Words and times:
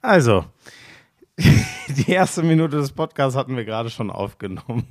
Also, 0.00 0.44
die 1.88 2.10
erste 2.10 2.42
Minute 2.42 2.76
des 2.76 2.92
Podcasts 2.92 3.36
hatten 3.36 3.56
wir 3.56 3.64
gerade 3.64 3.90
schon 3.90 4.10
aufgenommen. 4.10 4.86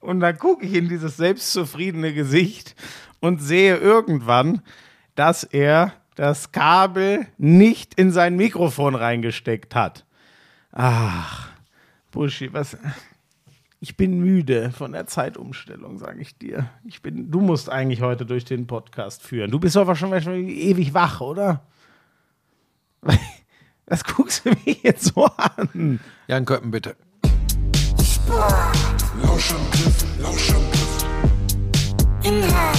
Und 0.00 0.20
dann 0.20 0.38
gucke 0.38 0.66
ich 0.66 0.74
in 0.74 0.88
dieses 0.88 1.16
selbstzufriedene 1.16 2.12
Gesicht 2.12 2.76
und 3.20 3.40
sehe 3.40 3.76
irgendwann, 3.76 4.62
dass 5.14 5.44
er 5.44 5.94
das 6.14 6.52
Kabel 6.52 7.26
nicht 7.38 7.94
in 7.94 8.10
sein 8.10 8.36
Mikrofon 8.36 8.94
reingesteckt 8.94 9.74
hat. 9.74 10.04
Ach, 10.72 11.48
Buschi, 12.10 12.52
was. 12.52 12.76
Ich 13.80 13.96
bin 13.96 14.18
müde 14.18 14.70
von 14.70 14.92
der 14.92 15.06
Zeitumstellung, 15.06 15.98
sage 15.98 16.22
ich 16.22 16.38
dir. 16.38 16.70
Ich 16.84 17.02
bin, 17.02 17.30
du 17.30 17.40
musst 17.40 17.68
eigentlich 17.68 18.00
heute 18.00 18.24
durch 18.24 18.44
den 18.44 18.66
Podcast 18.66 19.22
führen. 19.22 19.50
Du 19.50 19.58
bist 19.58 19.76
doch 19.76 19.94
schon, 19.94 20.18
schon 20.22 20.48
ewig 20.48 20.94
wach, 20.94 21.20
oder? 21.20 21.66
Was 23.86 24.04
guckst 24.04 24.44
du 24.44 24.50
mich 24.64 24.82
jetzt 24.82 25.12
so 25.14 25.26
an? 25.36 26.00
Jan 26.26 26.44
Köppen, 26.44 26.70
bitte. 26.70 26.96
Lauschangriff, 29.22 30.04
Lauschangriff. 30.18 31.04
Inhalt, 32.22 32.78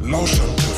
Lauschangriff, 0.00 0.77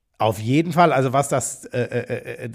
Auf 0.21 0.37
jeden 0.37 0.71
Fall, 0.71 0.93
also 0.93 1.13
was 1.13 1.29
das, 1.29 1.65
äh, 1.65 1.81
äh, 1.81 2.45
äh, 2.45 2.49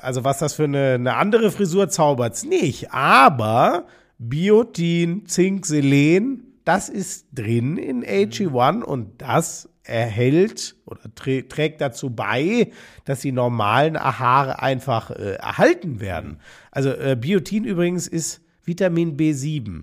also 0.00 0.24
was 0.24 0.38
das 0.38 0.54
für 0.54 0.64
eine, 0.64 0.94
eine 0.94 1.16
andere 1.16 1.50
Frisur 1.50 1.90
zaubert's 1.90 2.42
nicht. 2.42 2.90
Aber 2.90 3.84
Biotin, 4.16 5.26
Zink, 5.26 5.66
Selen, 5.66 6.54
das 6.64 6.88
ist 6.88 7.26
drin 7.34 7.76
in 7.76 8.02
AG1 8.02 8.80
und 8.82 9.20
das 9.20 9.68
erhält 9.82 10.76
oder 10.86 11.14
trä 11.14 11.42
trägt 11.42 11.82
dazu 11.82 12.08
bei, 12.08 12.72
dass 13.04 13.20
die 13.20 13.32
normalen 13.32 13.98
Haare 13.98 14.62
einfach 14.62 15.10
äh, 15.10 15.34
erhalten 15.34 16.00
werden. 16.00 16.38
Also 16.70 16.92
äh, 16.92 17.14
Biotin 17.20 17.64
übrigens 17.64 18.08
ist 18.08 18.40
Vitamin 18.64 19.18
B7. 19.18 19.82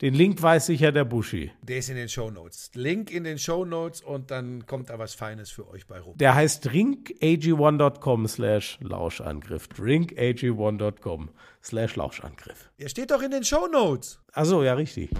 den 0.00 0.14
Link 0.14 0.40
weiß 0.40 0.66
sicher 0.66 0.92
der 0.92 1.04
Buschi. 1.04 1.50
Der 1.62 1.78
ist 1.78 1.90
in 1.90 1.96
den 1.96 2.08
Shownotes. 2.08 2.70
Link 2.74 3.10
in 3.10 3.24
den 3.24 3.38
Shownotes 3.38 4.00
und 4.00 4.30
dann 4.30 4.66
kommt 4.66 4.88
da 4.88 4.98
was 4.98 5.14
Feines 5.14 5.50
für 5.50 5.68
euch 5.68 5.86
bei 5.86 6.00
rum. 6.00 6.16
Der 6.16 6.34
heißt 6.34 6.66
drinkag1.com 6.68 8.26
slash 8.26 8.78
Lauschangriff. 8.80 9.68
drinkag1.com 9.68 11.30
slash 11.62 11.96
Lauschangriff. 11.96 12.70
Der 12.78 12.88
steht 12.88 13.10
doch 13.10 13.22
in 13.22 13.30
den 13.30 13.44
Shownotes. 13.44 14.20
Achso, 14.32 14.62
ja, 14.62 14.74
richtig. 14.74 15.10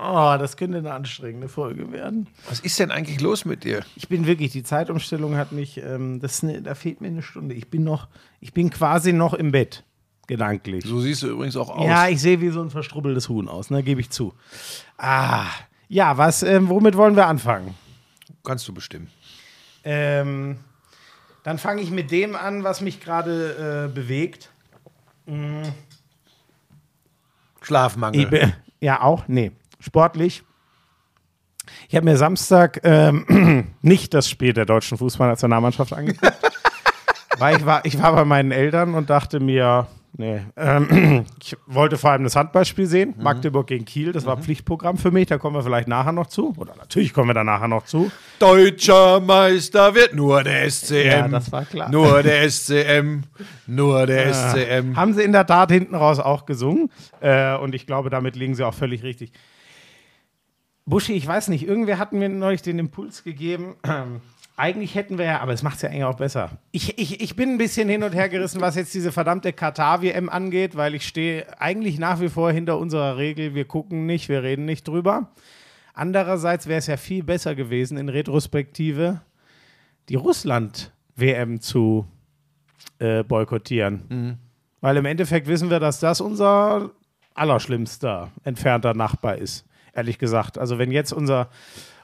Oh, 0.00 0.36
das 0.38 0.56
könnte 0.56 0.78
eine 0.78 0.92
anstrengende 0.92 1.48
Folge 1.48 1.90
werden. 1.90 2.28
Was 2.48 2.60
ist 2.60 2.78
denn 2.78 2.90
eigentlich 2.92 3.20
los 3.20 3.44
mit 3.44 3.64
dir? 3.64 3.84
Ich 3.96 4.08
bin 4.08 4.26
wirklich, 4.26 4.52
die 4.52 4.62
Zeitumstellung 4.62 5.36
hat 5.36 5.50
mich, 5.50 5.78
ähm, 5.78 6.20
das 6.20 6.44
eine, 6.44 6.62
da 6.62 6.74
fehlt 6.76 7.00
mir 7.00 7.08
eine 7.08 7.22
Stunde. 7.22 7.54
Ich 7.56 7.68
bin 7.68 7.82
noch, 7.82 8.06
ich 8.40 8.52
bin 8.52 8.70
quasi 8.70 9.12
noch 9.12 9.34
im 9.34 9.50
Bett, 9.50 9.82
gedanklich. 10.28 10.84
So 10.84 11.00
siehst 11.00 11.24
du 11.24 11.28
übrigens 11.28 11.56
auch 11.56 11.70
aus. 11.70 11.84
Ja, 11.86 12.06
ich 12.08 12.20
sehe 12.20 12.40
wie 12.40 12.50
so 12.50 12.62
ein 12.62 12.70
verstrubbeltes 12.70 13.28
Huhn 13.28 13.48
aus, 13.48 13.70
ne, 13.70 13.82
gebe 13.82 14.00
ich 14.00 14.10
zu. 14.10 14.34
Ah, 14.98 15.46
ja, 15.88 16.16
was, 16.16 16.44
ähm, 16.44 16.68
womit 16.68 16.96
wollen 16.96 17.16
wir 17.16 17.26
anfangen? 17.26 17.74
Kannst 18.44 18.68
du 18.68 18.74
bestimmen. 18.74 19.08
Ähm, 19.82 20.58
dann 21.42 21.58
fange 21.58 21.80
ich 21.82 21.90
mit 21.90 22.10
dem 22.12 22.36
an, 22.36 22.62
was 22.62 22.80
mich 22.82 23.00
gerade 23.00 23.88
äh, 23.90 23.92
bewegt. 23.94 24.50
Schlafmangel. 27.62 28.20
Ich 28.22 28.28
bin- 28.28 28.52
ja, 28.80 29.00
auch, 29.02 29.26
nee, 29.28 29.50
sportlich. 29.80 30.42
Ich 31.88 31.94
habe 31.94 32.04
mir 32.04 32.16
Samstag 32.16 32.80
ähm, 32.84 33.74
nicht 33.82 34.14
das 34.14 34.28
Spiel 34.28 34.52
der 34.52 34.64
deutschen 34.64 34.98
Fußballnationalmannschaft 34.98 35.92
angeguckt. 35.92 36.32
weil 37.38 37.56
ich 37.58 37.66
war, 37.66 37.84
ich 37.84 38.02
war 38.02 38.12
bei 38.14 38.24
meinen 38.24 38.52
Eltern 38.52 38.94
und 38.94 39.10
dachte 39.10 39.40
mir, 39.40 39.86
nee, 40.16 40.40
ähm, 40.56 41.24
ich 41.42 41.56
wollte 41.66 41.96
vor 41.98 42.10
allem 42.10 42.24
das 42.24 42.36
Handballspiel 42.36 42.86
sehen, 42.86 43.14
Magdeburg 43.18 43.66
gegen 43.66 43.84
Kiel, 43.84 44.12
das 44.12 44.26
war 44.26 44.36
Pflichtprogramm 44.38 44.96
für 44.96 45.10
mich, 45.10 45.26
da 45.26 45.38
kommen 45.38 45.56
wir 45.56 45.62
vielleicht 45.62 45.88
nachher 45.88 46.12
noch 46.12 46.26
zu. 46.26 46.54
Oder 46.56 46.74
natürlich 46.76 47.12
kommen 47.12 47.28
wir 47.28 47.34
da 47.34 47.44
nachher 47.44 47.68
noch 47.68 47.84
zu. 47.84 48.10
Deutscher 48.38 49.20
Meister 49.20 49.94
wird 49.94 50.14
nur 50.14 50.42
der 50.42 50.68
SCM. 50.70 51.06
Ja, 51.06 51.28
das 51.28 51.52
war 51.52 51.64
klar. 51.64 51.90
Nur 51.90 52.22
der 52.22 52.48
SCM. 52.50 53.22
Nur 53.66 54.06
der 54.06 54.32
SCM. 54.32 54.96
Haben 54.96 55.14
sie 55.14 55.22
in 55.22 55.32
der 55.32 55.46
Tat 55.46 55.70
hinten 55.70 55.94
raus 55.94 56.18
auch 56.18 56.46
gesungen. 56.46 56.90
Äh, 57.20 57.56
und 57.56 57.74
ich 57.74 57.86
glaube, 57.86 58.10
damit 58.10 58.36
liegen 58.36 58.54
sie 58.54 58.64
auch 58.64 58.74
völlig 58.74 59.02
richtig. 59.02 59.32
Buschi, 60.88 61.12
ich 61.12 61.26
weiß 61.26 61.48
nicht, 61.48 61.66
irgendwer 61.66 61.98
hat 61.98 62.12
mir 62.12 62.28
neulich 62.28 62.62
den 62.62 62.78
Impuls 62.78 63.22
gegeben. 63.22 63.76
Ähm, 63.84 64.20
eigentlich 64.56 64.94
hätten 64.94 65.18
wir 65.18 65.26
ja, 65.26 65.40
aber 65.40 65.52
es 65.52 65.62
macht 65.62 65.76
es 65.76 65.82
ja 65.82 65.90
eigentlich 65.90 66.04
auch 66.04 66.16
besser. 66.16 66.50
Ich, 66.72 66.98
ich, 66.98 67.20
ich 67.20 67.36
bin 67.36 67.50
ein 67.50 67.58
bisschen 67.58 67.88
hin 67.88 68.02
und 68.02 68.14
her 68.14 68.28
gerissen, 68.28 68.60
was 68.60 68.74
jetzt 68.74 68.94
diese 68.94 69.12
verdammte 69.12 69.52
Katar-WM 69.52 70.28
angeht, 70.28 70.76
weil 70.76 70.94
ich 70.94 71.06
stehe 71.06 71.60
eigentlich 71.60 71.98
nach 71.98 72.20
wie 72.20 72.28
vor 72.28 72.50
hinter 72.50 72.78
unserer 72.78 73.18
Regel, 73.18 73.54
wir 73.54 73.66
gucken 73.66 74.06
nicht, 74.06 74.28
wir 74.28 74.42
reden 74.42 74.64
nicht 74.64 74.88
drüber. 74.88 75.30
Andererseits 75.92 76.66
wäre 76.66 76.78
es 76.78 76.86
ja 76.86 76.96
viel 76.96 77.22
besser 77.22 77.54
gewesen, 77.54 77.98
in 77.98 78.08
Retrospektive 78.08 79.20
die 80.08 80.14
Russland-WM 80.14 81.60
zu 81.60 82.06
äh, 82.98 83.22
boykottieren. 83.24 84.38
Weil 84.80 84.96
im 84.96 85.04
Endeffekt 85.04 85.48
wissen 85.48 85.68
wir, 85.70 85.80
dass 85.80 86.00
das 86.00 86.20
unser 86.20 86.90
allerschlimmster 87.34 88.32
entfernter 88.42 88.94
Nachbar 88.94 89.36
ist. 89.36 89.67
Ehrlich 89.98 90.18
gesagt. 90.18 90.58
Also 90.58 90.78
wenn 90.78 90.92
jetzt 90.92 91.12
unser, 91.12 91.48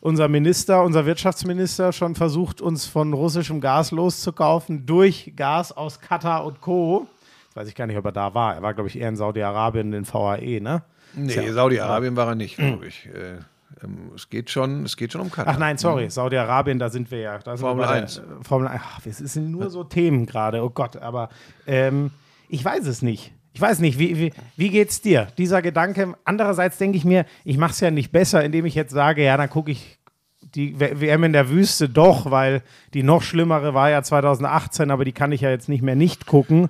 unser 0.01 0.27
Minister, 0.27 0.83
unser 0.83 1.07
Wirtschaftsminister 1.07 1.93
schon 1.93 2.17
versucht, 2.17 2.61
uns 2.61 2.87
von 2.87 3.13
russischem 3.13 3.61
Gas 3.61 3.93
loszukaufen 3.93 4.85
durch 4.85 5.33
Gas 5.37 5.71
aus 5.71 6.01
Katar 6.01 6.45
und 6.45 6.61
Co., 6.61 7.07
weiß 7.55 7.69
ich 7.69 7.77
gar 7.77 7.87
nicht, 7.87 7.97
ob 7.97 8.05
er 8.07 8.11
da 8.11 8.35
war. 8.35 8.57
Er 8.57 8.63
war, 8.63 8.75
glaube 8.75 8.89
ich, 8.89 8.99
eher 8.99 9.09
in 9.09 9.15
Saudi-Arabien, 9.15 9.93
in 9.93 10.05
VAE, 10.13 10.61
ne? 10.61 10.83
Nee, 11.15 11.53
Saudi-Arabien 11.53 12.17
war 12.17 12.27
er 12.27 12.35
nicht, 12.35 12.57
glaube 12.57 12.89
ich. 12.89 13.07
Äh, 13.07 13.37
ähm, 13.85 14.11
es, 14.17 14.29
geht 14.29 14.51
schon, 14.51 14.83
es 14.85 14.97
geht 14.97 15.13
schon 15.13 15.21
um 15.21 15.31
Katar. 15.31 15.55
Ach 15.55 15.59
nein, 15.61 15.79
sorry, 15.79 16.11
Saudi-Arabien, 16.11 16.81
da 16.81 16.89
sind 16.91 17.13
wir 17.13 17.19
ja. 17.21 17.39
Formel 17.57 17.85
wir 17.85 17.87
bei 17.87 17.93
der- 17.95 18.03
1. 18.03 18.19
äh, 18.19 18.23
Formel 18.43 18.67
1. 18.67 18.83
Ach, 18.85 19.07
es 19.07 19.19
sind 19.19 19.53
nur 19.53 19.71
so 19.71 19.85
Themen 19.85 20.27
gerade, 20.27 20.65
oh 20.65 20.71
Gott, 20.71 20.97
aber 20.97 21.29
ähm, 21.69 22.11
ich 22.49 22.65
weiß 22.65 22.89
es 22.89 23.03
nicht. 23.03 23.33
Ich 23.55 23.61
weiß 23.61 23.79
nicht, 23.79 24.01
wie, 24.01 24.19
wie, 24.19 24.33
wie 24.57 24.69
geht's 24.69 25.01
dir? 25.01 25.29
Dieser 25.39 25.63
Gedanke. 25.63 26.15
Andererseits 26.25 26.77
denke 26.77 26.99
ich 26.99 27.05
mir, 27.05 27.25
ich 27.45 27.57
mache 27.57 27.71
es 27.71 27.81
ja 27.81 27.93
nicht 27.93 28.11
besser, 28.11 28.45
indem 28.45 28.67
ich 28.67 28.75
jetzt 28.75 28.93
sage, 28.93 29.25
ja, 29.25 29.37
dann 29.37 29.49
gucke 29.49 29.71
ich 29.71 29.99
die 30.57 30.79
WM 30.79 31.25
in 31.25 31.33
der 31.33 31.49
Wüste 31.51 31.89
doch, 31.89 32.31
weil 32.31 32.63
die 32.95 33.05
noch 33.05 33.23
schlimmere 33.23 33.73
war 33.73 33.91
ja 33.91 34.03
2018, 34.03 34.91
aber 34.91 35.05
die 35.05 35.13
kann 35.13 35.31
ich 35.33 35.41
ja 35.41 35.51
jetzt 35.51 35.69
nicht 35.69 35.83
mehr 35.83 35.95
nicht 35.95 36.27
gucken. 36.27 36.69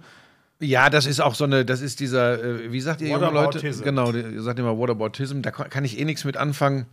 Ja, 0.60 0.90
das 0.90 1.06
ist 1.06 1.20
auch 1.20 1.34
so 1.34 1.44
eine, 1.44 1.64
das 1.64 1.81
ist 1.81 2.00
dieser, 2.00 2.42
äh, 2.42 2.72
wie 2.72 2.81
sagt 2.81 3.00
ihr 3.00 3.08
junge 3.08 3.31
Leute? 3.31 3.60
Genau, 3.82 4.12
ihr 4.12 4.42
sagt 4.42 4.58
immer 4.58 4.78
Whataboutism, 4.78 5.40
da 5.40 5.50
kann 5.50 5.70
kann 5.70 5.84
ich 5.84 5.98
eh 5.98 6.04
nichts 6.04 6.25
mit 6.25 6.36
anfangen. 6.36 6.86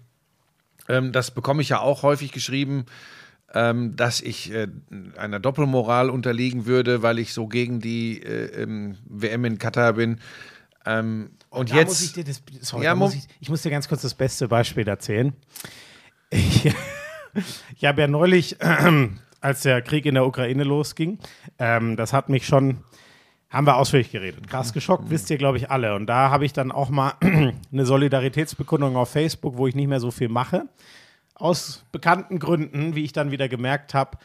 Ähm, 0.88 1.12
das 1.12 1.32
bekomme 1.32 1.62
ich 1.62 1.70
ja 1.70 1.80
auch 1.80 2.04
häufig 2.04 2.32
geschrieben, 2.32 2.86
ähm, 3.54 3.96
dass 3.96 4.22
ich 4.22 4.52
äh, 4.54 4.68
einer 5.18 5.40
Doppelmoral 5.40 6.10
unterliegen 6.10 6.66
würde, 6.66 7.02
weil 7.04 7.20
ich 7.20 7.34
so 7.34 7.48
gegen 7.48 7.80
die 7.80 8.22
äh, 8.24 8.64
ähm, 8.64 8.98
WM 9.06 9.46
in 9.46 9.58
Katar 9.58 9.94
bin. 9.94 10.20
Ähm, 10.86 11.32
und 11.50 11.72
Da 11.72 11.76
jetzt. 11.76 11.90
muss 11.90 12.02
ich, 12.02 12.14
dir 12.14 12.24
das, 12.24 12.42
sorry, 12.62 12.86
Ja, 12.86 12.96
muss 12.96 13.14
ich, 13.14 13.28
ich 13.40 13.50
muss 13.50 13.62
dir 13.62 13.70
ganz 13.70 13.88
kurz 13.88 14.02
das 14.02 14.14
beste 14.14 14.48
Beispiel 14.48 14.88
erzählen. 14.88 15.34
Ich, 16.30 16.72
ich 17.76 17.86
habe 17.86 18.02
ja 18.02 18.08
neulich, 18.08 18.58
als 19.42 19.62
der 19.64 19.82
Krieg 19.82 20.06
in 20.06 20.16
der 20.16 20.26
Ukraine 20.26 20.64
losging, 20.64 21.20
ähm, 21.60 21.98
das 21.98 22.14
hat 22.14 22.30
mich 22.30 22.46
schon, 22.46 22.78
haben 23.50 23.68
wir 23.68 23.76
ausführlich 23.76 24.12
geredet. 24.12 24.48
Krass 24.48 24.72
geschockt, 24.72 25.10
wisst 25.10 25.30
ihr, 25.30 25.38
glaube 25.38 25.58
ich, 25.58 25.70
alle. 25.70 25.94
Und 25.96 26.08
da 26.08 26.30
habe 26.30 26.46
ich 26.46 26.54
dann 26.54 26.72
auch 26.72 26.90
mal 26.90 27.16
eine 27.22 27.86
Solidaritätsbekundung 27.86 28.96
auf 28.96 29.10
Facebook, 29.10 29.58
wo 29.58 29.68
ich 29.68 29.76
nicht 29.76 29.88
mehr 29.88 30.00
so 30.00 30.10
viel 30.10 30.30
mache. 30.30 30.70
Aus 31.36 31.86
bekannten 31.92 32.40
Gründen, 32.40 32.96
wie 32.96 33.04
ich 33.04 33.14
dann 33.14 33.32
wieder 33.32 33.50
gemerkt 33.50 33.94
habe. 33.94 34.18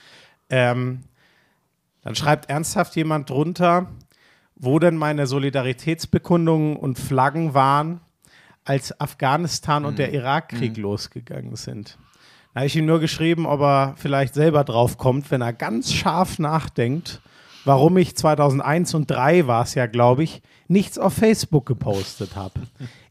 Ähm, 0.51 1.01
dann 2.03 2.15
schreibt 2.15 2.51
ernsthaft 2.51 2.95
jemand 2.97 3.31
drunter, 3.31 3.89
wo 4.55 4.79
denn 4.79 4.97
meine 4.97 5.27
Solidaritätsbekundungen 5.27 6.77
und 6.77 6.99
Flaggen 6.99 7.55
waren, 7.55 8.01
als 8.65 9.01
Afghanistan 9.01 9.85
und 9.85 9.99
der 9.99 10.13
Irakkrieg 10.13 10.77
losgegangen 10.77 11.57
sind. 11.57 11.99
Da 12.53 12.61
habe 12.61 12.67
ich 12.67 12.77
ihm 12.77 12.87
nur 12.87 13.01
geschrieben, 13.01 13.47
ob 13.47 13.61
er 13.61 13.95
vielleicht 13.97 14.35
selber 14.35 14.65
drauf 14.65 14.97
kommt, 14.99 15.31
wenn 15.31 15.43
er 15.43 15.53
ganz 15.53 15.93
scharf 15.93 16.39
nachdenkt, 16.39 17.21
warum 17.65 17.97
ich 17.97 18.17
2001 18.17 18.95
und 18.95 19.11
3 19.11 19.47
war 19.47 19.63
es 19.63 19.75
ja, 19.75 19.87
glaube 19.87 20.25
ich, 20.25 20.43
nichts 20.67 20.99
auf 20.99 21.13
Facebook 21.13 21.67
gepostet 21.67 22.35
habe. 22.35 22.61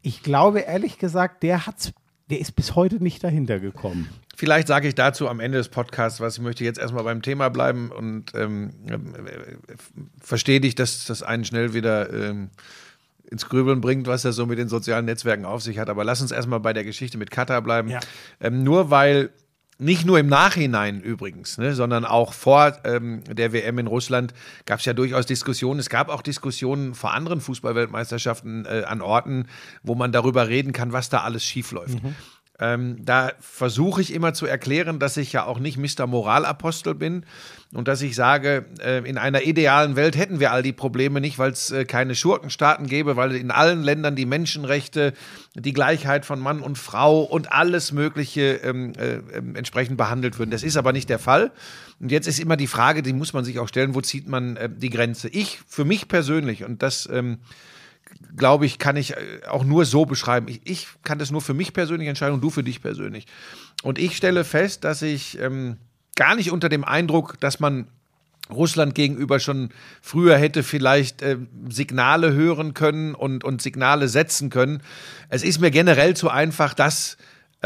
Ich 0.02 0.22
glaube 0.22 0.60
ehrlich 0.60 0.98
gesagt, 0.98 1.42
der 1.42 1.66
hat's, 1.66 1.92
der 2.30 2.40
ist 2.40 2.52
bis 2.52 2.74
heute 2.74 3.02
nicht 3.02 3.22
dahinter 3.22 3.60
gekommen. 3.60 4.08
Vielleicht 4.34 4.68
sage 4.68 4.88
ich 4.88 4.94
dazu 4.94 5.28
am 5.28 5.40
Ende 5.40 5.58
des 5.58 5.68
Podcasts 5.68 6.20
was. 6.20 6.36
Ich 6.36 6.42
möchte 6.42 6.64
jetzt 6.64 6.78
erstmal 6.78 7.04
beim 7.04 7.22
Thema 7.22 7.48
bleiben 7.48 7.90
und 7.90 8.34
ähm, 8.34 8.70
äh, 8.86 8.98
verstehe 10.20 10.60
dich, 10.60 10.74
dass 10.74 11.06
das 11.06 11.22
einen 11.22 11.44
schnell 11.44 11.72
wieder 11.72 12.12
ähm, 12.12 12.50
ins 13.30 13.48
Grübeln 13.48 13.80
bringt, 13.80 14.06
was 14.06 14.22
das 14.22 14.36
so 14.36 14.46
mit 14.46 14.58
den 14.58 14.68
sozialen 14.68 15.04
Netzwerken 15.04 15.44
auf 15.44 15.62
sich 15.62 15.78
hat. 15.78 15.88
Aber 15.88 16.04
lass 16.04 16.20
uns 16.20 16.32
erstmal 16.32 16.60
bei 16.60 16.72
der 16.72 16.84
Geschichte 16.84 17.16
mit 17.18 17.30
Katar 17.30 17.62
bleiben. 17.62 17.88
Ja. 17.88 18.00
Ähm, 18.40 18.62
nur 18.62 18.90
weil, 18.90 19.30
nicht 19.78 20.06
nur 20.06 20.18
im 20.18 20.26
Nachhinein 20.26 21.00
übrigens, 21.00 21.58
ne, 21.58 21.74
sondern 21.74 22.04
auch 22.04 22.32
vor 22.32 22.78
ähm, 22.84 23.22
der 23.24 23.52
WM 23.52 23.78
in 23.78 23.86
Russland 23.86 24.32
gab 24.64 24.78
es 24.78 24.86
ja 24.86 24.94
durchaus 24.94 25.26
Diskussionen. 25.26 25.80
Es 25.80 25.90
gab 25.90 26.08
auch 26.08 26.22
Diskussionen 26.22 26.94
vor 26.94 27.12
anderen 27.12 27.40
Fußballweltmeisterschaften 27.40 28.64
äh, 28.64 28.84
an 28.86 29.02
Orten, 29.02 29.46
wo 29.82 29.94
man 29.94 30.12
darüber 30.12 30.48
reden 30.48 30.72
kann, 30.72 30.92
was 30.92 31.08
da 31.10 31.22
alles 31.22 31.44
schiefläuft. 31.44 31.98
Ähm, 32.58 33.04
da 33.04 33.32
versuche 33.38 34.00
ich 34.00 34.14
immer 34.14 34.32
zu 34.32 34.46
erklären, 34.46 34.98
dass 34.98 35.18
ich 35.18 35.32
ja 35.32 35.44
auch 35.44 35.58
nicht 35.58 35.76
Mr. 35.76 36.06
Moralapostel 36.06 36.94
bin 36.94 37.26
und 37.74 37.86
dass 37.86 38.00
ich 38.00 38.14
sage, 38.14 38.64
äh, 38.82 39.06
in 39.06 39.18
einer 39.18 39.42
idealen 39.42 39.94
Welt 39.94 40.16
hätten 40.16 40.40
wir 40.40 40.52
all 40.52 40.62
die 40.62 40.72
Probleme 40.72 41.20
nicht, 41.20 41.38
weil 41.38 41.50
es 41.50 41.70
äh, 41.70 41.84
keine 41.84 42.14
Schurkenstaaten 42.14 42.86
gäbe, 42.86 43.16
weil 43.16 43.34
in 43.36 43.50
allen 43.50 43.82
Ländern 43.82 44.16
die 44.16 44.24
Menschenrechte, 44.24 45.12
die 45.54 45.74
Gleichheit 45.74 46.24
von 46.24 46.40
Mann 46.40 46.60
und 46.60 46.78
Frau 46.78 47.22
und 47.22 47.52
alles 47.52 47.92
Mögliche 47.92 48.60
ähm, 48.62 48.94
äh, 48.96 49.16
ähm, 49.36 49.54
entsprechend 49.54 49.98
behandelt 49.98 50.38
würden. 50.38 50.50
Das 50.50 50.62
ist 50.62 50.78
aber 50.78 50.92
nicht 50.92 51.10
der 51.10 51.18
Fall. 51.18 51.52
Und 52.00 52.10
jetzt 52.10 52.26
ist 52.26 52.38
immer 52.38 52.56
die 52.56 52.66
Frage, 52.66 53.02
die 53.02 53.12
muss 53.12 53.34
man 53.34 53.44
sich 53.44 53.58
auch 53.58 53.68
stellen, 53.68 53.94
wo 53.94 54.00
zieht 54.00 54.28
man 54.28 54.56
äh, 54.56 54.70
die 54.74 54.90
Grenze? 54.90 55.28
Ich, 55.28 55.58
für 55.66 55.84
mich 55.84 56.08
persönlich, 56.08 56.64
und 56.64 56.82
das 56.82 57.06
ähm, 57.12 57.38
glaube 58.36 58.66
ich, 58.66 58.78
kann 58.78 58.96
ich 58.96 59.12
äh, 59.12 59.40
auch 59.48 59.64
nur 59.64 59.84
so 59.84 60.06
beschreiben. 60.06 60.48
Ich, 60.48 60.60
ich 60.64 60.88
kann 61.04 61.18
das 61.18 61.30
nur 61.30 61.40
für 61.40 61.54
mich 61.54 61.72
persönlich 61.72 62.08
entscheiden 62.08 62.34
und 62.34 62.40
du 62.40 62.50
für 62.50 62.62
dich 62.62 62.82
persönlich. 62.82 63.26
Und 63.82 63.98
ich 63.98 64.16
stelle 64.16 64.44
fest, 64.44 64.84
dass 64.84 65.02
ich 65.02 65.38
ähm, 65.40 65.76
gar 66.16 66.34
nicht 66.34 66.50
unter 66.50 66.68
dem 66.68 66.84
Eindruck, 66.84 67.38
dass 67.40 67.60
man 67.60 67.86
Russland 68.50 68.94
gegenüber 68.94 69.40
schon 69.40 69.70
früher 70.00 70.36
hätte 70.38 70.62
vielleicht 70.62 71.22
äh, 71.22 71.36
Signale 71.68 72.32
hören 72.32 72.74
können 72.74 73.14
und, 73.14 73.44
und 73.44 73.60
Signale 73.60 74.08
setzen 74.08 74.50
können. 74.50 74.82
Es 75.28 75.42
ist 75.42 75.60
mir 75.60 75.70
generell 75.70 76.14
zu 76.14 76.30
einfach, 76.30 76.74
das 76.74 77.16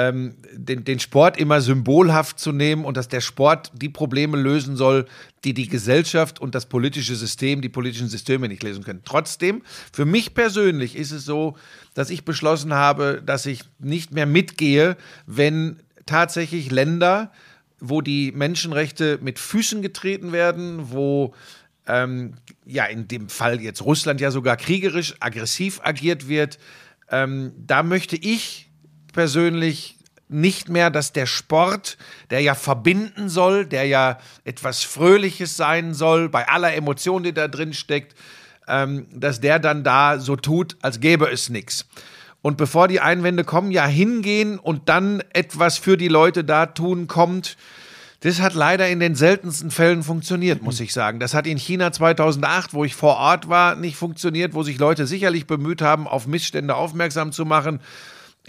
ähm, 0.00 0.34
den, 0.52 0.84
den 0.84 0.98
Sport 0.98 1.36
immer 1.36 1.60
symbolhaft 1.60 2.38
zu 2.38 2.52
nehmen 2.52 2.84
und 2.84 2.96
dass 2.96 3.08
der 3.08 3.20
Sport 3.20 3.70
die 3.74 3.90
Probleme 3.90 4.38
lösen 4.38 4.76
soll, 4.76 5.04
die 5.44 5.52
die 5.52 5.68
Gesellschaft 5.68 6.40
und 6.40 6.54
das 6.54 6.66
politische 6.66 7.14
System, 7.14 7.60
die 7.60 7.68
politischen 7.68 8.08
Systeme 8.08 8.48
nicht 8.48 8.62
lösen 8.62 8.82
können. 8.82 9.02
Trotzdem, 9.04 9.62
für 9.92 10.06
mich 10.06 10.32
persönlich 10.32 10.96
ist 10.96 11.10
es 11.10 11.26
so, 11.26 11.56
dass 11.92 12.08
ich 12.08 12.24
beschlossen 12.24 12.72
habe, 12.72 13.22
dass 13.24 13.44
ich 13.44 13.64
nicht 13.78 14.12
mehr 14.12 14.26
mitgehe, 14.26 14.96
wenn 15.26 15.82
tatsächlich 16.06 16.70
Länder, 16.70 17.30
wo 17.78 18.00
die 18.00 18.32
Menschenrechte 18.32 19.18
mit 19.20 19.38
Füßen 19.38 19.82
getreten 19.82 20.32
werden, 20.32 20.92
wo 20.92 21.34
ähm, 21.86 22.34
ja 22.64 22.86
in 22.86 23.06
dem 23.06 23.28
Fall 23.28 23.60
jetzt 23.60 23.82
Russland 23.82 24.20
ja 24.20 24.30
sogar 24.30 24.56
kriegerisch 24.56 25.14
aggressiv 25.20 25.80
agiert 25.82 26.26
wird, 26.26 26.58
ähm, 27.10 27.52
da 27.58 27.82
möchte 27.82 28.16
ich 28.16 28.69
persönlich 29.12 29.96
nicht 30.28 30.68
mehr, 30.68 30.90
dass 30.90 31.12
der 31.12 31.26
Sport, 31.26 31.98
der 32.30 32.40
ja 32.40 32.54
verbinden 32.54 33.28
soll, 33.28 33.66
der 33.66 33.86
ja 33.86 34.18
etwas 34.44 34.84
Fröhliches 34.84 35.56
sein 35.56 35.92
soll, 35.92 36.28
bei 36.28 36.48
aller 36.48 36.72
Emotion, 36.74 37.24
die 37.24 37.32
da 37.32 37.48
drin 37.48 37.74
steckt, 37.74 38.14
ähm, 38.68 39.06
dass 39.12 39.40
der 39.40 39.58
dann 39.58 39.82
da 39.82 40.20
so 40.20 40.36
tut, 40.36 40.76
als 40.82 41.00
gäbe 41.00 41.28
es 41.28 41.48
nichts. 41.48 41.86
Und 42.42 42.56
bevor 42.56 42.88
die 42.88 43.00
Einwände 43.00 43.44
kommen, 43.44 43.70
ja 43.70 43.86
hingehen 43.86 44.58
und 44.58 44.88
dann 44.88 45.22
etwas 45.32 45.76
für 45.76 45.96
die 45.96 46.08
Leute 46.08 46.44
da 46.44 46.66
tun 46.66 47.06
kommt, 47.06 47.56
das 48.20 48.40
hat 48.40 48.54
leider 48.54 48.88
in 48.88 49.00
den 49.00 49.14
seltensten 49.14 49.70
Fällen 49.70 50.02
funktioniert, 50.02 50.62
muss 50.62 50.78
ich 50.80 50.92
sagen. 50.92 51.20
Das 51.20 51.32
hat 51.32 51.46
in 51.46 51.56
China 51.56 51.90
2008, 51.90 52.74
wo 52.74 52.84
ich 52.84 52.94
vor 52.94 53.16
Ort 53.16 53.48
war, 53.48 53.76
nicht 53.76 53.96
funktioniert, 53.96 54.52
wo 54.52 54.62
sich 54.62 54.78
Leute 54.78 55.06
sicherlich 55.06 55.46
bemüht 55.46 55.80
haben, 55.80 56.06
auf 56.06 56.26
Missstände 56.26 56.74
aufmerksam 56.74 57.32
zu 57.32 57.46
machen. 57.46 57.80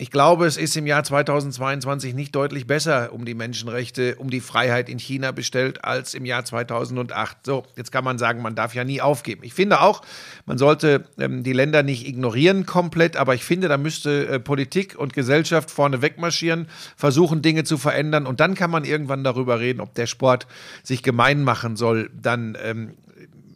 Ich 0.01 0.09
glaube, 0.09 0.47
es 0.47 0.57
ist 0.57 0.75
im 0.77 0.87
Jahr 0.87 1.03
2022 1.03 2.15
nicht 2.15 2.33
deutlich 2.33 2.65
besser 2.65 3.13
um 3.13 3.23
die 3.23 3.35
Menschenrechte, 3.35 4.15
um 4.15 4.31
die 4.31 4.41
Freiheit 4.41 4.89
in 4.89 4.97
China 4.97 5.31
bestellt 5.31 5.85
als 5.85 6.15
im 6.15 6.25
Jahr 6.25 6.43
2008. 6.43 7.45
So, 7.45 7.67
jetzt 7.75 7.91
kann 7.91 8.03
man 8.03 8.17
sagen, 8.17 8.41
man 8.41 8.55
darf 8.55 8.73
ja 8.73 8.83
nie 8.83 8.99
aufgeben. 8.99 9.43
Ich 9.43 9.53
finde 9.53 9.79
auch, 9.79 10.01
man 10.47 10.57
sollte 10.57 11.03
ähm, 11.19 11.43
die 11.43 11.53
Länder 11.53 11.83
nicht 11.83 12.07
ignorieren 12.07 12.65
komplett, 12.65 13.15
aber 13.15 13.35
ich 13.35 13.43
finde, 13.43 13.67
da 13.67 13.77
müsste 13.77 14.27
äh, 14.27 14.39
Politik 14.39 14.97
und 14.97 15.13
Gesellschaft 15.13 15.69
vorne 15.69 16.01
wegmarschieren, 16.01 16.67
versuchen 16.97 17.43
Dinge 17.43 17.63
zu 17.63 17.77
verändern 17.77 18.25
und 18.25 18.39
dann 18.39 18.55
kann 18.55 18.71
man 18.71 18.85
irgendwann 18.85 19.23
darüber 19.23 19.59
reden, 19.59 19.81
ob 19.81 19.93
der 19.93 20.07
Sport 20.07 20.47
sich 20.81 21.03
gemein 21.03 21.43
machen 21.43 21.75
soll, 21.75 22.09
dann 22.19 22.57
ähm, 22.63 22.95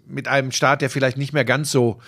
mit 0.05 0.27
einem 0.27 0.51
Staat, 0.51 0.83
der 0.83 0.91
vielleicht 0.91 1.17
nicht 1.17 1.33
mehr 1.33 1.43
ganz 1.43 1.71
so 1.71 1.99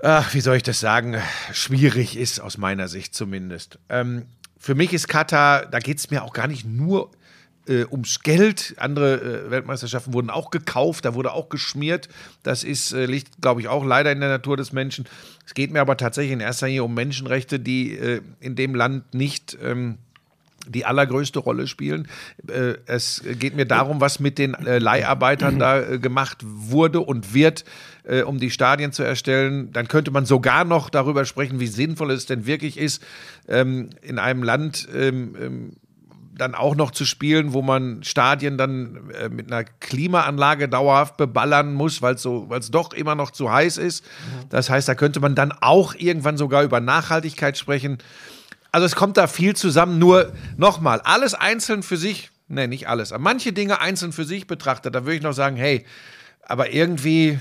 ach, 0.00 0.34
wie 0.34 0.40
soll 0.40 0.56
ich 0.56 0.62
das 0.62 0.80
sagen, 0.80 1.16
schwierig 1.52 2.16
ist, 2.16 2.40
aus 2.40 2.58
meiner 2.58 2.88
Sicht 2.88 3.14
zumindest. 3.14 3.78
Ähm, 3.88 4.26
für 4.58 4.74
mich 4.74 4.92
ist 4.92 5.08
Katar, 5.08 5.66
da 5.66 5.78
geht 5.78 5.98
es 5.98 6.10
mir 6.10 6.22
auch 6.22 6.32
gar 6.32 6.46
nicht 6.46 6.64
nur 6.64 7.10
äh, 7.66 7.84
ums 7.84 8.20
Geld. 8.20 8.74
Andere 8.78 9.46
äh, 9.46 9.50
Weltmeisterschaften 9.50 10.12
wurden 10.12 10.30
auch 10.30 10.50
gekauft, 10.50 11.04
da 11.04 11.14
wurde 11.14 11.32
auch 11.32 11.48
geschmiert. 11.48 12.08
Das 12.42 12.64
ist, 12.64 12.92
äh, 12.92 13.06
liegt, 13.06 13.40
glaube 13.40 13.60
ich, 13.60 13.68
auch 13.68 13.84
leider 13.84 14.12
in 14.12 14.20
der 14.20 14.28
Natur 14.28 14.56
des 14.56 14.72
Menschen. 14.72 15.06
Es 15.46 15.54
geht 15.54 15.72
mir 15.72 15.80
aber 15.80 15.96
tatsächlich 15.96 16.32
in 16.32 16.40
erster 16.40 16.66
Linie 16.66 16.84
um 16.84 16.94
Menschenrechte, 16.94 17.60
die 17.60 17.96
äh, 17.96 18.20
in 18.40 18.56
dem 18.56 18.74
Land 18.74 19.14
nicht. 19.14 19.56
Ähm, 19.62 19.98
die 20.68 20.84
allergrößte 20.84 21.38
Rolle 21.38 21.66
spielen. 21.66 22.08
Äh, 22.48 22.74
Es 22.86 23.22
geht 23.38 23.56
mir 23.56 23.66
darum, 23.66 24.00
was 24.00 24.20
mit 24.20 24.38
den 24.38 24.54
äh, 24.54 24.78
Leiharbeitern 24.78 25.58
da 25.58 25.80
äh, 25.80 25.98
gemacht 25.98 26.38
wurde 26.42 27.00
und 27.00 27.34
wird, 27.34 27.64
um 28.26 28.40
die 28.40 28.50
Stadien 28.50 28.90
zu 28.90 29.04
erstellen. 29.04 29.70
Dann 29.72 29.86
könnte 29.86 30.10
man 30.10 30.26
sogar 30.26 30.64
noch 30.64 30.90
darüber 30.90 31.24
sprechen, 31.24 31.60
wie 31.60 31.68
sinnvoll 31.68 32.10
es 32.10 32.26
denn 32.26 32.46
wirklich 32.46 32.76
ist, 32.76 33.00
ähm, 33.46 33.90
in 34.02 34.18
einem 34.18 34.42
Land 34.42 34.88
ähm, 34.92 35.36
ähm, 35.40 35.76
dann 36.36 36.56
auch 36.56 36.74
noch 36.74 36.90
zu 36.90 37.04
spielen, 37.04 37.52
wo 37.52 37.62
man 37.62 38.02
Stadien 38.02 38.58
dann 38.58 39.12
mit 39.30 39.52
einer 39.52 39.62
Klimaanlage 39.62 40.68
dauerhaft 40.68 41.16
beballern 41.16 41.74
muss, 41.74 42.02
weil 42.02 42.14
es 42.14 42.22
so, 42.22 42.48
weil 42.48 42.58
es 42.58 42.72
doch 42.72 42.92
immer 42.92 43.14
noch 43.14 43.30
zu 43.30 43.52
heiß 43.52 43.76
ist. 43.76 44.04
Das 44.48 44.68
heißt, 44.68 44.88
da 44.88 44.96
könnte 44.96 45.20
man 45.20 45.36
dann 45.36 45.52
auch 45.52 45.94
irgendwann 45.94 46.38
sogar 46.38 46.64
über 46.64 46.80
Nachhaltigkeit 46.80 47.56
sprechen. 47.56 47.98
Also 48.72 48.86
es 48.86 48.96
kommt 48.96 49.16
da 49.16 49.26
viel 49.26 49.54
zusammen. 49.54 49.98
Nur 49.98 50.32
nochmal, 50.56 51.00
alles 51.02 51.34
einzeln 51.34 51.82
für 51.82 51.96
sich, 51.96 52.30
ne, 52.48 52.66
nicht 52.68 52.88
alles, 52.88 53.12
aber 53.12 53.22
manche 53.22 53.52
Dinge 53.52 53.80
einzeln 53.80 54.12
für 54.12 54.24
sich 54.24 54.46
betrachtet, 54.46 54.94
da 54.94 55.04
würde 55.04 55.16
ich 55.16 55.22
noch 55.22 55.32
sagen, 55.34 55.56
hey, 55.56 55.84
aber 56.44 56.72
irgendwie, 56.72 57.38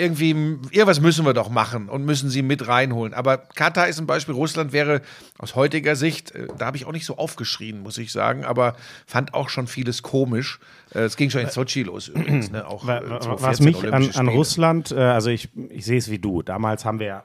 irgendwie, 0.00 0.30
irgendwas 0.70 1.00
müssen 1.00 1.24
wir 1.24 1.34
doch 1.34 1.50
machen 1.50 1.88
und 1.88 2.04
müssen 2.04 2.30
sie 2.30 2.42
mit 2.42 2.66
reinholen. 2.66 3.14
Aber 3.14 3.38
Katar 3.38 3.86
ist 3.88 3.98
ein 4.00 4.06
Beispiel, 4.06 4.34
Russland 4.34 4.72
wäre 4.72 5.02
aus 5.38 5.54
heutiger 5.54 5.94
Sicht, 5.96 6.32
äh, 6.32 6.48
da 6.58 6.66
habe 6.66 6.76
ich 6.76 6.84
auch 6.86 6.92
nicht 6.92 7.06
so 7.06 7.16
aufgeschrien, 7.18 7.80
muss 7.80 7.98
ich 7.98 8.10
sagen, 8.10 8.44
aber 8.44 8.74
fand 9.06 9.34
auch 9.34 9.48
schon 9.48 9.66
vieles 9.68 10.02
komisch. 10.02 10.58
Äh, 10.94 11.00
Es 11.00 11.16
ging 11.16 11.30
schon 11.30 11.42
in 11.42 11.50
Sochi 11.50 11.84
los 11.84 12.08
übrigens, 12.08 12.50
ne? 12.50 12.66
Auch, 12.66 12.86
Wa- 12.86 12.98
äh, 12.98 13.10
wa- 13.10 13.20
2014 13.20 13.92
Was 13.92 14.00
mich 14.06 14.16
an, 14.16 14.28
an. 14.28 14.34
Russland, 14.34 14.90
äh, 14.92 14.96
also 14.96 15.30
ich, 15.30 15.48
ich 15.70 15.84
sehe 15.84 15.98
es 15.98 16.10
wie 16.10 16.18
du. 16.18 16.42
Damals 16.42 16.84
haben 16.84 16.98
wir 16.98 17.06
ja, 17.06 17.24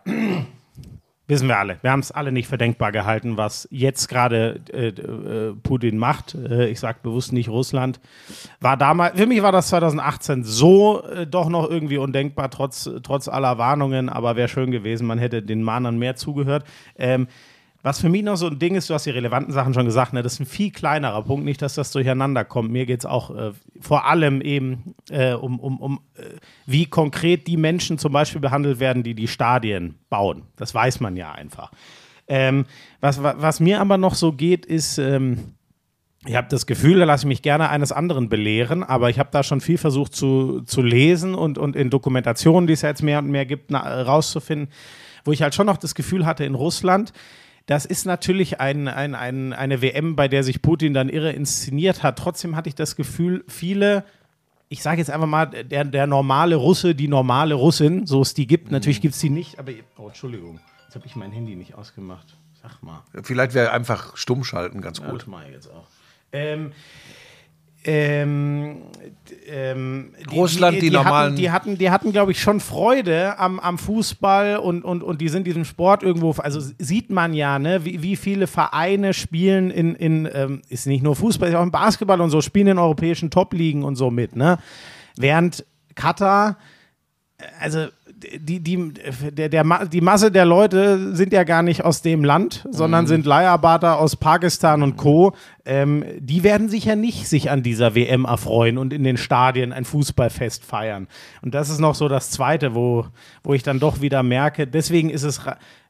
wissen 1.27 1.47
wir 1.47 1.57
alle, 1.57 1.77
wir 1.81 1.91
haben 1.91 1.99
es 1.99 2.11
alle 2.11 2.31
nicht 2.31 2.47
für 2.47 2.57
denkbar 2.57 2.91
gehalten, 2.91 3.37
was 3.37 3.67
jetzt 3.69 4.07
gerade 4.07 4.61
äh, 4.71 4.87
äh, 4.87 5.53
Putin 5.61 5.97
macht. 5.97 6.35
Äh, 6.35 6.69
ich 6.69 6.79
sage 6.79 6.99
bewusst 7.03 7.33
nicht 7.33 7.49
Russland. 7.49 7.99
War 8.61 8.77
damals, 8.77 9.17
für 9.17 9.27
mich 9.27 9.41
war 9.41 9.51
das 9.51 9.67
2018 9.67 10.43
so 10.43 11.03
äh, 11.03 11.27
doch 11.27 11.49
noch 11.49 11.69
irgendwie 11.69 11.97
undenkbar, 11.97 12.49
trotz, 12.49 12.89
trotz 13.03 13.27
aller 13.27 13.57
Warnungen, 13.57 14.09
aber 14.09 14.35
wäre 14.35 14.47
schön 14.47 14.71
gewesen, 14.71 15.05
man 15.05 15.19
hätte 15.19 15.41
den 15.41 15.63
Mahnern 15.63 15.97
mehr 15.99 16.15
zugehört. 16.15 16.63
Ähm, 16.97 17.27
was 17.83 18.01
für 18.01 18.09
mich 18.09 18.23
noch 18.23 18.35
so 18.35 18.47
ein 18.47 18.59
Ding 18.59 18.75
ist, 18.75 18.89
du 18.89 18.93
hast 18.93 19.05
die 19.05 19.11
relevanten 19.11 19.53
Sachen 19.53 19.73
schon 19.73 19.85
gesagt, 19.85 20.11
ne, 20.13 20.21
das 20.23 20.33
ist 20.33 20.39
ein 20.41 20.45
viel 20.45 20.71
kleinerer 20.71 21.21
Punkt, 21.23 21.45
nicht, 21.45 21.61
dass 21.61 21.75
das 21.75 21.91
durcheinander 21.91 22.43
kommt. 22.43 22.71
Mir 22.71 22.85
geht 22.85 22.99
es 23.01 23.05
auch 23.05 23.33
äh, 23.35 23.51
vor 23.79 24.05
allem 24.05 24.41
eben 24.41 24.95
äh, 25.09 25.33
um, 25.33 25.59
um, 25.59 25.79
um 25.79 25.99
äh, 26.15 26.23
wie 26.65 26.85
konkret 26.87 27.47
die 27.47 27.57
Menschen 27.57 27.97
zum 27.97 28.11
Beispiel 28.11 28.41
behandelt 28.41 28.79
werden, 28.79 29.03
die 29.03 29.13
die 29.13 29.27
Stadien 29.27 29.95
bauen. 30.09 30.43
Das 30.55 30.73
weiß 30.73 30.99
man 30.99 31.15
ja 31.15 31.31
einfach. 31.31 31.71
Ähm, 32.27 32.65
was, 32.99 33.23
wa- 33.23 33.35
was 33.37 33.59
mir 33.59 33.79
aber 33.79 33.97
noch 33.97 34.15
so 34.15 34.33
geht, 34.33 34.65
ist, 34.65 34.97
ähm, 34.97 35.53
ich 36.25 36.35
habe 36.35 36.47
das 36.49 36.65
Gefühl, 36.65 36.99
da 36.99 37.05
lasse 37.05 37.23
ich 37.23 37.27
mich 37.27 37.41
gerne 37.41 37.69
eines 37.69 37.93
anderen 37.93 38.27
belehren, 38.27 38.83
aber 38.83 39.09
ich 39.09 39.17
habe 39.17 39.29
da 39.31 39.43
schon 39.43 39.61
viel 39.61 39.77
versucht 39.77 40.13
zu, 40.13 40.61
zu 40.65 40.81
lesen 40.81 41.35
und, 41.35 41.57
und 41.57 41.77
in 41.77 41.89
Dokumentationen, 41.89 42.67
die 42.67 42.73
es 42.73 42.81
ja 42.81 42.89
jetzt 42.89 43.03
mehr 43.03 43.19
und 43.19 43.29
mehr 43.29 43.45
gibt, 43.45 43.71
na, 43.71 44.01
rauszufinden, 44.01 44.67
wo 45.23 45.31
ich 45.31 45.41
halt 45.41 45.55
schon 45.55 45.67
noch 45.67 45.77
das 45.77 45.95
Gefühl 45.95 46.25
hatte 46.25 46.43
in 46.43 46.55
Russland, 46.55 47.13
das 47.67 47.85
ist 47.85 48.05
natürlich 48.05 48.59
ein, 48.59 48.87
ein, 48.87 49.13
ein, 49.13 49.53
eine 49.53 49.81
WM, 49.81 50.15
bei 50.15 50.27
der 50.27 50.43
sich 50.43 50.61
Putin 50.61 50.93
dann 50.93 51.09
irre 51.09 51.31
inszeniert 51.31 52.01
hat. 52.01 52.17
Trotzdem 52.17 52.55
hatte 52.55 52.69
ich 52.69 52.75
das 52.75 52.95
Gefühl, 52.95 53.43
viele, 53.47 54.03
ich 54.69 54.81
sage 54.81 54.97
jetzt 54.99 55.11
einfach 55.11 55.27
mal, 55.27 55.45
der, 55.45 55.85
der 55.85 56.07
normale 56.07 56.55
Russe, 56.55 56.95
die 56.95 57.07
normale 57.07 57.53
Russin, 57.53 58.07
so 58.07 58.21
es 58.21 58.33
die 58.33 58.47
gibt, 58.47 58.71
natürlich 58.71 59.01
gibt 59.01 59.13
es 59.13 59.21
die 59.21 59.29
nicht, 59.29 59.59
aber, 59.59 59.73
oh, 59.97 60.07
Entschuldigung, 60.07 60.59
jetzt 60.85 60.95
habe 60.95 61.05
ich 61.05 61.15
mein 61.15 61.31
Handy 61.31 61.55
nicht 61.55 61.75
ausgemacht. 61.75 62.35
Sag 62.61 62.81
mal. 62.81 63.03
Vielleicht 63.21 63.53
wäre 63.53 63.71
einfach 63.71 64.17
stumm 64.17 64.43
schalten 64.43 64.81
ganz 64.81 64.97
Ja, 64.99 65.11
gut. 65.11 65.21
das 65.21 65.27
mache 65.27 65.45
ich 65.47 65.51
jetzt 65.53 65.69
auch. 65.69 65.85
Ähm, 66.31 66.71
ähm, 67.87 68.81
ähm, 69.47 70.13
Russland, 70.31 70.81
die 70.81 70.91
normalen- 70.91 71.27
Hatten, 71.27 71.35
die 71.37 71.51
hatten, 71.51 71.77
die 71.77 71.89
hatten 71.89 72.11
glaube 72.11 72.31
ich, 72.31 72.41
schon 72.41 72.59
Freude 72.59 73.39
am, 73.39 73.59
am 73.59 73.77
Fußball 73.77 74.57
und, 74.57 74.83
und, 74.83 75.03
und 75.03 75.21
die 75.21 75.29
sind 75.29 75.47
diesem 75.47 75.65
Sport 75.65 76.03
irgendwo, 76.03 76.31
also 76.31 76.59
sieht 76.77 77.09
man 77.09 77.33
ja, 77.33 77.59
ne, 77.59 77.85
wie, 77.85 78.03
wie 78.03 78.15
viele 78.15 78.47
Vereine 78.47 79.13
spielen 79.13 79.71
in, 79.71 79.95
in 79.95 80.29
ähm, 80.33 80.61
ist 80.69 80.85
nicht 80.85 81.01
nur 81.03 81.15
Fußball, 81.15 81.49
ist 81.49 81.55
auch 81.55 81.63
im 81.63 81.71
Basketball 81.71 82.19
und 82.19 82.29
so, 82.29 82.41
spielen 82.41 82.67
in 82.67 82.77
europäischen 82.77 83.31
Top-Ligen 83.31 83.83
und 83.83 83.95
so 83.95 84.11
mit, 84.11 84.35
ne? 84.35 84.57
Während 85.15 85.65
Katar, 85.95 86.57
also 87.59 87.87
die, 88.17 88.59
die, 88.59 88.93
der, 89.31 89.49
der, 89.49 89.85
die 89.85 90.01
Masse 90.01 90.31
der 90.31 90.45
Leute 90.45 91.15
sind 91.15 91.33
ja 91.33 91.43
gar 91.43 91.61
nicht 91.61 91.83
aus 91.83 92.01
dem 92.01 92.23
Land, 92.23 92.65
sondern 92.71 93.05
sind 93.05 93.25
Leiharbeiter 93.25 93.99
aus 93.99 94.15
Pakistan 94.15 94.81
und 94.81 94.97
Co. 94.97 95.33
Ähm, 95.65 96.03
die 96.19 96.43
werden 96.43 96.67
sicher 96.67 96.95
nicht 96.95 97.27
sich 97.27 97.51
an 97.51 97.61
dieser 97.61 97.93
WM 97.93 98.25
erfreuen 98.25 98.77
und 98.79 98.91
in 98.91 99.03
den 99.03 99.17
Stadien 99.17 99.71
ein 99.71 99.85
Fußballfest 99.85 100.65
feiern. 100.65 101.07
Und 101.43 101.53
das 101.53 101.69
ist 101.69 101.79
noch 101.79 101.93
so 101.93 102.07
das 102.07 102.31
Zweite, 102.31 102.73
wo, 102.73 103.05
wo 103.43 103.53
ich 103.53 103.61
dann 103.61 103.79
doch 103.79 104.01
wieder 104.01 104.23
merke, 104.23 104.65
deswegen 104.65 105.09
ist 105.09 105.23
es 105.23 105.41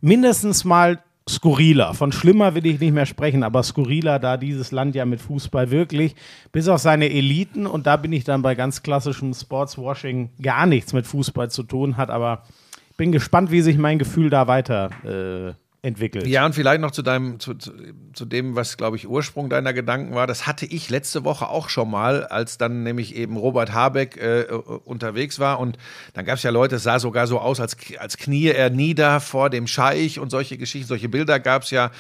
mindestens 0.02 0.66
mal 0.66 1.00
skurriler. 1.30 1.94
Von 1.94 2.12
schlimmer 2.12 2.56
will 2.56 2.66
ich 2.66 2.80
nicht 2.80 2.94
mehr 2.94 3.06
sprechen, 3.06 3.44
aber 3.44 3.64
skurriler, 3.64 4.20
da 4.20 4.38
dieses 4.38 4.72
Land 4.72 4.96
ja 4.96 5.06
mit 5.06 5.22
Fußball 5.22 5.72
wirklich, 5.72 6.16
bis 6.52 6.68
auf 6.68 6.80
seine 6.80 7.10
Eliten, 7.10 7.66
und 7.66 7.88
da 7.88 7.98
bin 7.98 8.14
ich 8.14 8.24
dann 8.24 8.42
bei 8.42 8.56
ganz 8.56 8.84
klassischem 8.84 9.34
Sportswashing 9.34 10.30
gar 10.42 10.66
nichts 10.66 10.94
mit 10.94 11.06
Fußball 11.06 11.50
zu 11.52 11.64
tun 11.64 11.98
hat, 11.98 12.10
aber 12.10 12.44
ich 12.90 12.98
bin 12.98 13.12
gespannt, 13.12 13.52
wie 13.52 13.62
sich 13.62 13.78
mein 13.78 14.00
Gefühl 14.00 14.30
da 14.30 14.48
weiter 14.48 14.90
äh, 15.04 15.67
entwickelt. 15.88 16.28
Ja, 16.28 16.46
und 16.46 16.54
vielleicht 16.54 16.82
noch 16.82 16.92
zu 16.92 17.02
deinem, 17.02 17.40
zu, 17.40 17.54
zu, 17.54 17.72
zu 18.14 18.26
dem, 18.26 18.56
was, 18.56 18.78
glaube 18.78 18.98
ich, 18.98 19.08
Ursprung 19.08 19.50
deiner 19.50 19.74
Gedanken 19.74 20.14
war. 20.14 20.28
Das 20.28 20.46
hatte 20.46 20.66
ich 20.66 20.90
letzte 20.90 21.24
Woche 21.24 21.48
auch 21.48 21.70
schon 21.70 21.90
mal, 21.90 22.26
als 22.26 22.58
dann 22.58 22.84
nämlich 22.84 23.16
eben 23.16 23.38
Robert 23.38 23.74
Habeck 23.74 24.18
äh, 24.18 24.42
äh, 24.42 24.52
unterwegs 24.52 25.40
war. 25.40 25.60
Und 25.60 25.78
dann 26.14 26.26
gab 26.26 26.36
es 26.36 26.44
ja 26.44 26.52
Leute, 26.52 26.76
es 26.76 26.84
sah 26.84 27.00
sogar 27.00 27.26
so 27.26 27.40
aus, 27.40 27.60
als, 27.60 27.78
als 27.98 28.18
knie 28.18 28.48
er 28.48 28.70
nieder 28.70 29.20
vor 29.22 29.50
dem 29.50 29.66
Scheich 29.66 30.20
und 30.20 30.30
solche 30.30 30.58
Geschichten, 30.58 30.88
solche 30.88 31.10
Bilder 31.10 31.40
gab 31.40 31.64
es 31.64 31.72
ja. 31.72 31.92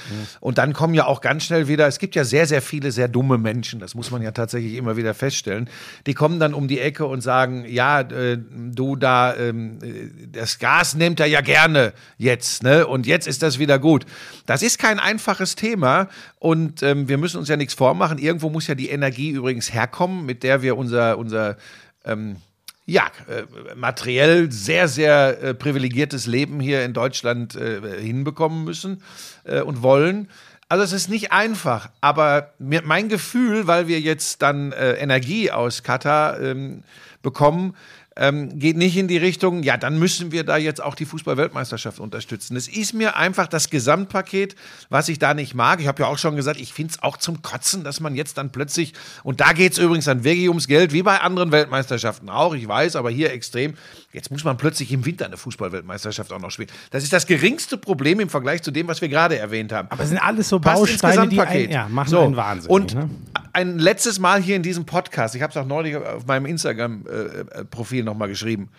Und 0.41 0.57
dann 0.57 0.73
kommen 0.73 0.93
ja 0.93 1.05
auch 1.05 1.21
ganz 1.21 1.45
schnell 1.45 1.67
wieder, 1.67 1.87
es 1.87 1.97
gibt 1.97 2.15
ja 2.15 2.25
sehr, 2.25 2.45
sehr 2.45 2.61
viele 2.61 2.91
sehr 2.91 3.07
dumme 3.07 3.37
Menschen, 3.37 3.79
das 3.79 3.95
muss 3.95 4.11
man 4.11 4.21
ja 4.21 4.31
tatsächlich 4.31 4.75
immer 4.75 4.97
wieder 4.97 5.13
feststellen. 5.13 5.69
Die 6.05 6.13
kommen 6.13 6.39
dann 6.39 6.53
um 6.53 6.67
die 6.67 6.79
Ecke 6.79 7.05
und 7.05 7.21
sagen, 7.21 7.65
ja, 7.67 8.01
äh, 8.01 8.37
du 8.37 8.95
da, 8.97 9.35
ähm, 9.35 9.79
äh, 9.81 10.27
das 10.31 10.59
Gas 10.59 10.95
nimmt 10.95 11.21
er 11.21 11.27
ja 11.27 11.41
gerne 11.41 11.93
jetzt, 12.17 12.63
ne? 12.63 12.85
Und 12.85 13.07
jetzt 13.07 13.27
ist 13.27 13.43
das 13.43 13.59
wieder 13.59 13.76
gut. 13.77 14.05
Das 14.45 14.61
ist 14.61 14.79
kein 14.79 14.99
einfaches 14.99 15.55
Thema 15.55 16.09
und 16.39 16.83
ähm, 16.83 17.07
wir 17.07 17.17
müssen 17.17 17.37
uns 17.37 17.49
ja 17.49 17.57
nichts 17.57 17.73
vormachen. 17.73 18.17
Irgendwo 18.17 18.49
muss 18.49 18.67
ja 18.67 18.75
die 18.75 18.89
Energie 18.89 19.31
übrigens 19.31 19.73
herkommen, 19.73 20.25
mit 20.25 20.43
der 20.43 20.61
wir 20.61 20.77
unser, 20.77 21.17
unser 21.17 21.57
ähm, 22.05 22.37
ja, 22.85 23.07
äh, 23.27 23.75
materiell 23.75 24.51
sehr, 24.51 24.87
sehr 24.87 25.43
äh, 25.43 25.53
privilegiertes 25.53 26.25
Leben 26.25 26.61
hier 26.61 26.85
in 26.85 26.93
Deutschland 26.93 27.55
äh, 27.55 28.01
hinbekommen 28.01 28.63
müssen 28.63 29.03
äh, 29.43 29.61
und 29.61 29.83
wollen. 29.83 30.29
Also 30.69 30.83
es 30.83 30.93
ist 30.93 31.09
nicht 31.09 31.31
einfach, 31.31 31.89
aber 32.01 32.53
mir, 32.59 32.81
mein 32.83 33.09
Gefühl, 33.09 33.67
weil 33.67 33.87
wir 33.87 33.99
jetzt 33.99 34.41
dann 34.41 34.71
äh, 34.71 34.93
Energie 34.93 35.51
aus 35.51 35.83
Katar 35.83 36.41
ähm, 36.41 36.83
bekommen, 37.21 37.75
ähm, 38.17 38.59
geht 38.59 38.77
nicht 38.77 38.97
in 38.97 39.07
die 39.07 39.17
Richtung, 39.17 39.63
ja, 39.63 39.77
dann 39.77 39.99
müssen 39.99 40.31
wir 40.31 40.43
da 40.43 40.57
jetzt 40.57 40.81
auch 40.81 40.95
die 40.95 41.05
Fußball-Weltmeisterschaft 41.05 41.99
unterstützen. 41.99 42.55
Es 42.55 42.67
ist 42.67 42.93
mir 42.93 43.15
einfach 43.15 43.47
das 43.47 43.69
Gesamtpaket, 43.69 44.55
was 44.89 45.09
ich 45.09 45.19
da 45.19 45.33
nicht 45.33 45.53
mag. 45.53 45.79
Ich 45.79 45.87
habe 45.87 46.03
ja 46.03 46.09
auch 46.09 46.17
schon 46.17 46.35
gesagt, 46.35 46.59
ich 46.59 46.73
finde 46.73 46.93
es 46.93 47.03
auch 47.03 47.17
zum 47.17 47.41
Kotzen, 47.41 47.83
dass 47.83 47.99
man 47.99 48.15
jetzt 48.15 48.37
dann 48.37 48.51
plötzlich, 48.51 48.93
und 49.23 49.39
da 49.39 49.53
geht 49.53 49.73
es 49.73 49.77
übrigens 49.77 50.05
dann 50.05 50.23
wirklich 50.23 50.49
ums 50.49 50.67
Geld, 50.67 50.93
wie 50.93 51.03
bei 51.03 51.19
anderen 51.21 51.51
Weltmeisterschaften 51.51 52.29
auch, 52.29 52.55
ich 52.55 52.67
weiß, 52.67 52.95
aber 52.95 53.09
hier 53.09 53.31
extrem, 53.31 53.75
jetzt 54.17 54.31
muss 54.31 54.43
man 54.43 54.57
plötzlich 54.57 54.91
im 54.91 55.05
Winter 55.05 55.25
eine 55.25 55.37
Fußball-Weltmeisterschaft 55.37 56.33
auch 56.33 56.39
noch 56.39 56.49
spielen. 56.49 56.69
Das 56.89 57.03
ist 57.03 57.13
das 57.13 57.27
geringste 57.27 57.77
Problem 57.77 58.19
im 58.19 58.29
Vergleich 58.29 58.63
zu 58.63 58.71
dem, 58.71 58.87
was 58.87 58.99
wir 58.99 59.09
gerade 59.09 59.37
erwähnt 59.37 59.71
haben. 59.71 59.89
Aber 59.91 60.01
es 60.01 60.09
sind 60.09 60.17
alles 60.17 60.49
so 60.49 60.59
Passt 60.59 60.81
Bausteine, 60.81 61.27
die 61.27 61.39
ein, 61.39 61.69
ja, 61.69 61.87
machen 61.87 62.09
so. 62.09 62.21
einen 62.21 62.35
Wahnsinn. 62.35 62.71
Und 62.71 62.95
ne? 62.95 63.09
ein 63.53 63.77
letztes 63.77 64.17
Mal 64.17 64.41
hier 64.41 64.55
in 64.55 64.63
diesem 64.63 64.85
Podcast, 64.85 65.35
ich 65.35 65.43
habe 65.43 65.51
es 65.51 65.57
auch 65.57 65.67
neulich 65.67 65.95
auf 65.95 66.25
meinem 66.25 66.47
Instagram-Profil 66.47 68.03
nochmal 68.03 68.27
geschrieben. 68.27 68.69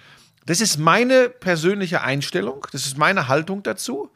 Das 0.47 0.61
ist 0.61 0.77
meine 0.79 1.29
persönliche 1.29 2.03
Einstellung, 2.03 2.67
das 2.73 2.87
ist 2.87 2.99
meine 2.99 3.29
Haltung 3.29 3.63
dazu. 3.63 4.11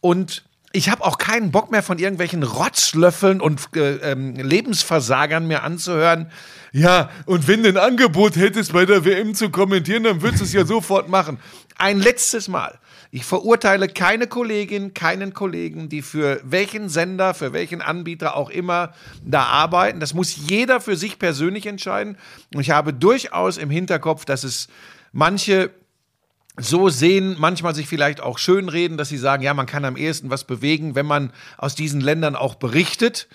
Und 0.00 0.44
ich 0.72 0.88
habe 0.88 1.04
auch 1.04 1.18
keinen 1.18 1.50
Bock 1.50 1.70
mehr 1.70 1.82
von 1.82 1.98
irgendwelchen 1.98 2.42
Rotzlöffeln 2.42 3.40
und 3.40 3.60
äh, 3.76 3.96
ähm, 3.96 4.34
Lebensversagern 4.34 5.46
mir 5.46 5.62
anzuhören. 5.62 6.30
Ja, 6.72 7.10
und 7.26 7.48
wenn 7.48 7.62
du 7.62 7.68
ein 7.68 7.76
Angebot 7.76 8.36
hättest, 8.36 8.72
bei 8.72 8.86
der 8.86 9.04
WM 9.04 9.34
zu 9.34 9.50
kommentieren, 9.50 10.04
dann 10.04 10.22
würdest 10.22 10.40
du 10.40 10.44
es 10.46 10.52
ja 10.52 10.64
sofort 10.64 11.08
machen. 11.08 11.38
Ein 11.76 12.00
letztes 12.00 12.48
Mal. 12.48 12.78
Ich 13.10 13.24
verurteile 13.26 13.88
keine 13.88 14.26
Kollegin, 14.26 14.94
keinen 14.94 15.34
Kollegen, 15.34 15.90
die 15.90 16.00
für 16.00 16.40
welchen 16.44 16.88
Sender, 16.88 17.34
für 17.34 17.52
welchen 17.52 17.82
Anbieter 17.82 18.36
auch 18.36 18.48
immer 18.48 18.94
da 19.22 19.42
arbeiten. 19.42 20.00
Das 20.00 20.14
muss 20.14 20.34
jeder 20.34 20.80
für 20.80 20.96
sich 20.96 21.18
persönlich 21.18 21.66
entscheiden. 21.66 22.16
Und 22.54 22.62
ich 22.62 22.70
habe 22.70 22.94
durchaus 22.94 23.58
im 23.58 23.68
Hinterkopf, 23.68 24.24
dass 24.24 24.44
es 24.44 24.68
manche 25.12 25.70
so 26.58 26.90
sehen, 26.90 27.36
manchmal 27.38 27.74
sich 27.74 27.88
vielleicht 27.88 28.20
auch 28.20 28.38
schönreden, 28.38 28.98
dass 28.98 29.08
sie 29.08 29.16
sagen, 29.16 29.42
ja, 29.42 29.54
man 29.54 29.66
kann 29.66 29.84
am 29.84 29.96
ehesten 29.96 30.30
was 30.30 30.44
bewegen, 30.44 30.94
wenn 30.94 31.06
man 31.06 31.32
aus 31.56 31.74
diesen 31.74 32.00
Ländern 32.00 32.36
auch 32.36 32.56
berichtet. 32.56 33.28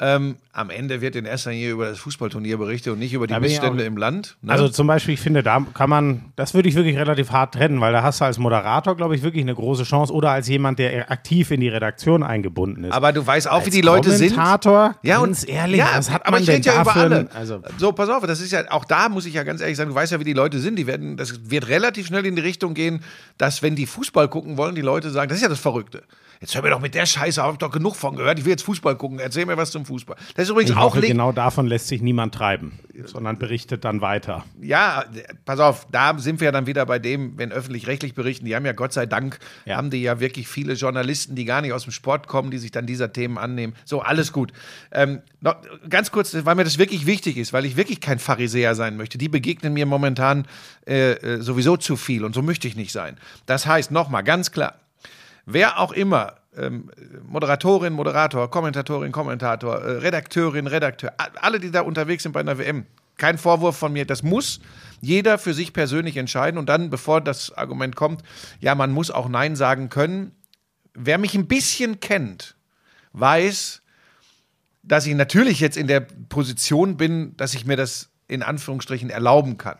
Ähm, 0.00 0.36
am 0.52 0.70
Ende 0.70 1.00
wird 1.00 1.16
in 1.16 1.24
erster 1.24 1.50
Linie 1.50 1.70
über 1.70 1.86
das 1.86 1.98
Fußballturnier 1.98 2.56
berichtet 2.56 2.92
und 2.92 3.00
nicht 3.00 3.12
über 3.12 3.26
die 3.26 3.34
Da 3.34 3.40
Missstände 3.40 3.82
im 3.82 3.96
Land. 3.96 4.36
Ne? 4.42 4.52
Also 4.52 4.68
zum 4.68 4.86
Beispiel, 4.86 5.14
ich 5.14 5.20
finde, 5.20 5.42
da 5.42 5.66
kann 5.74 5.90
man, 5.90 6.26
das 6.36 6.54
würde 6.54 6.68
ich 6.68 6.76
wirklich 6.76 6.96
relativ 6.96 7.32
hart 7.32 7.54
trennen, 7.54 7.80
weil 7.80 7.92
da 7.92 8.04
hast 8.04 8.20
du 8.20 8.24
als 8.24 8.38
Moderator, 8.38 8.96
glaube 8.96 9.16
ich, 9.16 9.22
wirklich 9.24 9.42
eine 9.42 9.56
große 9.56 9.82
Chance 9.82 10.12
oder 10.12 10.30
als 10.30 10.46
jemand, 10.46 10.78
der 10.78 11.10
aktiv 11.10 11.50
in 11.50 11.60
die 11.60 11.68
Redaktion 11.68 12.22
eingebunden 12.22 12.84
ist. 12.84 12.92
aber 12.92 13.12
du 13.12 13.26
weißt 13.26 13.50
auch, 13.50 13.62
wie 13.62 13.64
Als 13.64 13.74
die 13.74 13.80
Leute 13.80 14.12
sind. 14.12 14.34
Kommentator, 14.34 14.94
Ja, 15.02 15.18
ganz 15.20 15.42
und 15.42 15.48
ehrlich, 15.48 15.78
ja, 15.78 15.90
was 15.92 16.10
hat 16.12 16.22
aber 16.26 16.36
man 16.36 16.42
ich 16.44 16.48
rede 16.48 16.68
ja 16.68 16.80
über 16.80 16.94
alle. 16.94 17.28
Also, 17.34 17.60
so, 17.78 17.90
pass 17.90 18.08
auf, 18.08 18.24
das 18.24 18.40
ist 18.40 18.52
ja, 18.52 18.70
auch 18.70 18.84
da 18.84 19.08
muss 19.08 19.26
ich 19.26 19.34
ja 19.34 19.42
ganz 19.42 19.60
ehrlich 19.60 19.76
sagen, 19.76 19.90
du 19.90 19.96
weißt 19.96 20.12
ja, 20.12 20.20
wie 20.20 20.24
die 20.24 20.32
Leute 20.32 20.60
sind. 20.60 20.76
Die 20.76 20.86
werden, 20.86 21.16
das 21.16 21.50
wird 21.50 21.66
relativ 21.68 22.06
schnell 22.06 22.24
in 22.24 22.36
die 22.36 22.42
Richtung 22.42 22.74
gehen, 22.74 23.00
dass, 23.36 23.62
wenn 23.62 23.74
die 23.74 23.86
Fußball 23.86 24.28
gucken 24.28 24.56
wollen, 24.58 24.76
die 24.76 24.80
Leute 24.80 25.10
sagen, 25.10 25.28
das 25.28 25.38
ist 25.38 25.42
ja 25.42 25.48
das 25.48 25.58
Verrückte. 25.58 26.04
Jetzt 26.40 26.54
hör 26.54 26.62
mir 26.62 26.70
doch 26.70 26.80
mit 26.80 26.94
der 26.94 27.04
Scheiße, 27.06 27.42
hab 27.42 27.52
ich 27.52 27.58
doch 27.58 27.70
genug 27.70 27.96
von 27.96 28.14
gehört. 28.16 28.38
Ich 28.38 28.44
will 28.44 28.50
jetzt 28.52 28.62
Fußball 28.62 28.96
gucken. 28.96 29.18
Erzähl 29.18 29.44
mir 29.46 29.56
was 29.56 29.70
zum 29.70 29.84
Fußball. 29.84 30.16
Das 30.34 30.44
ist 30.44 30.50
übrigens 30.50 30.70
ich 30.70 30.76
auch 30.76 30.94
hoffe, 30.94 31.00
genau 31.00 31.32
davon 31.32 31.66
lässt 31.66 31.88
sich 31.88 32.00
niemand 32.00 32.34
treiben, 32.34 32.78
sondern 33.06 33.38
berichtet 33.38 33.84
dann 33.84 34.00
weiter. 34.00 34.44
Ja, 34.60 35.04
pass 35.44 35.58
auf, 35.58 35.86
da 35.90 36.16
sind 36.18 36.40
wir 36.40 36.46
ja 36.46 36.52
dann 36.52 36.66
wieder 36.66 36.86
bei 36.86 36.98
dem, 36.98 37.36
wenn 37.38 37.50
öffentlich-rechtlich 37.50 38.14
berichten, 38.14 38.44
die 38.44 38.54
haben 38.54 38.66
ja 38.66 38.72
Gott 38.72 38.92
sei 38.92 39.06
Dank, 39.06 39.38
Ja. 39.64 39.76
haben 39.76 39.90
die 39.90 40.00
ja 40.02 40.20
wirklich 40.20 40.46
viele 40.48 40.74
Journalisten, 40.74 41.34
die 41.34 41.44
gar 41.44 41.60
nicht 41.60 41.72
aus 41.72 41.82
dem 41.82 41.92
Sport 41.92 42.28
kommen, 42.28 42.50
die 42.50 42.58
sich 42.58 42.70
dann 42.70 42.86
dieser 42.86 43.12
Themen 43.12 43.36
annehmen. 43.38 43.74
So, 43.84 44.00
alles 44.02 44.32
gut. 44.32 44.52
Ähm, 44.92 45.22
noch, 45.40 45.56
ganz 45.88 46.10
kurz, 46.12 46.36
weil 46.44 46.54
mir 46.54 46.64
das 46.64 46.78
wirklich 46.78 47.06
wichtig 47.06 47.36
ist, 47.36 47.52
weil 47.52 47.64
ich 47.64 47.76
wirklich 47.76 48.00
kein 48.00 48.18
Pharisäer 48.18 48.74
sein 48.74 48.96
möchte. 48.96 49.18
Die 49.18 49.28
begegnen 49.28 49.72
mir 49.72 49.86
momentan 49.86 50.46
äh, 50.86 51.12
äh, 51.12 51.40
sowieso 51.42 51.76
zu 51.76 51.96
viel 51.96 52.24
und 52.24 52.34
so 52.34 52.42
möchte 52.42 52.68
ich 52.68 52.76
nicht 52.76 52.92
sein. 52.92 53.16
Das 53.46 53.66
heißt, 53.66 53.90
nochmal, 53.90 54.22
ganz 54.24 54.52
klar, 54.52 54.74
wer 55.48 55.80
auch 55.80 55.92
immer, 55.92 56.34
ähm, 56.56 56.90
Moderatorin, 57.26 57.92
Moderator, 57.92 58.50
Kommentatorin, 58.50 59.12
Kommentator, 59.12 59.80
äh, 59.80 59.90
Redakteurin, 59.98 60.66
Redakteur, 60.66 61.14
alle, 61.40 61.58
die 61.58 61.70
da 61.70 61.80
unterwegs 61.80 62.22
sind 62.22 62.32
bei 62.32 62.40
einer 62.40 62.58
WM, 62.58 62.86
kein 63.16 63.38
Vorwurf 63.38 63.76
von 63.76 63.92
mir, 63.92 64.06
das 64.06 64.22
muss 64.22 64.60
jeder 65.00 65.38
für 65.38 65.54
sich 65.54 65.72
persönlich 65.72 66.16
entscheiden 66.16 66.58
und 66.58 66.68
dann, 66.68 66.90
bevor 66.90 67.20
das 67.20 67.52
Argument 67.56 67.96
kommt, 67.96 68.22
ja, 68.60 68.74
man 68.74 68.92
muss 68.92 69.10
auch 69.10 69.28
Nein 69.28 69.56
sagen 69.56 69.88
können. 69.88 70.32
Wer 70.94 71.18
mich 71.18 71.34
ein 71.34 71.46
bisschen 71.46 72.00
kennt, 72.00 72.56
weiß, 73.12 73.82
dass 74.82 75.06
ich 75.06 75.14
natürlich 75.14 75.60
jetzt 75.60 75.76
in 75.76 75.86
der 75.86 76.00
Position 76.00 76.96
bin, 76.96 77.36
dass 77.36 77.54
ich 77.54 77.66
mir 77.66 77.76
das 77.76 78.10
in 78.28 78.42
Anführungsstrichen 78.42 79.10
erlauben 79.10 79.58
kann. 79.58 79.78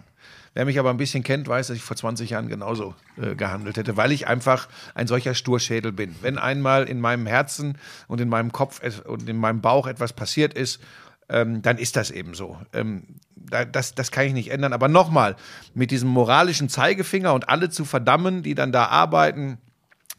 Wer 0.59 0.65
mich 0.65 0.81
aber 0.81 0.91
ein 0.91 0.97
bisschen 0.97 1.23
kennt, 1.23 1.47
weiß, 1.47 1.69
dass 1.69 1.77
ich 1.77 1.85
vor 1.85 1.97
20 1.97 2.31
Jahren 2.31 2.49
genauso 2.49 2.97
äh, 3.17 3.37
gehandelt 3.37 3.77
hätte, 3.77 3.97
weil 3.97 4.11
ich 4.11 4.27
einfach 4.27 4.67
ein 4.93 5.07
solcher 5.07 5.37
Sturschädel 5.37 5.93
bin. 5.93 6.17
Wenn 6.21 6.37
einmal 6.37 6.89
in 6.89 7.01
meinem 7.01 7.27
Herzen 7.27 7.79
und 8.09 8.21
in 8.21 8.29
meinem 8.29 8.51
Kopf 8.51 8.81
und 9.07 9.29
in 9.29 9.37
meinem 9.37 9.61
Bauch 9.61 9.87
etwas 9.87 10.15
passiert 10.15 10.55
ist, 10.55 10.81
ähm, 11.29 11.63
dann 11.63 11.79
ist 11.79 11.95
das 11.95 12.11
eben 12.11 12.35
so. 12.35 12.59
Ähm, 12.73 13.05
da, 13.37 13.65
das, 13.65 13.95
das 13.95 14.11
kann 14.11 14.27
ich 14.27 14.33
nicht 14.33 14.51
ändern. 14.51 14.73
Aber 14.73 14.89
nochmal, 14.89 15.37
mit 15.75 15.93
diesem 15.93 16.09
moralischen 16.09 16.69
Zeigefinger 16.69 17.35
und 17.35 17.49
alle 17.49 17.71
zu 17.71 17.85
verdammen, 17.85 18.43
die 18.43 18.57
dann 18.57 18.73
da 18.73 18.87
arbeiten, 18.87 19.59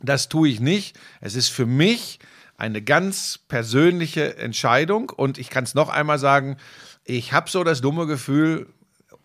das 0.02 0.30
tue 0.30 0.48
ich 0.48 0.62
nicht. 0.62 0.98
Es 1.20 1.36
ist 1.36 1.50
für 1.50 1.66
mich 1.66 2.18
eine 2.56 2.82
ganz 2.82 3.40
persönliche 3.50 4.38
Entscheidung 4.38 5.10
und 5.10 5.38
ich 5.38 5.50
kann 5.50 5.66
es 5.66 5.76
noch 5.76 5.90
einmal 5.90 6.18
sagen, 6.18 6.56
ich 7.04 7.34
habe 7.34 7.50
so 7.50 7.66
das 7.66 7.82
dumme 7.82 8.08
Gefühl, 8.08 8.68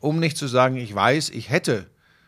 um 0.05 0.21
nicht 0.21 0.37
zu 0.37 0.47
sagen, 0.47 0.77
ich 0.77 0.95
weiß, 0.95 1.31
ich 1.31 1.51
hätte 1.51 1.87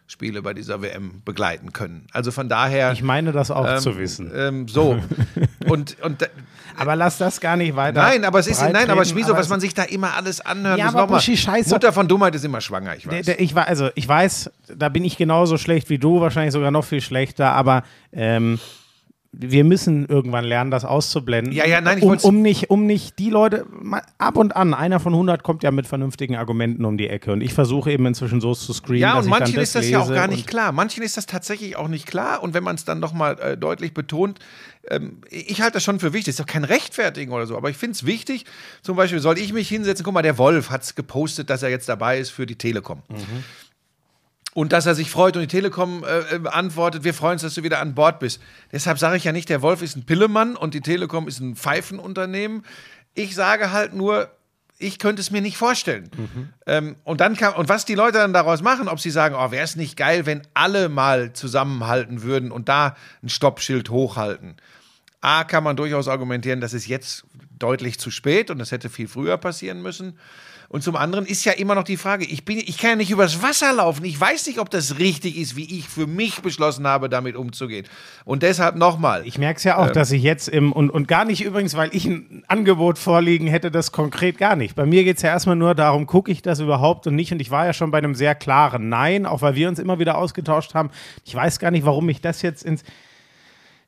Spiele 0.08 0.40
bei 0.40 0.54
dieser 0.54 0.82
WM 0.82 1.22
begleiten 1.24 1.72
können. 1.72 2.06
Also 2.12 2.30
von 2.30 2.48
daher. 2.48 2.92
Ich 2.92 3.02
meine 3.02 3.32
das 3.32 3.50
auch 3.50 3.66
ähm, 3.68 3.80
zu 3.80 3.98
wissen. 3.98 4.30
Ähm, 4.34 4.68
so. 4.68 5.00
und, 5.66 6.00
und 6.00 6.30
Aber 6.76 6.94
lass 6.94 7.18
das 7.18 7.40
gar 7.40 7.56
nicht 7.56 7.74
weiter. 7.74 8.00
nein, 8.02 8.24
aber 8.24 8.38
es 8.38 8.46
ist 8.46 8.62
nein, 8.62 8.88
aber 8.88 9.04
Schmieso, 9.04 9.34
was 9.34 9.48
man 9.48 9.60
sich 9.60 9.74
da 9.74 9.82
immer 9.82 10.14
alles 10.14 10.40
anhört 10.40 10.78
Ja, 10.78 10.88
aber 10.88 11.08
Buschi, 11.08 11.36
scheiße. 11.36 11.70
Mutter 11.70 11.92
von 11.92 12.06
Dummheit 12.06 12.34
ist 12.36 12.44
immer 12.44 12.60
schwanger, 12.60 12.96
ich 12.96 13.02
Der, 13.02 13.12
weiß. 13.12 13.26
der, 13.26 13.40
ich, 13.40 13.54
war, 13.56 13.66
also, 13.66 13.90
ich 13.96 14.06
weiß, 14.06 14.50
da 14.76 14.88
bin 14.88 15.04
ich 15.04 15.16
genauso 15.16 15.58
schlecht 15.58 15.90
wie 15.90 15.98
du, 15.98 16.20
wahrscheinlich 16.20 16.52
sogar 16.52 16.70
noch 16.70 16.84
viel 16.84 17.00
schlechter, 17.00 17.52
aber 17.52 17.82
ähm, 18.12 18.60
wir 19.38 19.64
müssen 19.64 20.06
irgendwann 20.06 20.44
lernen, 20.44 20.70
das 20.70 20.84
auszublenden. 20.84 21.52
Ja, 21.52 21.66
ja, 21.66 21.80
nein, 21.80 21.98
ich 21.98 22.04
um, 22.04 22.16
um, 22.18 22.42
nicht, 22.42 22.70
um 22.70 22.86
nicht 22.86 23.18
die 23.18 23.30
Leute, 23.30 23.66
mal 23.70 24.02
ab 24.18 24.36
und 24.36 24.56
an, 24.56 24.74
einer 24.74 25.00
von 25.00 25.12
100 25.12 25.42
kommt 25.42 25.62
ja 25.62 25.70
mit 25.70 25.86
vernünftigen 25.86 26.36
Argumenten 26.36 26.84
um 26.84 26.96
die 26.96 27.08
Ecke 27.08 27.32
und 27.32 27.40
ich 27.40 27.52
versuche 27.52 27.90
eben 27.90 28.06
inzwischen 28.06 28.40
so 28.40 28.54
zu 28.54 28.72
screenen, 28.72 29.02
Ja, 29.02 29.18
und 29.18 29.28
manchen 29.28 29.56
das 29.56 29.64
ist 29.64 29.74
das 29.74 29.88
ja 29.88 30.00
auch 30.00 30.08
gar 30.08 30.28
nicht 30.28 30.46
klar. 30.46 30.72
Manchen 30.72 31.02
ist 31.02 31.16
das 31.16 31.26
tatsächlich 31.26 31.76
auch 31.76 31.88
nicht 31.88 32.06
klar. 32.06 32.42
Und 32.42 32.54
wenn 32.54 32.64
man 32.64 32.76
es 32.76 32.84
dann 32.84 33.00
nochmal 33.00 33.38
äh, 33.40 33.56
deutlich 33.56 33.94
betont, 33.94 34.38
ähm, 34.88 35.18
ich 35.30 35.60
halte 35.60 35.74
das 35.74 35.84
schon 35.84 36.00
für 36.00 36.12
wichtig. 36.12 36.32
Ist 36.32 36.40
doch 36.40 36.46
kein 36.46 36.64
Rechtfertigen 36.64 37.32
oder 37.32 37.46
so. 37.46 37.56
Aber 37.56 37.70
ich 37.70 37.76
finde 37.76 37.92
es 37.92 38.06
wichtig, 38.06 38.44
zum 38.82 38.96
Beispiel, 38.96 39.20
soll 39.20 39.38
ich 39.38 39.52
mich 39.52 39.68
hinsetzen? 39.68 40.04
Guck 40.04 40.14
mal, 40.14 40.22
der 40.22 40.38
Wolf 40.38 40.70
hat 40.70 40.82
es 40.82 40.94
gepostet, 40.94 41.50
dass 41.50 41.62
er 41.62 41.70
jetzt 41.70 41.88
dabei 41.88 42.18
ist 42.18 42.30
für 42.30 42.46
die 42.46 42.56
Telekom. 42.56 43.02
Und 44.56 44.72
dass 44.72 44.86
er 44.86 44.94
sich 44.94 45.10
freut 45.10 45.36
und 45.36 45.42
die 45.42 45.48
Telekom 45.48 46.02
äh, 46.02 46.36
äh, 46.36 46.48
antwortet, 46.48 47.04
wir 47.04 47.12
freuen 47.12 47.34
uns, 47.34 47.42
dass 47.42 47.52
du 47.52 47.62
wieder 47.62 47.78
an 47.78 47.94
Bord 47.94 48.20
bist. 48.20 48.40
Deshalb 48.72 48.98
sage 48.98 49.18
ich 49.18 49.24
ja 49.24 49.32
nicht, 49.32 49.50
der 49.50 49.60
Wolf 49.60 49.82
ist 49.82 49.98
ein 49.98 50.06
Pillemann 50.06 50.56
und 50.56 50.72
die 50.72 50.80
Telekom 50.80 51.28
ist 51.28 51.40
ein 51.40 51.56
Pfeifenunternehmen. 51.56 52.64
Ich 53.12 53.34
sage 53.34 53.70
halt 53.70 53.92
nur, 53.92 54.30
ich 54.78 54.98
könnte 54.98 55.20
es 55.20 55.30
mir 55.30 55.42
nicht 55.42 55.58
vorstellen. 55.58 56.08
Ähm, 56.64 56.96
und 57.04 57.20
dann 57.20 57.36
kann, 57.36 57.52
und 57.52 57.68
was 57.68 57.84
die 57.84 57.94
Leute 57.94 58.16
dann 58.16 58.32
daraus 58.32 58.62
machen, 58.62 58.88
ob 58.88 58.98
sie 58.98 59.10
sagen, 59.10 59.34
oh, 59.38 59.50
wäre 59.50 59.62
es 59.62 59.76
nicht 59.76 59.94
geil, 59.94 60.24
wenn 60.24 60.40
alle 60.54 60.88
mal 60.88 61.34
zusammenhalten 61.34 62.22
würden 62.22 62.50
und 62.50 62.70
da 62.70 62.96
ein 63.22 63.28
Stoppschild 63.28 63.90
hochhalten. 63.90 64.56
A, 65.20 65.44
kann 65.44 65.64
man 65.64 65.76
durchaus 65.76 66.08
argumentieren, 66.08 66.62
das 66.62 66.72
ist 66.72 66.86
jetzt 66.86 67.26
deutlich 67.58 68.00
zu 68.00 68.10
spät 68.10 68.50
und 68.50 68.58
das 68.58 68.72
hätte 68.72 68.88
viel 68.88 69.06
früher 69.06 69.36
passieren 69.36 69.82
müssen. 69.82 70.18
Und 70.68 70.82
zum 70.82 70.96
anderen 70.96 71.26
ist 71.26 71.44
ja 71.44 71.52
immer 71.52 71.74
noch 71.74 71.84
die 71.84 71.96
Frage, 71.96 72.24
ich, 72.24 72.44
bin, 72.44 72.58
ich 72.58 72.78
kann 72.78 72.90
ja 72.90 72.96
nicht 72.96 73.10
übers 73.10 73.42
Wasser 73.42 73.72
laufen. 73.72 74.04
Ich 74.04 74.20
weiß 74.20 74.46
nicht, 74.46 74.58
ob 74.58 74.70
das 74.70 74.98
richtig 74.98 75.36
ist, 75.36 75.56
wie 75.56 75.78
ich 75.78 75.88
für 75.88 76.06
mich 76.06 76.42
beschlossen 76.42 76.86
habe, 76.86 77.08
damit 77.08 77.36
umzugehen. 77.36 77.86
Und 78.24 78.42
deshalb 78.42 78.76
nochmal. 78.76 79.26
Ich 79.26 79.38
merke 79.38 79.58
es 79.58 79.64
ja 79.64 79.78
auch, 79.78 79.90
dass 79.90 80.10
ich 80.10 80.22
jetzt 80.22 80.48
im, 80.48 80.72
und, 80.72 80.90
und 80.90 81.08
gar 81.08 81.24
nicht 81.24 81.44
übrigens, 81.44 81.76
weil 81.76 81.90
ich 81.92 82.06
ein 82.06 82.44
Angebot 82.48 82.98
vorliegen 82.98 83.46
hätte, 83.46 83.70
das 83.70 83.92
konkret 83.92 84.38
gar 84.38 84.56
nicht. 84.56 84.74
Bei 84.74 84.86
mir 84.86 85.04
geht 85.04 85.16
es 85.16 85.22
ja 85.22 85.30
erstmal 85.30 85.56
nur 85.56 85.74
darum, 85.74 86.06
gucke 86.06 86.32
ich 86.32 86.42
das 86.42 86.60
überhaupt 86.60 87.06
und 87.06 87.14
nicht. 87.14 87.32
Und 87.32 87.40
ich 87.40 87.50
war 87.50 87.66
ja 87.66 87.72
schon 87.72 87.90
bei 87.90 87.98
einem 87.98 88.14
sehr 88.14 88.34
klaren 88.34 88.88
Nein, 88.88 89.26
auch 89.26 89.42
weil 89.42 89.54
wir 89.54 89.68
uns 89.68 89.78
immer 89.78 89.98
wieder 89.98 90.18
ausgetauscht 90.18 90.74
haben. 90.74 90.90
Ich 91.24 91.34
weiß 91.34 91.58
gar 91.58 91.70
nicht, 91.70 91.84
warum 91.84 92.08
ich 92.08 92.20
das 92.20 92.42
jetzt 92.42 92.64
ins. 92.64 92.82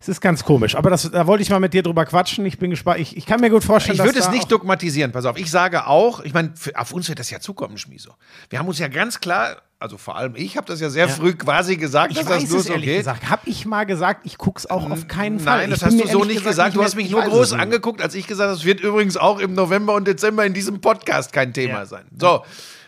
Es 0.00 0.08
ist 0.08 0.20
ganz 0.20 0.44
komisch, 0.44 0.76
aber 0.76 0.90
das, 0.90 1.11
da 1.11 1.26
wollte 1.26 1.42
ich 1.42 1.50
mal 1.50 1.58
mit 1.58 1.74
dir 1.74 1.82
drüber 1.82 2.04
quatschen. 2.06 2.46
Ich 2.46 2.58
bin 2.58 2.70
gespannt. 2.70 3.00
Ich, 3.00 3.16
ich 3.16 3.26
kann 3.26 3.40
mir 3.40 3.50
gut 3.50 3.64
vorstellen, 3.64 3.96
Ich 3.98 4.04
würde 4.04 4.20
es 4.20 4.30
nicht 4.30 4.50
dogmatisieren, 4.50 5.11
pass 5.11 5.24
auf. 5.24 5.37
Ich 5.37 5.50
sage 5.50 5.88
auch, 5.88 6.20
ich 6.20 6.32
meine, 6.32 6.52
auf 6.74 6.92
uns 6.92 7.08
wird 7.08 7.18
das 7.18 7.30
ja 7.30 7.40
zukommen, 7.40 7.78
Schmieso. 7.78 8.12
Wir 8.48 8.61
haben 8.61 8.68
uns 8.68 8.78
ja 8.78 8.87
ganz 8.87 9.18
klar, 9.18 9.56
also 9.80 9.98
vor 9.98 10.16
allem 10.16 10.37
ich 10.37 10.56
habe 10.56 10.66
das 10.68 10.80
ja 10.80 10.88
sehr 10.88 11.08
früh 11.08 11.34
quasi 11.34 11.76
gesagt, 11.76 12.12
Ich 12.12 12.18
dass 12.18 12.28
weiß 12.28 12.42
das 12.42 12.50
nur 12.50 12.61
es 12.61 12.66
so 12.66 12.72
ehrlich 12.74 12.87
geht. 12.90 12.98
gesagt. 12.98 13.28
Habe 13.28 13.42
ich 13.46 13.66
mal 13.66 13.87
gesagt, 13.87 14.20
ich 14.24 14.38
gucke 14.38 14.58
es 14.61 14.70
auch 14.70 14.88
auf 14.88 15.08
keinen 15.08 15.40
Fall. 15.40 15.58
Nein, 15.62 15.70
das 15.70 15.80
Ich 15.80 15.84
hast 15.87 16.00
du 16.00 16.06
so 16.06 16.24
nicht 16.24 16.44
gesagt. 16.44 16.74
Du 16.74 16.78
mehr- 16.78 16.87
hast 16.87 16.94
mich 16.94 17.06
ich 17.06 17.11
nur 17.12 17.22
groß 17.22 17.54
angeguckt, 17.54 18.00
als 18.00 18.14
ich 18.14 18.28
gesagt 18.28 18.48
habe, 18.50 18.56
es 18.56 18.64
wird 18.64 18.78
übrigens 18.80 19.16
auch 19.16 19.40
im 19.40 19.54
November 19.54 19.94
und 19.94 20.06
Dezember 20.06 20.46
in 20.46 20.54
diesem 20.54 20.80
Podcast 20.80 21.32
kein 21.32 21.52
Thema 21.52 21.78
Ja. 21.80 21.87
sein. 21.87 22.04
So, 22.16 22.44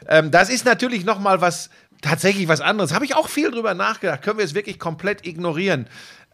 ähm, 0.09 0.31
das 0.31 0.49
ist 0.49 0.65
natürlich 0.65 1.05
noch 1.05 1.19
mal 1.19 1.41
was, 1.41 1.71
tatsächlich 2.03 2.47
was 2.47 2.61
anderes. 2.61 2.95
Habe 2.95 3.05
ich 3.05 3.17
auch 3.17 3.29
viel 3.29 3.51
drüber 3.51 3.75
nachgedacht. 3.75 4.23
Können 4.23 4.39
wir 4.39 4.45
es 4.45 4.55
wirklich 4.55 4.79
komplett 4.79 5.27
ignorieren? 5.27 5.87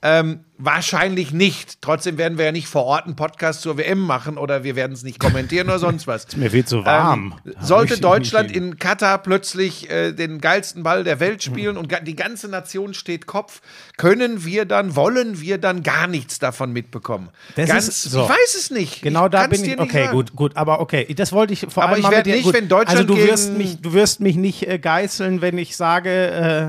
Ähm, 0.02 0.40
wahrscheinlich 0.59 1.32
nicht. 1.32 1.80
Trotzdem 1.82 2.16
werden 2.18 2.38
wir 2.38 2.44
ja 2.46 2.52
nicht 2.52 2.68
vor 2.68 2.85
Ort 2.85 3.04
einen 3.06 3.16
Podcast 3.16 3.61
zur 3.62 3.76
WM 3.78 3.98
machen 3.98 4.38
oder 4.38 4.62
wir 4.64 4.76
werden 4.76 4.92
es 4.92 5.02
nicht 5.02 5.18
kommentieren 5.18 5.66
oder 5.68 5.78
sonst 5.78 6.06
was. 6.06 6.26
Mir 6.37 6.52
wird 6.52 6.68
so 6.68 6.85
warm. 6.85 7.35
Ähm, 7.44 7.54
sollte 7.61 7.94
ich 7.94 8.00
Deutschland 8.00 8.50
in 8.54 8.78
Katar 8.78 9.18
plötzlich 9.18 9.90
äh, 9.90 10.12
den 10.12 10.40
geilsten 10.40 10.82
Ball 10.82 11.02
der 11.04 11.18
Welt 11.20 11.42
spielen 11.42 11.76
und 11.76 11.88
ga- 11.88 12.00
die 12.00 12.14
ganze 12.16 12.48
Nation 12.48 12.94
steht 12.94 13.26
Kopf, 13.26 13.61
können 13.96 14.44
wir 14.44 14.64
dann, 14.64 14.96
wollen 14.96 15.40
wir 15.40 15.59
dann 15.59 15.82
gar 15.82 16.06
nichts 16.06 16.38
davon 16.38 16.72
mitbekommen? 16.72 17.28
Das 17.56 17.68
Ganz, 17.68 17.88
ist 17.88 18.02
so. 18.04 18.22
Ich 18.24 18.28
weiß 18.28 18.54
es 18.59 18.70
nicht. 18.70 19.02
Genau 19.02 19.26
ich 19.26 19.30
da 19.32 19.46
bin 19.46 19.62
ich. 19.64 19.78
Okay, 19.78 20.09
gut, 20.11 20.35
gut. 20.37 20.56
Aber 20.56 20.80
okay, 20.80 21.12
das 21.14 21.32
wollte 21.32 21.52
ich 21.52 21.66
vor 21.68 21.82
Aber 21.82 21.92
allem 21.92 21.98
ich 21.98 22.02
mal 22.04 22.11
werd 22.12 22.26
mit 22.26 22.35
dir- 22.35 22.37
nicht, 22.37 22.44
gut. 22.44 22.54
wenn 22.54 22.68
Deutschland 22.68 22.98
Also 23.00 23.14
du 23.14 23.16
wirst 23.22 23.52
mich, 23.56 23.80
du 23.80 23.92
wirst 23.92 24.20
mich 24.20 24.37
nicht 24.37 24.66
äh, 24.66 24.78
geißeln, 24.78 25.40
wenn 25.42 25.59
ich 25.59 25.76
sage, 25.76 26.11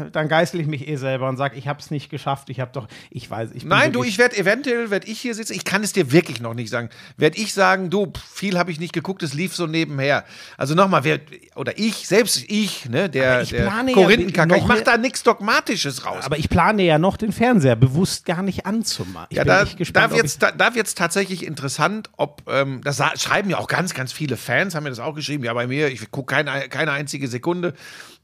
äh, 0.07 0.11
dann 0.11 0.27
geißel 0.27 0.59
ich 0.59 0.67
mich 0.67 0.87
eh 0.87 0.95
selber 0.97 1.29
und 1.29 1.37
sage, 1.37 1.55
ich 1.57 1.67
habe 1.67 1.79
es 1.79 1.89
nicht 1.91 2.09
geschafft. 2.09 2.49
Ich 2.49 2.59
habe 2.59 2.71
doch, 2.73 2.87
ich 3.09 3.16
weiß, 3.29 3.49
ich 3.53 3.61
bin 3.63 3.69
Nein, 3.69 3.91
du, 3.91 4.03
ich 4.03 4.17
werde 4.17 4.37
eventuell, 4.37 4.89
werde 4.91 5.07
ich 5.07 5.19
hier 5.19 5.33
sitzen, 5.33 5.53
ich 5.53 5.65
kann 5.65 5.83
es 5.83 5.93
dir 5.93 6.11
wirklich 6.11 6.39
noch 6.39 6.53
nicht 6.53 6.69
sagen, 6.69 6.89
werde 7.17 7.37
ich 7.37 7.53
sagen, 7.53 7.89
du, 7.89 8.13
viel 8.31 8.57
habe 8.57 8.71
ich 8.71 8.79
nicht 8.79 8.93
geguckt, 8.93 9.23
es 9.23 9.33
lief 9.33 9.55
so 9.55 9.65
nebenher. 9.67 10.23
Also 10.57 10.75
nochmal, 10.75 11.03
wer, 11.03 11.19
oder 11.55 11.77
ich, 11.77 12.07
selbst 12.07 12.43
ich, 12.47 12.89
ne, 12.89 13.09
der, 13.09 13.41
ich 13.41 13.49
der 13.49 13.63
plane 13.63 13.91
ja 13.91 13.95
Korinthenkacker, 13.95 14.57
ich 14.57 14.65
mache 14.65 14.83
da 14.83 14.97
nichts 14.97 15.23
Dogmatisches 15.23 16.05
raus. 16.05 16.23
Aber 16.23 16.37
ich 16.37 16.49
plane 16.49 16.83
ja 16.83 16.99
noch 16.99 17.17
den 17.17 17.31
Fernseher 17.31 17.75
bewusst 17.75 18.25
gar 18.25 18.43
nicht 18.43 18.65
anzumachen. 18.65 19.27
Ich 19.31 19.37
Ja, 19.37 19.43
bin 19.43 19.53
da, 19.53 19.63
gespannt, 19.63 20.11
da 20.11 20.11
ob 20.11 20.15
wird 20.17 20.25
es 20.25 20.37
da, 20.37 20.51
da 20.51 20.75
wird's 20.75 20.95
tatsächlich 20.95 21.45
interessant, 21.45 22.09
ob, 22.17 22.43
ähm, 22.47 22.81
das 22.83 23.01
schreiben 23.19 23.49
ja 23.49 23.57
auch 23.57 23.67
ganz, 23.67 23.93
ganz 23.93 24.13
viele 24.13 24.37
Fans, 24.37 24.75
haben 24.75 24.83
mir 24.83 24.89
das 24.89 24.99
auch 24.99 25.15
geschrieben, 25.15 25.43
ja, 25.43 25.53
bei 25.53 25.67
mir, 25.67 25.87
ich 25.87 26.11
gucke 26.11 26.35
keine, 26.35 26.69
keine 26.69 26.91
einzige 26.91 27.27
Sekunde. 27.27 27.73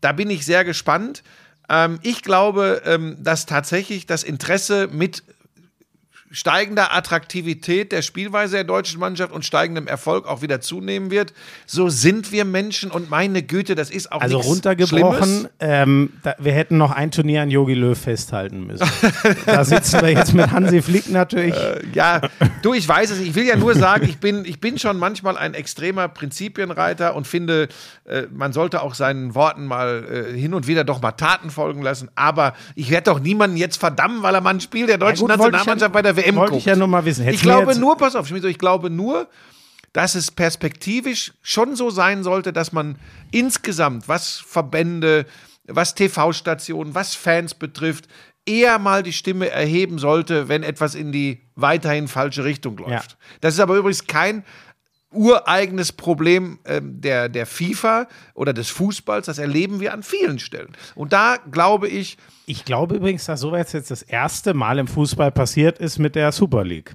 Da 0.02 0.12
bin 0.12 0.30
ich 0.30 0.46
sehr 0.46 0.66
gespannt. 0.66 1.24
Ähm, 1.70 2.00
ich 2.02 2.22
glaube, 2.22 2.82
ähm, 2.86 3.18
dass 3.20 3.46
tatsächlich 3.46 4.06
das 4.06 4.24
Interesse 4.24 4.88
mit 4.92 5.24
steigender 6.34 6.94
Attraktivität 6.94 7.92
der 7.92 8.02
Spielweise 8.02 8.56
der 8.56 8.64
deutschen 8.64 9.00
Mannschaft 9.00 9.32
und 9.32 9.46
steigendem 9.46 9.86
Erfolg 9.88 10.28
auch 10.28 10.42
wieder 10.42 10.60
zunehmen 10.62 11.12
wird. 11.12 11.32
So 11.68 11.90
sind 11.90 12.32
wir 12.32 12.44
Menschen 12.44 12.90
und 12.90 13.10
meine 13.12 13.44
Güte, 13.44 13.76
das 13.76 13.92
ist 13.92 14.12
auch 14.12 14.20
Also 14.20 14.40
runtergebrochen, 14.40 15.48
ähm, 15.60 16.12
da, 16.24 16.34
wir 16.40 16.52
hätten 16.54 16.78
noch 16.78 16.90
ein 16.92 17.12
Turnier 17.12 17.44
an 17.44 17.52
Yogi 17.52 17.76
Löw 17.76 17.96
festhalten 17.98 18.66
müssen. 18.66 18.86
da 19.46 19.64
sitzen 19.64 20.02
wir 20.02 20.10
jetzt 20.10 20.34
mit 20.34 20.50
Hansi 20.52 20.82
Flick 20.82 21.08
natürlich. 21.10 21.54
Ja, 21.94 22.22
du, 22.64 22.74
ich 22.74 22.88
weiß 22.90 23.12
es. 23.12 23.20
Ich 23.20 23.36
will 23.36 23.46
ja 23.46 23.56
nur 23.56 23.76
sagen, 23.76 24.06
ich 24.10 24.18
bin, 24.18 24.44
ich 24.44 24.60
bin 24.60 24.80
schon 24.80 24.98
manchmal 24.98 25.38
ein 25.38 25.54
extremer 25.54 26.08
Prinzipienreiter 26.08 27.16
und 27.16 27.28
finde, 27.28 27.68
äh, 28.06 28.24
man 28.32 28.54
sollte 28.54 28.82
auch 28.82 28.96
seinen 28.96 29.36
Worten 29.36 29.68
mal 29.68 30.04
äh, 30.34 30.38
hin 30.38 30.56
und 30.56 30.66
wieder 30.66 30.84
doch 30.84 31.00
mal 31.00 31.12
Taten 31.12 31.52
folgen 31.52 31.84
lassen. 31.84 32.10
Aber 32.16 32.54
ich 32.74 32.90
werde 32.90 33.12
doch 33.12 33.20
niemanden 33.20 33.56
jetzt 33.56 33.78
verdammen, 33.78 34.24
weil 34.24 34.34
er 34.34 34.42
mal 34.42 34.50
ein 34.56 34.62
Spiel 34.62 34.88
der 34.88 34.98
deutschen 34.98 35.28
gut, 35.28 35.30
ja- 35.30 35.38
Nationalmannschaft 35.38 35.94
bei 35.94 36.02
der 36.02 36.16
WM 36.18 36.23
wollte 36.36 36.52
guckt. 36.52 36.62
ich 36.62 36.66
ja 36.66 36.76
nur 36.76 36.88
mal 36.88 37.06
wissen. 37.06 37.24
Hättest 37.24 37.44
Ich 37.44 37.48
glaube 37.48 37.76
nur, 37.78 37.98
pass 37.98 38.16
auf, 38.16 38.28
Schmidt, 38.28 38.44
ich 38.46 38.58
glaube 38.58 38.90
nur, 38.90 39.28
dass 39.94 40.16
es 40.16 40.32
perspektivisch 40.32 41.34
schon 41.42 41.76
so 41.76 41.90
sein 41.90 42.24
sollte, 42.24 42.52
dass 42.52 42.72
man 42.72 42.98
insgesamt, 43.32 44.08
was 44.08 44.44
Verbände, 44.46 45.26
was 45.68 45.96
TV-Stationen, 45.96 46.96
was 46.96 47.16
Fans 47.16 47.54
betrifft, 47.54 48.08
eher 48.46 48.80
mal 48.80 49.04
die 49.04 49.14
Stimme 49.14 49.50
erheben 49.50 50.00
sollte, 50.00 50.50
wenn 50.50 50.64
etwas 50.64 50.96
in 50.96 51.12
die 51.12 51.42
weiterhin 51.56 52.08
falsche 52.08 52.44
Richtung 52.44 52.78
läuft. 52.78 53.12
Ja. 53.12 53.18
Das 53.42 53.54
ist 53.54 53.60
aber 53.60 53.76
übrigens 53.76 54.06
kein 54.08 54.44
ureigenes 55.14 55.92
Problem 55.92 56.60
ähm, 56.66 57.00
der, 57.02 57.30
der 57.30 57.46
FIFA 57.46 58.08
oder 58.34 58.54
des 58.54 58.70
Fußballs. 58.70 59.26
Das 59.28 59.38
erleben 59.38 59.80
wir 59.80 59.94
an 59.94 60.04
vielen 60.04 60.40
Stellen. 60.40 60.70
Und 60.96 61.14
da 61.14 61.38
glaube 61.52 61.88
ich, 61.88 62.18
Ich 62.46 62.66
glaube 62.66 62.96
übrigens, 62.96 63.26
dass 63.26 63.40
sowas 63.40 63.72
jetzt 63.74 63.92
das 63.92 64.02
erste 64.02 64.54
Mal 64.54 64.80
im 64.80 64.88
Fußball 64.88 65.32
passiert 65.32 65.80
ist 65.80 66.00
mit 66.00 66.16
der 66.16 66.32
Super 66.32 66.64
League. 66.64 66.94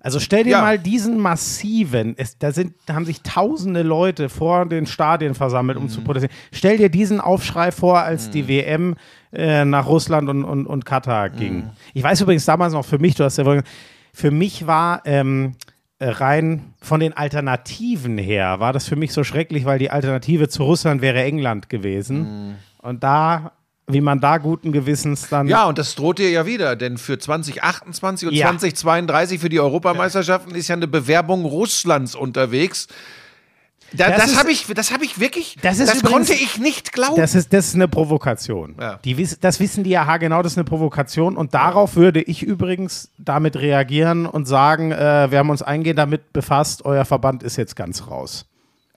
Also 0.00 0.20
stell 0.20 0.44
dir 0.44 0.50
Ja. 0.50 0.60
mal 0.60 0.78
diesen 0.78 1.18
massiven, 1.18 2.14
es, 2.16 2.38
da, 2.38 2.52
sind, 2.52 2.74
da 2.86 2.94
haben 2.94 3.04
sich 3.06 3.22
tausende 3.22 3.82
Leute 3.82 4.28
vor 4.28 4.64
den 4.66 4.86
Stadien 4.86 5.34
versammelt, 5.34 5.76
um 5.78 5.88
zu 5.88 6.00
protestieren. 6.02 6.36
Stell 6.52 6.76
dir 6.78 6.88
diesen 6.90 7.20
Aufschrei 7.20 7.72
vor, 7.72 7.98
als 8.00 8.30
die 8.30 8.46
WM 8.46 8.94
äh, 9.32 9.64
nach 9.64 9.86
Russland 9.86 10.28
und, 10.28 10.44
und, 10.44 10.66
und 10.66 10.84
Katar 10.84 11.30
ging. 11.30 11.70
Ich 11.92 12.04
weiß 12.04 12.20
übrigens 12.20 12.44
damals 12.44 12.72
noch 12.72 12.84
für 12.84 12.98
mich, 13.00 13.16
du 13.16 13.24
hast 13.24 13.38
ja 13.38 13.44
wohl, 13.46 13.64
für 14.12 14.30
mich 14.30 14.68
war 14.68 15.02
ähm, 15.06 15.54
äh, 15.56 15.65
rein 16.00 16.74
von 16.80 17.00
den 17.00 17.14
Alternativen 17.14 18.18
her, 18.18 18.60
war 18.60 18.72
das 18.72 18.86
für 18.86 18.96
mich 18.96 19.12
so 19.12 19.24
schrecklich, 19.24 19.64
weil 19.64 19.78
die 19.78 19.90
Alternative 19.90 20.48
zu 20.48 20.62
Russland 20.64 21.00
wäre 21.00 21.22
England 21.22 21.68
gewesen. 21.68 22.56
Und 22.82 23.02
da, 23.02 23.52
wie 23.86 24.00
man 24.00 24.20
da 24.20 24.38
guten 24.38 24.72
Gewissens 24.72 25.28
dann. 25.28 25.48
Ja, 25.48 25.66
und 25.66 25.78
das 25.78 25.94
droht 25.94 26.18
dir 26.18 26.30
ja 26.30 26.44
wieder, 26.44 26.76
denn 26.76 26.98
für 26.98 27.18
2028 27.18 28.28
und 28.28 28.34
Ja. 28.34 28.46
2032 28.48 29.40
für 29.40 29.48
die 29.48 29.60
Europameisterschaften 29.60 30.54
ist 30.54 30.68
ja 30.68 30.76
eine 30.76 30.88
Bewerbung 30.88 31.44
Russlands 31.44 32.14
unterwegs. 32.14 32.88
Da, 33.92 34.08
Das 34.10 34.26
das 34.26 34.38
habe 34.38 34.50
ich, 34.50 34.66
das 34.66 34.92
habe 34.92 35.04
ich 35.04 35.20
wirklich, 35.20 35.56
Das 35.62 35.78
ist 35.78 35.88
übrigens- 35.94 36.10
konnte 36.28 36.34
ich 36.34 36.58
nicht 36.58 36.92
glauben. 36.92 37.16
Das 37.16 37.34
ist, 37.34 37.52
das 37.52 37.68
ist 37.68 37.74
eine 37.76 37.88
Provokation. 37.88 38.74
Ja. 38.80 38.98
Die, 39.04 39.28
das 39.40 39.60
wissen 39.60 39.84
die 39.84 39.90
ja 39.90 40.16
genau, 40.16 40.42
das 40.42 40.52
ist 40.52 40.58
eine 40.58 40.64
Provokation. 40.64 41.36
Und 41.36 41.54
darauf 41.54 41.96
würde 41.96 42.20
ich 42.20 42.42
übrigens 42.42 43.10
damit 43.18 43.56
reagieren 43.56 44.26
und 44.26 44.46
sagen, 44.46 44.92
äh, 44.92 45.30
wir 45.30 45.38
haben 45.38 45.50
uns 45.50 45.62
eingehend 45.62 45.98
damit 45.98 46.32
befasst, 46.32 46.84
euer 46.84 47.04
Verband 47.04 47.42
ist 47.42 47.56
jetzt 47.56 47.76
ganz 47.76 48.08
raus. 48.08 48.46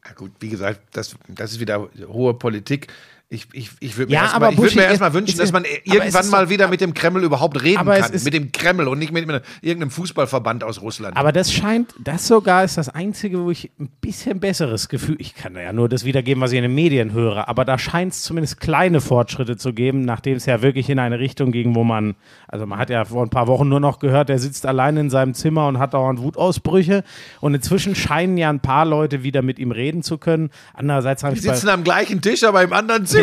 Ja, 0.05 0.13
gut, 0.13 0.31
wie 0.39 0.49
gesagt, 0.49 0.79
das, 0.93 1.15
das 1.27 1.51
ist 1.51 1.59
wieder 1.59 1.87
hohe 2.07 2.33
Politik. 2.33 2.87
Ich, 3.31 3.45
ich, 3.53 3.69
ich 3.79 3.95
würde 3.95 4.09
mir 4.09 4.15
Ja, 4.15 4.21
erstmal 4.23 4.41
aber 4.45 4.53
ich 4.53 4.57
würd 4.57 4.75
es- 4.75 5.13
wünschen, 5.13 5.37
dass 5.37 5.51
man 5.51 5.63
irgendwann 5.83 6.29
mal 6.31 6.45
doch- 6.45 6.49
wieder 6.49 6.67
mit 6.67 6.81
dem 6.81 6.95
Kreml 6.95 7.23
überhaupt 7.23 7.61
reden 7.61 7.85
kann. 7.85 8.11
ist- 8.11 8.25
mit 8.25 8.33
dem 8.33 8.51
Kreml 8.51 8.87
und 8.87 8.97
nicht 8.97 9.11
mit, 9.13 9.27
mit 9.27 9.43
irgendeinem 9.61 9.91
Fußballverband 9.91 10.63
aus 10.63 10.81
Russland. 10.81 11.15
Aber 11.15 11.31
das 11.31 11.53
scheint, 11.53 11.93
das 12.03 12.25
sogar 12.25 12.63
ist 12.63 12.79
das 12.79 12.89
Einzige, 12.89 13.39
wo 13.43 13.51
ich 13.51 13.69
ein 13.79 13.87
bisschen 14.01 14.39
besseres 14.39 14.89
Gefühl, 14.89 15.15
ich 15.19 15.35
kann 15.35 15.53
ja 15.55 15.71
nur 15.73 15.87
das 15.87 16.05
wiedergeben, 16.05 16.41
was 16.41 16.53
ich 16.53 16.57
in 16.57 16.63
den 16.63 16.73
Medien 16.73 17.13
höre, 17.13 17.47
aber 17.47 17.65
da 17.65 17.77
scheint 17.77 18.13
es 18.13 18.23
zumindest 18.23 18.59
kleine 18.59 18.99
Fortschritte 18.99 19.57
zu 19.57 19.73
geben, 19.73 20.01
nachdem 20.05 20.35
es 20.37 20.47
ja 20.47 20.63
wirklich 20.63 20.89
in 20.89 20.97
eine 20.97 21.19
Richtung 21.19 21.51
ging, 21.51 21.75
wo 21.75 21.83
man, 21.83 22.15
also 22.47 22.65
man 22.65 22.79
hat 22.79 22.89
ja 22.89 23.05
vor 23.05 23.21
ein 23.21 23.29
paar 23.29 23.45
Wochen 23.45 23.69
nur 23.69 23.79
noch 23.79 23.99
gehört, 23.99 24.29
der 24.29 24.39
sitzt 24.39 24.65
allein 24.65 24.97
in 24.97 25.11
seinem 25.11 25.35
Zimmer 25.35 25.67
und 25.67 25.77
hat 25.77 25.93
dauernd 25.93 26.19
Wutausbrüche 26.19 27.03
und 27.41 27.53
inzwischen 27.53 27.93
scheinen 27.93 28.37
ja 28.37 28.49
ein 28.49 28.59
paar 28.59 28.85
Leute 28.85 29.21
wieder 29.21 29.43
mit 29.43 29.59
ihm 29.59 29.69
reden 29.69 30.01
zu 30.01 30.17
können. 30.17 30.49
Andererseits 30.73 31.23
habe 31.23 31.35
die 31.35 31.41
ich 31.41 31.45
bei, 31.47 31.53
sitzen 31.53 31.69
am 31.69 31.83
gleichen 31.83 32.21
Tisch, 32.23 32.43
aber 32.43 32.63
im 32.63 32.73
anderen 32.73 33.05
Zimmer. 33.05 33.18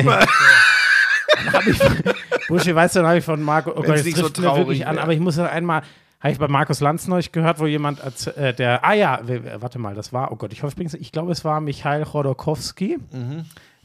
Buschi, 2.49 2.75
weißt 2.75 2.97
du, 2.97 3.01
dann 3.01 3.09
habe 3.09 3.19
ich 3.19 3.25
von 3.25 3.43
Marco, 3.43 3.71
oh 3.71 3.83
Gott, 3.83 3.89
das 3.89 4.05
nicht 4.05 4.17
so 4.17 4.29
traurig 4.29 4.59
wirklich 4.59 4.87
an, 4.87 4.99
aber 4.99 5.13
ich 5.13 5.21
muss 5.21 5.37
ja 5.37 5.47
einmal, 5.47 5.83
habe 6.21 6.33
ich 6.33 6.39
bei 6.39 6.49
Markus 6.49 6.81
Lanz 6.81 7.07
neulich 7.07 7.33
gehört, 7.33 7.61
wo 7.61 7.67
jemand, 7.67 8.01
äh, 8.37 8.55
der, 8.55 8.85
ah 8.85 8.95
ja, 8.95 9.21
warte 9.61 9.79
mal, 9.79 9.95
das 9.95 10.13
war, 10.13 10.33
oh 10.33 10.37
Gott, 10.37 10.53
ich 10.53 10.63
hoffe, 10.63 10.83
ich 10.83 10.95
ich 10.95 11.13
glaube, 11.13 11.33
es 11.33 11.45
war 11.45 11.61
Michail 11.61 12.05
Chodorkowski. 12.05 12.99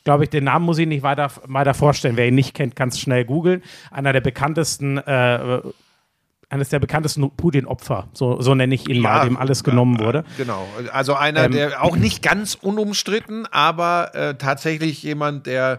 Glaube 0.04 0.24
ich, 0.24 0.32
den 0.32 0.45
Namen 0.45 0.65
muss 0.65 0.80
ich 0.80 0.88
nicht 0.88 1.04
weiter, 1.04 1.30
weiter 1.45 1.76
vorstellen. 1.76 2.17
Wer 2.17 2.28
ihn 2.28 2.34
nicht 2.34 2.56
kennt, 2.56 2.76
kann 2.76 2.89
es 2.89 3.00
schnell 3.00 3.24
googeln. 3.24 3.62
Einer 3.91 4.13
der 4.13 4.21
bekanntesten, 4.21 4.97
äh, 4.97 5.62
eines 6.51 6.69
der 6.69 6.79
bekanntesten 6.79 7.31
Putin-Opfer, 7.31 8.09
so, 8.13 8.41
so 8.41 8.53
nenne 8.53 8.75
ich 8.75 8.89
ihn 8.89 8.99
mal, 8.99 9.23
dem 9.23 9.37
alles 9.37 9.63
genommen 9.63 9.99
wurde. 9.99 10.25
Genau. 10.37 10.67
Also 10.91 11.15
einer, 11.15 11.45
Ähm, 11.45 11.53
der 11.53 11.81
auch 11.81 11.95
nicht 11.95 12.21
ganz 12.21 12.55
unumstritten, 12.55 13.47
aber 13.49 14.13
äh, 14.13 14.35
tatsächlich 14.35 15.01
jemand, 15.01 15.45
der 15.45 15.75
äh, 15.75 15.77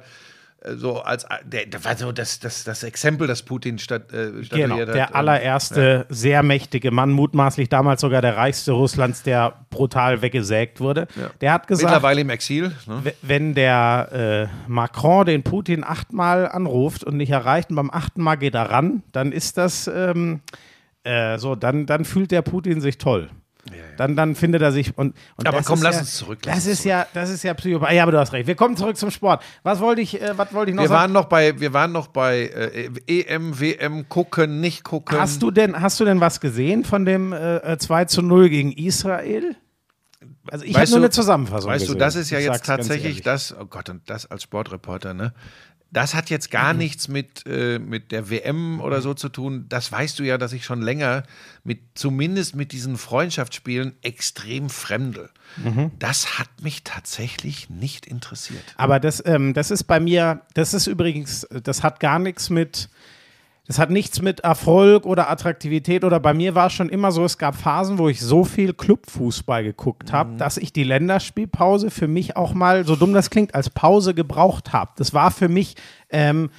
so 0.77 1.01
als 1.01 1.27
der, 1.45 1.67
war 1.85 1.97
so 1.97 2.13
das, 2.13 2.39
das, 2.41 2.65
das 2.65 2.83
Exempel, 2.83 3.27
das 3.27 3.43
Putin 3.43 3.79
stat, 3.79 4.13
äh, 4.13 4.31
Genau, 4.31 4.45
statuiert 4.45 4.89
hat. 4.89 4.95
der 4.95 5.15
allererste 5.15 6.07
sehr 6.09 6.43
mächtige 6.43 6.91
Mann, 6.91 7.11
mutmaßlich 7.11 7.69
damals 7.69 8.01
sogar 8.01 8.23
der 8.23 8.37
reichste 8.37 8.73
Russlands, 8.73 9.23
der 9.23 9.55
brutal 9.71 10.23
weggesägt 10.23 10.81
wurde. 10.81 11.09
Der 11.41 11.53
hat 11.53 11.67
gesagt, 11.67 11.93
Mittlerweile 11.93 12.21
im 12.21 12.31
Exil. 12.31 12.73
Ne? 12.87 13.13
wenn 13.23 13.55
der 13.55 14.49
äh, 14.49 14.71
Macron 14.71 15.27
den 15.27 15.43
Putin 15.43 15.85
achtmal 15.85 16.49
anruft 16.49 17.05
und 17.05 17.17
nicht 17.17 17.31
erreicht 17.31 17.71
und 17.71 17.77
beim 17.77 17.91
achten 17.91 18.23
Mal 18.23 18.37
geht 18.37 18.55
er 18.55 18.71
ran, 18.71 19.03
dann 19.13 19.33
ist 19.33 19.59
das 19.59 19.89
ähm, 19.89 20.41
äh, 21.05 21.39
so, 21.39 21.57
dann, 21.57 21.87
dann 21.87 22.05
fühlt 22.05 22.31
der 22.31 22.43
Putin 22.43 22.81
sich 22.81 22.99
toll. 22.99 23.31
Dann, 23.97 24.17
dann 24.17 24.35
findet 24.35 24.61
er 24.61 24.73
sich 24.73 24.97
und, 24.99 25.15
und 25.37 25.47
Aber 25.47 25.63
komm, 25.63 25.83
lass 25.83 25.95
ja, 25.95 26.01
uns 26.01 26.17
zurück, 26.17 26.41
lass 26.45 26.57
Das 26.57 26.67
uns 26.67 26.79
ist 26.81 26.85
ja, 26.85 27.07
das 27.15 27.31
ist 27.31 27.45
ja 27.45 27.55
Psychopath. 27.55 27.93
Ja, 27.93 28.03
aber 28.03 28.13
du 28.13 28.19
hast 28.19 28.33
recht. 28.33 28.47
Wir 28.49 28.57
kommen 28.57 28.77
zurück 28.77 28.97
zum 28.97 29.11
Sport. 29.13 29.43
Was 29.63 29.79
wollte 29.79 30.01
ich, 30.01 30.21
äh, 30.21 30.37
was 30.37 30.53
wollte 30.53 30.71
ich 30.73 30.77
noch 30.77 30.83
Wir 30.83 30.89
sagen? 30.89 31.01
waren 31.01 31.13
noch 31.13 31.27
bei, 31.27 31.61
wir 31.61 31.73
waren 31.73 31.93
noch 31.93 32.09
bei 32.09 32.47
äh, 32.49 32.91
EM, 33.07 33.61
WM, 33.61 34.09
gucken, 34.09 34.61
nicht 34.61 34.83
gucken. 34.83 35.17
Hast 35.17 35.43
du 35.43 35.51
denn, 35.53 35.81
hast 35.81 36.01
du 36.01 36.05
denn 36.05 36.21
was 36.21 36.41
gesehen 36.41 36.85
von 36.85 37.05
dem 37.05 37.33
äh, 37.33 37.57
äh, 37.59 37.79
2 37.79 38.07
zu 38.07 38.23
0 38.23 38.49
gegen 38.49 38.73
Israel? 38.73 39.55
Also 40.51 40.65
ich 40.65 40.75
habe 40.77 40.89
nur 40.91 40.99
eine 40.99 41.11
Zusammenfassung 41.11 41.71
Weißt 41.71 41.85
gesehen. 41.85 41.99
du, 41.99 42.05
das 42.05 42.17
ist 42.17 42.31
ja 42.31 42.41
Ich 42.41 42.47
jetzt 42.47 42.67
tatsächlich 42.67 43.23
das, 43.23 43.55
oh 43.57 43.65
Gott, 43.67 43.89
und 43.91 44.11
das 44.11 44.29
als 44.29 44.43
Sportreporter, 44.43 45.15
ne? 45.15 45.33
Das 45.93 46.15
hat 46.15 46.31
jetzt 46.31 46.49
Mhm. 46.49 46.53
gar 46.53 46.73
nichts 46.75 47.07
mit, 47.09 47.47
äh, 47.47 47.79
mit 47.79 48.13
der 48.13 48.31
WM 48.31 48.81
oder 48.81 49.03
so 49.03 49.13
zu 49.15 49.29
tun. 49.29 49.67
Das 49.69 49.93
weißt 49.93 50.19
du 50.19 50.23
ja, 50.25 50.39
dass 50.39 50.53
ich 50.53 50.65
schon 50.65 50.81
länger 50.81 51.23
mit, 51.65 51.81
zumindest 51.95 52.57
mit 52.57 52.73
diesen 52.73 52.97
Freundschaftsspielen 52.97 53.95
extrem 54.03 54.71
fremdel. 54.71 55.29
Mhm. 55.59 55.91
Das 55.99 56.39
hat 56.39 56.49
mich 56.63 56.83
tatsächlich 56.83 57.69
nicht 57.69 58.07
interessiert. 58.07 58.65
Aber 58.77 58.99
das, 59.01 59.23
ähm, 59.27 59.53
das 59.55 59.71
ist 59.71 59.85
bei 59.85 60.01
mir, 60.01 60.41
das 60.55 60.73
ist 60.75 60.87
übrigens, 60.87 61.47
das 61.63 61.83
hat 61.83 62.01
gar 62.01 62.19
nichts 62.19 62.49
mit, 62.49 62.89
das 63.67 63.79
hat 63.79 63.91
nichts 63.91 64.21
mit 64.21 64.41
Erfolg 64.41 65.07
oder 65.07 65.31
Attraktivität 65.31 66.03
oder 66.03 66.19
bei 66.19 66.35
mir 66.35 66.57
war 66.57 66.67
es 66.67 66.73
schon 66.73 66.89
immer 66.89 67.13
so, 67.13 67.25
es 67.25 67.39
gab 67.39 67.55
Phasen, 67.55 67.99
wo 67.99 68.09
ich 68.09 68.21
so 68.21 68.45
viel 68.45 68.75
Clubfußball 68.75 69.63
geguckt 69.63 70.13
habe, 70.13 70.37
dass 70.37 70.57
ich 70.57 70.73
die 70.73 70.83
Länderspielpause 70.83 71.91
für 71.91 72.09
mich 72.09 72.37
auch 72.37 72.55
mal, 72.55 72.85
so 72.85 72.97
dumm 72.97 73.13
das 73.13 73.31
klingt, 73.31 73.55
als 73.55 73.71
Pause 73.71 74.15
gebraucht 74.15 74.73
habe. 74.73 74.91
Das 74.97 75.15
war 75.15 75.31
für 75.31 75.49
mich, 75.49 75.77
ähm, 76.11 76.51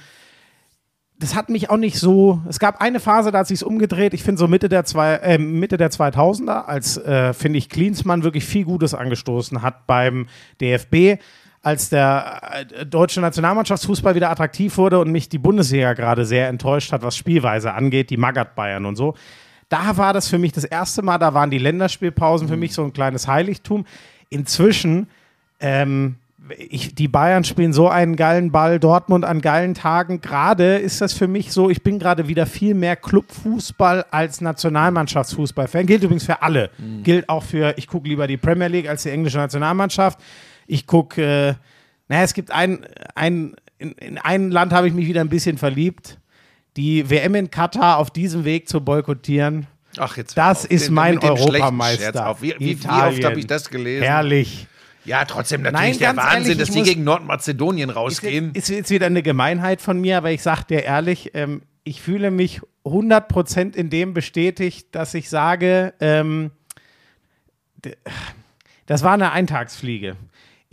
das 1.18 1.34
hat 1.34 1.50
mich 1.50 1.68
auch 1.68 1.76
nicht 1.76 1.98
so. 1.98 2.40
Es 2.48 2.58
gab 2.58 2.80
eine 2.80 3.00
Phase, 3.00 3.30
da 3.30 3.40
hat 3.40 3.48
sich's 3.48 3.62
umgedreht. 3.62 4.14
Ich 4.14 4.22
finde 4.22 4.38
so 4.38 4.48
Mitte 4.48 4.70
der 4.70 4.84
zwei, 4.86 5.16
äh, 5.16 5.38
Mitte 5.38 5.76
der 5.76 5.90
2000er, 5.90 6.64
als 6.64 6.96
äh, 6.96 7.34
finde 7.34 7.58
ich 7.58 7.68
Klinsmann 7.68 8.24
wirklich 8.24 8.46
viel 8.46 8.64
Gutes 8.64 8.94
angestoßen 8.94 9.60
hat 9.60 9.86
beim 9.86 10.26
DFB, 10.60 11.20
als 11.64 11.88
der 11.88 12.40
äh, 12.52 12.86
deutsche 12.86 13.20
Nationalmannschaftsfußball 13.20 14.14
wieder 14.14 14.30
attraktiv 14.30 14.76
wurde 14.76 14.98
und 15.00 15.10
mich 15.10 15.28
die 15.28 15.38
Bundesliga 15.38 15.94
gerade 15.94 16.24
sehr 16.24 16.48
enttäuscht 16.48 16.92
hat, 16.92 17.02
was 17.02 17.16
Spielweise 17.16 17.72
angeht, 17.72 18.10
die 18.10 18.16
Magath 18.16 18.54
Bayern 18.54 18.86
und 18.86 18.96
so. 18.96 19.14
Da 19.68 19.96
war 19.96 20.12
das 20.12 20.28
für 20.28 20.38
mich 20.38 20.52
das 20.52 20.64
erste 20.64 21.02
Mal. 21.02 21.18
Da 21.18 21.34
waren 21.34 21.50
die 21.50 21.58
Länderspielpausen 21.58 22.48
für 22.48 22.56
mich 22.56 22.74
so 22.74 22.84
ein 22.84 22.92
kleines 22.92 23.26
Heiligtum. 23.26 23.86
Inzwischen 24.28 25.08
ähm, 25.58 26.16
ich, 26.58 26.94
die 26.94 27.08
Bayern 27.08 27.44
spielen 27.44 27.72
so 27.72 27.88
einen 27.88 28.16
geilen 28.16 28.52
Ball, 28.52 28.78
Dortmund 28.78 29.24
an 29.24 29.40
geilen 29.40 29.74
Tagen. 29.74 30.20
Gerade 30.20 30.76
ist 30.76 31.00
das 31.00 31.14
für 31.14 31.26
mich 31.28 31.52
so, 31.52 31.70
ich 31.70 31.82
bin 31.82 31.98
gerade 31.98 32.28
wieder 32.28 32.46
viel 32.46 32.74
mehr 32.74 32.96
Clubfußball 32.96 34.04
als 34.10 34.40
Nationalmannschaftsfußball-Fan. 34.40 35.86
Gilt 35.86 36.02
übrigens 36.02 36.24
für 36.24 36.42
alle. 36.42 36.70
Gilt 37.02 37.28
auch 37.28 37.42
für, 37.42 37.74
ich 37.78 37.88
gucke 37.88 38.08
lieber 38.08 38.26
die 38.26 38.36
Premier 38.36 38.68
League 38.68 38.88
als 38.88 39.04
die 39.04 39.10
englische 39.10 39.38
Nationalmannschaft. 39.38 40.18
Ich 40.66 40.86
gucke, 40.86 41.22
äh, 41.22 41.54
naja, 42.08 42.22
es 42.22 42.34
gibt 42.34 42.50
ein, 42.50 42.86
ein 43.14 43.54
in, 43.78 43.92
in 43.92 44.18
ein 44.18 44.50
Land 44.50 44.72
habe 44.72 44.88
ich 44.88 44.94
mich 44.94 45.06
wieder 45.06 45.20
ein 45.20 45.28
bisschen 45.28 45.58
verliebt. 45.58 46.18
Die 46.76 47.08
WM 47.08 47.34
in 47.34 47.50
Katar 47.50 47.98
auf 47.98 48.10
diesem 48.10 48.44
Weg 48.44 48.68
zu 48.68 48.80
boykottieren. 48.80 49.66
Ach, 49.96 50.16
jetzt 50.16 50.36
Das 50.36 50.64
ist 50.64 50.88
den- 50.88 50.94
mein 50.94 51.18
Europameister. 51.18 52.36
Wie, 52.40 52.54
wie, 52.58 52.82
wie 52.82 52.88
oft 52.88 53.24
habe 53.24 53.38
ich 53.38 53.46
das 53.46 53.70
gelesen? 53.70 54.02
Herrlich. 54.04 54.66
Ja, 55.04 55.24
trotzdem 55.26 55.62
natürlich 55.62 56.00
Nein, 56.00 56.14
der 56.14 56.16
Wahnsinn, 56.16 56.52
ehrlich, 56.52 56.58
dass 56.58 56.70
die 56.70 56.82
gegen 56.82 57.04
Nordmazedonien 57.04 57.90
rausgehen. 57.90 58.52
ist 58.54 58.70
jetzt 58.70 58.90
wieder 58.90 59.06
eine 59.06 59.22
Gemeinheit 59.22 59.82
von 59.82 60.00
mir, 60.00 60.16
aber 60.16 60.30
ich 60.30 60.42
sag 60.42 60.64
dir 60.64 60.82
ehrlich, 60.82 61.32
ähm, 61.34 61.62
ich 61.84 62.00
fühle 62.00 62.30
mich 62.30 62.62
100% 62.84 63.76
in 63.76 63.90
dem 63.90 64.14
bestätigt, 64.14 64.88
dass 64.94 65.12
ich 65.12 65.28
sage, 65.28 65.92
ähm, 66.00 66.50
das 68.86 69.02
war 69.02 69.12
eine 69.12 69.32
Eintagsfliege. 69.32 70.16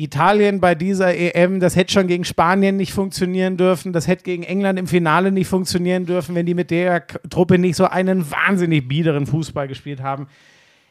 Italien 0.04 0.60
bei 0.60 0.76
dieser 0.76 1.16
EM, 1.16 1.60
das 1.60 1.76
hätte 1.76 1.94
schon 1.94 2.08
gegen 2.08 2.24
Spanien 2.24 2.78
nicht 2.78 2.94
funktionieren 2.94 3.58
dürfen, 3.58 3.94
das 3.94 4.08
hätte 4.08 4.24
gegen 4.24 4.44
England 4.44 4.80
im 4.80 4.88
Finale 4.88 5.32
nicht 5.32 5.48
funktionieren 5.48 6.06
dürfen, 6.06 6.36
wenn 6.36 6.46
die 6.46 6.54
mit 6.54 6.72
der 6.72 7.06
Truppe 7.30 7.58
nicht 7.58 7.76
so 7.76 7.86
einen 7.86 8.30
wahnsinnig 8.32 8.88
biederen 8.88 9.26
Fußball 9.26 9.68
gespielt 9.68 10.02
haben. 10.02 10.28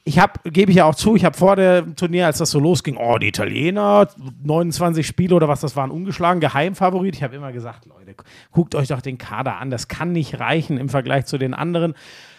Ich 0.03 0.19
habe, 0.19 0.41
gebe 0.51 0.71
ich 0.71 0.79
ja 0.79 0.87
auch 0.87 0.95
zu, 0.95 1.15
ich 1.15 1.25
habe 1.25 1.37
vor 1.37 1.57
dem 1.57 1.95
Turnier, 1.95 2.27
als 2.27 2.39
das 2.39 2.51
so 2.51 2.59
losging, 2.59 2.97
oh, 2.97 3.19
die 3.19 3.29
Italiener, 3.29 4.09
29 4.43 5.07
Spiele 5.07 5.35
oder 5.35 5.47
was 5.47 5.61
das 5.61 5.77
waren, 5.77 5.91
ungeschlagen, 5.91 6.41
Geheimfavorit. 6.41 7.17
Ich 7.17 7.23
habe 7.23 7.37
immer 7.37 7.53
gesagt, 7.53 7.87
Leute, 7.87 8.15
guckt 8.51 8.75
euch 8.75 8.89
doch 8.89 9.03
den 9.03 9.19
Kader 9.19 9.59
an, 9.59 9.71
das 9.71 9.89
kann 9.89 10.13
nicht 10.13 10.41
reichen 10.41 10.79
im 10.79 10.89
Vergleich 10.89 11.27
zu 11.27 11.37
den 11.37 11.53
anderen. 11.53 11.95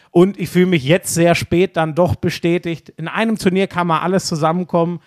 Und 0.10 0.40
ich 0.40 0.50
fühle 0.50 0.66
mich 0.66 0.84
jetzt 0.84 1.14
sehr 1.14 1.36
spät 1.36 1.78
dann 1.78 1.96
doch 1.96 2.16
bestätigt. 2.16 2.90
In 2.98 3.08
einem 3.08 3.38
Turnier 3.38 3.68
kann 3.68 3.88
mal 3.88 4.00
alles 4.00 4.26
zusammenkommen. 4.26 5.00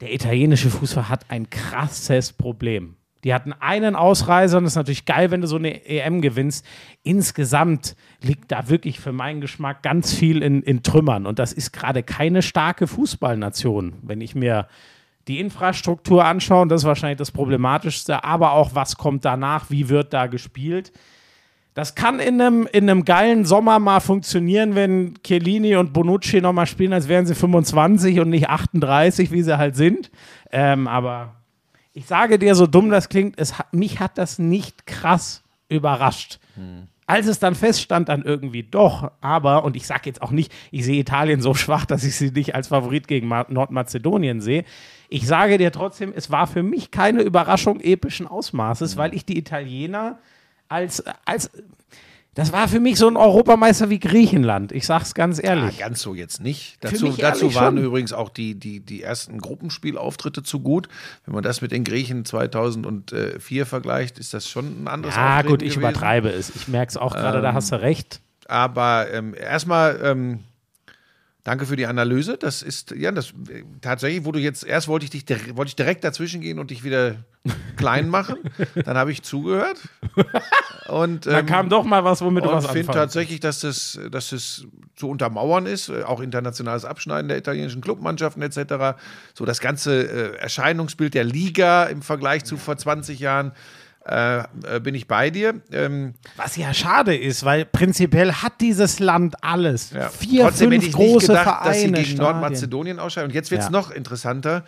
Der 0.00 0.12
italienische 0.12 0.70
Fußball 0.70 1.08
hat 1.08 1.26
ein 1.30 1.48
krasses 1.48 2.32
Problem. 2.32 2.96
Die 3.24 3.34
hatten 3.34 3.52
einen 3.54 3.96
Ausreißer 3.96 4.58
und 4.58 4.64
es 4.64 4.72
ist 4.72 4.76
natürlich 4.76 5.04
geil, 5.04 5.30
wenn 5.30 5.40
du 5.40 5.48
so 5.48 5.56
eine 5.56 5.84
EM 5.86 6.20
gewinnst. 6.20 6.64
Insgesamt 7.02 7.96
liegt 8.22 8.52
da 8.52 8.68
wirklich 8.68 9.00
für 9.00 9.12
meinen 9.12 9.40
Geschmack 9.40 9.82
ganz 9.82 10.14
viel 10.14 10.42
in, 10.42 10.62
in 10.62 10.82
Trümmern. 10.82 11.26
Und 11.26 11.38
das 11.38 11.52
ist 11.52 11.72
gerade 11.72 12.02
keine 12.02 12.42
starke 12.42 12.86
Fußballnation. 12.86 13.94
Wenn 14.02 14.20
ich 14.20 14.34
mir 14.34 14.68
die 15.28 15.40
Infrastruktur 15.40 16.24
anschaue, 16.24 16.62
und 16.62 16.68
das 16.68 16.82
ist 16.82 16.86
wahrscheinlich 16.86 17.18
das 17.18 17.32
Problematischste, 17.32 18.22
aber 18.22 18.52
auch 18.52 18.74
was 18.74 18.96
kommt 18.96 19.24
danach, 19.24 19.70
wie 19.70 19.88
wird 19.88 20.12
da 20.12 20.26
gespielt. 20.26 20.92
Das 21.76 21.94
kann 21.94 22.20
in 22.20 22.40
einem, 22.40 22.66
in 22.72 22.88
einem 22.88 23.04
geilen 23.04 23.44
Sommer 23.44 23.78
mal 23.78 24.00
funktionieren, 24.00 24.74
wenn 24.74 25.12
Chiellini 25.22 25.76
und 25.76 25.92
Bonucci 25.92 26.40
nochmal 26.40 26.64
spielen, 26.64 26.94
als 26.94 27.06
wären 27.06 27.26
sie 27.26 27.34
25 27.34 28.18
und 28.18 28.30
nicht 28.30 28.48
38, 28.48 29.30
wie 29.30 29.42
sie 29.42 29.58
halt 29.58 29.76
sind. 29.76 30.10
Ähm, 30.50 30.88
aber 30.88 31.34
ich 31.92 32.06
sage 32.06 32.38
dir, 32.38 32.54
so 32.54 32.66
dumm 32.66 32.88
das 32.88 33.10
klingt, 33.10 33.38
es 33.38 33.58
hat, 33.58 33.74
mich 33.74 34.00
hat 34.00 34.16
das 34.16 34.38
nicht 34.38 34.86
krass 34.86 35.42
überrascht. 35.68 36.38
Als 37.06 37.26
es 37.26 37.40
dann 37.40 37.54
feststand, 37.54 38.08
dann 38.08 38.22
irgendwie 38.22 38.62
doch, 38.62 39.10
aber, 39.20 39.62
und 39.62 39.76
ich 39.76 39.86
sage 39.86 40.04
jetzt 40.06 40.22
auch 40.22 40.30
nicht, 40.30 40.50
ich 40.70 40.82
sehe 40.82 40.98
Italien 40.98 41.42
so 41.42 41.52
schwach, 41.52 41.84
dass 41.84 42.04
ich 42.04 42.16
sie 42.16 42.30
nicht 42.30 42.54
als 42.54 42.68
Favorit 42.68 43.06
gegen 43.06 43.28
Ma 43.28 43.44
Nordmazedonien 43.50 44.40
sehe. 44.40 44.64
Ich 45.10 45.26
sage 45.26 45.58
dir 45.58 45.72
trotzdem, 45.72 46.14
es 46.16 46.30
war 46.30 46.46
für 46.46 46.62
mich 46.62 46.90
keine 46.90 47.20
Überraschung 47.20 47.80
epischen 47.80 48.26
Ausmaßes, 48.26 48.96
weil 48.96 49.14
ich 49.14 49.26
die 49.26 49.36
Italiener 49.36 50.18
als, 50.68 51.02
als, 51.24 51.50
das 52.34 52.52
war 52.52 52.68
für 52.68 52.80
mich 52.80 52.98
so 52.98 53.08
ein 53.08 53.16
Europameister 53.16 53.88
wie 53.88 53.98
Griechenland. 53.98 54.70
Ich 54.72 54.84
sag's 54.86 55.14
ganz 55.14 55.42
ehrlich. 55.42 55.78
ganz 55.78 56.02
so 56.02 56.14
jetzt 56.14 56.42
nicht. 56.42 56.76
Dazu, 56.84 57.08
dazu 57.08 57.54
waren 57.54 57.76
schon. 57.76 57.84
übrigens 57.84 58.12
auch 58.12 58.28
die, 58.28 58.54
die, 58.54 58.80
die 58.80 59.02
ersten 59.02 59.38
Gruppenspielauftritte 59.38 60.42
zu 60.42 60.60
gut. 60.60 60.88
Wenn 61.24 61.34
man 61.34 61.42
das 61.42 61.62
mit 61.62 61.72
den 61.72 61.82
Griechen 61.82 62.26
2004 62.26 63.66
vergleicht, 63.66 64.18
ist 64.18 64.34
das 64.34 64.48
schon 64.48 64.84
ein 64.84 64.88
anderes 64.88 65.16
Ja, 65.16 65.36
Auftreten 65.36 65.48
gut, 65.48 65.62
ich 65.62 65.74
gewesen. 65.74 65.80
übertreibe 65.90 66.28
es. 66.28 66.54
Ich 66.54 66.68
merke 66.68 66.90
es 66.90 66.96
auch 66.96 67.14
gerade, 67.14 67.40
da 67.40 67.54
hast 67.54 67.72
du 67.72 67.80
recht. 67.80 68.20
Aber 68.48 69.10
ähm, 69.12 69.34
erstmal 69.34 69.98
ähm, 70.02 70.40
danke 71.46 71.64
für 71.64 71.76
die 71.76 71.86
Analyse. 71.86 72.36
Das 72.36 72.60
ist 72.60 72.90
ja 72.90 73.12
das 73.12 73.30
äh, 73.48 73.62
tatsächlich, 73.80 74.24
wo 74.24 74.32
du 74.32 74.40
jetzt 74.40 74.64
erst 74.64 74.88
wollte 74.88 75.04
ich 75.04 75.10
dich 75.10 75.24
wollte 75.56 75.68
ich 75.68 75.76
direkt 75.76 76.02
dazwischen 76.02 76.40
gehen 76.40 76.58
und 76.58 76.70
dich 76.70 76.82
wieder 76.82 77.16
klein 77.76 78.08
machen. 78.08 78.38
Dann 78.84 78.96
habe 78.96 79.12
ich 79.12 79.22
zugehört 79.22 79.78
und 80.88 81.26
Da 81.26 81.38
ähm, 81.38 81.46
kam 81.46 81.68
doch 81.68 81.84
mal 81.84 82.02
was, 82.02 82.20
womit 82.20 82.44
du 82.44 82.48
was 82.48 82.66
finde 82.66 82.80
anfangen 82.80 82.98
tatsächlich, 82.98 83.38
dass 83.38 83.60
das, 83.60 83.98
dass 84.10 84.30
das 84.30 84.66
zu 84.96 85.08
untermauern 85.08 85.66
ist, 85.66 85.88
äh, 85.88 86.02
auch 86.02 86.20
internationales 86.20 86.84
Abschneiden 86.84 87.28
der 87.28 87.38
italienischen 87.38 87.80
Clubmannschaften 87.80 88.42
etc. 88.42 88.98
So 89.32 89.44
das 89.44 89.60
ganze 89.60 90.02
äh, 90.02 90.36
Erscheinungsbild 90.38 91.14
der 91.14 91.24
Liga 91.24 91.84
im 91.84 92.02
Vergleich 92.02 92.44
zu 92.44 92.56
vor 92.56 92.76
20 92.76 93.20
Jahren 93.20 93.52
äh, 94.08 94.38
äh, 94.76 94.80
bin 94.80 94.94
ich 94.94 95.08
bei 95.08 95.30
dir. 95.30 95.60
Ähm, 95.72 96.14
Was 96.36 96.56
ja 96.56 96.72
schade 96.72 97.16
ist, 97.16 97.44
weil 97.44 97.64
prinzipiell 97.64 98.32
hat 98.32 98.60
dieses 98.60 98.98
Land 99.00 99.42
alles. 99.42 99.90
ja. 99.90 100.08
Vier, 100.08 100.44
Trotzdem 100.44 100.70
fünf 100.70 100.84
hätte 100.84 100.90
ich 100.90 100.96
nicht 100.98 101.10
große 101.12 101.26
gedacht, 101.28 101.44
Vereine. 101.44 101.68
dass 101.70 101.76
sie 101.80 101.86
gegen 101.86 101.96
Stadien. 102.04 102.18
Nordmazedonien 102.22 102.98
ausscheiden. 102.98 103.30
Und 103.30 103.34
jetzt 103.34 103.50
wird 103.50 103.60
es 103.62 103.66
Ja. 103.66 103.72
noch 103.72 103.90
interessanter. 103.90 104.64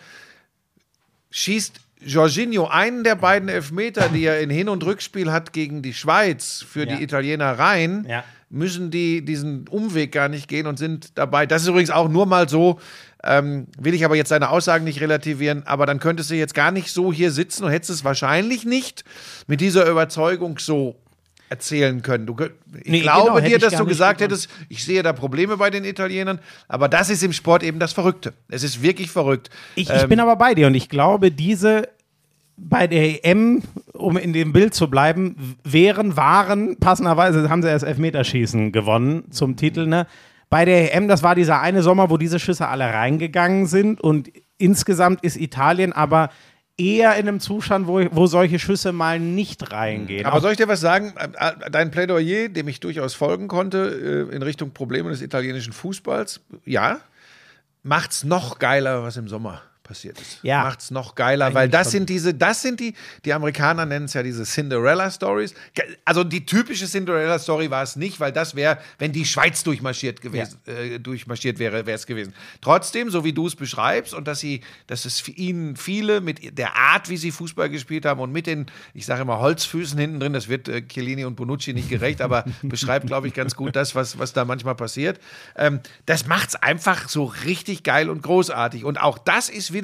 Schießt 1.31 1.79
Jorginho 2.01 2.67
einen 2.67 3.03
der 3.03 3.15
beiden 3.15 3.49
Elfmeter, 3.49 4.09
die 4.09 4.23
er 4.23 4.39
in 4.39 4.49
Hin- 4.49 4.69
und 4.69 4.83
Rückspiel 4.85 5.31
hat 5.31 5.53
gegen 5.53 5.81
die 5.81 5.93
Schweiz 5.93 6.65
für 6.67 6.87
Ja. 6.87 6.95
die 6.95 7.03
Italiener 7.03 7.59
rein, 7.59 8.05
Ja. 8.09 8.23
müssen 8.49 8.89
die 8.89 9.23
diesen 9.23 9.67
Umweg 9.67 10.11
gar 10.11 10.29
nicht 10.29 10.47
gehen 10.47 10.65
und 10.65 10.79
sind 10.79 11.17
dabei. 11.17 11.45
Das 11.45 11.61
ist 11.63 11.67
übrigens 11.67 11.91
auch 11.91 12.07
nur 12.09 12.25
mal 12.25 12.47
so, 12.49 12.79
ähm, 13.23 13.67
will 13.77 13.93
ich 13.93 14.05
aber 14.05 14.15
jetzt 14.15 14.29
seine 14.29 14.49
Aussagen 14.49 14.85
nicht 14.85 15.01
relativieren, 15.01 15.63
aber 15.65 15.85
dann 15.85 15.99
könntest 15.99 16.29
du 16.29 16.35
jetzt 16.35 16.53
gar 16.53 16.71
nicht 16.71 16.91
so 16.91 17.11
hier 17.11 17.31
sitzen 17.31 17.63
und 17.65 17.71
hättest 17.71 17.89
es 17.91 18.03
wahrscheinlich 18.03 18.65
nicht 18.65 19.03
mit 19.47 19.61
dieser 19.61 19.89
Überzeugung 19.89 20.57
so 20.59 20.95
erzählen 21.49 22.01
können. 22.01 22.27
Du, 22.27 22.35
ich 22.39 22.85
Nee, 22.85 23.01
glaube 23.01 23.27
genau, 23.33 23.39
dir, 23.39 23.55
ich 23.57 23.61
dass 23.61 23.75
du 23.75 23.85
gesagt 23.85 24.21
hättest, 24.21 24.49
ich 24.69 24.83
sehe 24.85 25.01
da 25.03 25.13
Probleme 25.13 25.57
bei 25.57 25.69
den 25.69 25.83
Italienern, 25.83 26.39
aber 26.67 26.87
das 26.87 27.09
ist 27.09 27.23
im 27.23 27.33
Sport 27.33 27.63
eben 27.63 27.79
das 27.79 27.91
Verrückte. 27.91 28.33
Es 28.49 28.63
ist 28.63 28.81
wirklich 28.83 29.09
verrückt. 29.09 29.49
Ich, 29.75 29.89
ich 29.89 30.03
Ähm, 30.03 30.09
bin 30.09 30.19
aber 30.19 30.35
bei 30.35 30.53
dir 30.53 30.67
und 30.67 30.75
ich 30.75 30.89
glaube, 30.89 31.31
diese 31.31 31.89
bei 32.61 32.87
der 32.87 33.25
EM, 33.25 33.63
um 33.93 34.17
in 34.17 34.33
dem 34.33 34.51
Bild 34.51 34.73
zu 34.73 34.89
bleiben, 34.89 35.55
wären, 35.63 36.17
waren, 36.17 36.77
passenderweise 36.77 37.49
haben 37.49 37.61
sie 37.61 37.69
erst 37.69 37.85
Elfmeterschießen 37.85 38.71
gewonnen 38.73 39.31
zum 39.31 39.55
Titel, 39.55 39.87
ne? 39.87 40.07
Bei 40.49 40.65
der 40.65 40.95
EM, 40.95 41.07
das 41.07 41.21
war 41.21 41.35
dieser 41.35 41.61
eine 41.61 41.83
Sommer, 41.83 42.09
wo 42.09 42.17
diese 42.17 42.39
Schüsse 42.39 42.67
alle 42.67 42.85
reingegangen 42.85 43.67
sind 43.67 44.01
und 44.01 44.31
insgesamt 44.57 45.23
ist 45.23 45.37
Italien 45.37 45.93
aber 45.93 46.29
eher 46.77 47.15
in 47.15 47.27
einem 47.27 47.39
Zustand, 47.39 47.87
wo, 47.87 48.01
wo 48.11 48.25
solche 48.25 48.57
Schüsse 48.57 48.91
mal 48.91 49.19
nicht 49.19 49.71
reingehen. 49.71 50.25
Aber 50.25 50.41
soll 50.41 50.51
ich 50.51 50.57
dir 50.57 50.67
was 50.67 50.79
sagen? 50.79 51.13
Dein 51.71 51.91
Plädoyer, 51.91 52.49
dem 52.49 52.67
ich 52.67 52.79
durchaus 52.79 53.13
folgen 53.13 53.47
konnte, 53.47 54.27
äh, 54.31 54.35
in 54.35 54.41
Richtung 54.41 54.71
Probleme 54.71 55.09
des 55.09 55.21
italienischen 55.21 55.73
Fußballs, 55.73 56.41
ja, 56.65 56.99
macht's 57.83 58.23
noch 58.23 58.59
geiler, 58.59 59.03
was 59.03 59.17
im 59.17 59.27
Sommer 59.27 59.61
passiert 59.89 60.21
ist. 60.21 60.39
Ja. 60.43 60.63
Macht's 60.63 60.91
noch 60.91 61.15
geiler, 61.15 61.45
Eigentlich 61.45 61.55
weil 61.55 61.69
das 61.69 61.87
schon. 61.87 61.91
sind 61.91 62.09
diese, 62.09 62.33
das 62.35 62.61
sind 62.61 62.79
die, 62.79 62.93
die 63.25 63.33
Amerikaner 63.33 63.87
nennen 63.87 64.05
es 64.05 64.13
ja 64.13 64.21
diese 64.21 64.43
Cinderella-Stories. 64.43 65.55
Also 66.05 66.23
die 66.23 66.45
typische 66.45 66.85
Cinderella-Story 66.85 67.71
war 67.71 67.81
es 67.81 67.95
nicht, 67.95 68.19
weil 68.19 68.31
das 68.31 68.55
wäre, 68.55 68.77
wenn 68.99 69.11
die 69.11 69.25
Schweiz 69.25 69.63
durchmarschiert 69.63 70.21
gewesen, 70.21 70.59
äh, 70.67 70.99
durchmarschiert 70.99 71.57
wäre, 71.57 71.87
wäre 71.87 71.95
es 71.95 72.05
gewesen. 72.05 72.35
Trotzdem, 72.61 73.09
so 73.09 73.23
wie 73.23 73.33
du 73.33 73.47
es 73.47 73.55
beschreibst 73.55 74.13
und 74.13 74.27
dass 74.27 74.39
sie, 74.39 74.61
dass 74.85 75.05
es 75.05 75.19
für 75.19 75.31
ihnen 75.31 75.75
viele 75.75 76.21
mit 76.21 76.57
der 76.57 76.75
Art, 76.75 77.09
wie 77.09 77.17
sie 77.17 77.31
Fußball 77.31 77.69
gespielt 77.69 78.05
haben 78.05 78.19
und 78.19 78.31
mit 78.31 78.45
den, 78.45 78.67
ich 78.93 79.07
sage 79.07 79.23
immer 79.23 79.39
Holzfüßen 79.39 79.97
hinten 79.97 80.19
drin, 80.19 80.33
das 80.33 80.47
wird 80.47 80.67
äh, 80.67 80.83
Chiellini 80.83 81.25
und 81.25 81.35
Bonucci 81.35 81.73
nicht 81.73 81.89
gerecht, 81.89 82.21
aber 82.21 82.45
beschreibt, 82.61 83.07
glaube 83.07 83.27
ich, 83.27 83.33
ganz 83.33 83.55
gut 83.55 83.75
das, 83.75 83.95
was, 83.95 84.19
was 84.19 84.33
da 84.33 84.45
manchmal 84.45 84.75
passiert. 84.75 85.19
Ähm, 85.55 85.79
das 86.05 86.27
macht's 86.27 86.55
einfach 86.55 87.09
so 87.09 87.25
richtig 87.25 87.81
geil 87.81 88.07
und 88.11 88.21
großartig. 88.21 88.85
Und 88.85 89.01
auch 89.01 89.17
das 89.17 89.49
ist 89.49 89.73
wieder 89.73 89.78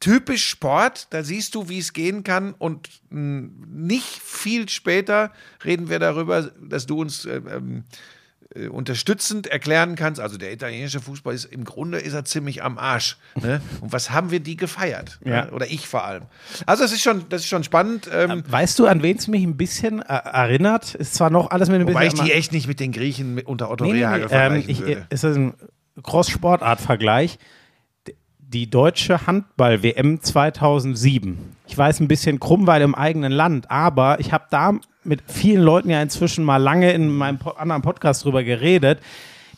typisch 0.00 0.48
Sport, 0.48 1.08
da 1.10 1.22
siehst 1.22 1.54
du, 1.54 1.68
wie 1.68 1.78
es 1.78 1.92
gehen 1.92 2.24
kann 2.24 2.54
und 2.54 2.88
mh, 3.10 3.48
nicht 3.68 4.06
viel 4.08 4.68
später 4.68 5.30
reden 5.64 5.88
wir 5.90 5.98
darüber, 5.98 6.50
dass 6.60 6.86
du 6.86 7.00
uns 7.00 7.26
äh, 7.26 7.36
ähm, 7.36 7.84
äh, 8.54 8.66
unterstützend 8.68 9.46
erklären 9.46 9.94
kannst, 9.96 10.18
also 10.20 10.38
der 10.38 10.52
italienische 10.52 11.00
Fußball 11.00 11.34
ist 11.34 11.44
im 11.44 11.64
Grunde 11.64 11.98
ist 11.98 12.14
er 12.14 12.24
ziemlich 12.24 12.62
am 12.64 12.78
Arsch. 12.78 13.18
Ne? 13.40 13.60
Und 13.82 13.92
was 13.92 14.10
haben 14.10 14.30
wir 14.30 14.40
die 14.40 14.56
gefeiert? 14.56 15.20
Ja. 15.22 15.44
Ne? 15.44 15.50
Oder 15.52 15.66
ich 15.70 15.86
vor 15.86 16.04
allem. 16.04 16.22
Also 16.66 16.82
das 16.82 16.92
ist 16.92 17.02
schon, 17.02 17.28
das 17.28 17.42
ist 17.42 17.48
schon 17.48 17.62
spannend. 17.62 18.08
Ähm, 18.10 18.42
weißt 18.48 18.78
du, 18.78 18.86
an 18.86 19.02
wen 19.02 19.18
es 19.18 19.28
mich 19.28 19.42
ein 19.44 19.56
bisschen 19.58 20.00
äh, 20.00 20.04
erinnert? 20.14 20.94
Ist 20.94 21.14
zwar 21.14 21.28
noch 21.30 21.50
alles 21.50 21.68
mit 21.68 21.80
ein 21.80 21.86
wobei 21.86 22.06
ich 22.06 22.12
bisschen. 22.12 22.26
die 22.26 22.32
echt 22.32 22.52
nicht 22.52 22.66
mit 22.66 22.80
den 22.80 22.90
Griechen 22.92 23.38
unter 23.40 23.70
Otto 23.70 23.84
Nee, 23.84 23.92
nee, 23.92 23.98
nee. 23.98 24.04
Rehagel 24.06 24.22
Ähm, 24.24 24.28
vergleichen 24.30 24.70
ich, 24.70 24.80
würde. 24.80 25.06
es 25.10 25.24
ist 25.24 25.36
ein 25.36 25.54
Cross-Sportart-Vergleich. 26.02 27.38
Die 28.52 28.68
deutsche 28.68 29.28
Handball-WM 29.28 30.22
2007. 30.22 31.38
Ich 31.68 31.78
weiß 31.78 32.00
ein 32.00 32.08
bisschen 32.08 32.40
krumm, 32.40 32.66
weil 32.66 32.82
im 32.82 32.96
eigenen 32.96 33.30
Land, 33.30 33.70
aber 33.70 34.18
ich 34.18 34.32
habe 34.32 34.46
da 34.50 34.72
mit 35.04 35.22
vielen 35.28 35.62
Leuten 35.62 35.88
ja 35.88 36.02
inzwischen 36.02 36.44
mal 36.44 36.56
lange 36.56 36.90
in 36.92 37.16
meinem 37.16 37.38
anderen 37.56 37.82
Podcast 37.82 38.24
drüber 38.24 38.42
geredet. 38.42 38.98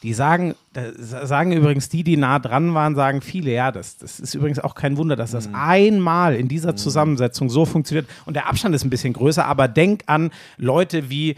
Die 0.03 0.13
sagen, 0.13 0.57
sagen 0.99 1.53
übrigens 1.53 1.89
die, 1.89 2.05
die 2.05 2.19
nah 2.19 2.39
dran 2.39 2.75
waren, 2.75 2.95
sagen 2.95 3.23
viele, 3.23 3.53
ja, 3.53 3.73
das, 3.73 3.97
das 3.97 4.21
ist 4.21 4.35
übrigens 4.35 4.59
auch 4.59 4.75
kein 4.75 4.99
Wunder, 4.99 5.17
dass 5.17 5.31
das 5.31 5.49
einmal 5.55 6.35
in 6.35 6.49
dieser 6.49 6.77
Zusammensetzung 6.77 7.49
so 7.49 7.65
funktioniert. 7.65 8.07
Und 8.27 8.35
der 8.35 8.47
Abstand 8.47 8.75
ist 8.75 8.85
ein 8.85 8.91
bisschen 8.91 9.15
größer, 9.15 9.47
aber 9.47 9.69
denk 9.69 10.03
an 10.05 10.31
Leute 10.59 11.09
wie 11.09 11.37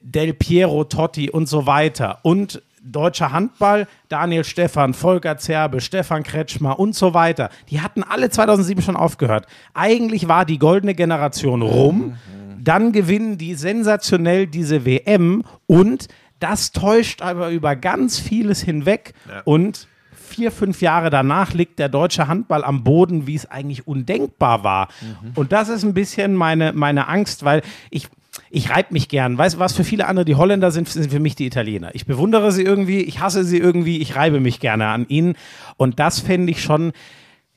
Del 0.00 0.32
Piero, 0.32 0.84
Totti 0.84 1.28
und 1.28 1.46
so 1.46 1.66
weiter. 1.66 2.20
Und 2.22 2.62
deutscher 2.82 3.32
Handball, 3.32 3.86
Daniel 4.08 4.44
Stephan, 4.44 4.94
Volker 4.94 5.36
Zerbe, 5.38 5.80
Stefan 5.80 6.22
Kretschmer 6.22 6.78
und 6.78 6.94
so 6.94 7.14
weiter, 7.14 7.50
die 7.68 7.80
hatten 7.80 8.02
alle 8.02 8.30
2007 8.30 8.82
schon 8.82 8.96
aufgehört. 8.96 9.46
Eigentlich 9.74 10.28
war 10.28 10.44
die 10.44 10.58
goldene 10.58 10.94
Generation 10.94 11.62
rum. 11.62 12.16
Dann 12.62 12.92
gewinnen 12.92 13.38
die 13.38 13.54
sensationell 13.54 14.46
diese 14.46 14.84
WM 14.84 15.44
und 15.66 16.08
das 16.40 16.72
täuscht 16.72 17.22
aber 17.22 17.50
über 17.50 17.76
ganz 17.76 18.18
vieles 18.18 18.62
hinweg 18.62 19.14
und 19.44 19.88
vier, 20.12 20.52
fünf 20.52 20.80
Jahre 20.80 21.10
danach 21.10 21.52
liegt 21.52 21.78
der 21.78 21.88
deutsche 21.88 22.28
Handball 22.28 22.64
am 22.64 22.84
Boden, 22.84 23.26
wie 23.26 23.34
es 23.34 23.50
eigentlich 23.50 23.86
undenkbar 23.86 24.62
war. 24.64 24.88
Und 25.34 25.52
das 25.52 25.68
ist 25.68 25.82
ein 25.82 25.92
bisschen 25.92 26.34
meine, 26.34 26.72
meine 26.72 27.08
Angst, 27.08 27.44
weil 27.44 27.62
ich, 27.90 28.08
ich 28.50 28.68
reibe 28.70 28.92
mich 28.92 29.08
gern. 29.08 29.38
Weißt 29.38 29.54
du, 29.54 29.58
was 29.60 29.74
für 29.74 29.84
viele 29.84 30.06
andere 30.06 30.24
die 30.24 30.34
Holländer 30.34 30.70
sind, 30.72 30.88
sind 30.88 31.10
für 31.10 31.20
mich 31.20 31.36
die 31.36 31.46
Italiener. 31.46 31.94
Ich 31.94 32.04
bewundere 32.06 32.50
sie 32.52 32.62
irgendwie, 32.64 33.00
ich 33.00 33.20
hasse 33.20 33.44
sie 33.44 33.58
irgendwie, 33.58 33.98
ich 33.98 34.16
reibe 34.16 34.40
mich 34.40 34.58
gerne 34.60 34.88
an 34.88 35.06
ihnen. 35.08 35.36
Und 35.76 35.98
das 36.00 36.18
fände 36.20 36.50
ich 36.50 36.62
schon, 36.62 36.92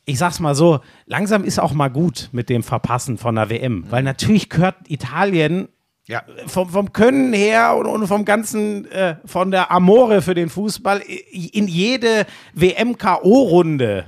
ich 0.06 0.18
sag's 0.20 0.40
mal 0.40 0.54
so, 0.56 0.82
langsam 1.06 1.44
ist 1.44 1.60
auch 1.60 1.74
mal 1.74 1.90
gut 1.90 2.30
mit 2.32 2.50
dem 2.50 2.62
Verpassen 2.62 3.18
von 3.18 3.36
der 3.36 3.50
WM. 3.50 3.86
Weil 3.90 4.04
natürlich 4.04 4.50
gehört 4.50 4.76
Italien 4.88 5.68
Ja. 6.06 6.22
vom, 6.46 6.70
vom 6.70 6.92
Können 6.94 7.34
her 7.34 7.76
und, 7.76 7.86
und 7.88 8.06
vom 8.08 8.24
ganzen, 8.26 8.86
äh, 8.92 9.16
von 9.26 9.50
der 9.52 9.72
Amore 9.72 10.22
für 10.22 10.34
den 10.36 10.50
Fußball 10.50 11.02
i- 11.08 11.50
in 11.54 11.68
jede 11.68 12.26
WM-K.O.-Runde. 12.54 14.04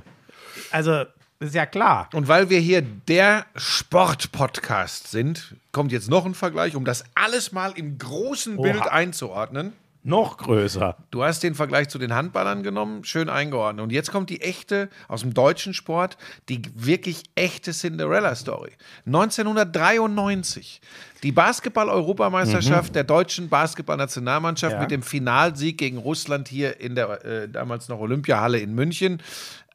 Also, 0.70 1.04
ist 1.40 1.54
ja 1.54 1.66
klar. 1.66 2.08
Und 2.14 2.28
weil 2.28 2.48
wir 2.50 2.58
hier 2.60 2.82
der 2.82 3.46
Sport-Podcast 3.56 5.10
sind, 5.10 5.54
kommt 5.72 5.92
jetzt 5.92 6.08
noch 6.08 6.24
ein 6.26 6.34
Vergleich, 6.34 6.74
um 6.76 6.84
das 6.84 7.04
alles 7.14 7.52
mal 7.52 7.72
im 7.76 7.98
großen 7.98 8.56
Bild 8.60 8.76
Oha. 8.80 8.88
einzuordnen. 8.90 9.72
Noch 10.02 10.36
größer. 10.38 10.96
Du 11.10 11.24
hast 11.24 11.42
den 11.42 11.56
Vergleich 11.56 11.88
zu 11.88 11.98
den 11.98 12.14
Handballern 12.14 12.62
genommen, 12.62 13.02
schön 13.02 13.28
eingeordnet. 13.28 13.82
Und 13.82 13.90
jetzt 13.90 14.12
kommt 14.12 14.30
die 14.30 14.40
echte, 14.40 14.88
aus 15.08 15.22
dem 15.22 15.34
deutschen 15.34 15.74
Sport, 15.74 16.16
die 16.48 16.62
wirklich 16.76 17.24
echte 17.34 17.72
Cinderella-Story. 17.72 18.70
1993, 19.06 20.80
die 21.24 21.32
Basketball-Europameisterschaft 21.32 22.94
der 22.94 23.02
deutschen 23.02 23.48
Basketball-Nationalmannschaft 23.48 24.74
Ja. 24.74 24.80
mit 24.80 24.92
dem 24.92 25.02
Finalsieg 25.02 25.78
gegen 25.78 25.98
Russland 25.98 26.46
hier 26.46 26.78
in 26.80 26.94
der 26.94 27.24
äh, 27.24 27.48
damals 27.48 27.88
noch 27.88 27.98
Olympiahalle 27.98 28.58
in 28.58 28.74
München. 28.76 29.20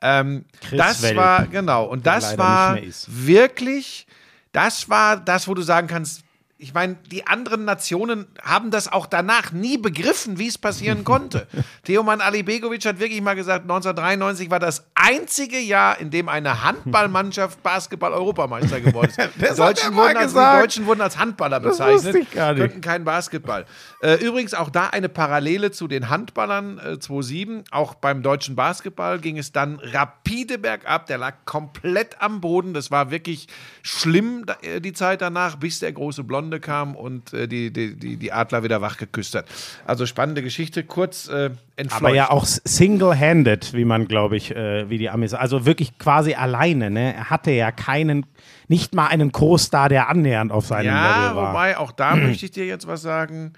Ähm, 0.01 0.45
das 0.71 1.01
Welp, 1.01 1.17
war, 1.17 1.47
genau, 1.47 1.85
und 1.85 2.05
das 2.07 2.37
war 2.37 2.77
wirklich, 3.07 4.07
das 4.51 4.89
war 4.89 5.17
das, 5.17 5.47
wo 5.47 5.53
du 5.53 5.61
sagen 5.61 5.87
kannst, 5.87 6.23
ich 6.61 6.75
meine, 6.75 6.95
die 7.11 7.25
anderen 7.25 7.65
Nationen 7.65 8.27
haben 8.43 8.69
das 8.69 8.91
auch 8.91 9.07
danach 9.07 9.51
nie 9.51 9.79
begriffen, 9.79 10.37
wie 10.37 10.47
es 10.47 10.59
passieren 10.59 11.03
konnte. 11.11 11.47
Teoman 11.83 12.21
Alibegovic 12.21 12.85
hat 12.85 12.99
wirklich 12.99 13.21
mal 13.21 13.33
gesagt, 13.33 13.63
1993 13.63 14.51
war 14.51 14.59
das 14.59 14.85
einzige 14.93 15.57
Jahr, 15.57 15.99
in 15.99 16.11
dem 16.11 16.29
eine 16.29 16.63
Handballmannschaft 16.63 17.63
Basketball-Europameister 17.63 18.79
geworden 18.79 19.09
ist. 19.09 19.17
Die 19.35 19.55
Deutschen, 19.55 19.95
wurden 19.95 20.17
als, 20.17 20.33
die. 20.33 20.39
Deutschen 20.39 20.85
wurden 20.85 21.01
als 21.01 21.17
Handballer 21.17 21.59
bezeichnet, 21.59 22.15
ich 22.15 22.31
gar 22.31 22.53
nicht. 22.53 22.61
könnten 22.61 22.81
kein 22.81 23.03
Basketball. 23.03 23.65
Äh, 24.01 24.23
übrigens 24.23 24.53
auch 24.53 24.69
da 24.69 24.87
eine 24.87 25.09
Parallele 25.09 25.71
zu 25.71 25.87
den 25.87 26.09
Handballern 26.09 26.77
äh, 26.77 26.99
2007. 26.99 27.63
Auch 27.71 27.95
beim 27.95 28.21
deutschen 28.21 28.55
Basketball 28.55 29.19
ging 29.19 29.37
es 29.39 29.51
dann 29.51 29.79
rapide 29.79 30.59
bergab. 30.59 31.07
Der 31.07 31.17
lag 31.17 31.33
komplett 31.45 32.21
am 32.21 32.39
Boden. 32.39 32.73
Das 32.73 32.91
war 32.91 33.09
wirklich 33.09 33.47
schlimm 33.81 34.45
äh, 34.61 34.79
die 34.79 34.93
Zeit 34.93 35.21
danach, 35.21 35.55
bis 35.55 35.79
der 35.79 35.91
große 35.91 36.23
Blonde 36.23 36.50
kam 36.59 36.95
und 36.95 37.33
äh, 37.33 37.47
die, 37.47 37.71
die, 37.71 37.95
die, 37.95 38.17
die 38.17 38.31
Adler 38.33 38.63
wieder 38.63 38.81
wach 38.81 38.97
geküsst 38.97 39.35
hat. 39.35 39.45
Also 39.85 40.05
spannende 40.05 40.41
Geschichte. 40.43 40.83
Kurz 40.83 41.27
äh, 41.29 41.51
entfleucht. 41.75 42.03
Aber 42.03 42.13
ja 42.13 42.29
auch 42.29 42.45
single-handed, 42.45 43.73
wie 43.73 43.85
man, 43.85 44.07
glaube 44.07 44.37
ich, 44.37 44.55
äh, 44.55 44.89
wie 44.89 44.97
die 44.97 45.09
Amis, 45.09 45.33
also 45.33 45.65
wirklich 45.65 45.97
quasi 45.97 46.33
alleine. 46.33 46.89
Ne? 46.89 47.13
Er 47.15 47.29
hatte 47.29 47.51
ja 47.51 47.71
keinen, 47.71 48.25
nicht 48.67 48.93
mal 48.93 49.07
einen 49.07 49.31
Co-Star, 49.31 49.89
der 49.89 50.09
annähernd 50.09 50.51
auf 50.51 50.65
seinem 50.67 50.87
Ja, 50.87 51.29
Level 51.29 51.35
war. 51.37 51.49
wobei 51.53 51.77
auch 51.77 51.91
da 51.91 52.15
möchte 52.17 52.45
ich 52.45 52.51
dir 52.51 52.65
jetzt 52.65 52.87
was 52.87 53.01
sagen. 53.01 53.53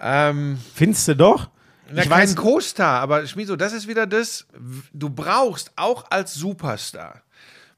Ähm, 0.00 0.58
Findest 0.74 1.08
du 1.08 1.16
doch? 1.16 1.50
Na, 1.92 2.02
ich 2.02 2.08
kein 2.08 2.20
weiß, 2.22 2.36
Co-Star, 2.36 3.00
aber 3.00 3.26
Schmiso, 3.26 3.56
das 3.56 3.72
ist 3.72 3.88
wieder 3.88 4.06
das, 4.06 4.46
du 4.92 5.10
brauchst 5.10 5.72
auch 5.76 6.04
als 6.10 6.34
Superstar, 6.34 7.20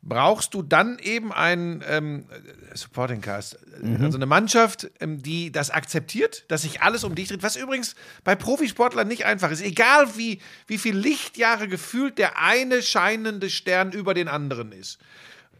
brauchst 0.03 0.53
du 0.55 0.63
dann 0.63 0.99
eben 0.99 1.33
einen 1.33 1.83
ähm, 1.87 2.27
Supporting 2.75 3.21
Cast, 3.21 3.59
Mhm. 3.81 4.05
also 4.05 4.19
eine 4.19 4.27
Mannschaft, 4.27 4.91
ähm, 5.01 5.23
die 5.23 5.51
das 5.51 5.71
akzeptiert, 5.71 6.45
dass 6.49 6.63
sich 6.63 6.83
alles 6.83 7.05
um 7.05 7.15
dich 7.15 7.29
dreht, 7.29 7.43
was 7.43 7.57
übrigens 7.57 7.95
bei 8.25 8.35
Profisportlern 8.35 9.09
nicht 9.09 9.25
einfach 9.25 9.51
ist. 9.51 9.63
Egal 9.63 10.17
wie, 10.17 10.41
wie 10.67 10.79
viel 10.79 10.97
Lichtjahre 10.97 11.69
gefühlt 11.69 12.19
der 12.19 12.39
eine 12.39 12.83
scheinende 12.83 13.49
Stern 13.49 13.93
über 13.93 14.15
den 14.15 14.29
anderen 14.29 14.73
ist. 14.73 14.99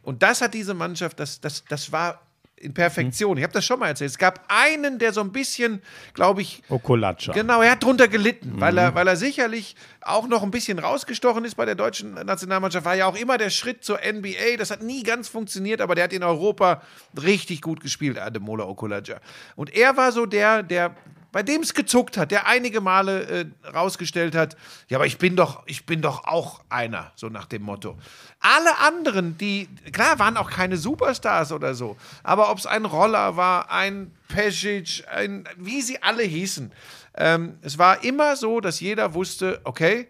Und 0.03 0.23
das 0.23 0.41
hat 0.41 0.55
diese 0.55 0.75
Mannschaft, 0.75 1.21
das, 1.21 1.41
das, 1.41 1.65
das 1.69 1.93
war 1.93 2.21
in 2.63 2.75
Perfektion. 2.75 3.37
Ich 3.37 3.43
habe 3.43 3.53
das 3.53 3.65
schon 3.65 3.81
mal 3.81 3.89
erzählt. 3.89 4.11
Es 4.11 4.19
gab 4.19 4.45
einen, 4.49 4.99
der 4.99 5.13
so 5.13 5.21
ein 5.21 5.33
bisschen, 5.33 5.83
glaube 6.15 6.43
ich, 6.43 6.63
Okolacha. 6.69 7.33
Genau, 7.33 7.61
er 7.61 7.73
hat 7.73 7.83
drunter 7.83 8.09
gelitten, 8.09 8.61
weil, 8.61 8.79
er, 8.79 8.95
weil 8.95 9.09
er 9.09 9.17
sicherlich 9.17 9.75
auch 10.01 10.29
noch 10.29 10.43
ein 10.43 10.51
bisschen 10.51 10.79
rausgestochen 10.79 11.45
ist 11.45 11.57
bei 11.57 11.65
der 11.65 11.75
deutschen 11.75 12.15
Nationalmannschaft. 12.15 12.85
War 12.85 12.95
ja 12.95 13.07
auch 13.07 13.17
immer 13.17 13.39
der 13.39 13.51
Schritt 13.51 13.85
zur 13.85 13.99
NBA. 13.99 14.57
Das 14.59 14.71
hat 14.71 14.83
nie 14.83 15.03
ganz 15.03 15.29
funktioniert, 15.29 15.81
aber 15.81 15.95
der 15.95 16.05
hat 16.05 16.13
in 16.13 16.23
Europa 16.23 16.83
richtig 17.21 17.61
gut 17.63 17.81
gespielt, 17.81 18.19
Ademola 18.19 18.65
Okulaja. 18.65 19.21
Und 19.57 19.75
er 19.75 19.97
war 19.97 20.13
so 20.13 20.27
der, 20.27 20.63
der 20.63 20.95
bei 21.33 21.43
dem 21.43 21.63
es 21.63 21.75
gezuckt 21.75 22.17
hat, 22.17 22.31
der 22.31 22.47
einige 22.47 22.81
Male 22.81 23.23
äh, 23.23 23.69
rausgestellt 23.69 24.35
hat, 24.35 24.57
ja, 24.89 24.99
aber 24.99 25.07
ich 25.07 25.19
bin 25.19 25.35
doch, 25.35 25.63
ich 25.67 25.87
bin 25.87 26.03
doch 26.03 26.25
auch 26.25 26.61
einer, 26.69 27.11
so 27.17 27.29
nach 27.29 27.47
dem 27.47 27.63
Motto. 27.63 27.99
Alle 28.41 28.79
anderen, 28.79 29.39
die, 29.39 29.69
klar, 29.93 30.19
waren 30.19 30.37
auch 30.37 30.51
keine 30.51 30.77
Superstars 30.77 31.53
oder 31.53 31.75
so, 31.75 31.97
aber 32.23 32.51
ob 32.51 32.59
es 32.59 32.67
ein 32.67 32.85
Roller 32.85 33.37
war, 33.37 33.71
ein 33.71 34.13
Pesic, 34.29 35.05
ein, 35.11 35.49
wie 35.57 35.81
sie 35.81 36.03
alle 36.03 36.23
hießen, 36.23 36.71
ähm, 37.15 37.59
es 37.63 37.79
war 37.79 38.05
immer 38.05 38.37
so, 38.37 38.61
dass 38.61 38.81
jeder 38.81 39.15
wusste, 39.15 39.61
okay, 39.65 40.09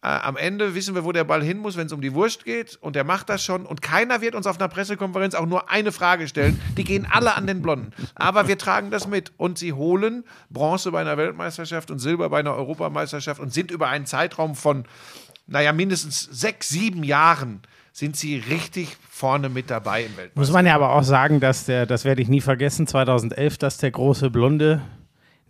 äh, 0.00 0.06
am 0.06 0.36
Ende 0.36 0.76
wissen 0.76 0.94
wir, 0.94 1.04
wo 1.04 1.10
der 1.10 1.24
Ball 1.24 1.42
hin 1.42 1.58
muss, 1.58 1.76
wenn 1.76 1.86
es 1.86 1.92
um 1.92 2.00
die 2.00 2.14
Wurst 2.14 2.44
geht. 2.44 2.78
Und 2.80 2.94
der 2.94 3.02
macht 3.04 3.28
das 3.28 3.42
schon. 3.42 3.66
Und 3.66 3.82
keiner 3.82 4.20
wird 4.20 4.36
uns 4.36 4.46
auf 4.46 4.58
einer 4.58 4.68
Pressekonferenz 4.68 5.34
auch 5.34 5.46
nur 5.46 5.70
eine 5.70 5.90
Frage 5.90 6.28
stellen. 6.28 6.60
Die 6.76 6.84
gehen 6.84 7.06
alle 7.10 7.34
an 7.34 7.46
den 7.46 7.62
Blonden. 7.62 7.92
Aber 8.14 8.46
wir 8.46 8.58
tragen 8.58 8.90
das 8.90 9.08
mit. 9.08 9.32
Und 9.36 9.58
sie 9.58 9.72
holen 9.72 10.24
Bronze 10.50 10.92
bei 10.92 11.00
einer 11.00 11.16
Weltmeisterschaft 11.16 11.90
und 11.90 11.98
Silber 11.98 12.28
bei 12.30 12.38
einer 12.38 12.54
Europameisterschaft 12.54 13.40
und 13.40 13.52
sind 13.52 13.72
über 13.72 13.88
einen 13.88 14.06
Zeitraum 14.06 14.54
von, 14.54 14.84
naja, 15.48 15.72
mindestens 15.72 16.20
sechs, 16.20 16.68
sieben 16.68 17.02
Jahren 17.02 17.62
sind 17.92 18.16
sie 18.16 18.36
richtig 18.36 18.96
vorne 19.10 19.48
mit 19.48 19.68
dabei 19.68 20.02
im 20.02 20.16
Weltmeister. 20.16 20.38
Muss 20.38 20.52
man 20.52 20.64
ja 20.64 20.76
aber 20.76 20.92
auch 20.92 21.02
sagen, 21.02 21.40
dass 21.40 21.64
der, 21.64 21.86
das 21.86 22.04
werde 22.04 22.22
ich 22.22 22.28
nie 22.28 22.40
vergessen, 22.40 22.86
2011, 22.86 23.58
dass 23.58 23.78
der 23.78 23.90
große 23.90 24.30
Blonde 24.30 24.80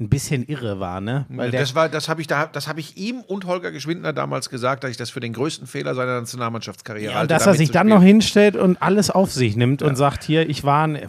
ein 0.01 0.09
bisschen 0.09 0.47
irre 0.47 0.79
war, 0.79 1.01
ne? 1.01 1.27
Weil 1.29 1.51
das 1.51 1.75
war, 1.75 1.89
das 1.89 2.09
habe 2.09 2.21
ich, 2.21 2.29
da, 2.29 2.47
das 2.47 2.69
habe 2.69 2.79
ich 2.79 2.97
ihm 2.97 3.21
und 3.21 3.47
Holger 3.47 3.73
Geschwindner 3.73 4.13
damals 4.13 4.49
gesagt, 4.49 4.85
dass 4.85 4.93
ich 4.93 4.97
das 4.97 5.11
für 5.11 5.21
den 5.21 5.33
größten 5.33 5.67
Fehler 5.67 5.95
seiner 5.95 6.21
Nationalmannschaftskarriere 6.21 7.13
ja, 7.13 7.19
halte. 7.19 7.25
und 7.25 7.31
dass 7.37 7.45
da 7.45 7.51
er 7.51 7.57
sich 7.57 7.71
dann 7.73 7.89
noch 7.89 8.03
hinstellt 8.03 8.55
und 8.55 8.81
alles 8.81 9.11
auf 9.11 9.33
sich 9.33 9.57
nimmt 9.57 9.83
und 9.83 9.97
sagt, 9.97 10.23
hier, 10.23 10.49
ich 10.49 10.63
war 10.63 10.87
ein, 10.87 11.01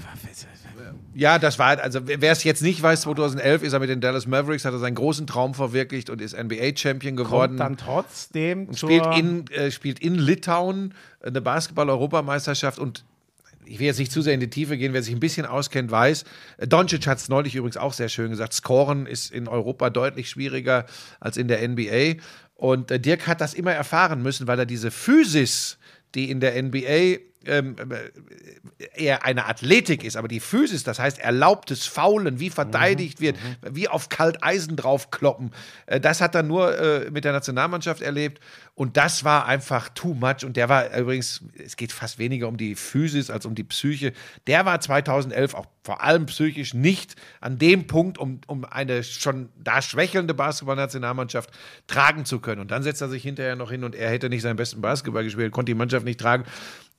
Ja, 1.13 1.37
das 1.37 1.59
war, 1.59 1.79
also 1.79 1.99
wer 2.05 2.31
es 2.31 2.43
jetzt 2.43 2.63
nicht 2.63 2.81
weiß, 2.81 3.01
2011 3.01 3.61
ist 3.61 3.73
er 3.73 3.79
mit 3.79 3.89
den 3.89 4.01
Dallas 4.01 4.25
Mavericks, 4.25 4.65
hat 4.65 4.73
er 4.73 4.79
seinen 4.79 4.95
großen 4.95 5.27
Traum 5.27 5.53
verwirklicht 5.53 6.09
und 6.09 6.21
ist 6.21 6.35
NBA-Champion 6.35 7.15
geworden. 7.15 7.57
kommt 7.57 7.59
dann 7.59 7.77
trotzdem 7.77 8.69
und 8.69 8.79
spielt 8.79 9.05
in, 9.17 9.45
äh, 9.51 9.69
spielt 9.69 9.99
in 9.99 10.15
Litauen 10.15 10.93
eine 11.21 11.41
Basketball-Europameisterschaft 11.41 12.79
und 12.79 13.03
ich 13.69 13.79
will 13.79 13.85
jetzt 13.85 13.99
nicht 13.99 14.11
zu 14.11 14.21
sehr 14.21 14.33
in 14.33 14.39
die 14.39 14.49
Tiefe 14.49 14.77
gehen, 14.77 14.93
wer 14.93 15.03
sich 15.03 15.13
ein 15.13 15.19
bisschen 15.19 15.45
auskennt, 15.45 15.91
weiß. 15.91 16.25
Äh, 16.57 16.67
Doncic 16.67 17.05
hat 17.07 17.19
es 17.19 17.29
neulich 17.29 17.55
übrigens 17.55 17.77
auch 17.77 17.93
sehr 17.93 18.09
schön 18.09 18.31
gesagt. 18.31 18.53
Scoren 18.53 19.05
ist 19.05 19.31
in 19.31 19.47
Europa 19.47 19.89
deutlich 19.89 20.29
schwieriger 20.29 20.85
als 21.19 21.37
in 21.37 21.47
der 21.47 21.67
NBA. 21.67 22.21
Und 22.55 22.91
äh, 22.91 22.99
Dirk 22.99 23.27
hat 23.27 23.41
das 23.41 23.53
immer 23.53 23.71
erfahren 23.71 24.21
müssen, 24.21 24.47
weil 24.47 24.59
er 24.59 24.65
diese 24.65 24.91
Physis, 24.91 25.77
die 26.15 26.31
in 26.31 26.39
der 26.39 26.61
NBA 26.61 27.19
ähm, 27.45 27.75
äh, 27.77 29.03
eher 29.03 29.23
eine 29.23 29.45
Athletik 29.45 30.03
ist, 30.03 30.17
aber 30.17 30.27
die 30.27 30.39
Physis, 30.39 30.83
das 30.83 30.99
heißt 30.99 31.19
erlaubtes 31.19 31.85
Faulen, 31.85 32.39
wie 32.39 32.49
verteidigt 32.49 33.21
wird, 33.21 33.37
wie 33.61 33.87
auf 33.87 34.09
Kalteisen 34.09 34.75
draufkloppen, 34.75 35.51
äh, 35.85 35.99
das 35.99 36.19
hat 36.19 36.35
er 36.35 36.43
nur 36.43 36.77
äh, 36.77 37.09
mit 37.11 37.23
der 37.23 37.31
Nationalmannschaft 37.31 38.01
erlebt 38.01 38.41
und 38.75 38.97
das 38.97 39.23
war 39.23 39.45
einfach 39.45 39.89
too 39.89 40.13
much 40.13 40.43
und 40.43 40.57
der 40.57 40.67
war 40.67 40.95
übrigens, 40.97 41.41
es 41.63 41.77
geht 41.77 41.93
fast 41.93 42.19
weniger 42.19 42.47
um 42.47 42.57
die 42.57 42.75
Physis 42.75 43.29
als 43.29 43.45
um 43.45 43.55
die 43.55 43.63
Psyche, 43.63 44.13
der 44.47 44.65
war 44.65 44.81
2011 44.81 45.53
auch 45.53 45.67
vor 45.83 46.03
allem 46.03 46.25
psychisch 46.25 46.73
nicht 46.73 47.15
an 47.39 47.57
dem 47.57 47.87
Punkt, 47.87 48.17
um, 48.17 48.41
um 48.47 48.65
eine 48.65 49.03
schon 49.03 49.49
da 49.57 49.81
schwächelnde 49.81 50.33
Basketballnationalmannschaft 50.33 51.51
tragen 51.87 52.25
zu 52.25 52.39
können 52.39 52.61
und 52.61 52.71
dann 52.71 52.83
setzt 52.83 53.01
er 53.01 53.09
sich 53.09 53.23
hinterher 53.23 53.55
noch 53.55 53.71
hin 53.71 53.85
und 53.85 53.95
er 53.95 54.09
hätte 54.09 54.29
nicht 54.29 54.41
seinen 54.41 54.57
besten 54.57 54.81
Basketball 54.81 55.23
gespielt, 55.23 55.53
konnte 55.53 55.71
die 55.71 55.77
Mannschaft 55.77 56.05
nicht 56.05 56.19
tragen. 56.19 56.43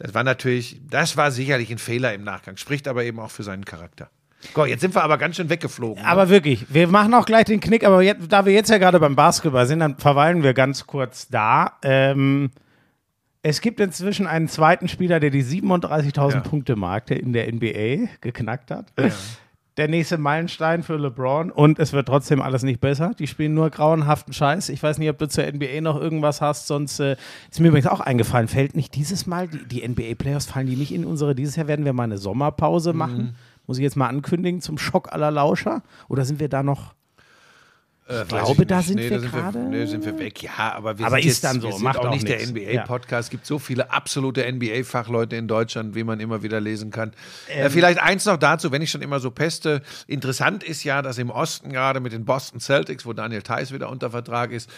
Das 0.03 0.15
war 0.15 0.25
natürlich, 0.25 0.81
das 0.89 1.17
war 1.19 1.31
sicherlich 1.31 1.71
ein 1.71 1.77
Fehler 1.79 2.15
im 2.15 2.25
Nachgang, 2.25 2.57
spricht 2.57 2.89
aber 2.89 3.05
eben 3.05 3.21
auch 3.21 3.31
für 3.31 3.43
seinen 3.43 3.65
Charakter. 3.67 4.09
Gott, 4.55 4.69
jetzt 4.69 4.81
sind 4.81 4.95
wir 4.95 5.03
aber 5.05 5.19
ganz 5.19 5.37
schön 5.37 5.51
weggeflogen. 5.51 6.03
ne? 6.03 6.09
Aber 6.09 6.31
wirklich, 6.31 6.65
wir 6.73 6.89
machen 6.89 7.13
auch 7.13 7.27
gleich 7.27 7.45
den 7.45 7.61
Knick, 7.61 7.85
aber 7.85 8.01
jetzt, 8.01 8.33
da 8.33 8.47
wir 8.47 8.55
jetzt 8.55 8.71
ja 8.71 8.79
gerade 8.79 8.99
beim 8.99 9.15
Basketball 9.15 9.67
sind, 9.67 9.81
dann 9.81 9.99
verweilen 9.99 10.43
wir 10.43 10.55
ganz 10.55 10.87
kurz 10.87 11.29
da. 11.29 11.73
Ähm, 11.83 12.51
es 13.43 13.61
gibt 13.61 13.81
inzwischen 13.81 14.27
einen 14.27 14.49
zweiten 14.49 14.89
Spieler, 14.89 15.21
der 15.21 15.29
die 15.29 15.45
37.000 15.45 16.33
Ja. 16.33 16.41
Punkte 16.41 16.77
Marke 16.77 17.15
in 17.15 17.35
der 17.35 17.53
NBA 17.53 18.09
geknackt 18.23 18.71
hat. 18.71 18.87
Der 19.81 19.89
nächste 19.89 20.19
Meilenstein 20.19 20.83
für 20.83 20.99
LeBron 20.99 21.51
und 21.51 21.79
es 21.79 21.95
wird 21.95 22.07
trotzdem 22.07 22.43
alles 22.43 22.63
nicht 22.63 22.83
besser. 22.83 23.13
Die 23.19 23.27
spielen 23.27 23.55
nur 23.55 23.71
grauenhaften 23.71 24.35
Scheiß. 24.35 24.69
Ich 24.69 24.83
weiß 24.83 24.99
nicht, 24.99 25.09
ob 25.09 25.17
du 25.17 25.27
zur 25.27 25.51
NBA 25.51 25.81
noch 25.81 25.99
irgendwas 25.99 26.43
hast, 26.43 26.67
sonst 26.67 27.01
äh, 27.01 27.17
ist 27.51 27.61
mir 27.61 27.69
übrigens 27.69 27.87
auch 27.87 28.01
eingefallen, 28.01 28.47
fällt 28.47 28.77
nicht 28.77 28.95
dieses 28.95 29.27
Mal, 29.27 29.49
die, 29.49 29.67
die 29.67 29.89
NBA-Playoffs 29.89 30.45
fallen 30.45 30.67
die 30.67 30.77
nicht 30.77 30.93
in 30.93 31.07
unsere, 31.07 31.35
dieses 31.35 31.57
Jahr 31.57 31.67
werden 31.67 31.87
wir 31.87 31.95
mal 31.95 32.03
eine 32.03 32.19
Sommerpause 32.19 32.93
machen. 32.93 33.37
Muss 33.67 33.79
ich 33.79 33.83
jetzt 33.83 33.97
mal 33.97 34.09
ankündigen 34.09 34.61
zum 34.61 34.77
Schock 34.77 35.15
aller 35.15 35.31
Lauscher? 35.31 35.83
Oder 36.09 36.27
sind 36.27 36.41
wir 36.41 36.51
da 36.51 36.63
noch? 36.63 36.93
Äh, 38.11 38.21
weiß 38.21 38.29
glaube, 38.29 38.63
ich 38.63 38.69
da 38.69 38.83
sind 38.83 38.97
nee, 38.97 39.09
wir 39.11 39.19
gerade- 39.21 39.59
Nee, 39.61 39.87
sind 39.87 40.05
wir 40.05 40.19
weg. 40.19 40.43
Ja, 40.43 40.73
aber 40.75 40.99
wir 40.99 41.07
Aber 41.07 41.17
sind 41.17 41.27
ist 41.27 41.43
jetzt, 41.43 41.45
dann 41.45 41.61
so, 41.61 41.69
wir 41.69 41.73
sind 41.75 41.83
macht 41.85 41.99
auch 41.99 42.11
nicht 42.11 42.27
der 42.29 42.37
nichts. 42.39 42.51
NBA-Podcast. 42.51 43.27
Es 43.27 43.31
gibt 43.31 43.47
so 43.47 43.59
viele 43.59 43.91
absolute 43.93 44.45
NBA-Fachleute 44.51 45.37
in 45.37 45.47
Deutschland, 45.49 45.95
wie 45.95 46.03
man 46.05 46.19
immer 46.21 46.43
wieder 46.43 46.61
lesen 46.61 46.91
kann. 46.91 47.13
äh, 47.49 47.71
vielleicht 47.71 48.01
eins 48.01 48.25
noch 48.27 48.37
dazu, 48.37 48.73
wenn 48.73 48.83
ich 48.83 48.91
schon 48.91 49.03
immer 49.03 49.21
so 49.21 49.31
peste. 49.31 49.83
Interessant 50.07 50.65
ist 50.65 50.83
ja, 50.85 51.03
dass 51.03 51.19
im 51.19 51.31
Osten 51.31 51.71
gerade 51.71 52.01
mit 52.01 52.13
den 52.13 52.25
Boston 52.25 52.61
Celtics, 52.61 53.07
wo 53.07 53.13
Daniel 53.13 53.43
Theiss 53.43 53.73
wieder 53.73 53.89
unter 53.91 54.11
Vertrag 54.11 54.51
ist, 54.51 54.69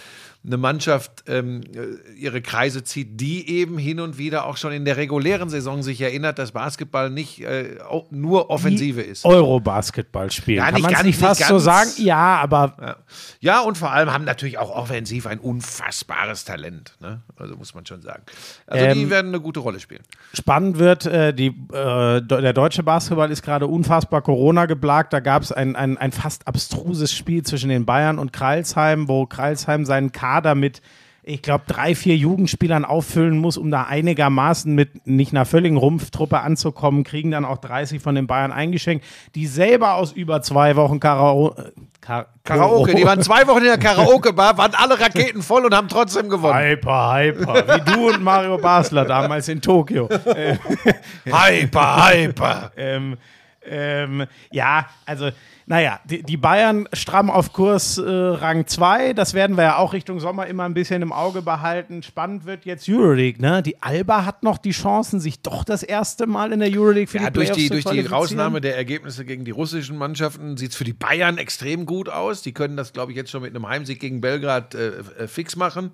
eine 0.45 0.57
Mannschaft 0.57 1.23
ähm, 1.29 1.61
äh, 1.73 2.13
ihre 2.19 2.43
Kreise 2.43 2.83
zieht, 2.83 3.21
die 3.21 3.49
eben 3.49 3.79
hin 3.79 4.01
und 4.01 4.19
wieder 4.19 4.45
auch 4.47 4.57
schon 4.57 4.73
in 4.73 4.85
der 4.85 4.97
regulären 4.97 5.49
Saison 5.51 5.85
sich 5.85 6.01
erinnert, 6.01 6.37
dass 6.41 6.51
Basketball 6.51 7.11
nicht 7.11 7.41
äh, 7.45 7.79
nur 8.11 8.51
Offensive 8.51 9.03
ist. 9.03 9.25
Euro-Basketball 9.25 10.33
spielen. 10.33 10.59
Ja, 10.59 10.71
Kann 10.73 10.83
man 10.83 10.91
ganz- 10.95 11.05
nicht 11.05 11.17
fast 11.21 11.39
nicht 11.41 11.49
so 11.49 11.61
sagen? 11.61 11.91
Ja, 11.99 12.39
aber 12.41 12.75
Ja. 12.81 12.97
ja, 13.39 13.61
und 13.61 13.79
vor 13.79 13.93
allem 13.93 14.13
haben 14.13 14.25
natürlich 14.25 14.59
auch 14.59 14.71
offensiv 14.75 15.29
ein 15.29 15.39
unfassbares 15.39 16.45
Talent. 16.45 16.97
Ne? 17.01 17.23
Also 17.37 17.55
muss 17.57 17.73
man 17.73 17.87
schon 17.87 18.03
sagen. 18.03 18.25
Also 18.67 18.85
die 18.95 19.03
Ähm, 19.03 19.11
werden 19.11 19.29
eine 19.29 19.41
gute 19.41 19.61
Rolle 19.61 19.79
spielen. 19.79 20.03
spannend 20.35 20.79
wird, 20.81 21.07
äh, 21.07 21.33
die, 21.33 21.55
äh, 21.73 22.21
der 22.21 22.53
deutsche 22.53 22.83
Basketball 22.83 23.31
ist 23.31 23.43
gerade 23.43 23.69
unfassbar 23.69 24.23
Corona 24.23 24.67
geplagt. 24.67 25.13
Da 25.13 25.21
gab 25.21 25.43
es 25.45 25.53
ein, 25.53 25.77
ein, 25.77 25.99
ein 25.99 26.11
fast 26.11 26.49
abstruses 26.49 27.13
Spiel 27.15 27.45
zwischen 27.45 27.69
den 27.69 27.87
Bayern 27.87 28.19
und 28.19 28.33
Kreilsheim, 28.33 29.07
wo 29.07 29.25
Kreilsheim 29.27 29.85
seinen 29.85 30.11
Kader 30.11 30.32
mit, 30.55 30.83
ich 31.23 31.43
glaube, 31.43 31.65
drei, 31.67 31.95
vier 31.95 32.17
Jugendspielern 32.17 32.85
auffüllen 32.85 33.39
muss, 33.39 33.57
um 33.57 33.71
da 33.71 33.85
einigermaßen 33.85 34.75
mit 34.75 35.07
nicht 35.07 35.33
einer 35.33 35.45
völligen 35.45 35.77
Rumpftruppe 35.77 36.41
anzukommen, 36.41 37.05
kriegen 37.05 37.31
dann 37.31 37.45
auch 37.45 37.59
30 37.59 38.03
von 38.03 38.15
den 38.15 38.27
Bayern 38.27 38.53
eingeschenkt, 38.53 39.05
die 39.35 39.47
selber 39.47 39.95
aus 39.95 40.13
über 40.13 40.43
zwei 40.43 40.77
Wochen 40.77 41.01
Karao 41.01 41.55
äh, 41.57 41.71
Ka 42.03 42.27
Karaoke, 42.43 42.97
die 42.97 43.05
waren 43.05 43.23
zwei 43.23 43.47
Wochen 43.47 43.59
in 43.59 43.67
der 43.67 43.79
Karaoke-Bar, 43.79 44.59
waren 44.59 44.75
alle 44.75 44.99
Raketen 44.99 45.41
voll 45.41 45.65
und 45.65 45.73
haben 45.73 45.87
trotzdem 45.87 46.29
gewonnen. 46.29 46.59
Hyper, 46.59 47.15
hyper, 47.15 47.65
wie 47.69 47.93
du 47.93 48.09
und 48.09 48.25
Mario 48.25 48.59
Basler 48.59 49.05
damals 49.05 49.49
in 49.49 49.61
Tokio. 49.61 50.09
Hyper, 51.25 52.09
hyper. 52.09 52.73
ähm, 52.77 53.17
ähm, 53.65 54.27
ja, 54.51 54.89
also, 55.07 55.31
naja, 55.67 56.01
die, 56.05 56.23
die 56.23 56.37
Bayern 56.37 56.89
stramm 56.93 57.31
auf 57.31 57.53
Kurs 57.53 57.97
äh, 57.99 58.03
Rang 58.03 58.67
2. 58.67 59.13
Das 59.13 59.35
werden 59.35 59.57
wir 59.57 59.65
ja 59.65 59.77
auch 59.77 59.93
Richtung 59.93 60.19
Sommer 60.19 60.47
immer 60.47 60.65
ein 60.65 60.75
bisschen 60.75 61.03
im 61.03 61.13
Auge 61.13 61.43
behalten. 61.43 62.03
Spannend 62.03 62.45
wird 62.45 62.65
jetzt 62.65 62.89
Euroleague, 62.89 63.41
ne? 63.41 63.63
Die 63.63 63.81
Alba 63.81 64.25
hat 64.25 64.43
noch 64.43 64.59
die 64.59 64.73
Chancen, 64.73 65.21
sich 65.21 65.41
doch 65.41 65.65
das 65.65 65.83
erste 65.83 66.27
Mal 66.27 66.53
in 66.53 66.61
der 66.61 66.71
Euroleague 66.71 67.07
für 67.07 67.19
Ja, 67.19 67.31
die 67.31 67.35
durch 67.35 67.47
Playoffs 67.53 67.63
die, 67.63 67.69
zu 67.69 67.89
durch 67.89 68.03
die. 68.03 68.07
Rausnahme 68.07 68.61
der 68.61 68.77
Ergebnisse 68.77 69.25
gegen 69.25 69.45
die 69.45 69.53
russischen 69.53 69.97
Mannschaften 69.97 70.57
sieht 70.57 70.73
es 70.73 70.77
für 70.77 70.85
die 70.85 70.93
Bayern 70.93 71.39
extrem 71.39 71.87
gut 71.87 72.09
aus. 72.09 72.43
Die 72.43 72.53
können 72.53 72.77
das, 72.77 72.93
glaube 72.93 73.13
ich, 73.13 73.17
jetzt 73.17 73.31
schon 73.31 73.43
mit 73.43 73.55
einem 73.55 73.69
Heimsieg 73.69 74.01
gegen 74.01 74.21
Belgrad 74.21 74.75
äh, 74.75 74.89
äh, 74.89 75.29
fix 75.29 75.57
machen. 75.57 75.93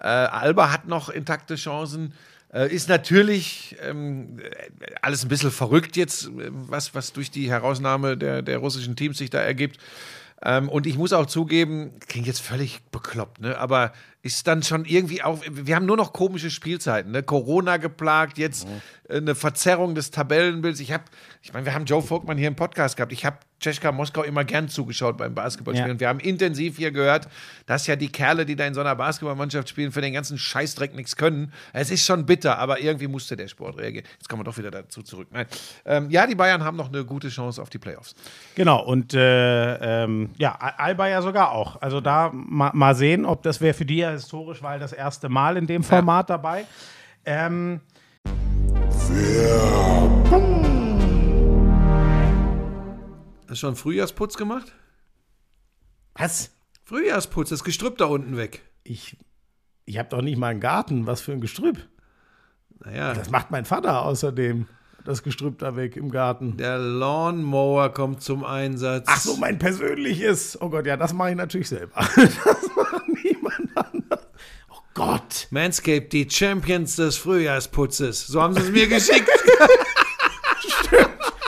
Äh, 0.00 0.06
Alba 0.06 0.72
hat 0.72 0.86
noch 0.86 1.08
intakte 1.08 1.56
Chancen. 1.56 2.14
Äh, 2.52 2.72
ist 2.74 2.88
natürlich 2.88 3.76
ähm, 3.80 4.38
äh, 4.38 4.94
alles 5.00 5.24
ein 5.24 5.28
bisschen 5.28 5.50
verrückt 5.50 5.96
jetzt, 5.96 6.26
äh, 6.26 6.50
was, 6.50 6.94
was 6.94 7.12
durch 7.12 7.30
die 7.30 7.50
Herausnahme 7.50 8.16
der, 8.16 8.42
der 8.42 8.58
russischen 8.58 8.94
Teams 8.94 9.18
sich 9.18 9.30
da 9.30 9.40
ergibt. 9.40 9.78
Ähm, 10.44 10.68
und 10.68 10.86
ich 10.86 10.98
muss 10.98 11.12
auch 11.12 11.26
zugeben, 11.26 11.92
klingt 12.08 12.26
jetzt 12.26 12.42
völlig 12.42 12.82
bekloppt, 12.90 13.40
ne? 13.40 13.56
aber 13.58 13.92
ist 14.22 14.46
dann 14.46 14.62
schon 14.62 14.84
irgendwie 14.84 15.22
auch, 15.22 15.40
wir 15.50 15.74
haben 15.74 15.84
nur 15.86 15.96
noch 15.96 16.12
komische 16.12 16.50
Spielzeiten, 16.50 17.10
ne? 17.10 17.24
Corona 17.24 17.76
geplagt, 17.76 18.38
jetzt 18.38 18.68
äh, 19.08 19.16
eine 19.16 19.34
Verzerrung 19.34 19.96
des 19.96 20.12
Tabellenbilds. 20.12 20.78
Ich 20.78 20.92
habe, 20.92 21.04
ich 21.42 21.52
meine, 21.52 21.66
wir 21.66 21.74
haben 21.74 21.86
Joe 21.86 22.02
Vogtmann 22.02 22.38
hier 22.38 22.48
im 22.48 22.54
Podcast 22.54 22.96
gehabt. 22.96 23.12
Ich 23.12 23.24
habe 23.24 23.38
Tschechka 23.58 23.92
Moskau 23.92 24.22
immer 24.22 24.44
gern 24.44 24.68
zugeschaut 24.68 25.16
beim 25.16 25.34
Basketballspielen. 25.34 25.88
Ja. 25.88 25.92
Und 25.92 26.00
wir 26.00 26.08
haben 26.08 26.20
intensiv 26.20 26.76
hier 26.76 26.90
gehört, 26.90 27.28
dass 27.66 27.86
ja 27.86 27.96
die 27.96 28.10
Kerle, 28.10 28.44
die 28.44 28.56
da 28.56 28.66
in 28.66 28.74
so 28.74 28.80
einer 28.80 28.94
Basketballmannschaft 28.96 29.68
spielen, 29.68 29.92
für 29.92 30.00
den 30.00 30.12
ganzen 30.12 30.36
Scheißdreck 30.36 30.94
nichts 30.94 31.16
können. 31.16 31.52
Es 31.72 31.90
ist 31.90 32.04
schon 32.04 32.26
bitter, 32.26 32.58
aber 32.58 32.80
irgendwie 32.80 33.06
musste 33.06 33.36
der 33.36 33.48
Sport 33.48 33.78
reagieren. 33.78 34.04
Jetzt 34.18 34.28
kommen 34.28 34.40
wir 34.40 34.44
doch 34.44 34.58
wieder 34.58 34.70
dazu 34.70 35.02
zurück. 35.02 35.28
Nein. 35.30 35.46
Ähm, 35.84 36.10
ja, 36.10 36.26
die 36.26 36.34
Bayern 36.34 36.64
haben 36.64 36.76
noch 36.76 36.88
eine 36.88 37.04
gute 37.04 37.28
Chance 37.28 37.62
auf 37.62 37.70
die 37.70 37.78
Playoffs. 37.78 38.14
Genau, 38.56 38.84
und 38.84 39.14
äh, 39.14 40.02
ähm, 40.04 40.30
ja, 40.38 40.56
Alba 40.56 41.08
ja 41.08 41.22
sogar 41.22 41.52
auch. 41.52 41.80
Also 41.80 42.00
da 42.00 42.30
ma, 42.32 42.72
mal 42.74 42.94
sehen, 42.94 43.24
ob 43.24 43.42
das 43.42 43.60
wäre 43.60 43.74
für 43.74 43.84
die 43.84 43.98
ja 43.98 44.11
historisch, 44.12 44.62
weil 44.62 44.78
das 44.78 44.92
erste 44.92 45.28
Mal 45.28 45.56
in 45.56 45.66
dem 45.66 45.82
Format 45.82 46.30
dabei. 46.30 46.64
Ähm, 47.24 47.80
Hast 53.42 53.50
du 53.50 53.54
schon 53.56 53.76
Frühjahrsputz 53.76 54.36
gemacht? 54.36 54.72
was? 56.14 56.50
Frühjahrsputz, 56.84 57.48
das 57.50 57.64
Gestrüpp 57.64 57.96
da 57.98 58.04
unten 58.06 58.36
weg. 58.36 58.60
Ich, 58.84 59.16
ich 59.86 59.98
habe 59.98 60.08
doch 60.10 60.20
nicht 60.20 60.36
mal 60.36 60.48
einen 60.48 60.60
Garten. 60.60 61.06
Was 61.06 61.20
für 61.22 61.32
ein 61.32 61.40
Gestrüpp. 61.40 61.78
Naja, 62.84 63.14
Das 63.14 63.30
macht 63.30 63.50
mein 63.50 63.64
Vater 63.64 64.02
außerdem. 64.02 64.66
Das 65.04 65.22
Gestrüpp 65.22 65.58
da 65.58 65.74
weg 65.76 65.96
im 65.96 66.10
Garten. 66.10 66.56
der 66.58 66.78
Lawnmower 66.78 67.88
kommt 67.94 68.22
zum 68.22 68.44
Einsatz. 68.44 69.06
Ach 69.08 69.20
so, 69.20 69.36
mein 69.36 69.58
persönliches. 69.58 70.60
Oh 70.60 70.68
Gott, 70.68 70.86
ja, 70.86 70.96
das 70.96 71.12
mache 71.12 71.30
ich 71.30 71.36
natürlich 71.36 71.68
selber. 71.68 71.94
Das. 72.16 72.36
Oh 72.76 73.12
Gott. 74.94 75.46
Manscaped, 75.50 76.12
die 76.12 76.28
Champions 76.28 76.96
des 76.96 77.16
Frühjahrsputzes. 77.16 78.26
So 78.26 78.42
haben 78.42 78.54
sie 78.54 78.60
es 78.60 78.70
mir 78.70 78.88
geschickt. 78.88 79.28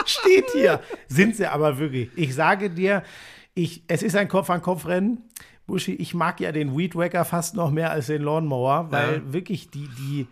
Steht 0.05 0.45
hier. 0.53 0.81
Sind 1.07 1.35
sie 1.35 1.47
aber 1.47 1.77
wirklich. 1.77 2.09
Ich 2.15 2.35
sage 2.35 2.69
dir, 2.69 3.03
ich, 3.53 3.83
es 3.87 4.03
ist 4.03 4.15
ein 4.15 4.27
Kopf-an-Kopf-Rennen. 4.27 5.21
Buschi, 5.67 5.93
ich 5.93 6.13
mag 6.13 6.39
ja 6.39 6.51
den 6.51 6.77
Weed 6.77 6.95
Wacker 6.95 7.25
fast 7.25 7.55
noch 7.55 7.71
mehr 7.71 7.89
als 7.89 8.07
den 8.07 8.21
Lawnmower, 8.21 8.91
weil 8.91 9.15
Ja. 9.15 9.33
wirklich 9.33 9.71
die, 9.71 9.89
die, 9.97 10.27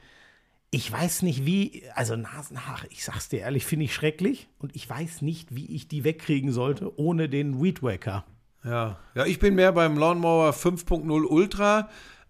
ich 0.69 0.91
weiß 0.91 1.23
nicht 1.23 1.43
wie, 1.45 1.83
also 1.95 2.15
Nasenhaare, 2.15 2.85
ich 2.91 3.03
sag's 3.03 3.29
dir 3.29 3.39
ehrlich, 3.39 3.65
finde 3.65 3.85
ich 3.85 3.95
schrecklich 3.95 4.47
und 4.59 4.75
ich 4.75 4.87
weiß 4.87 5.23
nicht, 5.23 5.55
wie 5.55 5.65
ich 5.75 5.87
die 5.87 6.03
wegkriegen 6.03 6.51
sollte 6.51 6.99
ohne 6.99 7.29
den 7.29 7.63
Weed 7.63 7.81
Wacker. 7.81 8.25
Ja. 8.63 8.99
ja, 9.15 9.25
ich 9.25 9.39
bin 9.39 9.55
mehr 9.55 9.71
beim 9.71 9.97
Lawnmower 9.97 10.51
5.0 10.51 11.25
Ultra. 11.25 11.89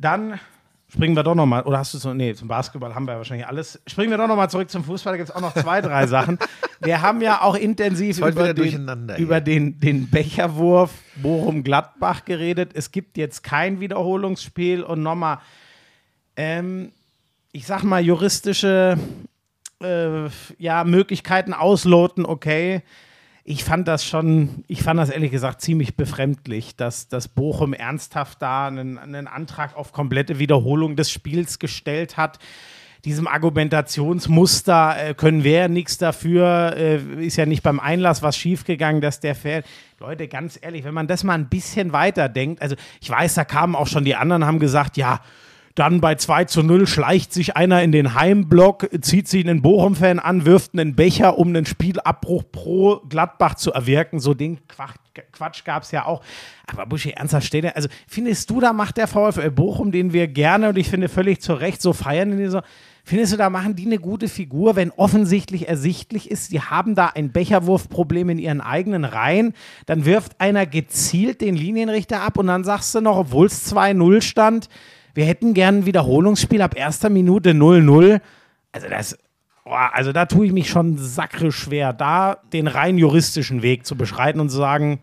Dann 0.00 0.38
springen 0.88 1.16
wir 1.16 1.22
doch 1.22 1.34
noch 1.34 1.44
mal, 1.44 1.62
oder 1.62 1.78
hast 1.78 1.92
du 1.92 1.98
so, 1.98 2.14
nee, 2.14 2.34
zum 2.34 2.48
Basketball 2.48 2.94
haben 2.94 3.06
wir 3.06 3.12
ja 3.12 3.18
wahrscheinlich 3.18 3.46
alles. 3.46 3.80
Springen 3.86 4.10
wir 4.10 4.16
doch 4.16 4.28
noch 4.28 4.36
mal 4.36 4.48
zurück 4.48 4.70
zum 4.70 4.84
Fußball, 4.84 5.12
da 5.12 5.16
gibt 5.16 5.28
es 5.28 5.34
auch 5.34 5.40
noch 5.40 5.54
zwei, 5.54 5.80
drei 5.80 6.06
Sachen. 6.06 6.38
Wir 6.80 7.02
haben 7.02 7.20
ja 7.20 7.42
auch 7.42 7.56
intensiv 7.56 8.18
über, 8.20 8.54
den, 8.54 9.10
über 9.18 9.40
den, 9.40 9.80
den 9.80 10.08
Becherwurf 10.08 10.92
Bochum-Gladbach 11.16 12.24
geredet. 12.24 12.70
Es 12.74 12.92
gibt 12.92 13.16
jetzt 13.16 13.42
kein 13.42 13.80
Wiederholungsspiel 13.80 14.84
und 14.84 15.02
nochmal, 15.02 15.38
ähm, 16.36 16.92
ich 17.50 17.66
sag 17.66 17.82
mal, 17.82 18.00
juristische 18.00 18.96
äh, 19.82 20.28
ja, 20.58 20.84
Möglichkeiten 20.84 21.52
ausloten, 21.52 22.24
okay. 22.24 22.82
Ich 23.50 23.64
fand 23.64 23.88
das 23.88 24.04
schon, 24.04 24.62
ich 24.66 24.82
fand 24.82 25.00
das 25.00 25.08
ehrlich 25.08 25.30
gesagt 25.30 25.62
ziemlich 25.62 25.96
befremdlich, 25.96 26.76
dass, 26.76 27.08
dass 27.08 27.28
Bochum 27.28 27.72
ernsthaft 27.72 28.42
da 28.42 28.66
einen, 28.66 28.98
einen 28.98 29.26
Antrag 29.26 29.74
auf 29.74 29.94
komplette 29.94 30.38
Wiederholung 30.38 30.96
des 30.96 31.10
Spiels 31.10 31.58
gestellt 31.58 32.18
hat. 32.18 32.38
Diesem 33.06 33.26
Argumentationsmuster 33.26 34.96
äh, 34.98 35.14
können 35.14 35.44
wir 35.44 35.52
ja 35.52 35.68
nichts 35.68 35.96
dafür, 35.96 36.74
äh, 36.76 37.24
ist 37.24 37.38
ja 37.38 37.46
nicht 37.46 37.62
beim 37.62 37.80
Einlass 37.80 38.22
was 38.22 38.36
schiefgegangen, 38.36 39.00
dass 39.00 39.20
der 39.20 39.34
fällt. 39.34 39.64
Leute, 39.98 40.28
ganz 40.28 40.58
ehrlich, 40.60 40.84
wenn 40.84 40.92
man 40.92 41.06
das 41.06 41.24
mal 41.24 41.32
ein 41.32 41.48
bisschen 41.48 41.94
weiter 41.94 42.28
denkt, 42.28 42.60
also 42.60 42.76
ich 43.00 43.08
weiß, 43.08 43.32
da 43.32 43.44
kamen 43.44 43.76
auch 43.76 43.86
schon 43.86 44.04
die 44.04 44.14
anderen, 44.14 44.44
haben 44.44 44.58
gesagt, 44.58 44.98
ja, 44.98 45.22
dann 45.78 46.00
bei 46.00 46.16
2 46.16 46.44
zu 46.46 46.62
0 46.62 46.86
schleicht 46.86 47.32
sich 47.32 47.56
einer 47.56 47.82
in 47.82 47.92
den 47.92 48.14
Heimblock, 48.14 48.88
zieht 49.00 49.28
sich 49.28 49.46
einen 49.46 49.62
Bochum-Fan 49.62 50.18
an, 50.18 50.44
wirft 50.44 50.72
einen 50.72 50.96
Becher, 50.96 51.38
um 51.38 51.48
einen 51.48 51.66
Spielabbruch 51.66 52.42
pro 52.50 52.96
Gladbach 53.08 53.54
zu 53.54 53.72
erwirken. 53.72 54.18
So 54.18 54.34
den 54.34 54.58
Quatsch, 54.66 54.96
Quatsch 55.32 55.64
gab 55.64 55.84
es 55.84 55.92
ja 55.92 56.04
auch. 56.06 56.22
Aber 56.66 56.86
Buschi, 56.86 57.10
ernsthaft 57.10 57.46
steht 57.46 57.64
er. 57.64 57.76
Also 57.76 57.88
findest 58.08 58.50
du, 58.50 58.60
da 58.60 58.72
macht 58.72 58.96
der 58.96 59.06
VfL 59.06 59.50
Bochum, 59.50 59.92
den 59.92 60.12
wir 60.12 60.26
gerne 60.26 60.70
und 60.70 60.78
ich 60.78 60.90
finde 60.90 61.08
völlig 61.08 61.40
zu 61.40 61.54
Recht 61.54 61.80
so 61.80 61.92
feiern 61.92 62.32
in 62.32 62.38
dieser. 62.38 62.64
Findest 63.04 63.32
du, 63.32 63.36
da 63.36 63.48
machen 63.48 63.74
die 63.74 63.86
eine 63.86 63.98
gute 63.98 64.28
Figur, 64.28 64.76
wenn 64.76 64.90
offensichtlich 64.90 65.66
ersichtlich 65.66 66.30
ist, 66.30 66.52
die 66.52 66.60
haben 66.60 66.94
da 66.94 67.06
ein 67.06 67.32
Becherwurfproblem 67.32 68.28
in 68.28 68.38
ihren 68.38 68.60
eigenen 68.60 69.06
Reihen, 69.06 69.54
dann 69.86 70.04
wirft 70.04 70.38
einer 70.40 70.66
gezielt 70.66 71.40
den 71.40 71.56
Linienrichter 71.56 72.20
ab 72.20 72.36
und 72.36 72.48
dann 72.48 72.64
sagst 72.64 72.94
du 72.94 73.00
noch, 73.00 73.16
obwohl 73.16 73.46
es 73.46 73.72
2-0 73.72 74.20
stand, 74.20 74.68
wir 75.18 75.24
hätten 75.24 75.52
gern 75.52 75.78
ein 75.78 75.86
Wiederholungsspiel 75.86 76.62
ab 76.62 76.76
erster 76.76 77.10
Minute 77.10 77.50
0-0. 77.50 78.20
Also 78.70 78.88
das, 78.88 79.18
boah, 79.64 79.90
also 79.92 80.12
da 80.12 80.26
tue 80.26 80.46
ich 80.46 80.52
mich 80.52 80.70
schon 80.70 80.96
sackre 80.96 81.50
schwer, 81.50 81.92
da 81.92 82.36
den 82.52 82.68
rein 82.68 82.98
juristischen 82.98 83.60
Weg 83.60 83.84
zu 83.84 83.96
beschreiten 83.96 84.38
und 84.38 84.48
zu 84.48 84.58
sagen, 84.58 85.00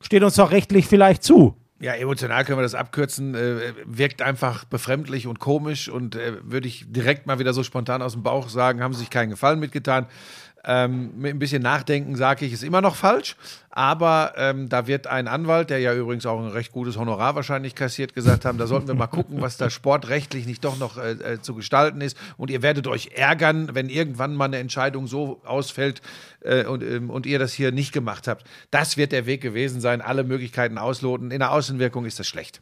steht 0.00 0.22
uns 0.22 0.36
doch 0.36 0.50
rechtlich 0.50 0.86
vielleicht 0.86 1.22
zu. 1.22 1.54
Ja, 1.78 1.92
emotional 1.92 2.42
können 2.46 2.56
wir 2.56 2.62
das 2.62 2.74
abkürzen. 2.74 3.34
Äh, 3.34 3.74
wirkt 3.84 4.22
einfach 4.22 4.64
befremdlich 4.64 5.26
und 5.26 5.40
komisch 5.40 5.90
und 5.90 6.16
äh, 6.16 6.38
würde 6.42 6.66
ich 6.66 6.86
direkt 6.88 7.26
mal 7.26 7.38
wieder 7.38 7.52
so 7.52 7.62
spontan 7.62 8.00
aus 8.00 8.14
dem 8.14 8.22
Bauch 8.22 8.48
sagen, 8.48 8.82
haben 8.82 8.94
sie 8.94 9.00
sich 9.00 9.10
keinen 9.10 9.28
Gefallen 9.28 9.60
mitgetan. 9.60 10.06
Ähm, 10.64 11.12
mit 11.16 11.34
ein 11.34 11.38
bisschen 11.38 11.62
Nachdenken 11.62 12.16
sage 12.16 12.44
ich, 12.44 12.52
ist 12.52 12.64
immer 12.64 12.80
noch 12.80 12.96
falsch. 12.96 13.36
Aber 13.70 14.32
ähm, 14.36 14.68
da 14.68 14.86
wird 14.86 15.06
ein 15.06 15.28
Anwalt, 15.28 15.70
der 15.70 15.78
ja 15.78 15.94
übrigens 15.94 16.26
auch 16.26 16.40
ein 16.40 16.48
recht 16.48 16.72
gutes 16.72 16.96
Honorar 16.96 17.36
wahrscheinlich 17.36 17.74
kassiert, 17.76 18.12
gesagt 18.12 18.44
haben, 18.44 18.58
da 18.58 18.66
sollten 18.66 18.88
wir 18.88 18.94
mal 18.94 19.06
gucken, 19.06 19.40
was 19.40 19.56
da 19.56 19.70
sportrechtlich 19.70 20.46
nicht 20.46 20.64
doch 20.64 20.78
noch 20.78 20.98
äh, 20.98 21.12
äh, 21.12 21.40
zu 21.40 21.54
gestalten 21.54 22.00
ist. 22.00 22.16
Und 22.36 22.50
ihr 22.50 22.62
werdet 22.62 22.88
euch 22.88 23.10
ärgern, 23.14 23.70
wenn 23.74 23.88
irgendwann 23.88 24.34
mal 24.34 24.46
eine 24.46 24.58
Entscheidung 24.58 25.06
so 25.06 25.40
ausfällt 25.44 26.02
äh, 26.40 26.64
und, 26.64 26.82
ähm, 26.82 27.08
und 27.08 27.24
ihr 27.24 27.38
das 27.38 27.52
hier 27.52 27.70
nicht 27.70 27.92
gemacht 27.92 28.26
habt. 28.26 28.44
Das 28.70 28.96
wird 28.96 29.12
der 29.12 29.26
Weg 29.26 29.40
gewesen 29.40 29.80
sein, 29.80 30.00
alle 30.00 30.24
Möglichkeiten 30.24 30.76
ausloten. 30.76 31.30
In 31.30 31.38
der 31.38 31.52
Außenwirkung 31.52 32.04
ist 32.04 32.18
das 32.18 32.26
schlecht. 32.26 32.60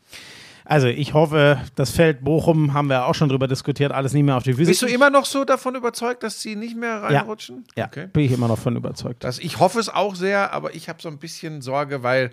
Also 0.68 0.88
ich 0.88 1.14
hoffe, 1.14 1.60
das 1.76 1.90
Feld 1.90 2.24
Bochum, 2.24 2.74
haben 2.74 2.88
wir 2.88 3.06
auch 3.06 3.14
schon 3.14 3.28
drüber 3.28 3.46
diskutiert, 3.48 3.92
alles 3.92 4.12
nicht 4.12 4.24
mehr 4.24 4.36
auf 4.36 4.42
die 4.42 4.52
Physik. 4.52 4.68
Bist 4.72 4.82
du 4.82 4.86
immer 4.86 5.10
noch 5.10 5.24
so 5.24 5.44
davon 5.44 5.74
überzeugt, 5.76 6.22
dass 6.22 6.42
sie 6.42 6.56
nicht 6.56 6.76
mehr 6.76 7.02
reinrutschen? 7.02 7.64
Ja, 7.76 7.86
Okay. 7.86 8.08
bin 8.12 8.24
ich 8.24 8.32
immer 8.32 8.48
noch 8.48 8.58
von 8.58 8.74
überzeugt. 8.76 9.22
Das, 9.24 9.38
ich 9.38 9.58
hoffe 9.60 9.78
es 9.78 9.88
auch 9.88 10.14
sehr, 10.16 10.52
aber 10.52 10.74
ich 10.74 10.88
habe 10.88 11.00
so 11.00 11.08
ein 11.08 11.18
bisschen 11.18 11.62
Sorge, 11.62 12.02
weil 12.02 12.30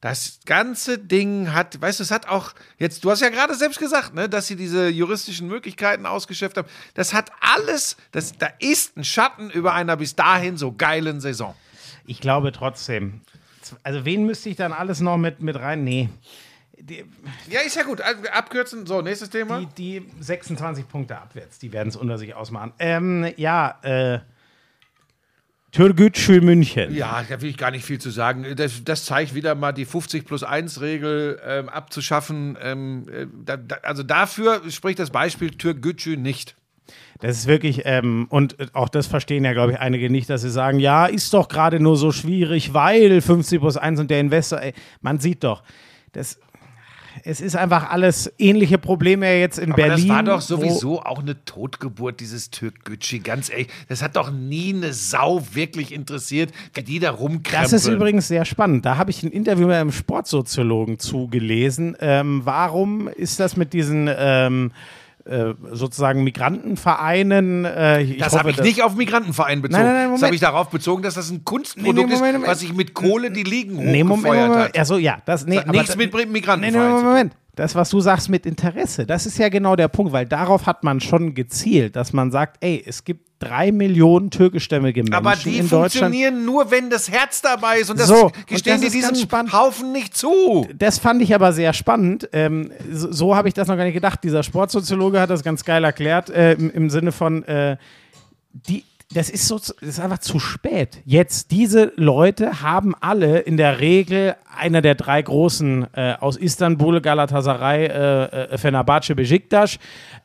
das 0.00 0.40
ganze 0.44 0.98
Ding 0.98 1.52
hat, 1.54 1.80
weißt 1.80 1.98
du, 2.00 2.02
es 2.04 2.10
hat 2.10 2.28
auch 2.28 2.52
jetzt, 2.78 3.04
du 3.04 3.10
hast 3.10 3.20
ja 3.20 3.30
gerade 3.30 3.54
selbst 3.54 3.78
gesagt, 3.78 4.14
ne, 4.14 4.28
dass 4.28 4.46
sie 4.46 4.56
diese 4.56 4.88
juristischen 4.88 5.48
Möglichkeiten 5.48 6.04
ausgeschöpft 6.06 6.56
haben. 6.58 6.68
Das 6.94 7.14
hat 7.14 7.30
alles, 7.40 7.96
das, 8.12 8.36
da 8.36 8.48
ist 8.60 8.96
ein 8.96 9.04
Schatten 9.04 9.50
über 9.50 9.72
einer 9.72 9.96
bis 9.96 10.14
dahin 10.14 10.56
so 10.56 10.72
geilen 10.72 11.20
Saison. 11.20 11.54
Ich 12.06 12.20
glaube 12.20 12.52
trotzdem. 12.52 13.20
Also 13.82 14.04
wen 14.04 14.26
müsste 14.26 14.50
ich 14.50 14.56
dann 14.56 14.72
alles 14.74 15.00
noch 15.00 15.16
mit, 15.16 15.40
mit 15.40 15.56
rein? 15.56 15.84
Nee. 15.84 16.10
Die, 16.88 17.02
Ja, 17.48 17.60
ist 17.60 17.76
ja 17.76 17.82
gut. 17.82 18.02
Also, 18.02 18.22
Abkürzen. 18.30 18.84
So, 18.84 19.00
nächstes 19.00 19.30
Thema. 19.30 19.60
die, 19.76 20.00
die 20.00 20.06
26 20.20 20.86
Punkte 20.86 21.18
abwärts, 21.18 21.58
die 21.58 21.72
werden 21.72 21.88
es 21.88 21.96
unter 21.96 22.18
sich 22.18 22.34
ausmachen. 22.34 22.74
Ähm, 22.78 23.32
ja, 23.36 23.78
äh, 23.82 24.18
Türgücü 25.72 26.40
München. 26.40 26.94
Ja, 26.94 27.24
da 27.28 27.40
will 27.40 27.48
ich 27.48 27.56
gar 27.56 27.70
nicht 27.70 27.84
viel 27.84 27.98
zu 27.98 28.10
sagen. 28.10 28.44
Das, 28.54 28.84
das 28.84 29.06
zeigt 29.06 29.34
wieder 29.34 29.54
mal 29.54 29.72
die 29.72 29.86
50 29.86 30.26
plus 30.26 30.44
1 30.44 30.82
Regel 30.82 31.40
ähm, 31.44 31.68
abzuschaffen. 31.70 32.58
Ähm, 32.60 33.06
äh, 33.08 33.26
da, 33.44 33.56
da, 33.56 33.76
also 33.82 34.02
dafür 34.02 34.70
spricht 34.70 34.98
das 34.98 35.10
Beispiel 35.10 35.50
Türgücü 35.50 36.16
nicht. 36.16 36.54
Das 37.20 37.38
ist 37.38 37.46
wirklich, 37.46 37.82
ähm, 37.86 38.26
und 38.28 38.56
auch 38.74 38.90
das 38.90 39.06
verstehen 39.06 39.44
ja, 39.44 39.54
glaube 39.54 39.72
ich, 39.72 39.78
einige 39.78 40.10
nicht, 40.10 40.28
dass 40.28 40.42
sie 40.42 40.50
sagen, 40.50 40.78
ja, 40.80 41.06
ist 41.06 41.32
doch 41.32 41.48
gerade 41.48 41.80
nur 41.80 41.96
so 41.96 42.12
schwierig, 42.12 42.74
weil 42.74 43.22
50 43.22 43.58
plus 43.58 43.76
1 43.78 44.00
und 44.00 44.10
der 44.10 44.20
Investor, 44.20 44.60
ey, 44.60 44.74
man 45.00 45.18
sieht 45.18 45.42
doch, 45.44 45.62
das, 46.12 46.38
es 47.22 47.40
ist 47.40 47.56
einfach 47.56 47.90
alles 47.90 48.32
ähnliche 48.38 48.78
Probleme 48.78 49.38
jetzt 49.38 49.58
in 49.58 49.72
Aber 49.72 49.82
Berlin. 49.82 50.08
das 50.08 50.16
war 50.16 50.22
doch 50.22 50.40
sowieso 50.40 51.02
auch 51.02 51.20
eine 51.20 51.44
Totgeburt, 51.44 52.20
dieses 52.20 52.50
Türkgücü, 52.50 53.20
ganz 53.20 53.50
ehrlich. 53.50 53.68
Das 53.88 54.02
hat 54.02 54.16
doch 54.16 54.30
nie 54.30 54.74
eine 54.74 54.92
Sau 54.92 55.42
wirklich 55.52 55.92
interessiert, 55.92 56.50
wie 56.74 56.82
die 56.82 56.98
da 56.98 57.10
rumkrempeln. 57.12 57.62
Das 57.62 57.72
ist 57.72 57.86
übrigens 57.86 58.28
sehr 58.28 58.44
spannend. 58.44 58.84
Da 58.84 58.96
habe 58.96 59.10
ich 59.10 59.22
ein 59.22 59.30
Interview 59.30 59.66
mit 59.66 59.76
einem 59.76 59.92
Sportsoziologen 59.92 60.98
zugelesen. 60.98 61.96
Ähm, 62.00 62.42
warum 62.44 63.08
ist 63.08 63.40
das 63.40 63.56
mit 63.56 63.72
diesen 63.72 64.10
ähm, 64.16 64.72
äh, 64.72 65.03
sozusagen 65.72 66.22
Migrantenvereinen? 66.24 67.64
Äh, 67.64 68.02
ich 68.02 68.18
Das 68.18 68.36
habe 68.38 68.50
ich 68.50 68.60
nicht 68.60 68.82
auf 68.82 68.94
Migranten 68.94 69.32
bezogen. 69.62 69.82
Nein, 69.82 69.92
nein, 69.92 69.94
nein, 69.94 70.02
das 70.02 70.08
Moment. 70.10 70.24
habe 70.24 70.34
ich 70.34 70.40
darauf 70.40 70.68
bezogen, 70.70 71.02
dass 71.02 71.14
das 71.14 71.30
ein 71.30 71.44
Kunstprodukt 71.44 71.96
Nee, 71.96 72.02
nee, 72.02 72.02
Moment, 72.02 72.12
ist, 72.26 72.32
Moment. 72.32 72.46
was 72.46 72.60
sich 72.60 72.74
mit 72.74 72.94
Kohle 72.94 73.30
die 73.30 73.42
Ligen 73.42 73.76
Nee, 73.76 74.04
Moment, 74.04 74.10
hochgefeuert 74.26 74.48
Moment. 74.48 74.68
hat. 74.68 74.78
Also 74.78 74.98
ja, 74.98 75.18
das 75.24 75.46
nee, 75.46 75.56
Das 75.56 75.64
hat 75.66 75.72
nichts 75.72 75.96
mit 75.96 76.12
Nee, 76.14 76.24
nee, 76.24 76.30
Migrantenvereinen 76.32 76.90
Moment. 76.92 77.06
Moment. 77.08 77.32
Das, 77.54 77.74
was 77.74 77.90
du 77.90 78.00
sagst 78.00 78.28
mit 78.28 78.46
Interesse, 78.46 79.06
das 79.06 79.26
ist 79.26 79.38
ja 79.38 79.48
genau 79.48 79.76
der 79.76 79.88
Punkt, 79.88 80.12
weil 80.12 80.26
darauf 80.26 80.66
hat 80.66 80.82
man 80.82 81.00
schon 81.00 81.34
gezielt, 81.34 81.94
dass 81.96 82.12
man 82.12 82.30
sagt, 82.30 82.56
ey, 82.60 82.82
es 82.84 83.04
gibt 83.04 83.24
drei 83.38 83.72
Millionen 83.72 84.30
türkischstämmige 84.30 85.02
Menschen 85.02 85.14
Aber 85.14 85.36
die 85.36 85.58
in 85.58 85.68
funktionieren 85.68 86.44
nur, 86.44 86.70
wenn 86.70 86.90
das 86.90 87.10
Herz 87.10 87.42
dabei 87.42 87.78
ist. 87.78 87.90
Und 87.90 88.00
das 88.00 88.08
So, 88.08 88.30
gestehen 88.46 88.80
die 88.80 89.20
spannend. 89.20 89.52
Haufen 89.52 89.92
nicht 89.92 90.16
zu. 90.16 90.66
Das 90.74 90.98
fand 90.98 91.22
ich 91.22 91.34
aber 91.34 91.52
sehr 91.52 91.72
spannend. 91.72 92.28
Ähm, 92.32 92.70
so 92.90 93.12
so 93.12 93.36
habe 93.36 93.48
ich 93.48 93.54
das 93.54 93.68
noch 93.68 93.76
gar 93.76 93.84
nicht 93.84 93.94
gedacht. 93.94 94.20
Dieser 94.22 94.42
Sportsoziologe 94.42 95.20
hat 95.20 95.30
das 95.30 95.42
ganz 95.42 95.64
geil 95.64 95.84
erklärt, 95.84 96.30
äh, 96.30 96.52
im, 96.54 96.70
im 96.70 96.90
Sinne 96.90 97.12
von, 97.12 97.42
äh, 97.44 97.76
die, 98.52 98.84
das 99.14 99.30
ist 99.30 99.46
so, 99.46 99.58
das 99.58 99.70
ist 99.80 100.00
einfach 100.00 100.18
zu 100.18 100.38
spät. 100.38 101.00
Jetzt, 101.04 101.50
diese 101.52 101.92
Leute 101.96 102.62
haben 102.62 102.94
alle 103.00 103.38
in 103.38 103.56
der 103.56 103.80
Regel 103.80 104.34
einer 104.56 104.82
der 104.82 104.96
drei 104.96 105.22
großen 105.22 105.86
äh, 105.94 106.14
aus 106.18 106.36
Istanbul, 106.36 107.00
Galatasaray, 107.00 107.86
äh, 107.86 108.24
äh, 108.24 108.58
Fenerbahce, 108.58 109.14
Besiktas, 109.14 109.78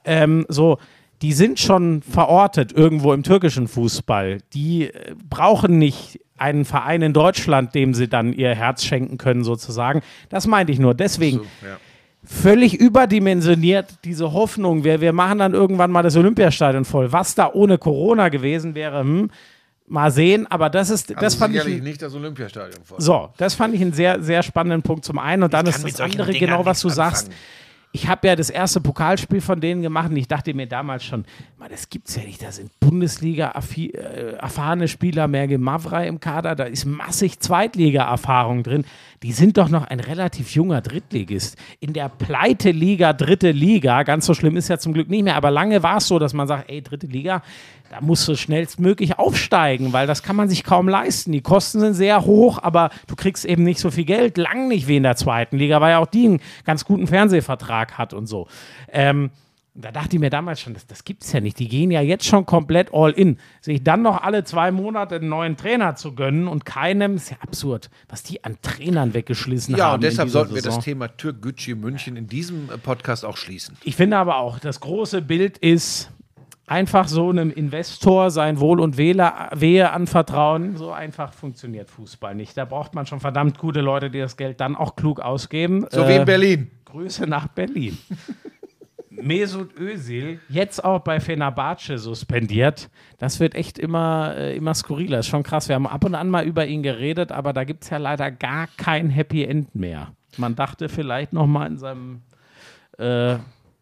ähm, 0.06 0.46
so, 0.50 0.80
die 1.22 1.34
sind 1.34 1.60
schon 1.60 2.02
verortet 2.02 2.72
irgendwo 2.72 3.14
im 3.14 3.24
türkischen 3.24 3.68
Fußball. 3.68 4.40
Die 4.54 4.86
äh, 4.86 5.16
brauchen 5.30 5.78
nicht 5.78 6.20
einen 6.38 6.66
Verein 6.66 7.02
in 7.02 7.14
Deutschland, 7.14 7.76
dem 7.76 7.94
sie 7.94 8.08
dann 8.08 8.34
ihr 8.34 8.56
Herz 8.56 8.84
schenken 8.84 9.18
können, 9.18 9.44
sozusagen. 9.44 10.02
Das 10.30 10.48
meinte 10.48 10.72
ich 10.72 10.80
nur. 10.80 10.96
Deswegen 10.96 11.42
völlig 12.32 12.76
überdimensioniert 12.80 13.88
diese 14.04 14.34
Hoffnung, 14.34 14.84
wir, 14.84 15.02
wir 15.02 15.14
machen 15.14 15.40
dann 15.40 15.54
irgendwann 15.54 15.90
mal 15.92 16.04
das 16.04 16.16
Olympiastadion 16.16 16.86
voll. 16.86 17.12
Was 17.12 17.34
da 17.36 17.52
ohne 17.52 17.78
Corona 17.78 18.30
gewesen 18.30 18.76
wäre, 18.76 19.00
hm, 19.00 19.32
mal 19.88 20.12
sehen. 20.12 20.46
Aber 20.48 20.70
das 20.70 20.92
ist, 20.92 21.10
das 21.10 21.18
Also 21.18 21.38
fand 21.40 21.56
ich. 21.56 21.62
sicherlich 21.62 21.82
ein- 21.82 21.84
nicht 21.86 22.02
das 22.02 22.14
Olympiastadion 22.14 22.84
vor. 22.86 23.02
So, 23.02 23.30
das 23.38 23.56
fand 23.56 23.74
ich 23.74 23.82
einen 23.82 23.94
sehr, 23.94 24.22
sehr 24.22 24.44
spannenden 24.44 24.84
Punkt 24.84 25.04
zum 25.06 25.18
einen. 25.18 25.42
Und 25.44 25.54
dann 25.54 25.66
ist 25.66 25.84
das 25.84 26.00
andere 26.00 26.32
Dingern 26.32 26.50
genau, 26.52 26.66
was 26.66 26.82
du 26.82 26.88
nichts 26.88 26.98
sagst. 26.98 27.26
anfangen. 27.30 27.40
ich 27.92 28.08
habe 28.08 28.28
ja 28.28 28.36
das 28.36 28.52
erste 28.52 28.80
Pokalspiel 28.82 29.42
von 29.42 29.60
denen 29.60 29.82
gemacht 29.82 30.12
und 30.12 30.18
ich 30.18 30.28
dachte 30.28 30.54
mir 30.54 30.68
damals 30.68 31.04
schon, 31.04 31.26
man, 31.58 31.70
das 31.72 31.90
gibt's 31.90 32.16
ja 32.16 32.22
nicht. 32.22 32.44
Da 32.44 32.52
sind 32.52 32.70
Bundesliga 32.80 33.54
affi- 33.58 33.96
äh, 33.96 34.34
erfahrene 34.34 34.88
Spieler, 34.88 35.28
Merge 35.28 35.58
Mavrei 35.58 36.08
im 36.08 36.20
Kader, 36.20 36.54
da 36.56 36.66
ist 36.66 36.86
massig 36.86 37.40
Zweitliga-Erfahrung 37.40 38.62
drin. 38.62 38.86
Die 39.22 39.34
sind 39.34 39.58
doch 39.58 39.68
noch 39.68 39.86
ein 39.86 40.00
relativ 40.00 40.56
junger 40.56 40.80
Drittligist. 40.80 41.58
In 41.82 41.92
der 41.92 42.08
Pleite-Liga, 42.08 43.12
dritte 43.12 43.52
Liga, 43.52 44.04
ganz 44.04 44.26
so 44.26 44.34
schlimm 44.34 44.56
ist 44.56 44.70
ja 44.70 44.78
zum 44.78 44.94
Glück 44.94 45.10
nicht 45.10 45.24
mehr, 45.24 45.36
aber 45.36 45.52
lange 45.52 45.84
war 45.84 45.98
es 45.98 46.08
so, 46.08 46.20
dass 46.20 46.34
man 46.34 46.48
sagt, 46.48 46.70
ey, 46.70 46.82
dritte 46.82 47.08
Liga, 47.08 47.42
da 47.90 48.00
musst 48.00 48.28
du 48.28 48.36
schnellstmöglich 48.36 49.20
aufsteigen, 49.20 49.92
weil 49.92 50.08
das 50.08 50.24
kann 50.24 50.36
man 50.36 50.48
sich 50.48 50.64
kaum 50.64 50.88
leisten. 50.88 51.34
Die 51.34 51.42
Kosten 51.42 51.82
sind 51.82 51.96
sehr 51.96 52.24
hoch, 52.24 52.60
aber 52.62 52.92
du 53.08 53.16
kriegst 53.16 53.44
eben 53.44 53.64
nicht 53.64 53.80
so 53.80 53.92
viel 53.92 54.06
Geld, 54.06 54.38
lang 54.38 54.70
nicht 54.70 54.88
wie 54.88 54.98
in 54.98 55.04
der 55.04 55.18
zweiten 55.18 55.58
Liga, 55.58 55.82
weil 55.82 55.92
ja 55.92 56.00
auch 56.00 56.06
die 56.06 56.26
einen 56.26 56.40
ganz 56.64 56.86
guten 56.86 57.08
Fernsehvertrag 57.08 57.98
hat 57.98 58.14
und 58.14 58.28
so. 58.28 58.48
Ähm, 58.92 59.32
da 59.76 59.92
dachte 59.92 60.16
ich 60.16 60.20
mir 60.20 60.30
damals 60.30 60.60
schon, 60.60 60.74
das, 60.74 60.88
das 60.88 61.04
gibt 61.04 61.24
es 61.24 61.32
ja 61.32 61.40
nicht. 61.40 61.60
Die 61.60 61.68
gehen 61.68 61.92
ja 61.92 62.02
jetzt 62.02 62.26
schon 62.26 62.46
komplett 62.46 62.94
all 62.94 63.12
in. 63.12 63.38
Sich 63.62 63.84
dann 63.84 64.02
noch 64.02 64.22
alle 64.22 64.44
zwei 64.44 64.72
Monate 64.72 65.16
einen 65.16 65.30
neuen 65.30 65.58
Trainer 65.58 65.96
zu 65.96 66.14
gönnen 66.16 66.48
und 66.48 66.66
keinem, 66.66 67.16
ist 67.16 67.32
ja 67.32 67.38
absurd, 67.42 67.90
was 68.08 68.24
die 68.24 68.44
an 68.44 68.58
Trainern 68.62 69.14
weggeschlissen 69.14 69.76
haben. 69.76 69.80
Ja, 69.80 69.94
und 69.94 70.04
deshalb 70.04 70.30
sollten 70.30 70.54
wir 70.54 70.62
Saison. 70.62 70.78
das 70.78 70.86
Thema 70.86 71.08
Türk-Gücü 71.08 71.76
München 71.76 72.18
in 72.18 72.28
diesem 72.28 72.70
äh, 72.70 72.78
Podcast 72.78 73.24
auch 73.26 73.38
schließen. 73.38 73.78
Ich 73.84 73.96
finde 73.96 74.18
aber 74.18 74.38
auch, 74.38 74.60
das 74.60 74.80
große 74.80 75.22
Bild 75.22 75.58
ist 75.60 76.12
einfach 76.68 77.08
so 77.08 77.30
einem 77.30 77.52
Investor 77.52 78.32
sein 78.32 78.60
Wohl 78.60 78.80
und 78.80 78.98
Wehle, 78.98 79.32
Wehe 79.56 79.92
anvertrauen. 79.92 80.78
So 80.78 80.92
einfach 80.92 81.34
funktioniert 81.34 81.90
Fußball 81.90 82.36
nicht. 82.36 82.56
Da 82.58 82.66
braucht 82.66 82.94
man 82.96 83.06
schon 83.06 83.20
verdammt 83.20 83.58
gute 83.58 83.82
Leute, 83.82 84.10
die 84.10 84.20
das 84.20 84.38
Geld 84.38 84.60
dann 84.60 84.76
auch 84.76 84.96
klug 84.96 85.20
ausgeben. 85.20 85.86
So 85.90 86.08
wie 86.08 86.16
in 86.16 86.26
Berlin. 86.26 86.72
Grüße 86.86 87.28
nach 87.28 87.48
Berlin. 87.48 87.98
Mesut 89.22 89.78
Özil, 89.78 90.40
jetzt 90.50 90.84
auch 90.84 91.00
bei 91.00 91.20
Fenerbahce 91.20 91.98
suspendiert. 91.98 92.90
Das 93.18 93.40
wird 93.40 93.56
echt 93.56 93.80
immer, 93.80 94.36
äh, 94.36 94.56
immer 94.56 94.74
skurriler. 94.74 95.20
Ist 95.20 95.28
schon 95.28 95.44
krass. 95.44 95.68
Wir 95.68 95.76
haben 95.76 95.88
ab 95.88 96.04
und 96.04 96.16
an 96.16 96.30
mal 96.30 96.46
über 96.46 96.66
ihn 96.66 96.84
geredet, 96.84 97.32
aber 97.32 97.54
da 97.54 97.64
gibt 97.64 97.84
es 97.84 97.90
ja 97.90 97.98
leider 97.98 98.32
gar 98.32 98.68
kein 98.78 99.10
Happy 99.10 99.44
End 99.44 99.76
mehr. 99.76 100.14
Man 100.38 100.56
dachte 100.56 100.90
vielleicht 100.90 101.34
noch 101.34 101.48
mal 101.48 101.68
in 101.68 101.78
seinem 101.78 102.22
äh, 102.98 103.38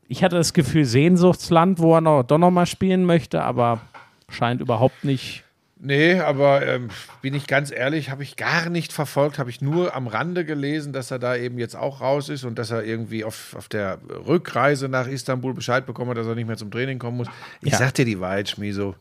ich 0.08 0.24
hatte 0.24 0.38
das 0.38 0.54
Gefühl, 0.54 0.86
Sehnsuchtsland, 0.86 1.80
wo 1.80 1.96
er 1.96 2.02
noch, 2.02 2.24
doch 2.24 2.38
noch 2.38 2.52
mal 2.52 2.66
spielen 2.66 3.04
möchte, 3.04 3.44
aber 3.44 3.82
scheint 4.30 4.62
überhaupt 4.62 5.04
nicht. 5.04 5.44
Nee, 5.80 6.20
aber 6.20 6.66
ähm, 6.66 6.90
bin 7.22 7.36
ich 7.36 7.46
ganz 7.46 7.72
ehrlich, 7.72 8.10
habe 8.10 8.24
ich 8.24 8.36
gar 8.36 8.70
nicht 8.70 8.92
verfolgt, 8.92 9.38
habe 9.38 9.52
ich 9.52 9.62
nur 9.62 9.96
am 9.96 10.08
Rande 10.08 10.44
gelesen, 10.44 10.92
dass 10.92 11.12
er 11.12 11.20
da 11.20 11.36
eben 11.36 11.60
jetzt 11.60 11.76
auch 11.76 12.02
raus 12.02 12.30
ist 12.30 12.44
und 12.46 12.58
dass 12.58 12.72
er 12.72 12.84
irgendwie 12.84 13.24
auf, 13.24 13.56
auf 13.56 13.70
der 13.70 14.00
Rückreise 14.28 14.90
nach 14.90 15.06
Istanbul 15.08 15.54
Bescheid 15.54 15.86
bekommen 15.86 16.10
hat, 16.12 16.18
dass 16.18 16.26
er 16.28 16.34
nicht 16.34 16.48
mehr 16.48 16.58
zum 16.58 16.72
Training 16.72 16.98
kommen 16.98 17.18
muss. 17.18 17.28
Ich 17.62 17.74
Ja. 17.74 17.78
sag 17.78 17.94
dir 17.94 18.06
die 18.06 18.20
Wahrheit, 18.20 18.50
Schmieso, 18.50 18.96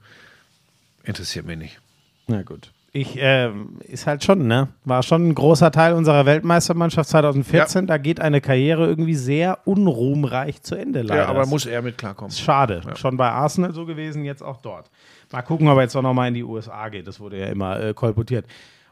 interessiert 1.05 1.47
mich 1.47 1.57
nicht. 1.57 1.81
Na 2.27 2.43
gut. 2.43 2.71
Ich, 2.99 3.19
ähm, 3.19 3.77
ist 3.81 4.07
halt 4.07 4.25
schon, 4.25 4.47
ne? 4.47 4.69
War 4.87 5.03
schon 5.03 5.29
ein 5.29 5.35
großer 5.35 5.71
Teil 5.71 5.93
unserer 5.93 6.25
Weltmeistermannschaft 6.25 7.11
2014. 7.11 7.87
Da 7.87 7.99
geht 7.99 8.21
eine 8.21 8.41
Karriere 8.41 8.87
irgendwie 8.87 9.15
sehr 9.15 9.59
unruhmreich 9.67 10.63
zu 10.63 10.77
Ende, 10.77 11.03
leider. 11.03 11.25
Ja, 11.25 11.29
aber 11.29 11.45
muss 11.45 11.67
er 11.67 11.83
mit 11.83 11.99
klarkommen. 11.99 12.31
Ist 12.31 12.41
schade. 12.41 12.81
Schon 12.95 13.19
bei 13.19 13.29
Arsenal 13.29 13.75
so 13.75 13.85
gewesen, 13.85 14.25
jetzt 14.25 14.43
auch 14.43 14.57
dort. 14.63 14.91
Mal 15.31 15.43
gucken, 15.43 15.69
ob 15.69 15.77
er 15.77 15.83
jetzt 15.83 15.95
auch 15.95 16.01
nochmal 16.01 16.29
in 16.29 16.35
die 16.35 16.43
USA 16.43 16.89
geht. 16.89 17.07
Das 17.07 17.21
wurde 17.21 17.39
ja 17.39 17.49
immer 17.49 17.79
äh, 17.79 17.93
kolportiert. 17.93 18.47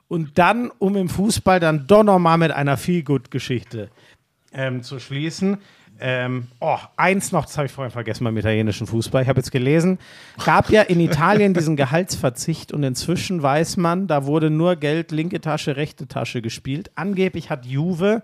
Und 0.07 0.37
dann, 0.37 0.71
um 0.79 0.97
im 0.97 1.09
Fußball 1.09 1.59
dann 1.59 1.87
doch 1.87 2.03
nochmal 2.03 2.37
mit 2.37 2.51
einer 2.53 2.77
Feel-Good-Geschichte 2.77 3.89
ähm, 4.53 4.83
zu 4.83 4.99
schließen. 4.99 5.57
Ähm, 6.01 6.49
oh, 6.61 6.79
eins 6.97 7.31
noch, 7.31 7.47
das 7.47 7.57
habe 7.57 7.67
ich 7.67 7.73
vorhin 7.73 7.93
vergessen 7.93 8.25
beim 8.25 8.37
italienischen 8.37 8.87
Fußball. 8.87 9.23
Ich 9.23 9.29
habe 9.29 9.39
jetzt 9.39 9.53
gelesen, 9.53 9.99
gab 10.45 10.69
ja 10.71 10.83
in 10.83 10.99
Italien 11.01 11.55
diesen 11.55 11.77
Gehaltsverzicht 11.77 12.73
und 12.73 12.83
inzwischen 12.83 13.43
weiß 13.43 13.77
man, 13.77 14.07
da 14.07 14.27
wurde 14.27 14.51
nur 14.51 14.77
Geld, 14.77 15.13
linke 15.13 15.41
Tasche, 15.41 15.77
rechte 15.77 16.09
Tasche 16.09 16.43
gespielt. 16.43 16.91
Angeblich 16.97 17.49
hat 17.49 17.65
Juve 17.65 18.23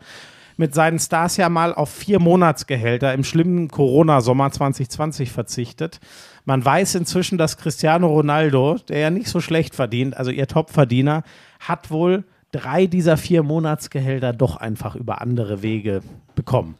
mit 0.56 0.74
seinen 0.74 0.98
Stars 0.98 1.36
ja 1.36 1.48
mal 1.48 1.72
auf 1.72 1.90
vier 1.90 2.20
Monatsgehälter 2.20 3.14
im 3.14 3.24
schlimmen 3.24 3.68
Corona-Sommer 3.68 4.50
2020 4.50 5.30
verzichtet. 5.30 6.00
Man 6.44 6.64
weiß 6.64 6.96
inzwischen, 6.96 7.38
dass 7.38 7.56
Cristiano 7.56 8.08
Ronaldo, 8.08 8.78
der 8.88 8.98
ja 8.98 9.10
nicht 9.10 9.28
so 9.28 9.40
schlecht 9.40 9.74
verdient, 9.74 10.16
also 10.16 10.30
ihr 10.30 10.48
Topverdiener, 10.48 11.22
hat 11.60 11.90
wohl 11.90 12.24
drei 12.52 12.86
dieser 12.86 13.16
vier 13.16 13.42
Monatsgehälter 13.42 14.32
doch 14.32 14.56
einfach 14.56 14.96
über 14.96 15.20
andere 15.20 15.62
Wege 15.62 16.02
bekommen. 16.34 16.74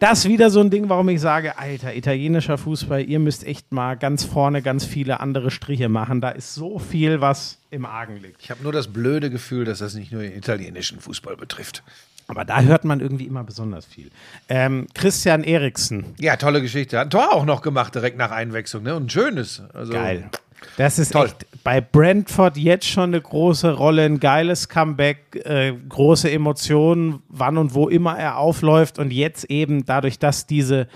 Das 0.00 0.20
ist 0.20 0.28
wieder 0.28 0.48
so 0.50 0.60
ein 0.60 0.70
Ding, 0.70 0.88
warum 0.88 1.08
ich 1.08 1.20
sage, 1.20 1.58
alter, 1.58 1.92
italienischer 1.94 2.56
Fußball, 2.56 3.02
ihr 3.02 3.18
müsst 3.18 3.44
echt 3.44 3.72
mal 3.72 3.96
ganz 3.96 4.24
vorne 4.24 4.62
ganz 4.62 4.84
viele 4.84 5.18
andere 5.18 5.50
Striche 5.50 5.88
machen. 5.88 6.20
Da 6.20 6.30
ist 6.30 6.54
so 6.54 6.78
viel, 6.78 7.20
was 7.20 7.58
im 7.70 7.84
Argen 7.84 8.16
liegt. 8.18 8.40
Ich 8.40 8.50
habe 8.52 8.62
nur 8.62 8.70
das 8.70 8.88
blöde 8.88 9.28
Gefühl, 9.28 9.64
dass 9.64 9.80
das 9.80 9.94
nicht 9.94 10.12
nur 10.12 10.22
den 10.22 10.36
italienischen 10.36 11.00
Fußball 11.00 11.36
betrifft. 11.36 11.82
Aber 12.28 12.44
da 12.44 12.60
hört 12.60 12.84
man 12.84 13.00
irgendwie 13.00 13.24
immer 13.24 13.42
besonders 13.42 13.86
viel. 13.86 14.10
Ähm, 14.48 14.86
Christian 14.94 15.42
Eriksen, 15.42 16.04
Ja, 16.20 16.36
tolle 16.36 16.62
Geschichte. 16.62 16.98
Hat 16.98 17.08
ein 17.08 17.10
Tor 17.10 17.32
auch 17.32 17.44
noch 17.44 17.62
gemacht 17.62 17.94
direkt 17.94 18.18
nach 18.18 18.30
Einwechslung, 18.30 18.84
ne? 18.84 18.94
Und 18.94 19.06
ein 19.06 19.10
schönes. 19.10 19.62
Also, 19.72 19.94
Geil. 19.94 20.30
Das 20.76 20.98
ist 20.98 21.12
Toll. 21.12 21.26
echt 21.26 21.46
bei 21.64 21.80
Brentford 21.80 22.56
jetzt 22.56 22.86
schon 22.86 23.10
eine 23.10 23.20
große 23.20 23.72
Rolle, 23.72 24.04
ein 24.04 24.20
geiles 24.20 24.68
Comeback, 24.68 25.36
äh, 25.44 25.72
große 25.88 26.30
Emotionen, 26.30 27.20
wann 27.28 27.58
und 27.58 27.74
wo 27.74 27.88
immer 27.88 28.16
er 28.16 28.38
aufläuft 28.38 28.98
und 28.98 29.12
jetzt 29.12 29.44
eben 29.50 29.84
dadurch, 29.84 30.18
dass 30.18 30.46
diese 30.46 30.88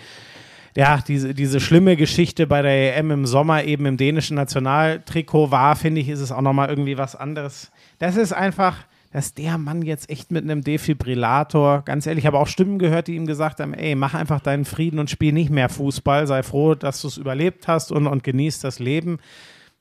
ja, 0.75 1.01
diese, 1.07 1.35
diese 1.35 1.61
schlimme 1.61 1.97
Geschichte 1.97 2.47
bei 2.47 2.63
der 2.63 2.97
EM 2.97 3.11
im 3.11 3.27
Sommer 3.27 3.65
eben 3.65 3.85
im 3.85 3.99
dänischen 3.99 4.37
Nationaltrikot 4.37 5.51
war, 5.51 5.77
finde 5.77 6.01
ich, 6.01 6.09
ist 6.09 6.21
es 6.21 6.33
auch 6.33 6.41
nochmal 6.41 6.71
irgendwie 6.71 6.97
was 6.97 7.15
anderes. 7.15 7.71
Das 7.99 8.17
ist 8.17 8.33
einfach, 8.33 8.77
dass 9.13 9.35
der 9.35 9.59
Mann 9.59 9.83
jetzt 9.83 10.09
echt 10.09 10.31
mit 10.31 10.43
einem 10.43 10.65
Defibrillator, 10.65 11.83
ganz 11.85 12.07
ehrlich, 12.07 12.25
ich 12.25 12.27
habe 12.27 12.39
auch 12.39 12.47
Stimmen 12.47 12.79
gehört, 12.79 13.09
die 13.09 13.17
ihm 13.17 13.27
gesagt 13.27 13.61
haben, 13.61 13.75
ey, 13.75 13.95
mach 13.95 14.15
einfach 14.15 14.41
deinen 14.41 14.65
Frieden 14.65 14.99
und 14.99 15.11
spiel 15.11 15.33
nicht 15.33 15.51
mehr 15.51 15.69
Fußball, 15.69 16.27
sei 16.27 16.43
froh, 16.43 16.75
dass 16.75 17.03
du 17.03 17.09
es 17.09 17.19
überlebt 17.19 17.69
hast 17.69 17.93
und, 17.93 18.07
und 18.07 18.25
genieß 18.25 18.61
das 18.61 18.79
Leben. 18.79 19.19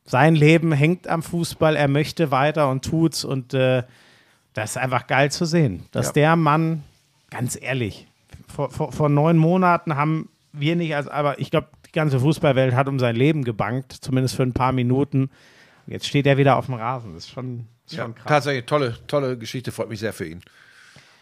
Sein 0.06 0.36
Leben 0.36 0.74
hängt 0.74 1.08
am 1.08 1.24
Fußball, 1.24 1.76
er 1.78 1.88
möchte 1.88 2.32
weiter 2.32 2.70
und 2.70 2.84
tut's 2.84 3.24
und 3.24 3.54
äh, 3.54 3.84
das 4.54 4.72
ist 4.72 4.78
einfach 4.78 5.08
geil 5.08 5.32
zu 5.32 5.46
sehen, 5.46 5.86
dass 5.92 6.08
Ja. 6.08 6.14
der 6.14 6.36
Mann, 6.36 6.84
ganz 7.30 7.58
ehrlich, 7.60 8.08
vor, 8.54 8.70
vor, 8.70 8.92
vor 8.92 9.08
neun 9.08 9.38
Monaten 9.38 9.96
haben 9.96 10.28
wir 10.52 10.76
nicht, 10.76 10.94
als, 10.94 11.08
aber 11.08 11.40
ich 11.40 11.52
glaube, 11.52 11.68
die 11.88 11.94
ganze 11.94 12.20
Fußballwelt 12.20 12.74
hat 12.76 12.90
um 12.90 13.00
sein 13.00 13.16
Leben 13.16 13.46
gebankt, 13.46 13.94
zumindest 13.94 14.36
für 14.36 14.44
ein 14.44 14.52
paar 14.54 14.74
Minuten. 14.74 15.30
Jetzt 15.92 16.08
steht 16.08 16.26
er 16.26 16.38
wieder 16.38 16.56
auf 16.56 16.66
dem 16.68 16.76
Rasen. 16.76 17.14
Das 17.14 17.26
ist 17.26 17.32
schon, 17.32 17.68
ist 17.86 17.94
Ja, 17.96 18.04
schon 18.04 18.16
krass. 18.16 18.26
tatsächlich 18.28 18.66
tolle, 18.66 18.96
tolle 19.08 19.38
Geschichte, 19.38 19.72
freut 19.72 19.90
mich 19.90 20.00
sehr 20.00 20.14
für 20.14 20.26
ihn. 20.26 20.42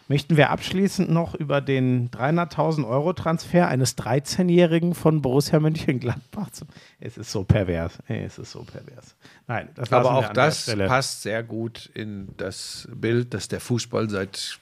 Möchten 0.08 0.36
wir 0.36 0.50
abschließend 0.50 1.08
noch 1.08 1.34
über 1.36 1.60
den 1.60 2.10
300.000 2.10 2.84
Euro 2.88 3.12
Transfer 3.12 3.68
eines 3.68 3.96
13-Jährigen 3.96 4.94
von 4.96 5.22
Borussia 5.22 5.60
Mönchengladbach 5.60 6.50
zu. 6.50 6.64
Es 6.98 7.16
ist 7.16 7.30
so 7.30 7.44
pervers. 7.44 7.98
Es 8.08 8.38
ist 8.38 8.50
so 8.50 8.64
pervers. 8.64 9.14
Nein, 9.46 9.68
das 9.76 9.92
Aber 9.92 10.12
auch 10.14 10.32
das 10.32 10.66
passt 10.66 11.22
sehr 11.22 11.44
gut 11.44 11.90
in 11.94 12.28
das 12.38 12.88
Bild, 12.92 13.34
das 13.34 13.46
der 13.46 13.60
Fußball 13.60 14.10
seit 14.10 14.58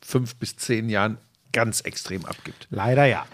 fünf 0.00 0.36
bis 0.36 0.56
zehn 0.56 0.88
Jahren 0.88 1.18
ganz 1.52 1.82
extrem 1.82 2.24
abgibt. 2.24 2.66
Leider 2.70 3.04
ja. 3.04 3.26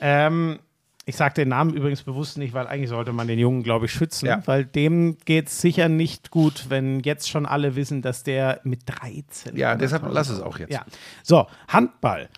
Ähm, 0.00 0.60
ich 1.04 1.16
sage 1.16 1.34
den 1.34 1.48
Namen 1.48 1.74
übrigens 1.74 2.02
bewusst 2.02 2.38
nicht, 2.38 2.54
weil 2.54 2.66
eigentlich 2.66 2.90
sollte 2.90 3.12
man 3.12 3.26
den 3.26 3.38
Jungen, 3.38 3.62
glaube 3.62 3.86
ich, 3.86 3.92
schützen, 3.92 4.26
Ja. 4.26 4.42
weil 4.46 4.64
dem 4.64 5.16
geht 5.24 5.48
es 5.48 5.60
sicher 5.60 5.88
nicht 5.88 6.30
gut, 6.30 6.66
wenn 6.68 7.00
jetzt 7.00 7.28
schon 7.28 7.44
alle 7.46 7.74
wissen, 7.74 8.02
dass 8.02 8.22
der 8.22 8.60
mit 8.64 8.82
13. 8.86 9.56
Ja, 9.56 9.74
deshalb 9.74 10.04
100.000 10.04 10.12
lass 10.12 10.28
es 10.28 10.40
auch 10.40 10.58
jetzt. 10.58 10.72
Ja. 10.72 10.84
So, 11.22 11.46
Handball. 11.68 12.28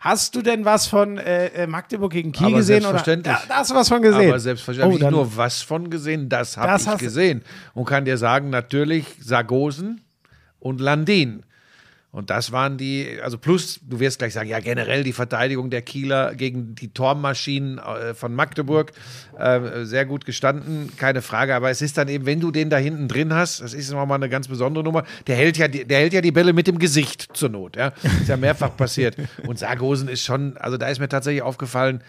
Hast 0.00 0.34
du 0.34 0.42
denn 0.42 0.64
was 0.64 0.88
von 0.88 1.16
äh, 1.16 1.46
äh, 1.48 1.66
Magdeburg 1.68 2.12
gegen 2.12 2.32
Kiel 2.32 2.48
Aber 2.48 2.56
gesehen? 2.56 2.82
selbstverständlich. 2.82 3.34
Oder? 3.34 3.42
Ja, 3.44 3.48
da 3.48 3.54
hast 3.58 3.70
du 3.70 3.74
was 3.76 3.88
von 3.88 4.02
gesehen. 4.02 4.28
Aber 4.30 4.40
selbstverständlich 4.40 5.00
Oh, 5.00 5.04
nicht 5.04 5.12
nur 5.12 5.36
was 5.36 5.62
von 5.62 5.90
gesehen, 5.90 6.28
das 6.28 6.56
habe 6.56 6.76
ich 6.82 6.98
gesehen. 6.98 7.42
Und 7.72 7.84
kann 7.84 8.04
dir 8.04 8.18
sagen, 8.18 8.50
natürlich 8.50 9.06
Sargosen 9.20 10.00
und 10.58 10.80
Landin. 10.80 11.44
Und 12.12 12.28
das 12.28 12.52
waren 12.52 12.76
die, 12.76 13.18
also 13.22 13.38
plus, 13.38 13.80
du 13.82 13.98
wirst 13.98 14.18
gleich 14.18 14.34
sagen, 14.34 14.50
ja, 14.50 14.60
generell 14.60 15.02
die 15.02 15.14
Verteidigung 15.14 15.70
der 15.70 15.80
Kieler 15.80 16.34
gegen 16.34 16.74
die 16.74 16.92
Tormaschinen 16.92 17.78
äh, 17.78 18.12
von 18.12 18.34
Magdeburg 18.34 18.92
äh, 19.38 19.84
sehr 19.84 20.04
gut 20.04 20.26
gestanden, 20.26 20.92
keine 20.98 21.22
Frage. 21.22 21.54
Aber 21.54 21.70
es 21.70 21.80
ist 21.80 21.96
dann 21.96 22.08
eben, 22.08 22.26
wenn 22.26 22.38
du 22.38 22.50
den 22.50 22.68
da 22.68 22.76
hinten 22.76 23.08
drin 23.08 23.32
hast, 23.32 23.62
das 23.62 23.72
ist 23.72 23.90
nochmal 23.90 24.16
eine 24.16 24.28
ganz 24.28 24.46
besondere 24.46 24.84
Nummer, 24.84 25.04
der 25.26 25.36
hält 25.36 25.56
ja 25.56 25.68
die, 25.68 25.86
der 25.86 26.00
hält 26.00 26.12
ja 26.12 26.20
die 26.20 26.32
Bälle 26.32 26.52
mit 26.52 26.66
dem 26.66 26.78
Gesicht 26.78 27.28
zur 27.32 27.48
Not. 27.48 27.76
Ja? 27.76 27.94
Ist 28.02 28.28
ja 28.28 28.36
mehrfach 28.36 28.76
passiert. 28.76 29.16
Und 29.46 29.58
Sargosen 29.58 30.08
ist 30.08 30.22
schon, 30.22 30.58
also 30.58 30.76
da 30.76 30.88
ist 30.88 30.98
mir 30.98 31.08
tatsächlich 31.08 31.42
aufgefallen, 31.42 32.02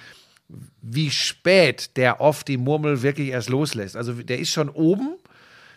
wie 0.81 1.11
spät 1.11 1.95
der 1.95 2.19
oft 2.19 2.49
die 2.49 2.57
Murmel 2.57 3.01
wirklich 3.03 3.29
erst 3.29 3.49
loslässt. 3.49 3.95
Also 3.95 4.11
der 4.13 4.39
ist 4.39 4.51
schon 4.51 4.67
oben, 4.67 5.15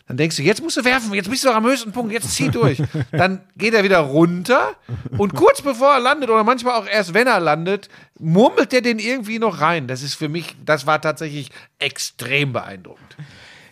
Dann 0.07 0.15
denkst 0.15 0.37
du, 0.37 0.43
jetzt 0.43 0.63
musst 0.63 0.77
du 0.77 0.85
werfen, 0.85 1.13
jetzt 1.13 1.29
bist 1.29 1.43
du 1.43 1.49
am 1.49 1.65
höchsten 1.65 1.91
Punkt, 1.91 2.13
jetzt 2.13 2.33
zieh 2.33 2.49
durch. 2.49 2.81
Dann 3.11 3.41
geht 3.57 3.73
er 3.73 3.83
wieder 3.83 3.99
runter 3.99 4.75
und 5.17 5.35
kurz 5.35 5.61
bevor 5.61 5.93
er 5.93 5.99
landet 5.99 6.29
oder 6.29 6.45
manchmal 6.45 6.75
auch 6.75 6.87
erst 6.87 7.13
wenn 7.13 7.27
er 7.27 7.41
landet, 7.41 7.89
murmelt 8.17 8.71
der 8.71 8.81
den 8.81 8.99
irgendwie 8.99 9.37
noch 9.37 9.59
rein. 9.59 9.87
Das 9.87 10.01
ist 10.03 10.15
für 10.15 10.29
mich, 10.29 10.55
das 10.65 10.87
war 10.87 11.01
tatsächlich 11.01 11.51
extrem 11.79 12.53
beeindruckend. 12.53 13.17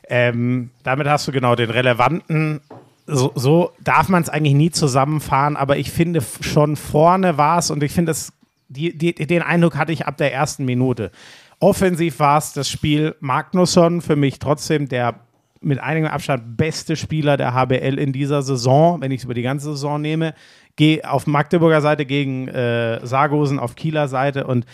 Ähm, 0.10 0.72
damit 0.84 1.08
hast 1.08 1.28
du 1.28 1.32
genau 1.32 1.56
den 1.56 1.70
relevanten. 1.70 2.60
So, 3.08 3.32
so 3.36 3.72
darf 3.80 4.10
man 4.10 4.22
es 4.22 4.30
eigentlich 4.30 4.56
nie 4.56 4.72
zusammenfahren, 4.72 5.56
aber 5.56 5.78
ich 5.78 5.92
finde 5.92 6.22
schon 6.42 6.76
vorne 6.76 7.38
war 7.38 7.60
es 7.60 7.72
und 7.72 7.82
ich 7.82 7.94
finde 7.94 8.14
den 8.68 9.42
Eindruck 9.42 9.78
hatte 9.78 9.94
ich 9.94 10.06
ab 10.06 10.18
der 10.18 10.34
ersten 10.34 10.66
Minute. 10.66 11.12
Offensiv 11.60 12.20
war 12.20 12.38
es 12.40 12.52
das 12.52 12.70
Spiel 12.70 13.16
Magnusson 13.22 14.02
für 14.02 14.16
mich 14.16 14.40
trotzdem 14.40 14.90
der 14.90 15.16
mit 15.62 15.80
einigem 15.80 16.10
Abstand 16.10 16.58
beste 16.58 16.96
Spieler 16.96 17.38
der 17.38 17.54
HBL 17.54 17.98
in 17.98 18.14
dieser 18.14 18.42
Saison, 18.42 19.02
wenn 19.02 19.12
ich 19.12 19.20
es 19.20 19.26
über 19.26 19.34
die 19.34 19.42
ganze 19.42 19.72
Saison 19.72 20.02
nehme. 20.02 20.34
Geh 20.76 21.04
auf 21.04 21.28
Magdeburger 21.28 21.82
Seite 21.82 22.06
gegen 22.06 22.48
äh, 22.48 23.06
Sargosen 23.06 23.60
auf 23.60 23.76
Kieler 23.76 24.08
Seite 24.08 24.46
und 24.46 24.66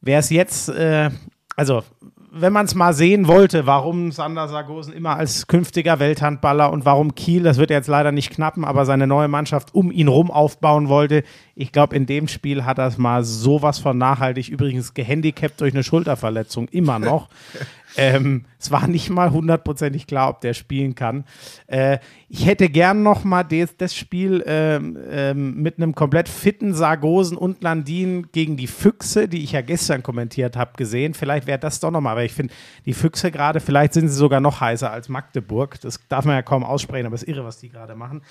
wer 0.00 0.18
es 0.18 0.30
jetzt, 0.30 0.68
äh, 0.68 1.10
also 1.56 1.82
wenn 2.30 2.52
man 2.52 2.66
es 2.66 2.74
mal 2.74 2.92
sehen 2.92 3.26
wollte, 3.26 3.66
warum 3.66 4.12
Sander 4.12 4.48
Sargosen 4.48 4.92
immer 4.92 5.16
als 5.16 5.46
künftiger 5.46 5.98
Welthandballer 5.98 6.70
und 6.70 6.84
warum 6.84 7.14
Kiel, 7.14 7.42
das 7.42 7.56
wird 7.56 7.70
jetzt 7.70 7.88
leider 7.88 8.12
nicht 8.12 8.30
knappen, 8.30 8.64
aber 8.64 8.84
seine 8.84 9.06
neue 9.06 9.28
Mannschaft 9.28 9.74
um 9.74 9.90
ihn 9.90 10.08
rum 10.08 10.30
aufbauen 10.30 10.88
wollte. 10.88 11.24
Ich 11.54 11.72
glaube, 11.72 11.96
in 11.96 12.06
dem 12.06 12.28
Spiel 12.28 12.64
hat 12.64 12.78
es 12.78 12.98
mal 12.98 13.24
sowas 13.24 13.78
von 13.78 13.96
nachhaltig, 13.96 14.48
übrigens 14.48 14.94
gehandicapt 14.94 15.60
durch 15.60 15.72
eine 15.72 15.82
Schulterverletzung, 15.82 16.68
immer 16.68 16.98
noch. 16.98 17.28
ähm, 17.98 18.44
es 18.60 18.70
war 18.70 18.86
nicht 18.86 19.10
mal 19.10 19.30
hundertprozentig 19.32 20.06
klar, 20.06 20.30
ob 20.30 20.40
der 20.40 20.54
spielen 20.54 20.94
kann. 20.94 21.24
Äh, 21.66 21.98
ich 22.28 22.46
hätte 22.46 22.68
gern 22.68 23.02
noch 23.02 23.24
mal 23.24 23.42
des, 23.42 23.76
das 23.76 23.94
Spiel 23.94 24.42
ähm, 24.46 24.96
ähm, 25.10 25.62
mit 25.62 25.76
einem 25.76 25.94
komplett 25.94 26.28
fitten 26.28 26.74
Sargosen 26.74 27.36
und 27.36 27.62
Landin 27.62 28.28
gegen 28.32 28.56
die 28.56 28.68
Füchse, 28.68 29.28
die 29.28 29.42
ich 29.42 29.52
ja 29.52 29.60
gestern 29.60 30.02
kommentiert 30.02 30.56
habe, 30.56 30.72
gesehen. 30.76 31.14
Vielleicht 31.14 31.46
wäre 31.46 31.58
das 31.58 31.80
doch 31.80 31.90
noch 31.90 32.00
mal, 32.00 32.16
weil 32.16 32.26
ich 32.26 32.34
finde, 32.34 32.54
die 32.86 32.94
Füchse 32.94 33.30
gerade, 33.30 33.60
vielleicht 33.60 33.94
sind 33.94 34.08
sie 34.08 34.14
sogar 34.14 34.40
noch 34.40 34.60
heißer 34.60 34.90
als 34.90 35.08
Magdeburg. 35.08 35.80
Das 35.80 36.00
darf 36.08 36.24
man 36.24 36.36
ja 36.36 36.42
kaum 36.42 36.64
aussprechen, 36.64 37.06
aber 37.06 37.16
es 37.16 37.24
ist 37.24 37.28
irre, 37.28 37.44
was 37.44 37.58
die 37.58 37.68
gerade 37.68 37.96
machen. 37.96 38.22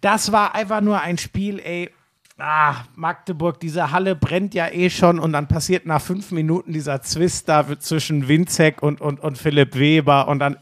Das 0.00 0.32
war 0.32 0.54
einfach 0.54 0.80
nur 0.80 1.00
ein 1.00 1.18
Spiel, 1.18 1.58
ey. 1.58 1.90
Ah, 2.42 2.84
Magdeburg, 2.96 3.60
diese 3.60 3.90
Halle 3.90 4.16
brennt 4.16 4.54
ja 4.54 4.68
eh 4.68 4.88
schon 4.88 5.18
und 5.18 5.34
dann 5.34 5.46
passiert 5.46 5.84
nach 5.84 6.00
fünf 6.00 6.30
Minuten 6.30 6.72
dieser 6.72 7.02
Zwist 7.02 7.50
da 7.50 7.66
zwischen 7.78 8.28
Winzek 8.28 8.82
und, 8.82 9.02
und, 9.02 9.20
und 9.20 9.36
Philipp 9.36 9.78
Weber 9.78 10.26
und 10.26 10.38
dann 10.38 10.56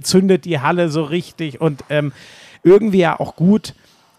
zündet 0.00 0.44
die 0.44 0.58
Halle 0.58 0.88
so 0.88 1.04
richtig 1.04 1.60
und 1.60 1.84
ähm, 1.90 2.12
irgendwie 2.64 2.98
ja 2.98 3.20
auch 3.20 3.36
gut. 3.36 3.74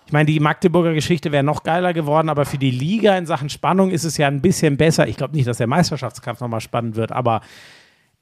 Ich 0.06 0.14
meine, 0.14 0.28
die 0.28 0.40
Magdeburger 0.40 0.94
Geschichte 0.94 1.34
wäre 1.34 1.44
noch 1.44 1.64
geiler 1.64 1.92
geworden, 1.92 2.30
aber 2.30 2.46
für 2.46 2.58
die 2.58 2.72
Liga 2.72 3.18
in 3.18 3.26
Sachen 3.26 3.50
Spannung 3.50 3.92
ist 3.92 4.06
es 4.06 4.16
ja 4.16 4.30
ein 4.30 4.42
bisschen 4.42 4.78
besser. 4.78 5.10
Ich 5.10 5.18
glaube 5.18 5.36
nicht, 5.36 5.48
dass 5.48 5.58
der 5.58 5.68
Meisterschaftskampf 5.68 6.40
nochmal 6.40 6.62
spannend 6.62 6.96
wird, 6.96 7.12
aber 7.12 7.42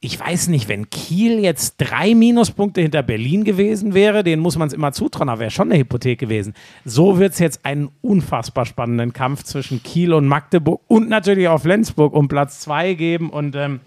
ich 0.06 0.20
weiß 0.20 0.50
nicht, 0.50 0.70
wenn 0.70 0.90
Kiel 0.92 1.40
jetzt 1.40 1.78
drei 1.78 2.14
Minuspunkte 2.14 2.80
hinter 2.80 3.02
Berlin 3.02 3.44
gewesen 3.44 3.96
wäre, 3.96 4.24
denen 4.24 4.42
muss 4.42 4.56
man 4.56 4.68
es 4.68 4.74
immer 4.74 4.92
zutrauen, 4.92 5.30
aber 5.30 5.40
wäre 5.40 5.52
schon 5.52 5.72
eine 5.72 5.80
Hypothek 5.80 6.20
gewesen. 6.20 6.54
So 6.86 7.18
wird 7.18 7.34
es 7.34 7.40
jetzt 7.40 7.66
einen 7.66 7.90
unfassbar 8.02 8.68
spannenden 8.68 9.14
Kampf 9.14 9.44
zwischen 9.44 9.82
Kiel 9.82 10.14
und 10.14 10.28
Magdeburg 10.28 10.82
und 10.88 11.10
natürlich 11.10 11.48
auch 11.48 11.60
Flensburg 11.60 12.14
um 12.14 12.28
Platz 12.28 12.60
zwei 12.60 12.94
geben 12.94 13.32
und 13.32 13.56
ähm, 13.56 13.80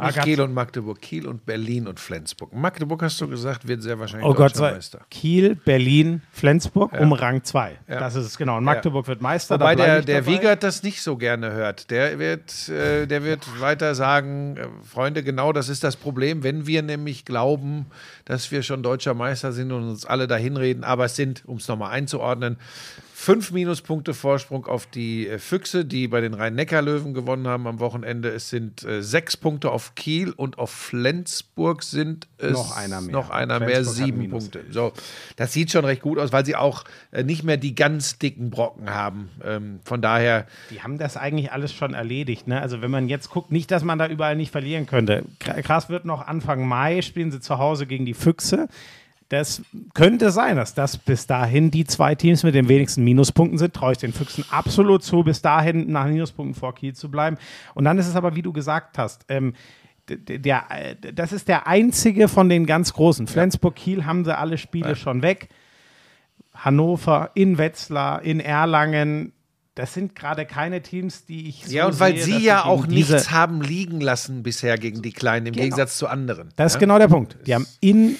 Nicht 0.00 0.22
Kiel 0.22 0.40
und 0.40 0.54
Magdeburg, 0.54 1.00
Kiel 1.00 1.26
und 1.26 1.46
Berlin 1.46 1.86
und 1.86 1.98
Flensburg. 2.00 2.52
Magdeburg, 2.52 3.02
hast 3.02 3.20
du 3.20 3.28
gesagt, 3.28 3.66
wird 3.66 3.82
sehr 3.82 3.98
wahrscheinlich 3.98 4.28
Oh 4.28 4.34
Gott 4.34 4.50
deutscher 4.52 4.58
sei 4.58 4.72
Meister. 4.72 5.00
Kiel, 5.10 5.54
Berlin, 5.54 6.22
Flensburg 6.32 6.92
um 6.98 7.12
Rang 7.12 7.44
2. 7.44 7.78
Das 7.86 8.14
ist 8.14 8.26
es 8.26 8.38
genau. 8.38 8.58
Und 8.58 8.64
Magdeburg 8.64 9.06
wird 9.08 9.20
Meister. 9.20 9.54
Wobei 9.54 9.74
der, 9.74 10.02
der. 10.02 10.26
Wiegert 10.26 10.62
das 10.62 10.82
nicht 10.82 11.02
so 11.02 11.16
gerne 11.16 11.52
hört. 11.52 11.90
Der 11.90 12.18
wird, 12.18 12.68
äh, 12.68 13.06
der 13.06 13.22
wird 13.22 13.60
weiter 13.60 13.94
sagen, 13.94 14.56
äh, 14.56 14.66
Freunde, 14.84 15.22
genau 15.22 15.52
das 15.52 15.68
ist 15.68 15.84
das 15.84 15.96
Problem, 15.96 16.42
wenn 16.42 16.66
wir 16.66 16.82
nämlich 16.82 17.24
glauben, 17.24 17.86
dass 18.24 18.50
wir 18.50 18.62
schon 18.62 18.82
deutscher 18.82 19.14
Meister 19.14 19.52
sind 19.52 19.72
und 19.72 19.88
uns 19.88 20.04
alle 20.04 20.26
dahin 20.26 20.56
reden, 20.56 20.84
aber 20.84 21.06
es 21.06 21.16
sind, 21.16 21.44
um 21.46 21.56
es 21.56 21.68
nochmal 21.68 21.92
einzuordnen, 21.92 22.56
fünf 23.26 23.50
Minuspunkte 23.50 24.14
Vorsprung 24.14 24.66
auf 24.66 24.86
die 24.86 25.26
äh, 25.26 25.40
Füchse, 25.40 25.84
die 25.84 26.06
bei 26.06 26.20
den 26.20 26.32
Rhein-Neckar-Löwen 26.32 27.12
gewonnen 27.12 27.48
haben 27.48 27.66
am 27.66 27.80
Wochenende. 27.80 28.28
Es 28.28 28.50
sind 28.50 28.84
äh, 28.84 29.02
sechs 29.02 29.36
Punkte 29.36 29.72
auf 29.72 29.96
Kiel 29.96 30.30
und 30.30 30.60
auf 30.60 30.70
Flensburg 30.70 31.82
sind 31.82 32.28
es 32.38 32.52
Noch 32.52 32.76
einer 32.76 33.00
mehr. 33.00 33.10
Noch 33.12 33.30
einer 33.30 33.58
mehr, 33.58 33.84
sieben 33.84 34.30
Punkte. 34.30 34.64
So, 34.70 34.92
das 35.34 35.52
sieht 35.52 35.72
schon 35.72 35.84
recht 35.84 36.02
gut 36.02 36.20
aus, 36.20 36.32
weil 36.32 36.46
sie 36.46 36.54
auch 36.54 36.84
äh, 37.10 37.24
nicht 37.24 37.42
mehr 37.42 37.56
die 37.56 37.74
ganz 37.74 38.20
dicken 38.20 38.50
Brocken 38.50 38.90
haben. 38.90 39.28
Ähm, 39.44 39.80
von 39.82 40.00
daher, 40.00 40.46
Die 40.70 40.82
haben 40.82 40.96
das 40.96 41.16
eigentlich 41.16 41.50
alles 41.50 41.72
schon 41.72 41.94
erledigt. 41.94 42.46
Ne? 42.46 42.60
Also 42.60 42.80
wenn 42.80 42.92
man 42.92 43.08
jetzt 43.08 43.30
guckt, 43.30 43.50
nicht, 43.50 43.72
dass 43.72 43.82
man 43.82 43.98
da 43.98 44.06
überall 44.06 44.36
nicht 44.36 44.52
verlieren 44.52 44.86
könnte. 44.86 45.24
Kr- 45.40 45.60
Krass 45.62 45.88
wird 45.88 46.04
noch 46.04 46.24
Anfang 46.28 46.68
Mai, 46.68 47.02
spielen 47.02 47.32
sie 47.32 47.40
zu 47.40 47.58
Hause 47.58 47.86
gegen 47.86 48.06
die 48.06 48.14
Füchse. 48.14 48.68
Das 49.28 49.62
könnte 49.94 50.30
sein, 50.30 50.56
dass 50.56 50.74
das 50.74 50.98
bis 50.98 51.26
dahin 51.26 51.72
die 51.72 51.84
zwei 51.84 52.14
Teams 52.14 52.44
mit 52.44 52.54
den 52.54 52.68
wenigsten 52.68 53.02
Minuspunkten 53.02 53.58
sind. 53.58 53.74
Traue 53.74 53.92
ich 53.92 53.98
den 53.98 54.12
Füchsen 54.12 54.44
absolut 54.50 55.02
zu, 55.02 55.24
bis 55.24 55.42
dahin 55.42 55.90
nach 55.90 56.06
Minuspunkten 56.06 56.54
vor 56.54 56.74
Kiel 56.74 56.94
zu 56.94 57.10
bleiben. 57.10 57.36
Und 57.74 57.84
dann 57.84 57.98
ist 57.98 58.06
es 58.06 58.14
aber, 58.14 58.36
wie 58.36 58.42
du 58.42 58.52
gesagt 58.52 58.98
hast, 58.98 59.24
ähm, 59.28 59.54
d- 60.08 60.16
d- 60.16 60.38
der, 60.38 60.64
äh, 60.70 60.94
das 61.12 61.32
ist 61.32 61.48
der 61.48 61.66
einzige 61.66 62.28
von 62.28 62.48
den 62.48 62.66
ganz 62.66 62.92
großen. 62.92 63.26
Flensburg, 63.26 63.74
Kiel 63.74 64.06
haben 64.06 64.24
sie 64.24 64.36
alle 64.36 64.58
Spiele 64.58 64.94
schon 64.94 65.22
weg. 65.22 65.48
Hannover, 66.54 67.32
in 67.34 67.58
Wetzlar, 67.58 68.22
in 68.22 68.40
Erlangen. 68.40 69.32
Das 69.74 69.92
sind 69.92 70.14
gerade 70.14 70.46
keine 70.46 70.80
Teams, 70.82 71.26
die 71.26 71.48
ich 71.48 71.66
so 71.66 71.72
ja, 71.74 71.86
und 71.86 72.00
weil 72.00 72.16
sehe, 72.16 72.38
sie 72.38 72.44
ja 72.44 72.64
auch 72.64 72.86
nichts 72.86 73.30
haben 73.30 73.60
liegen 73.60 74.00
lassen 74.00 74.42
bisher 74.42 74.78
gegen 74.78 75.02
die 75.02 75.12
Kleinen, 75.12 75.46
im 75.46 75.52
Gegensatz 75.52 75.98
zu 75.98 76.06
anderen. 76.06 76.48
Das 76.56 76.72
ist 76.72 76.74
ja? 76.76 76.80
genau 76.80 76.98
der 76.98 77.08
Punkt. 77.08 77.36
Die 77.46 77.54
haben 77.54 77.66
in, 77.80 78.16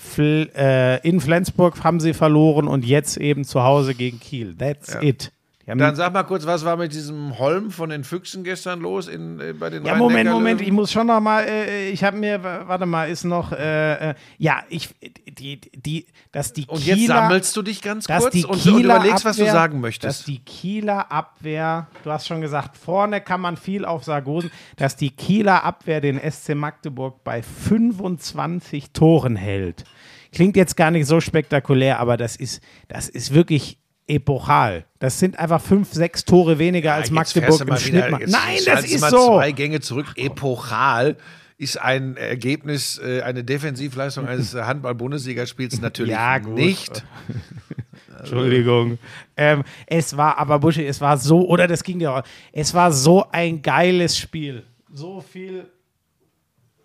in 0.00 1.20
Flensburg 1.20 1.82
haben 1.82 2.00
sie 2.00 2.14
verloren 2.14 2.68
und 2.68 2.84
jetzt 2.84 3.16
eben 3.16 3.44
zu 3.44 3.62
Hause 3.62 3.94
gegen 3.94 4.20
Kiel. 4.20 4.54
That's 4.56 4.96
it. 5.00 5.32
Haben 5.68 5.78
Dann 5.78 5.96
sag 5.96 6.14
mal 6.14 6.22
kurz, 6.22 6.46
was 6.46 6.64
war 6.64 6.78
mit 6.78 6.94
diesem 6.94 7.38
Holm 7.38 7.70
von 7.70 7.90
den 7.90 8.02
Füchsen 8.02 8.42
gestern 8.42 8.80
los 8.80 9.06
in, 9.06 9.38
äh, 9.38 9.52
bei 9.52 9.68
den 9.68 9.84
ja, 9.84 9.96
Moment? 9.96 10.30
Moment, 10.30 10.62
ich 10.62 10.72
muss 10.72 10.90
schon 10.90 11.06
noch 11.06 11.20
mal, 11.20 11.44
äh, 11.44 11.90
ich 11.90 12.02
habe 12.02 12.16
mir, 12.16 12.42
warte 12.42 12.86
mal, 12.86 13.10
ist 13.10 13.24
noch, 13.24 13.52
äh, 13.52 14.10
äh, 14.10 14.14
ja, 14.38 14.62
ich, 14.70 14.88
die, 15.26 15.60
die, 15.60 16.06
dass 16.32 16.54
die 16.54 16.64
Und 16.66 16.80
Kieler, 16.80 16.96
jetzt 16.96 17.06
sammelst 17.08 17.56
du 17.56 17.62
dich 17.62 17.82
ganz 17.82 18.06
dass 18.06 18.22
kurz 18.22 18.32
die 18.32 18.46
und, 18.46 18.64
und 18.66 18.82
überlegst, 18.82 19.26
was 19.26 19.36
du 19.36 19.42
Abwehr- 19.42 19.52
sagen 19.52 19.74
Dass 19.74 19.82
möchtest. 19.82 20.26
die 20.26 20.38
Kieler 20.38 21.12
Abwehr, 21.12 21.88
du 22.02 22.10
hast 22.10 22.26
schon 22.26 22.40
gesagt, 22.40 22.78
vorne 22.78 23.20
kann 23.20 23.42
man 23.42 23.58
viel 23.58 23.84
auf 23.84 24.04
Sargosen, 24.04 24.50
dass 24.76 24.96
die 24.96 25.10
Kieler 25.10 25.64
Abwehr 25.64 26.00
den 26.00 26.18
SC 26.18 26.54
Magdeburg 26.54 27.22
bei 27.24 27.42
25 27.42 28.92
Toren 28.92 29.36
hält. 29.36 29.84
Klingt 30.32 30.56
jetzt 30.56 30.76
gar 30.76 30.90
nicht 30.90 31.06
so 31.06 31.20
spektakulär, 31.20 32.00
aber 32.00 32.16
das 32.16 32.36
ist, 32.36 32.62
das 32.88 33.08
ist 33.08 33.34
wirklich 33.34 33.78
epochal. 34.08 34.84
Das 34.98 35.18
sind 35.18 35.38
einfach 35.38 35.60
fünf, 35.60 35.92
sechs 35.92 36.24
Tore 36.24 36.58
weniger 36.58 36.94
als 36.94 37.10
Jetzt 37.10 37.32
fährst 37.32 37.60
Magdeburg 37.60 37.68
im 37.68 37.76
Schnitt 37.76 38.06
wieder- 38.08 38.20
jetzt 38.20 38.32
Nein, 38.32 38.58
das 38.66 38.84
ist 38.84 39.00
mal 39.00 39.10
so. 39.10 39.26
Zwei 39.36 39.52
Gänge 39.52 39.80
zurück. 39.80 40.06
Epochal 40.16 41.16
ist 41.58 41.80
ein 41.80 42.16
Ergebnis, 42.16 42.98
äh, 42.98 43.22
eine 43.22 43.44
Defensivleistung 43.44 44.26
eines 44.28 44.54
Handball-Bundesligaspiels 44.54 45.80
natürlich 45.80 46.12
Ja, 46.12 46.38
nicht. 46.38 47.04
Entschuldigung. 48.18 48.98
Ähm, 49.36 49.62
es 49.86 50.16
war 50.16 50.38
aber, 50.38 50.58
Buschi, 50.58 50.84
es 50.86 51.00
war 51.00 51.16
so, 51.18 51.46
oder 51.48 51.66
das 51.68 51.82
ging 51.84 51.98
dir 51.98 52.12
auch, 52.12 52.22
es 52.52 52.74
war 52.74 52.92
so 52.92 53.26
ein 53.30 53.62
geiles 53.62 54.16
Spiel. 54.18 54.64
So 54.92 55.20
viel. 55.20 55.66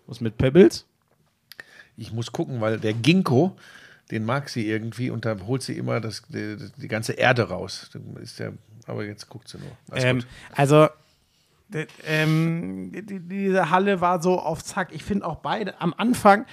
Was 0.06 0.20
mit 0.20 0.36
Pebbles? 0.36 0.86
Ich 1.96 2.12
muss 2.12 2.30
gucken, 2.30 2.60
weil 2.60 2.78
der 2.78 2.92
Ginkgo, 2.92 3.56
den 4.10 4.24
mag 4.24 4.48
sie 4.48 4.68
irgendwie 4.68 5.10
und 5.10 5.24
da 5.24 5.36
holt 5.46 5.62
sie 5.62 5.76
immer 5.76 6.00
das, 6.00 6.22
die, 6.28 6.56
die 6.76 6.88
ganze 6.88 7.12
Erde 7.12 7.48
raus. 7.48 7.90
Ist 8.20 8.38
der, 8.38 8.52
aber 8.86 9.04
jetzt 9.04 9.28
guckt 9.28 9.48
sie 9.48 9.58
nur. 9.58 9.70
Ähm, 9.94 10.22
also, 10.52 10.88
ähm, 12.06 12.92
die, 12.92 13.20
diese 13.20 13.70
Halle 13.70 14.00
war 14.00 14.22
so 14.22 14.38
auf 14.38 14.62
Zack. 14.62 14.90
Ich 14.92 15.04
finde 15.04 15.26
auch 15.26 15.36
beide 15.36 15.80
am 15.80 15.94
Anfang, 15.96 16.46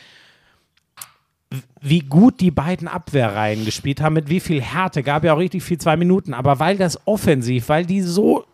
wie 1.82 2.00
gut 2.00 2.40
die 2.40 2.52
beiden 2.52 2.88
Abwehrreihen 2.88 3.66
gespielt 3.66 4.00
haben, 4.00 4.14
mit 4.14 4.30
wie 4.30 4.40
viel 4.40 4.62
Härte. 4.62 5.04
Gab 5.04 5.24
ja 5.24 5.34
auch 5.34 5.38
richtig 5.40 5.64
viel 5.64 5.78
zwei 5.78 5.98
Minuten. 5.98 6.34
Aber 6.34 6.60
weil 6.60 6.78
das 6.78 7.06
offensiv, 7.06 7.68
weil 7.68 7.86
die 7.86 8.02
so, 8.02 8.46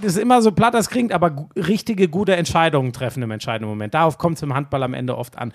das 0.00 0.14
ist 0.14 0.22
immer 0.22 0.40
so 0.40 0.52
platt, 0.52 0.72
das 0.72 0.88
klingt, 0.88 1.12
aber 1.12 1.48
richtige, 1.54 2.08
gute 2.08 2.34
Entscheidungen 2.34 2.92
treffen 2.94 3.22
im 3.22 3.30
entscheidenden 3.30 3.68
Moment. 3.68 3.92
Darauf 3.92 4.16
kommt 4.16 4.38
es 4.38 4.42
im 4.42 4.54
Handball 4.54 4.82
am 4.82 4.94
Ende 4.94 5.18
oft 5.18 5.36
an. 5.36 5.52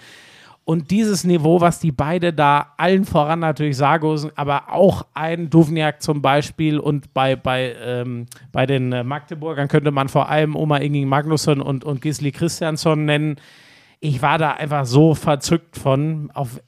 Und 0.64 0.92
dieses 0.92 1.24
Niveau, 1.24 1.60
was 1.60 1.80
die 1.80 1.92
beide 1.92 2.34
da, 2.34 2.74
allen 2.78 3.04
voran 3.04 3.40
natürlich 3.40 3.78
Sargosen, 3.78 4.32
aber 4.36 4.72
auch 4.72 5.06
ein 5.14 5.50
Duvniak 5.50 6.02
zum 6.02 6.22
Beispiel 6.22 6.78
und 6.78 7.14
bei, 7.14 7.36
bei, 7.36 7.76
ähm, 7.84 8.28
bei 8.52 8.68
den 8.68 8.94
äh, 8.94 9.04
Magdeburgern 9.04 9.68
könnte 9.68 9.92
man 9.92 10.08
vor 10.08 10.30
allem 10.30 10.56
Oma 10.56 10.78
Inging 10.78 11.08
Magnusson 11.08 11.62
und, 11.62 11.84
und 11.84 12.02
Gisli 12.02 12.32
Christiansson 12.32 13.06
nennen. 13.06 13.38
Ich 14.04 14.24
war 14.24 14.40
da 14.40 14.54
einfach 14.54 14.86
so 14.88 15.14
verzückt 15.14 15.78
von, 15.78 16.32
auf, 16.34 16.60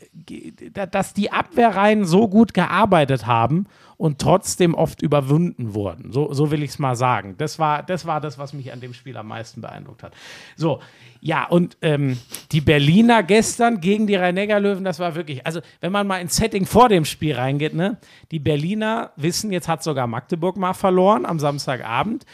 dass 0.91 1.15
die 1.15 1.31
Abwehrreihen 1.31 2.05
so 2.05 2.27
gut 2.27 2.53
gearbeitet 2.53 3.25
haben 3.25 3.65
und 3.97 4.21
trotzdem 4.21 4.75
oft 4.75 5.01
überwunden 5.01 5.73
wurden. 5.73 6.11
So, 6.11 6.31
so 6.31 6.51
will 6.51 6.61
ich 6.61 6.69
es 6.69 6.79
mal 6.79 6.95
sagen. 6.95 7.34
Das 7.39 7.57
war, 7.57 7.81
das 7.81 8.05
war 8.05 8.21
das, 8.21 8.38
was 8.38 8.53
mich 8.53 8.71
an 8.71 8.81
dem 8.81 8.93
Spiel 8.93 9.17
am 9.17 9.27
meisten 9.27 9.61
beeindruckt 9.61 10.03
hat. 10.03 10.13
So, 10.55 10.79
ja, 11.21 11.45
und 11.45 11.75
ähm, 11.81 12.19
die 12.51 12.61
Berliner 12.61 13.23
gestern 13.23 13.81
gegen 13.81 14.05
die 14.05 14.15
Rhein-Neckar-Löwen, 14.15 14.84
das 14.84 14.99
war 14.99 15.15
wirklich, 15.15 15.43
also 15.43 15.59
wenn 15.81 15.91
man 15.91 16.05
mal 16.05 16.19
ins 16.19 16.36
Setting 16.36 16.67
vor 16.67 16.88
dem 16.88 17.03
Spiel 17.03 17.34
reingeht, 17.34 17.73
ne, 17.73 17.97
die 18.29 18.39
Berliner 18.39 19.11
wissen, 19.15 19.51
jetzt 19.51 19.67
hat 19.67 19.81
sogar 19.81 20.05
Magdeburg 20.05 20.55
mal 20.55 20.73
verloren 20.73 21.25
am 21.25 21.39
Samstagabend. 21.39 22.27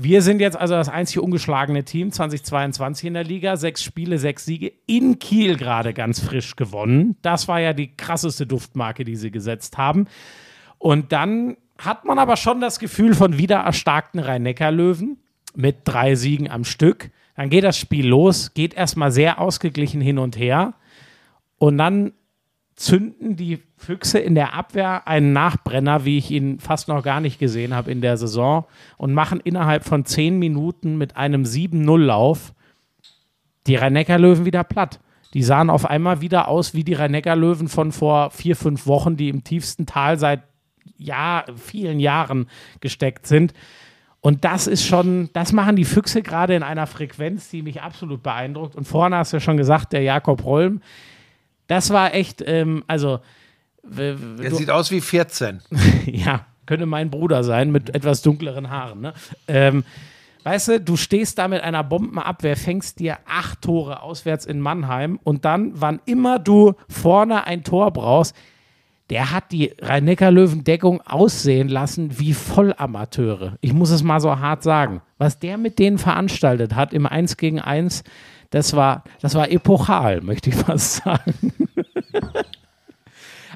Wir 0.00 0.22
sind 0.22 0.40
jetzt 0.40 0.56
also 0.56 0.74
das 0.74 0.88
einzige 0.88 1.22
ungeschlagene 1.22 1.82
Team 1.82 2.12
2022 2.12 3.08
in 3.08 3.14
der 3.14 3.24
Liga. 3.24 3.56
Sechs 3.56 3.82
Spiele, 3.82 4.18
sechs 4.18 4.44
Siege. 4.44 4.72
In 4.86 5.18
Kiel 5.18 5.56
gerade 5.56 5.92
ganz 5.92 6.20
frisch 6.20 6.54
gewonnen. 6.54 7.16
Das 7.20 7.48
war 7.48 7.60
ja 7.60 7.72
die 7.72 7.96
krasseste 7.96 8.46
Duftmarke, 8.46 9.02
die 9.02 9.16
sie 9.16 9.32
gesetzt 9.32 9.76
haben. 9.76 10.06
Und 10.78 11.10
dann 11.10 11.56
hat 11.78 12.04
man 12.04 12.20
aber 12.20 12.36
schon 12.36 12.60
das 12.60 12.78
Gefühl 12.78 13.12
von 13.12 13.38
wieder 13.38 13.56
erstarkten 13.56 14.20
Rhein-Neckar-Löwen 14.20 15.18
mit 15.56 15.78
drei 15.82 16.14
Siegen 16.14 16.48
am 16.48 16.62
Stück. 16.62 17.10
Dann 17.34 17.50
geht 17.50 17.64
das 17.64 17.76
Spiel 17.76 18.06
los, 18.06 18.54
geht 18.54 18.74
erstmal 18.74 19.10
sehr 19.10 19.40
ausgeglichen 19.40 20.00
hin 20.00 20.20
und 20.20 20.38
her. 20.38 20.74
Und 21.58 21.76
dann 21.76 22.12
zünden 22.78 23.34
die 23.34 23.58
Füchse 23.76 24.20
in 24.20 24.36
der 24.36 24.54
Abwehr 24.54 25.08
einen 25.08 25.32
Nachbrenner, 25.32 26.04
wie 26.04 26.18
ich 26.18 26.30
ihn 26.30 26.60
fast 26.60 26.86
noch 26.86 27.02
gar 27.02 27.20
nicht 27.20 27.40
gesehen 27.40 27.74
habe 27.74 27.90
in 27.90 28.00
der 28.00 28.16
Saison, 28.16 28.66
und 28.96 29.12
machen 29.12 29.40
innerhalb 29.40 29.84
von 29.84 30.04
zehn 30.04 30.38
Minuten 30.38 30.96
mit 30.96 31.16
einem 31.16 31.42
7-0-Lauf 31.42 32.54
die 33.66 33.74
Rhein-Neckar-Löwen 33.74 34.44
wieder 34.44 34.62
platt. 34.62 35.00
Die 35.34 35.42
sahen 35.42 35.70
auf 35.70 35.86
einmal 35.90 36.20
wieder 36.20 36.46
aus 36.46 36.72
wie 36.72 36.84
die 36.84 36.94
Rhein-Neckar-Löwen 36.94 37.66
von 37.66 37.90
vor 37.90 38.30
vier, 38.30 38.54
fünf 38.54 38.86
Wochen, 38.86 39.16
die 39.16 39.28
im 39.28 39.42
tiefsten 39.42 39.84
Tal 39.84 40.16
seit 40.16 40.44
Jahr, 40.96 41.46
vielen 41.56 41.98
Jahren 41.98 42.46
gesteckt 42.80 43.26
sind. 43.26 43.54
Und 44.20 44.44
das 44.44 44.68
ist 44.68 44.86
schon, 44.86 45.30
das 45.32 45.52
machen 45.52 45.74
die 45.74 45.84
Füchse 45.84 46.22
gerade 46.22 46.54
in 46.54 46.62
einer 46.62 46.86
Frequenz, 46.86 47.50
die 47.50 47.62
mich 47.62 47.82
absolut 47.82 48.22
beeindruckt. 48.22 48.76
Und 48.76 48.86
vorne 48.86 49.16
hast 49.16 49.32
du 49.32 49.38
ja 49.38 49.40
schon 49.40 49.56
gesagt, 49.56 49.92
der 49.92 50.02
Jakob 50.02 50.44
Holm, 50.44 50.80
das 51.68 51.90
war 51.90 52.14
echt, 52.14 52.42
ähm, 52.44 52.82
also. 52.88 53.20
Er 53.96 54.16
sieht 54.54 54.70
aus 54.70 54.90
wie 54.90 55.00
14. 55.00 55.62
ja, 56.06 56.44
könnte 56.66 56.86
mein 56.86 57.10
Bruder 57.10 57.44
sein 57.44 57.70
mit 57.70 57.94
etwas 57.94 58.20
dunkleren 58.20 58.68
Haaren. 58.68 59.00
Ne? 59.00 59.14
Ähm, 59.46 59.84
weißt 60.42 60.68
du, 60.68 60.80
du 60.80 60.96
stehst 60.96 61.38
da 61.38 61.48
mit 61.48 61.62
einer 61.62 61.84
Bombenabwehr, 61.84 62.56
fängst 62.56 62.98
dir 62.98 63.18
acht 63.26 63.62
Tore 63.62 64.02
auswärts 64.02 64.44
in 64.44 64.60
Mannheim 64.60 65.18
und 65.22 65.46
dann, 65.46 65.72
wann 65.74 66.00
immer 66.04 66.38
du 66.38 66.74
vorne 66.88 67.46
ein 67.46 67.64
Tor 67.64 67.92
brauchst, 67.92 68.34
der 69.10 69.30
hat 69.30 69.52
die 69.52 69.72
Rhein-Neckar-Löwen-Deckung 69.80 71.00
aussehen 71.00 71.68
lassen 71.68 72.18
wie 72.18 72.34
Vollamateure. 72.34 73.56
Ich 73.62 73.72
muss 73.72 73.90
es 73.90 74.02
mal 74.02 74.20
so 74.20 74.38
hart 74.38 74.62
sagen. 74.62 75.00
Was 75.16 75.38
der 75.38 75.56
mit 75.56 75.78
denen 75.78 75.96
veranstaltet 75.96 76.74
hat 76.74 76.92
im 76.92 77.06
1 77.06 77.38
gegen 77.38 77.58
1, 77.58 78.04
das 78.50 78.74
war, 78.74 79.04
das 79.20 79.34
war 79.34 79.50
epochal, 79.50 80.20
möchte 80.20 80.50
ich 80.50 80.56
fast 80.56 80.96
sagen. 81.04 81.52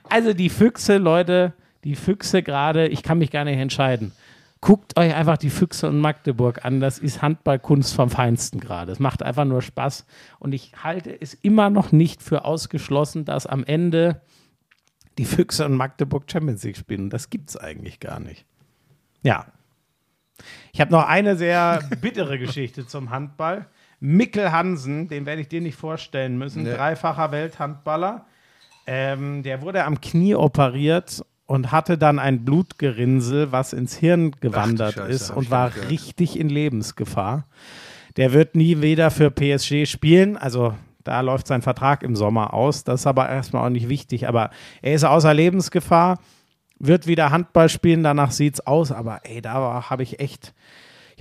also 0.09 0.33
die 0.33 0.51
Füchse, 0.51 0.99
Leute, 0.99 1.53
die 1.85 1.97
Füchse 1.97 2.43
gerade, 2.43 2.89
ich 2.89 3.03
kann 3.03 3.19
mich 3.19 3.31
gar 3.31 3.45
nicht 3.45 3.59
entscheiden. 3.59 4.13
Guckt 4.61 4.97
euch 4.97 5.13
einfach 5.13 5.39
die 5.39 5.51
Füchse 5.51 5.89
und 5.89 5.99
Magdeburg 5.99 6.65
an. 6.65 6.79
Das 6.79 7.01
ist 7.01 7.21
Handballkunst 7.21 7.95
vom 7.95 8.11
Feinsten 8.11 8.61
gerade. 8.61 8.93
Es 8.93 9.01
macht 9.01 9.25
einfach 9.25 9.45
nur 9.45 9.61
Spaß. 9.61 10.07
Und 10.39 10.53
ich 10.53 10.73
halte 10.85 11.21
es 11.21 11.35
immer 11.35 11.69
noch 11.69 11.91
nicht 11.91 12.23
für 12.23 12.45
ausgeschlossen, 12.45 13.25
dass 13.25 13.49
am 13.49 13.65
Ende 13.65 14.21
die 15.19 15.25
Füchse 15.25 15.65
und 15.65 15.75
Magdeburg 15.75 16.31
Champions 16.31 16.63
League 16.63 16.77
spielen. 16.77 17.11
Das 17.11 17.29
gibt 17.29 17.51
es 17.51 17.57
eigentlich 17.57 17.99
gar 17.99 18.21
nicht. 18.21 18.47
Ja. 19.25 19.47
Ich 20.73 20.81
habe 20.81 20.93
noch 20.93 21.07
eine 21.07 21.37
sehr 21.37 21.83
bittere 22.01 22.39
Geschichte 22.39 22.87
zum 22.87 23.11
Handball. 23.11 23.67
Mikkel 24.05 24.51
Hansen, 24.51 25.07
den 25.09 25.27
werde 25.27 25.43
ich 25.43 25.49
dir 25.49 25.61
nicht 25.61 25.77
vorstellen 25.77 26.37
müssen, 26.37 26.65
Nee. 26.65 26.75
dreifacher 26.75 27.31
Welthandballer. 27.31 28.27
Ähm, 28.87 29.45
der 29.45 29.63
wurde 29.63 29.85
am 29.85 30.01
Knie 30.01 30.35
operiert 30.35 31.25
und 31.47 31.71
hatte 31.71 31.97
dann 31.99 32.19
ein 32.19 32.45
Blutgerinnsel, 32.45 33.53
was 33.53 33.73
ins 33.73 33.95
Hirn 33.97 34.33
gewandert 34.41 34.95
Scheiße, 34.95 35.09
ist 35.09 35.31
und 35.31 35.51
war 35.53 35.71
gehört. 35.71 35.91
richtig 35.91 36.37
in 36.39 36.49
Lebensgefahr. 36.49 37.47
Der 38.17 38.33
wird 38.33 38.57
nie 38.57 38.83
wieder 38.83 39.13
für 39.13 39.31
PSG 39.31 39.87
spielen. 39.87 40.37
Also 40.37 40.75
da 41.05 41.21
läuft 41.21 41.47
sein 41.47 41.63
Vertrag 41.63 42.03
im 42.03 42.17
Sommer 42.17 42.53
aus. 42.55 42.83
Das 42.83 43.01
ist 43.03 43.07
aber 43.07 43.29
erstmal 43.29 43.65
auch 43.67 43.71
nicht 43.71 43.89
wichtig. 43.89 44.27
Aber 44.27 44.51
er 44.83 44.95
ist 44.95 45.05
außer 45.05 45.33
Lebensgefahr, 45.33 46.19
wird 46.81 47.07
wieder 47.07 47.31
Handball 47.31 47.69
spielen. 47.69 48.03
Danach 48.03 48.33
sieht 48.33 48.55
es 48.55 48.67
aus. 48.67 48.91
Aber 48.91 49.21
ey, 49.23 49.41
da 49.41 49.89
habe 49.91 50.03
ich 50.03 50.19
echt. 50.19 50.55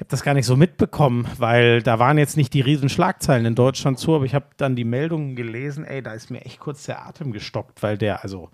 Ich 0.01 0.03
habe 0.03 0.09
das 0.09 0.23
gar 0.23 0.33
nicht 0.33 0.47
so 0.47 0.55
mitbekommen, 0.57 1.27
weil 1.37 1.83
da 1.83 1.99
waren 1.99 2.17
jetzt 2.17 2.35
nicht 2.35 2.55
die 2.55 2.61
riesen 2.61 2.89
Schlagzeilen 2.89 3.45
in 3.45 3.53
Deutschland 3.53 3.99
zu, 3.99 4.15
aber 4.15 4.25
ich 4.25 4.33
habe 4.33 4.47
dann 4.57 4.75
die 4.75 4.83
Meldungen 4.83 5.35
gelesen, 5.35 5.85
ey, 5.85 6.01
da 6.01 6.13
ist 6.13 6.31
mir 6.31 6.41
echt 6.43 6.59
kurz 6.59 6.87
der 6.87 7.05
Atem 7.05 7.31
gestockt, 7.31 7.83
weil 7.83 7.99
der, 7.99 8.23
also, 8.23 8.49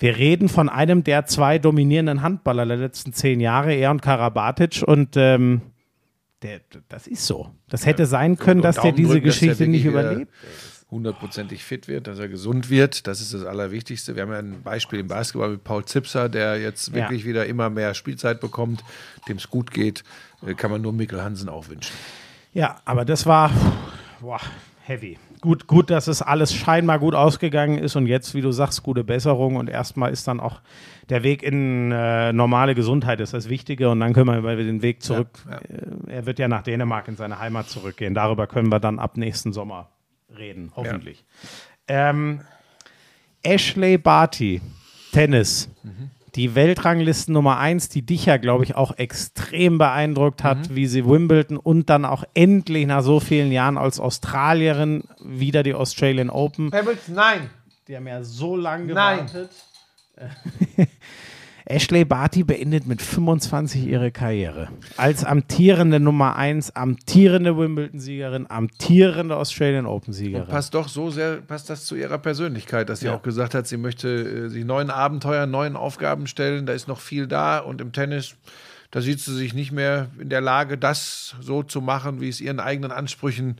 wir 0.00 0.16
reden 0.16 0.48
von 0.48 0.68
einem 0.68 1.04
der 1.04 1.24
zwei 1.26 1.60
dominierenden 1.60 2.22
Handballer 2.22 2.66
der 2.66 2.78
letzten 2.78 3.12
zehn 3.12 3.38
Jahre, 3.38 3.74
er 3.74 3.92
und 3.92 4.02
Karabatic, 4.02 4.82
und 4.84 5.16
ähm, 5.16 5.60
der, 6.42 6.62
das 6.88 7.06
ist 7.06 7.28
so. 7.28 7.50
Das 7.68 7.86
hätte 7.86 8.06
sein 8.06 8.36
können, 8.36 8.60
dass 8.60 8.80
der 8.80 8.90
diese 8.90 9.20
Geschichte 9.20 9.68
nicht 9.68 9.84
wieder 9.84 10.00
überlebt. 10.00 10.32
Hundertprozentig 10.90 11.62
fit 11.62 11.86
wird, 11.86 12.08
dass 12.08 12.18
er 12.18 12.28
gesund 12.28 12.68
wird. 12.68 13.06
Das 13.06 13.20
ist 13.20 13.32
das 13.32 13.44
Allerwichtigste. 13.44 14.16
Wir 14.16 14.22
haben 14.24 14.32
ja 14.32 14.40
ein 14.40 14.62
Beispiel 14.64 14.98
im 14.98 15.06
Basketball 15.06 15.50
mit 15.50 15.62
Paul 15.62 15.84
Zipser, 15.84 16.28
der 16.28 16.60
jetzt 16.60 16.88
Ja. 16.88 16.94
wirklich 16.94 17.24
wieder 17.24 17.46
immer 17.46 17.70
mehr 17.70 17.94
Spielzeit 17.94 18.40
bekommt, 18.40 18.82
dem 19.28 19.36
es 19.36 19.48
gut 19.48 19.70
geht. 19.70 20.02
Äh, 20.46 20.54
Kann 20.54 20.70
man 20.70 20.80
nur 20.82 20.92
Mikkel 20.92 21.22
Hansen 21.22 21.48
auch 21.48 21.68
wünschen. 21.68 21.92
Ja, 22.52 22.76
aber 22.84 23.04
das 23.04 23.26
war 23.26 23.50
boah, 24.20 24.40
heavy. 24.82 25.18
Gut, 25.40 25.66
gut, 25.66 25.88
dass 25.88 26.06
es 26.06 26.20
alles 26.20 26.52
scheinbar 26.54 26.98
gut 26.98 27.14
ausgegangen 27.14 27.78
ist 27.78 27.96
und 27.96 28.06
jetzt, 28.06 28.34
wie 28.34 28.42
du 28.42 28.52
sagst, 28.52 28.82
gute 28.82 29.04
Besserung 29.04 29.56
und 29.56 29.70
erstmal 29.70 30.12
ist 30.12 30.28
dann 30.28 30.38
auch 30.38 30.60
der 31.08 31.22
Weg 31.22 31.42
in 31.42 31.90
äh, 31.92 32.32
normale 32.32 32.74
Gesundheit 32.74 33.20
ist 33.20 33.32
das 33.32 33.48
Wichtige 33.48 33.88
und 33.88 34.00
dann 34.00 34.12
können 34.12 34.26
wir 34.26 34.38
über 34.38 34.54
den 34.56 34.82
Weg 34.82 35.02
zurück. 35.02 35.28
Ja, 35.48 35.56
Äh, 35.58 36.12
er 36.16 36.26
wird 36.26 36.38
ja 36.38 36.46
nach 36.48 36.62
Dänemark 36.62 37.08
in 37.08 37.16
seine 37.16 37.38
Heimat 37.38 37.68
zurückgehen. 37.70 38.14
Darüber 38.14 38.46
können 38.46 38.68
wir 38.68 38.80
dann 38.80 38.98
ab 38.98 39.16
nächsten 39.16 39.52
Sommer 39.52 39.88
reden, 40.36 40.72
hoffentlich. 40.76 41.24
Ähm, 41.88 42.42
Ashley 43.42 43.96
Barty, 43.96 44.60
Tennis. 45.12 45.68
Die 46.34 46.54
Weltranglisten 46.54 47.34
Nummer 47.34 47.58
1, 47.58 47.88
die 47.88 48.02
dich 48.02 48.26
ja, 48.26 48.36
glaube 48.36 48.64
ich, 48.64 48.76
auch 48.76 48.96
extrem 48.98 49.78
beeindruckt 49.78 50.44
hat, 50.44 50.74
wie 50.74 50.86
sie 50.86 51.04
Wimbledon 51.04 51.56
und 51.56 51.90
dann 51.90 52.04
auch 52.04 52.24
endlich 52.34 52.86
nach 52.86 53.02
so 53.02 53.20
vielen 53.20 53.50
Jahren 53.50 53.76
als 53.78 53.98
Australierin 53.98 55.04
wieder 55.22 55.62
die 55.62 55.74
Australian 55.74 56.30
Open. 56.30 56.70
Pebbles, 56.70 57.08
nein. 57.08 57.50
Die 57.88 57.96
haben 57.96 58.06
ja 58.06 58.22
so 58.22 58.56
lange 58.56 58.92
Nein. 58.92 59.26
Ashley 61.70 62.04
Barty 62.04 62.42
beendet 62.42 62.86
mit 62.86 63.00
25 63.00 63.86
ihre 63.86 64.10
Karriere. 64.10 64.68
Als 64.96 65.24
amtierende 65.24 66.00
Nummer 66.00 66.34
1, 66.36 66.74
amtierende 66.74 67.56
Wimbledon-Siegerin, 67.56 68.46
amtierende 68.50 69.36
Australian 69.36 69.86
Open-Siegerin. 69.86 70.48
Passt 70.48 70.74
doch 70.74 70.88
so 70.88 71.10
sehr, 71.10 71.36
passt 71.36 71.70
das 71.70 71.84
zu 71.84 71.94
ihrer 71.94 72.18
Persönlichkeit, 72.18 72.88
dass 72.88 73.00
sie 73.00 73.06
Ja. 73.06 73.14
auch 73.14 73.22
gesagt 73.22 73.54
hat, 73.54 73.68
sie 73.68 73.76
möchte 73.76 74.08
äh, 74.08 74.48
sich 74.48 74.64
neuen 74.64 74.90
Abenteuern, 74.90 75.50
neuen 75.50 75.76
Aufgaben 75.76 76.26
stellen. 76.26 76.66
Da 76.66 76.72
ist 76.72 76.88
noch 76.88 77.00
viel 77.00 77.26
da 77.28 77.58
und 77.58 77.80
im 77.80 77.92
Tennis, 77.92 78.34
da 78.90 79.00
sieht 79.00 79.20
sie 79.20 79.34
sich 79.36 79.54
nicht 79.54 79.70
mehr 79.70 80.08
in 80.18 80.28
der 80.28 80.40
Lage, 80.40 80.76
das 80.76 81.36
so 81.40 81.62
zu 81.62 81.80
machen, 81.80 82.20
wie 82.20 82.28
es 82.28 82.40
ihren 82.40 82.58
eigenen 82.58 82.90
Ansprüchen 82.90 83.56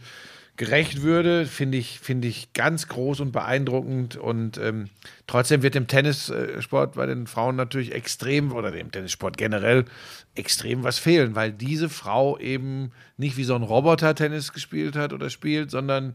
gerecht 0.61 1.01
würde, 1.01 1.47
finde 1.47 1.79
ich, 1.79 2.01
finde 2.01 2.29
ich 2.29 2.53
ganz 2.53 2.87
groß 2.87 3.21
und 3.21 3.33
beeindruckend. 3.33 4.17
Und 4.17 4.59
ähm, 4.59 4.91
trotzdem 5.27 5.63
wird 5.63 5.75
dem 5.75 5.87
Tennissport 5.87 6.97
bei 6.97 7.07
den 7.07 7.27
Frauen 7.27 7.57
natürlich 7.57 7.95
extrem, 7.95 8.53
oder 8.53 8.71
dem 8.71 8.93
Tennissport 8.93 9.39
generell, 9.39 9.87
extrem 10.35 10.83
was 10.83 10.99
fehlen, 10.99 11.35
weil 11.35 11.51
diese 11.51 11.89
Frau 11.89 12.39
eben 12.39 12.93
nicht 13.17 13.39
wie 13.39 13.45
so 13.45 13.55
ein 13.55 13.63
Roboter 13.63 14.15
Tennis 14.15 14.53
gespielt 14.53 14.97
hat 14.97 15.15
oder 15.15 15.31
spielt, 15.31 15.71
sondern 15.71 16.15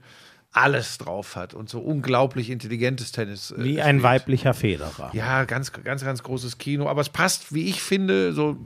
alles 0.52 1.00
drauf 1.00 1.36
hat 1.36 1.56
und 1.56 1.68
so 1.68 1.80
unglaublich 1.80 2.52
intelligentes 2.52 3.12
Tennis. 3.12 3.50
äh, 3.50 3.64
Wie 3.64 3.82
ein 3.82 3.96
spielt. 3.96 4.04
weiblicher 4.04 4.54
Federer. 4.54 5.10
Ja, 5.14 5.46
ganz, 5.46 5.72
ganz, 5.72 6.06
ganz 6.06 6.22
großes 6.22 6.60
Kino. 6.60 6.88
Aber 6.88 7.02
es 7.02 7.10
passt, 7.10 7.52
wie 7.52 7.68
ich 7.68 7.82
finde, 7.82 8.32
so. 8.32 8.58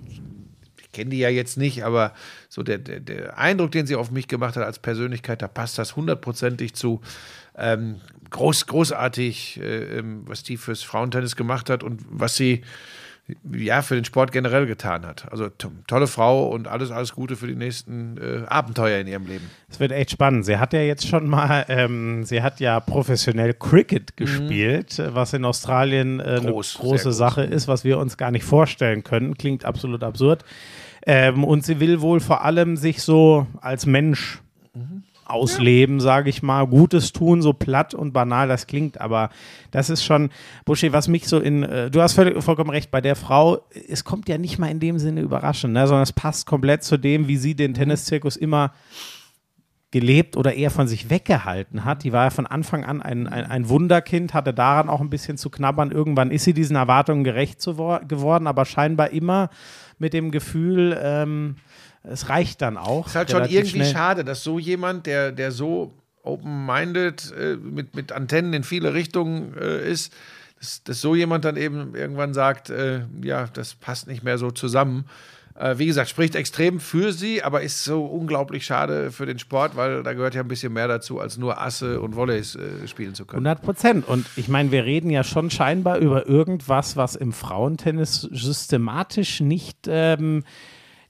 Ich 0.91 0.97
kenne 0.97 1.11
die 1.11 1.19
ja 1.19 1.29
jetzt 1.29 1.55
nicht, 1.55 1.83
aber 1.83 2.13
so 2.49 2.63
der, 2.63 2.79
der, 2.79 2.99
der 2.99 3.37
Eindruck, 3.37 3.71
den 3.71 3.85
sie 3.85 3.95
auf 3.95 4.09
mich 4.09 4.27
gemacht 4.27 4.55
hat 4.55 4.63
als 4.63 4.79
Persönlichkeit, 4.79 5.41
da 5.41 5.47
passt 5.47 5.77
das 5.77 5.95
hundertprozentig 5.95 6.73
zu. 6.73 7.01
Ähm, 7.55 8.01
groß, 8.31 8.65
großartig, 8.65 9.59
äh, 9.61 9.99
ähm, 9.99 10.23
was 10.25 10.41
die 10.41 10.57
fürs 10.57 10.81
Frauentennis 10.81 11.35
gemacht 11.35 11.69
hat 11.69 11.83
und 11.83 12.01
was 12.09 12.35
sie 12.35 12.63
ja, 13.53 13.81
für 13.81 13.95
den 13.95 14.05
Sport 14.05 14.31
generell 14.31 14.65
getan 14.65 15.05
hat. 15.05 15.31
Also 15.31 15.49
to 15.49 15.71
tolle 15.87 16.07
Frau 16.07 16.47
und 16.47 16.67
alles, 16.67 16.91
alles 16.91 17.13
Gute 17.13 17.35
für 17.35 17.47
die 17.47 17.55
nächsten 17.55 18.17
äh, 18.17 18.45
Abenteuer 18.47 18.99
in 18.99 19.07
ihrem 19.07 19.27
Leben. 19.27 19.49
Es 19.69 19.79
wird 19.79 19.91
echt 19.91 20.11
spannend. 20.11 20.45
Sie 20.45 20.57
hat 20.57 20.73
ja 20.73 20.81
jetzt 20.81 21.07
schon 21.07 21.27
mal, 21.27 21.65
ähm, 21.69 22.23
sie 22.23 22.41
hat 22.41 22.59
ja 22.59 22.79
professionell 22.79 23.53
Cricket 23.53 24.17
gespielt, 24.17 24.97
äh, 24.99 25.13
was 25.13 25.33
in 25.33 25.45
Australien 25.45 26.19
äh, 26.19 26.23
eine 26.23 26.51
Groß, 26.51 26.73
sehr 26.73 26.81
große 26.81 27.03
groß. 27.05 27.17
Sache 27.17 27.43
ist, 27.43 27.67
was 27.67 27.83
wir 27.83 27.97
uns 27.99 28.17
gar 28.17 28.31
nicht 28.31 28.43
vorstellen 28.43 29.03
können. 29.03 29.37
Klingt 29.37 29.65
absolut 29.65 30.03
absurd. 30.03 30.43
Ähm, 31.05 31.43
und 31.43 31.63
sie 31.63 31.79
will 31.79 32.01
wohl 32.01 32.19
vor 32.19 32.43
allem 32.43 32.77
sich 32.77 33.01
so 33.01 33.47
als 33.61 33.85
Mensch 33.85 34.41
ausleben, 35.29 35.99
sage 35.99 36.29
ich 36.29 36.41
mal, 36.41 36.65
Gutes 36.65 37.13
tun, 37.13 37.41
so 37.41 37.53
platt 37.53 37.93
und 37.93 38.13
banal 38.13 38.47
das 38.47 38.67
klingt, 38.67 38.99
aber 38.99 39.29
das 39.71 39.89
ist 39.89 40.03
schon, 40.03 40.31
Buschi, 40.65 40.91
was 40.91 41.07
mich 41.07 41.27
so 41.27 41.39
in, 41.39 41.63
äh, 41.63 41.91
du 41.91 42.01
hast 42.01 42.13
völlig, 42.13 42.43
vollkommen 42.43 42.71
recht, 42.71 42.89
bei 42.91 42.99
der 42.99 43.15
Frau, 43.15 43.59
es 43.87 44.03
kommt 44.03 44.27
ja 44.27 44.37
nicht 44.37 44.57
mal 44.57 44.71
in 44.71 44.79
dem 44.79 44.97
Sinne 44.97 45.21
überraschend, 45.21 45.73
ne, 45.73 45.87
sondern 45.87 46.03
es 46.03 46.13
passt 46.13 46.47
komplett 46.47 46.83
zu 46.83 46.97
dem, 46.97 47.27
wie 47.27 47.37
sie 47.37 47.55
den 47.55 47.73
Tenniszirkus 47.73 48.35
immer 48.35 48.73
gelebt 49.91 50.37
oder 50.37 50.53
eher 50.53 50.69
von 50.69 50.87
sich 50.87 51.09
weggehalten 51.09 51.83
hat. 51.83 52.03
Die 52.03 52.13
war 52.13 52.25
ja 52.25 52.29
von 52.29 52.45
Anfang 52.45 52.83
an 52.83 53.01
ein, 53.01 53.27
ein, 53.27 53.45
ein 53.45 53.69
Wunderkind, 53.69 54.35
hatte 54.35 54.53
daran 54.53 54.87
auch 54.87 55.01
ein 55.01 55.09
bisschen 55.09 55.37
zu 55.37 55.49
knabbern. 55.49 55.89
Irgendwann 55.89 56.29
ist 56.29 56.43
sie 56.43 56.53
diesen 56.53 56.75
Erwartungen 56.75 57.23
gerecht 57.23 57.59
geworden, 57.63 58.45
aber 58.45 58.65
scheinbar 58.65 59.09
immer 59.09 59.49
mit 59.99 60.13
dem 60.13 60.31
Gefühl, 60.31 60.97
ähm, 61.01 61.57
es 62.03 62.29
reicht 62.29 62.61
dann 62.61 62.77
auch. 62.77 63.07
Ist 63.07 63.15
halt 63.15 63.31
schon 63.31 63.43
irgendwie 63.43 63.79
schnell. 63.79 63.91
schade, 63.91 64.23
dass 64.23 64.43
so 64.43 64.57
jemand, 64.57 65.05
der, 65.05 65.31
der 65.31 65.51
so 65.51 65.93
open-minded, 66.23 67.33
äh, 67.37 67.55
mit, 67.55 67.95
mit 67.95 68.11
Antennen 68.11 68.53
in 68.53 68.63
viele 68.63 68.93
Richtungen 68.93 69.55
äh, 69.57 69.89
ist, 69.89 70.13
dass, 70.59 70.83
dass 70.83 71.01
so 71.01 71.15
jemand 71.15 71.45
dann 71.45 71.57
eben 71.57 71.95
irgendwann 71.95 72.33
sagt, 72.33 72.69
äh, 72.69 73.01
ja, 73.21 73.47
das 73.47 73.75
passt 73.75 74.07
nicht 74.07 74.23
mehr 74.23 74.37
so 74.37 74.51
zusammen. 74.51 75.05
Äh, 75.59 75.77
wie 75.77 75.87
gesagt, 75.87 76.09
spricht 76.09 76.35
extrem 76.35 76.79
für 76.79 77.11
sie, 77.11 77.43
aber 77.43 77.61
ist 77.61 77.83
so 77.83 78.05
unglaublich 78.05 78.65
schade 78.65 79.11
für 79.11 79.25
den 79.25 79.39
Sport, 79.39 79.75
weil 79.75 80.03
da 80.03 80.13
gehört 80.13 80.33
ja 80.33 80.41
ein 80.41 80.47
bisschen 80.47 80.71
mehr 80.71 80.87
dazu, 80.87 81.19
als 81.19 81.37
nur 81.37 81.61
Asse 81.61 81.99
und 81.99 82.15
Volleys 82.15 82.55
äh, 82.55 82.87
spielen 82.87 83.13
zu 83.13 83.25
können. 83.25 83.45
100 83.45 83.61
Prozent. 83.61 84.07
Und 84.07 84.25
ich 84.37 84.47
meine, 84.47 84.71
wir 84.71 84.85
reden 84.85 85.09
ja 85.09 85.25
schon 85.25 85.49
scheinbar 85.49 85.97
über 85.97 86.27
irgendwas, 86.27 86.95
was 86.95 87.17
im 87.17 87.33
Frauentennis 87.33 88.21
systematisch 88.21 89.41
nicht, 89.41 89.79
ähm, 89.89 90.45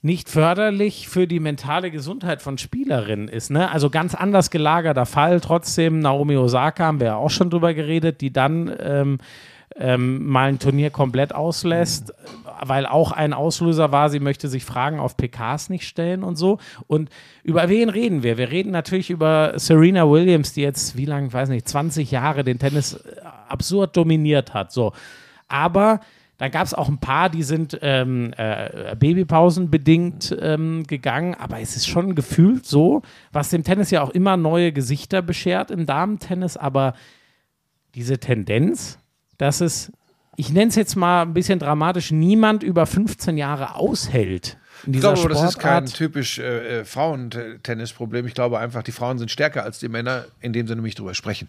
nicht 0.02 0.28
förderlich 0.28 1.08
für 1.08 1.28
die 1.28 1.38
mentale 1.38 1.92
Gesundheit 1.92 2.42
von 2.42 2.58
Spielerinnen 2.58 3.28
ist. 3.28 3.50
Ne? 3.50 3.70
Also 3.70 3.88
ganz 3.88 4.16
anders 4.16 4.50
gelagerter 4.50 5.06
Fall. 5.06 5.40
Trotzdem, 5.40 6.00
Naomi 6.00 6.36
Osaka 6.36 6.86
haben 6.86 6.98
wir 6.98 7.06
ja 7.08 7.16
auch 7.16 7.30
schon 7.30 7.50
drüber 7.50 7.72
geredet, 7.72 8.20
die 8.20 8.32
dann 8.32 8.74
ähm, 8.80 9.18
ähm, 9.76 10.26
mal 10.26 10.48
ein 10.48 10.58
Turnier 10.58 10.90
komplett 10.90 11.34
auslässt, 11.34 12.12
weil 12.62 12.86
auch 12.86 13.12
ein 13.12 13.32
Auslöser 13.32 13.92
war, 13.92 14.10
sie 14.10 14.20
möchte 14.20 14.48
sich 14.48 14.64
Fragen 14.64 14.98
auf 14.98 15.16
PKs 15.16 15.70
nicht 15.70 15.86
stellen 15.86 16.22
und 16.22 16.36
so. 16.36 16.58
Und 16.86 17.08
über 17.42 17.68
wen 17.68 17.88
reden 17.88 18.22
wir? 18.22 18.36
Wir 18.36 18.50
reden 18.50 18.72
natürlich 18.72 19.10
über 19.10 19.54
Serena 19.56 20.08
Williams, 20.08 20.52
die 20.52 20.62
jetzt, 20.62 20.96
wie 20.96 21.06
lange, 21.06 21.32
weiß 21.32 21.48
nicht, 21.48 21.68
20 21.68 22.10
Jahre 22.10 22.44
den 22.44 22.58
Tennis 22.58 22.94
äh, 22.94 23.20
absurd 23.48 23.96
dominiert 23.96 24.54
hat. 24.54 24.72
So. 24.72 24.92
Aber 25.48 26.00
dann 26.40 26.50
gab 26.50 26.64
es 26.64 26.72
auch 26.72 26.88
ein 26.88 26.98
paar, 26.98 27.28
die 27.28 27.42
sind 27.42 27.78
ähm, 27.82 28.32
äh, 28.36 28.96
Babypausen 28.96 29.70
bedingt 29.70 30.34
ähm, 30.40 30.84
gegangen, 30.86 31.34
aber 31.34 31.60
es 31.60 31.76
ist 31.76 31.86
schon 31.86 32.14
gefühlt 32.14 32.64
so, 32.64 33.02
was 33.30 33.50
dem 33.50 33.62
Tennis 33.62 33.90
ja 33.90 34.02
auch 34.02 34.08
immer 34.08 34.38
neue 34.38 34.72
Gesichter 34.72 35.20
beschert 35.20 35.70
im 35.70 35.84
Damentennis, 35.84 36.56
aber 36.56 36.94
diese 37.94 38.18
Tendenz, 38.18 38.99
dass 39.40 39.62
es, 39.62 39.90
ich 40.36 40.52
nenne 40.52 40.68
es 40.68 40.74
jetzt 40.74 40.96
mal 40.96 41.22
ein 41.22 41.32
bisschen 41.32 41.58
dramatisch, 41.58 42.10
niemand 42.10 42.62
über 42.62 42.84
15 42.84 43.38
Jahre 43.38 43.74
aushält. 43.74 44.58
Ich 44.86 45.00
glaube, 45.00 45.18
aber 45.18 45.28
das 45.30 45.42
ist 45.42 45.58
kein 45.58 45.86
Sportart. 45.86 45.94
typisch 45.94 46.38
äh, 46.38 46.80
äh, 46.80 46.84
Frauentennisproblem. 46.84 48.26
Ich 48.26 48.34
glaube 48.34 48.58
einfach, 48.58 48.82
die 48.82 48.92
Frauen 48.92 49.18
sind 49.18 49.30
stärker 49.30 49.62
als 49.64 49.78
die 49.78 49.88
Männer, 49.88 50.26
indem 50.40 50.66
sie 50.66 50.74
nämlich 50.74 50.94
drüber 50.94 51.14
sprechen. 51.14 51.48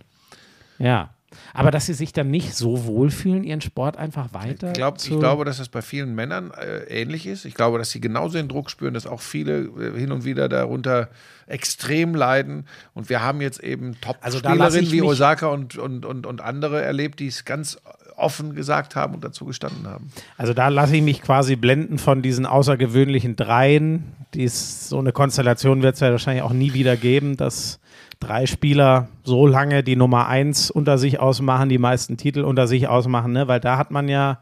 Ja. 0.80 1.14
Aber 1.54 1.72
dass 1.72 1.86
sie 1.86 1.94
sich 1.94 2.14
dann 2.14 2.30
nicht 2.30 2.56
so 2.56 2.86
wohlfühlen, 2.86 3.44
ihren 3.44 3.62
Sport 3.62 3.98
einfach 3.98 4.34
weiter. 4.34 4.68
Ich, 4.68 4.74
glaub, 4.74 4.98
ich 4.98 5.20
glaube, 5.20 5.46
dass 5.46 5.58
das 5.58 5.70
bei 5.70 5.82
vielen 5.82 6.16
Männern 6.16 6.52
äh, 6.52 6.84
ähnlich 6.84 7.28
ist. 7.28 7.46
Ich 7.46 7.54
glaube, 7.54 7.78
dass 7.78 7.92
sie 7.92 8.02
genauso 8.02 8.38
den 8.38 8.48
Druck 8.48 8.70
spüren, 8.70 8.94
dass 8.94 9.08
auch 9.08 9.22
viele 9.22 9.60
äh, 9.60 9.98
hin 9.98 10.12
und 10.12 10.26
wieder 10.26 10.50
darunter 10.50 11.10
extrem 11.48 12.16
leiden. 12.16 12.66
Und 12.94 13.10
wir 13.10 13.22
haben 13.22 13.42
jetzt 13.42 13.62
eben 13.62 13.96
Also 14.22 14.40
Top-Spielerinnen 14.40 14.84
ich 14.84 14.92
wie 14.92 15.02
Osaka 15.02 15.48
und, 15.48 15.78
und, 15.78 16.06
und, 16.06 16.26
und 16.26 16.42
andere 16.42 16.82
erlebt, 16.82 17.20
die 17.20 17.28
es 17.28 17.46
ganz 17.46 17.78
offen 18.16 18.56
gesagt 18.56 18.96
haben 18.96 19.16
und 19.16 19.24
dazu 19.24 19.46
gestanden 19.46 19.88
haben. 19.88 20.12
Also 20.38 20.54
da 20.54 20.68
lasse 20.68 20.96
ich 20.96 21.02
mich 21.02 21.22
quasi 21.22 21.56
blenden 21.56 21.98
von 21.98 22.22
diesen 22.22 22.46
außergewöhnlichen 22.46 23.36
Dreien. 23.36 24.14
Dies, 24.34 24.88
so 24.90 25.00
eine 25.00 25.12
Konstellation 25.12 25.82
wird 25.82 25.96
es 25.96 26.02
ja 26.02 26.12
wahrscheinlich 26.12 26.44
auch 26.44 26.54
nie 26.54 26.74
wieder 26.74 26.96
geben, 26.96 27.36
dass 27.36 27.80
drei 28.22 28.46
Spieler 28.46 29.10
so 29.24 29.46
lange 29.46 29.84
die 29.84 29.98
Nummer 29.98 30.28
eins 30.28 30.72
unter 30.72 30.98
sich 30.98 31.20
ausmachen, 31.20 31.68
die 31.68 31.78
meisten 31.78 32.16
Titel 32.16 32.42
unter 32.42 32.68
sich 32.68 32.88
ausmachen, 32.88 33.34
ne? 33.34 33.50
weil 33.50 33.60
da 33.60 33.78
hat 33.78 33.92
man 33.92 34.08
ja, 34.08 34.40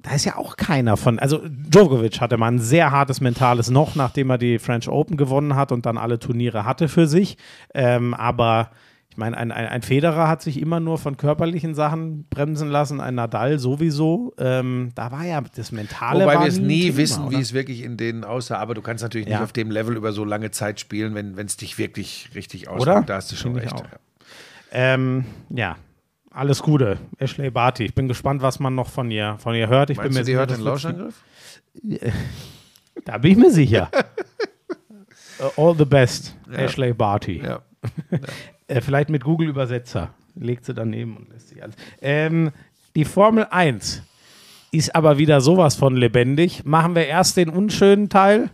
da 0.00 0.12
ist 0.12 0.24
ja 0.24 0.36
auch 0.36 0.56
keiner 0.56 0.96
von, 0.96 1.18
also 1.18 1.40
Djokovic 1.44 2.20
hatte 2.20 2.36
mal 2.36 2.48
ein 2.48 2.58
sehr 2.60 2.92
hartes 2.92 3.20
mentales 3.20 3.70
Noch, 3.70 3.96
nachdem 3.96 4.30
er 4.30 4.38
die 4.38 4.58
French 4.58 4.88
Open 4.88 5.16
gewonnen 5.16 5.56
hat 5.56 5.72
und 5.72 5.86
dann 5.86 5.98
alle 5.98 6.20
Turniere 6.20 6.64
hatte 6.64 6.88
für 6.88 7.06
sich, 7.08 7.36
ähm, 7.74 8.14
aber 8.14 8.70
ich 9.12 9.18
meine, 9.18 9.36
ein, 9.36 9.52
ein, 9.52 9.66
ein 9.66 9.82
Federer 9.82 10.26
hat 10.26 10.40
sich 10.40 10.58
immer 10.58 10.80
nur 10.80 10.96
von 10.96 11.18
körperlichen 11.18 11.74
Sachen 11.74 12.24
bremsen 12.30 12.70
lassen, 12.70 12.98
ein 12.98 13.14
Nadal 13.14 13.58
sowieso. 13.58 14.32
Ähm, 14.38 14.88
da 14.94 15.12
war 15.12 15.26
ja 15.26 15.42
das 15.54 15.70
Mentale. 15.70 16.24
Wobei 16.24 16.40
wir 16.40 16.46
es 16.46 16.58
nie 16.58 16.84
Thema, 16.84 16.96
wissen, 16.96 17.24
oder? 17.26 17.36
wie 17.36 17.42
es 17.42 17.52
wirklich 17.52 17.82
in 17.82 17.98
denen 17.98 18.24
aussah. 18.24 18.56
Aber 18.56 18.72
du 18.72 18.80
kannst 18.80 19.02
natürlich 19.02 19.26
nicht 19.26 19.36
Ja. 19.36 19.42
auf 19.44 19.52
dem 19.52 19.70
Level 19.70 19.98
über 19.98 20.12
so 20.12 20.24
lange 20.24 20.50
Zeit 20.50 20.80
spielen, 20.80 21.14
wenn 21.14 21.36
es 21.44 21.58
dich 21.58 21.76
wirklich 21.76 22.30
richtig 22.34 22.68
ausmacht. 22.68 22.88
Oder? 22.88 23.02
Da 23.02 23.16
hast 23.16 23.30
du 23.30 23.36
schon 23.36 23.52
Finde 23.52 23.66
ich 23.66 23.72
recht. 23.74 23.84
auch. 23.84 23.98
Ähm, 24.72 25.26
ja, 25.50 25.76
alles 26.30 26.62
Gute. 26.62 26.96
Ashley 27.18 27.50
Barty. 27.50 27.84
Ich 27.84 27.94
bin 27.94 28.08
gespannt, 28.08 28.40
was 28.40 28.60
man 28.60 28.74
noch 28.74 28.88
von 28.88 29.10
ihr, 29.10 29.36
von 29.40 29.54
ihr 29.54 29.68
hört. 29.68 29.90
Ich 29.90 29.98
Meinst 29.98 30.08
bin 30.08 30.14
du, 30.14 30.18
mir 30.20 30.24
die 30.24 30.30
sicher, 30.30 30.38
hört 30.38 30.50
den 30.52 30.60
Lauschangriff? 30.62 31.22
Da 33.04 33.18
bin 33.18 33.32
ich 33.32 33.36
mir 33.36 33.50
sicher. 33.50 33.90
Uh, 35.38 35.60
All 35.68 35.76
the 35.76 35.84
best, 35.84 36.34
Ashley 36.50 36.94
Barty. 36.94 37.42
Ja. 37.44 37.60
Äh, 38.68 38.80
vielleicht 38.80 39.10
mit 39.10 39.24
Google-Übersetzer. 39.24 40.10
Legt 40.34 40.64
sie 40.64 40.74
daneben 40.74 41.16
und 41.16 41.30
lässt 41.30 41.48
sich 41.48 41.62
alles. 41.62 41.76
Ähm, 42.00 42.52
die 42.94 43.04
Formel 43.04 43.46
1 43.50 44.02
ist 44.70 44.94
aber 44.94 45.18
wieder 45.18 45.40
sowas 45.40 45.76
von 45.76 45.96
lebendig. 45.96 46.64
Machen 46.64 46.94
wir 46.94 47.06
erst 47.06 47.36
den 47.36 47.50
unschönen 47.50 48.08
Teil, 48.08 48.50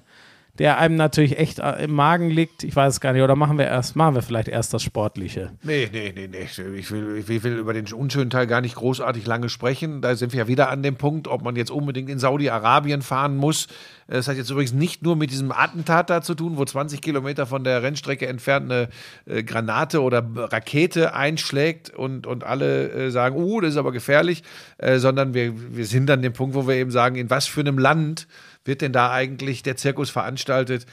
der 0.58 0.78
einem 0.78 0.96
natürlich 0.96 1.38
echt 1.38 1.60
äh, 1.60 1.84
im 1.84 1.92
Magen 1.92 2.30
liegt. 2.30 2.64
Ich 2.64 2.74
weiß 2.74 2.94
es 2.94 3.00
gar 3.00 3.12
nicht. 3.12 3.22
Oder 3.22 3.36
machen 3.36 3.58
wir 3.58 3.66
erst, 3.66 3.96
machen 3.96 4.14
wir 4.14 4.22
vielleicht 4.22 4.48
erst 4.48 4.74
das 4.74 4.82
Sportliche. 4.82 5.52
Nee, 5.62 5.88
nee, 5.92 6.12
nee, 6.14 6.28
nee. 6.28 6.48
Ich 6.76 6.90
will, 6.90 7.16
ich 7.16 7.44
will 7.44 7.58
über 7.58 7.72
den 7.74 7.92
unschönen 7.92 8.30
Teil 8.30 8.46
gar 8.46 8.60
nicht 8.60 8.74
großartig 8.74 9.26
lange 9.26 9.48
sprechen. 9.48 10.00
Da 10.02 10.16
sind 10.16 10.32
wir 10.32 10.40
ja 10.40 10.48
wieder 10.48 10.68
an 10.70 10.82
dem 10.82 10.96
Punkt, 10.96 11.28
ob 11.28 11.42
man 11.42 11.56
jetzt 11.56 11.70
unbedingt 11.70 12.10
in 12.10 12.18
Saudi-Arabien 12.18 13.02
fahren 13.02 13.36
muss. 13.36 13.68
Das 14.08 14.26
hat 14.26 14.36
jetzt 14.36 14.50
übrigens 14.50 14.72
nicht 14.72 15.02
nur 15.02 15.16
mit 15.16 15.30
diesem 15.30 15.52
Attentat 15.52 16.08
da 16.08 16.22
zu 16.22 16.34
tun, 16.34 16.56
wo 16.56 16.64
20 16.64 17.02
Kilometer 17.02 17.46
von 17.46 17.62
der 17.62 17.82
Rennstrecke 17.82 18.26
entfernt 18.26 18.72
eine 18.72 18.88
äh, 19.26 19.42
Granate 19.42 20.02
oder 20.02 20.26
Rakete 20.34 21.14
einschlägt 21.14 21.90
und, 21.90 22.26
und 22.26 22.42
alle 22.42 22.90
äh, 22.90 23.10
sagen, 23.10 23.36
uh, 23.36 23.60
das 23.60 23.72
ist 23.72 23.76
aber 23.76 23.92
gefährlich, 23.92 24.42
äh, 24.78 24.96
sondern 24.98 25.34
wir, 25.34 25.52
wir 25.76 25.84
sind 25.84 26.10
an 26.10 26.22
dem 26.22 26.32
Punkt, 26.32 26.54
wo 26.54 26.66
wir 26.66 26.76
eben 26.76 26.90
sagen, 26.90 27.16
in 27.16 27.28
was 27.28 27.46
für 27.46 27.60
einem 27.60 27.78
Land 27.78 28.26
wird 28.68 28.82
denn 28.82 28.92
da 28.92 29.10
eigentlich 29.10 29.64
der 29.64 29.76
Zirkus 29.76 30.10
veranstaltet? 30.10 30.86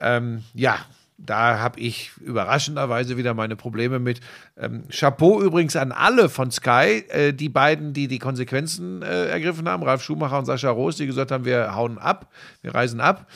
Ähm, 0.00 0.44
ja, 0.54 0.78
da 1.16 1.58
habe 1.58 1.80
ich 1.80 2.12
überraschenderweise 2.20 3.16
wieder 3.16 3.34
meine 3.34 3.56
Probleme 3.56 3.98
mit. 3.98 4.20
Ähm, 4.56 4.84
Chapeau 4.90 5.40
übrigens 5.40 5.76
an 5.76 5.92
alle 5.92 6.28
von 6.28 6.50
Sky, 6.50 7.04
äh, 7.08 7.32
die 7.32 7.48
beiden, 7.48 7.92
die 7.92 8.08
die 8.08 8.18
Konsequenzen 8.18 9.02
äh, 9.02 9.26
ergriffen 9.26 9.68
haben, 9.68 9.82
Ralf 9.82 10.02
Schumacher 10.02 10.38
und 10.38 10.44
Sascha 10.44 10.70
Roos, 10.70 10.96
die 10.96 11.06
gesagt 11.06 11.30
haben, 11.30 11.44
wir 11.44 11.74
hauen 11.74 11.98
ab, 11.98 12.30
wir 12.62 12.74
reisen 12.74 13.00
ab. 13.00 13.26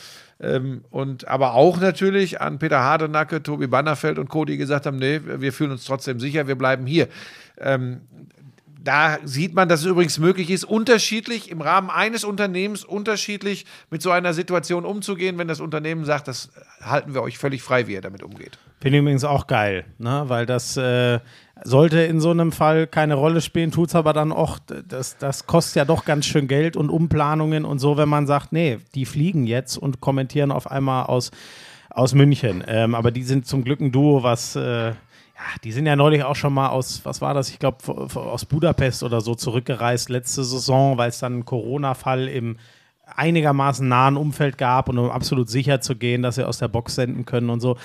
Ähm, 0.41 0.83
und 0.89 1.27
aber 1.27 1.53
auch 1.53 1.79
natürlich 1.79 2.39
an 2.39 2.59
Peter 2.59 2.79
Hardenacke, 2.79 3.43
Tobi 3.43 3.67
Bannerfeld 3.67 4.19
und 4.19 4.29
Co., 4.29 4.45
die 4.45 4.57
gesagt 4.57 4.85
haben, 4.85 4.97
nee, 4.97 5.19
wir 5.23 5.51
fühlen 5.51 5.71
uns 5.71 5.85
trotzdem 5.85 6.19
sicher, 6.19 6.47
wir 6.47 6.55
bleiben 6.55 6.85
hier. 6.85 7.07
Ähm, 7.59 8.01
da 8.81 9.17
sieht 9.23 9.53
man, 9.53 9.67
dass 9.67 9.81
es 9.81 9.85
übrigens 9.85 10.19
möglich 10.19 10.49
ist, 10.49 10.63
unterschiedlich 10.63 11.51
im 11.51 11.61
Rahmen 11.61 11.89
eines 11.89 12.23
Unternehmens 12.23 12.85
unterschiedlich 12.85 13.65
mit 13.89 14.01
so 14.01 14.11
einer 14.11 14.33
Situation 14.33 14.85
umzugehen, 14.85 15.37
wenn 15.37 15.47
das 15.47 15.59
Unternehmen 15.59 16.05
sagt, 16.05 16.27
das 16.29 16.49
halten 16.81 17.13
wir 17.13 17.21
euch 17.21 17.37
völlig 17.37 17.61
frei, 17.61 17.87
wie 17.87 17.93
ihr 17.93 18.01
damit 18.01 18.23
umgeht. 18.23 18.57
Finde 18.79 18.97
ich 18.97 19.01
übrigens 19.01 19.25
auch 19.25 19.47
geil, 19.47 19.83
ne? 19.97 20.23
weil 20.27 20.45
das 20.45 20.77
äh, 20.77 21.19
sollte 21.63 21.99
in 21.99 22.21
so 22.21 22.31
einem 22.31 22.53
Fall 22.53 22.87
keine 22.87 23.15
Rolle 23.15 23.41
spielen, 23.41 23.71
tut 23.71 23.89
es 23.89 23.95
aber 23.95 24.13
dann 24.13 24.31
auch, 24.31 24.59
das, 24.87 25.17
das 25.17 25.45
kostet 25.45 25.75
ja 25.75 25.85
doch 25.85 26.05
ganz 26.05 26.25
schön 26.25 26.47
Geld 26.47 26.77
und 26.77 26.89
Umplanungen 26.89 27.65
und 27.65 27.79
so, 27.79 27.97
wenn 27.97 28.09
man 28.09 28.27
sagt, 28.27 28.53
nee, 28.53 28.79
die 28.95 29.05
fliegen 29.05 29.45
jetzt 29.45 29.77
und 29.77 29.99
kommentieren 29.99 30.51
auf 30.51 30.71
einmal 30.71 31.07
aus, 31.07 31.31
aus 31.89 32.13
München. 32.13 32.63
Ähm, 32.65 32.95
aber 32.95 33.11
die 33.11 33.23
sind 33.23 33.45
zum 33.45 33.65
Glück 33.65 33.81
ein 33.81 33.91
Duo, 33.91 34.23
was, 34.23 34.55
äh, 34.55 34.93
ja, 35.39 35.59
die 35.63 35.71
sind 35.71 35.85
ja 35.85 35.95
neulich 35.95 36.23
auch 36.23 36.35
schon 36.35 36.53
mal 36.53 36.67
aus, 36.67 37.05
was 37.05 37.21
war 37.21 37.33
das? 37.33 37.49
Ich 37.49 37.59
glaube, 37.59 37.77
aus 37.87 38.45
Budapest 38.45 39.03
oder 39.03 39.21
so 39.21 39.35
zurückgereist 39.35 40.09
letzte 40.09 40.43
Saison, 40.43 40.97
weil 40.97 41.09
es 41.09 41.19
dann 41.19 41.33
einen 41.33 41.45
Corona-Fall 41.45 42.27
im 42.27 42.57
einigermaßen 43.19 43.87
nahen 43.87 44.17
Umfeld 44.17 44.57
gab 44.57 44.89
und 44.89 44.97
um 44.97 45.11
absolut 45.11 45.49
sicher 45.49 45.81
zu 45.81 45.95
gehen, 45.95 46.21
dass 46.21 46.35
sie 46.35 46.47
aus 46.47 46.57
der 46.57 46.69
Box 46.69 46.95
senden 46.95 47.25
können 47.25 47.49
und 47.49 47.59
so. 47.59 47.75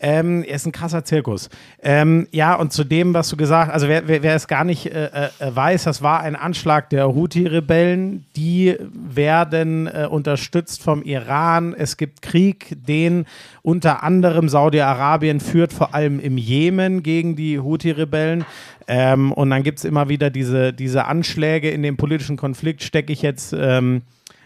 Ähm, 0.00 0.42
er 0.42 0.56
ist 0.56 0.66
ein 0.66 0.72
krasser 0.72 1.04
Zirkus. 1.04 1.48
Ähm, 1.82 2.26
ja, 2.30 2.54
und 2.54 2.72
zu 2.72 2.84
dem, 2.84 3.14
was 3.14 3.28
du 3.28 3.36
gesagt 3.36 3.68
hast, 3.68 3.74
also 3.74 3.88
wer, 3.88 4.06
wer, 4.06 4.22
wer 4.22 4.34
es 4.34 4.48
gar 4.48 4.64
nicht 4.64 4.86
äh, 4.86 5.06
äh, 5.06 5.28
weiß, 5.54 5.84
das 5.84 6.02
war 6.02 6.20
ein 6.20 6.36
Anschlag 6.36 6.90
der 6.90 7.06
Houthi-Rebellen. 7.14 8.26
Die 8.36 8.76
werden 8.92 9.86
äh, 9.86 10.06
unterstützt 10.10 10.82
vom 10.82 11.02
Iran. 11.02 11.74
Es 11.74 11.96
gibt 11.96 12.20
Krieg, 12.22 12.76
den 12.86 13.24
unter 13.62 14.02
anderem 14.02 14.48
Saudi-Arabien 14.48 15.40
führt, 15.40 15.72
vor 15.72 15.94
allem 15.94 16.20
im 16.20 16.36
Jemen 16.36 17.02
gegen 17.02 17.34
die 17.34 17.58
Houthi-Rebellen. 17.58 18.44
Ähm, 18.86 19.32
und 19.32 19.48
dann 19.48 19.62
gibt 19.62 19.78
es 19.78 19.84
immer 19.84 20.10
wieder 20.10 20.28
diese, 20.28 20.72
diese 20.72 21.06
Anschläge 21.06 21.70
in 21.70 21.82
dem 21.82 21.96
politischen 21.96 22.36
Konflikt, 22.36 22.82
stecke 22.82 23.12
ich 23.12 23.22
jetzt. 23.22 23.54
Ähm, 23.58 24.02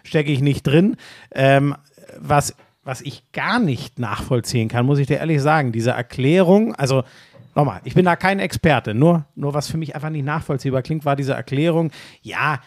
stecke 0.09 0.33
ich 0.33 0.41
nicht 0.41 0.67
drin. 0.67 0.97
Ähm, 1.33 1.77
was, 2.19 2.55
was 2.83 3.01
ich 3.01 3.31
gar 3.33 3.59
nicht 3.59 3.99
nachvollziehen 3.99 4.69
kann, 4.69 4.87
muss 4.87 4.99
ich 4.99 5.07
dir 5.07 5.19
ehrlich 5.19 5.41
sagen, 5.41 5.73
diese 5.73 5.91
Erklärung, 5.93 6.75
also 6.75 7.05
nochmal, 7.55 7.81
ich 7.85 7.95
bin 7.95 8.05
da 8.05 8.17
kein 8.17 8.39
Experte, 8.39 8.95
nur, 8.95 9.27
nur 9.35 9.55
was 9.55 9.69
für 9.69 9.77
mich 9.77 9.95
einfach 9.95 10.11
nicht 10.11 10.25
nachvollziehbar 10.25 10.83
klingt, 10.83 11.05
war 11.05 11.17
diese 11.17 11.35
Erklärung, 11.35 11.91
ja, 12.23 12.61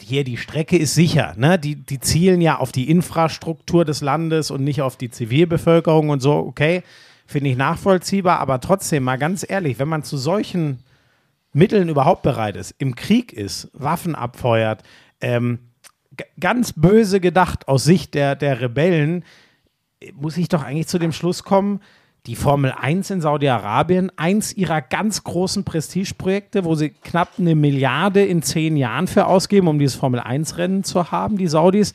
hier 0.00 0.24
die 0.24 0.36
Strecke 0.36 0.76
ist 0.76 0.94
sicher, 0.94 1.34
ne? 1.38 1.58
Die, 1.58 1.74
die 1.74 2.00
zielen 2.00 2.42
ja 2.42 2.58
auf 2.58 2.70
die 2.70 2.90
Infrastruktur 2.90 3.86
des 3.86 4.02
Landes 4.02 4.50
und 4.50 4.62
nicht 4.62 4.82
auf 4.82 4.96
die 4.96 5.10
Zivilbevölkerung 5.10 6.10
und 6.10 6.20
so, 6.20 6.34
okay, 6.34 6.82
finde 7.26 7.50
ich 7.50 7.56
nachvollziehbar, 7.56 8.40
aber 8.40 8.60
trotzdem 8.60 9.04
mal 9.04 9.16
ganz 9.16 9.46
ehrlich, 9.48 9.78
wenn 9.78 9.88
man 9.88 10.02
zu 10.02 10.18
solchen 10.18 10.84
Mitteln 11.52 11.88
überhaupt 11.88 12.22
bereit 12.22 12.56
ist, 12.56 12.74
im 12.78 12.94
Krieg 12.94 13.32
ist, 13.32 13.70
Waffen 13.72 14.14
abfeuert, 14.14 14.82
ähm, 15.20 15.69
ganz 16.38 16.72
böse 16.72 17.20
gedacht 17.20 17.68
aus 17.68 17.84
Sicht 17.84 18.14
der, 18.14 18.36
der 18.36 18.60
Rebellen, 18.60 19.24
muss 20.14 20.36
ich 20.36 20.48
doch 20.48 20.62
eigentlich 20.62 20.88
zu 20.88 20.98
dem 20.98 21.12
Schluss 21.12 21.44
kommen, 21.44 21.80
die 22.26 22.36
Formel 22.36 22.72
1 22.72 23.10
in 23.10 23.20
Saudi-Arabien, 23.20 24.12
eins 24.16 24.52
ihrer 24.52 24.82
ganz 24.82 25.24
großen 25.24 25.64
Prestigeprojekte, 25.64 26.64
wo 26.64 26.74
sie 26.74 26.90
knapp 26.90 27.32
eine 27.38 27.54
Milliarde 27.54 28.24
in 28.24 28.42
zehn 28.42 28.76
Jahren 28.76 29.06
für 29.06 29.26
ausgeben, 29.26 29.68
um 29.68 29.78
dieses 29.78 29.96
Formel 29.96 30.20
1-Rennen 30.20 30.84
zu 30.84 31.10
haben, 31.10 31.38
die 31.38 31.48
Saudis. 31.48 31.94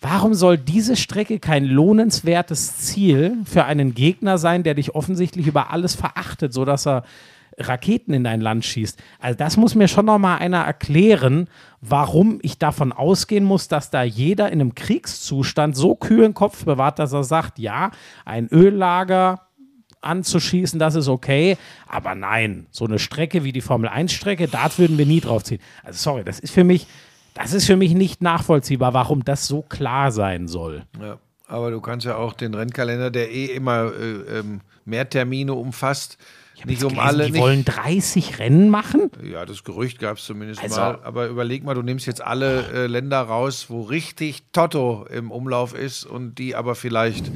Warum 0.00 0.32
soll 0.32 0.56
diese 0.56 0.96
Strecke 0.96 1.38
kein 1.38 1.66
lohnenswertes 1.66 2.78
Ziel 2.78 3.36
für 3.44 3.64
einen 3.64 3.94
Gegner 3.94 4.38
sein, 4.38 4.62
der 4.62 4.74
dich 4.74 4.94
offensichtlich 4.94 5.46
über 5.46 5.70
alles 5.70 5.94
verachtet, 5.94 6.54
sodass 6.54 6.86
er 6.86 7.04
Raketen 7.60 8.12
in 8.12 8.24
dein 8.24 8.40
Land 8.40 8.64
schießt. 8.64 8.98
Also 9.18 9.36
das 9.36 9.56
muss 9.56 9.74
mir 9.74 9.88
schon 9.88 10.06
noch 10.06 10.18
mal 10.18 10.36
einer 10.36 10.60
erklären, 10.60 11.48
warum 11.80 12.38
ich 12.42 12.58
davon 12.58 12.92
ausgehen 12.92 13.44
muss, 13.44 13.68
dass 13.68 13.90
da 13.90 14.02
jeder 14.02 14.50
in 14.50 14.60
einem 14.60 14.74
Kriegszustand 14.74 15.76
so 15.76 15.94
kühlen 15.94 16.34
Kopf 16.34 16.64
bewahrt, 16.64 16.98
dass 16.98 17.12
er 17.12 17.24
sagt, 17.24 17.58
ja, 17.58 17.90
ein 18.24 18.48
Öllager 18.50 19.46
anzuschießen, 20.00 20.78
das 20.78 20.94
ist 20.94 21.08
okay, 21.08 21.58
aber 21.86 22.14
nein, 22.14 22.66
so 22.70 22.86
eine 22.86 22.98
Strecke 22.98 23.44
wie 23.44 23.52
die 23.52 23.60
Formel 23.60 23.88
1 23.88 24.12
Strecke, 24.12 24.48
da 24.48 24.66
würden 24.78 24.96
wir 24.96 25.04
nie 25.04 25.20
drauf 25.20 25.44
ziehen. 25.44 25.60
Also 25.84 25.98
sorry, 25.98 26.24
das 26.24 26.40
ist 26.40 26.52
für 26.52 26.64
mich 26.64 26.86
das 27.34 27.52
ist 27.52 27.66
für 27.66 27.76
mich 27.76 27.94
nicht 27.94 28.22
nachvollziehbar, 28.22 28.92
warum 28.92 29.24
das 29.24 29.46
so 29.46 29.62
klar 29.62 30.10
sein 30.12 30.48
soll. 30.48 30.82
Ja. 31.00 31.18
Aber 31.46 31.72
du 31.72 31.80
kannst 31.80 32.06
ja 32.06 32.16
auch 32.16 32.32
den 32.32 32.54
Rennkalender, 32.54 33.10
der 33.10 33.32
eh 33.32 33.46
immer 33.46 33.92
äh, 33.92 34.38
ähm, 34.38 34.60
mehr 34.84 35.08
Termine 35.08 35.54
umfasst, 35.54 36.16
nicht 36.66 36.82
um 36.84 36.90
gelesen, 36.90 37.06
alle. 37.06 37.26
Die 37.26 37.32
nicht, 37.32 37.40
wollen 37.40 37.64
30 37.64 38.38
Rennen 38.38 38.70
machen? 38.70 39.10
Ja, 39.22 39.44
das 39.46 39.64
Gerücht 39.64 39.98
gab 39.98 40.18
es 40.18 40.24
zumindest 40.24 40.62
Also- 40.62 40.80
mal. 40.80 40.98
Aber 41.02 41.26
überleg 41.28 41.64
mal, 41.64 41.74
du 41.74 41.82
nimmst 41.82 42.06
jetzt 42.06 42.22
alle 42.22 42.66
äh, 42.72 42.86
Länder 42.86 43.20
raus, 43.20 43.66
wo 43.68 43.82
richtig 43.82 44.42
Toto 44.52 45.06
im 45.10 45.30
Umlauf 45.30 45.74
ist 45.74 46.04
und 46.04 46.36
die 46.38 46.54
aber 46.54 46.74
vielleicht, 46.74 47.28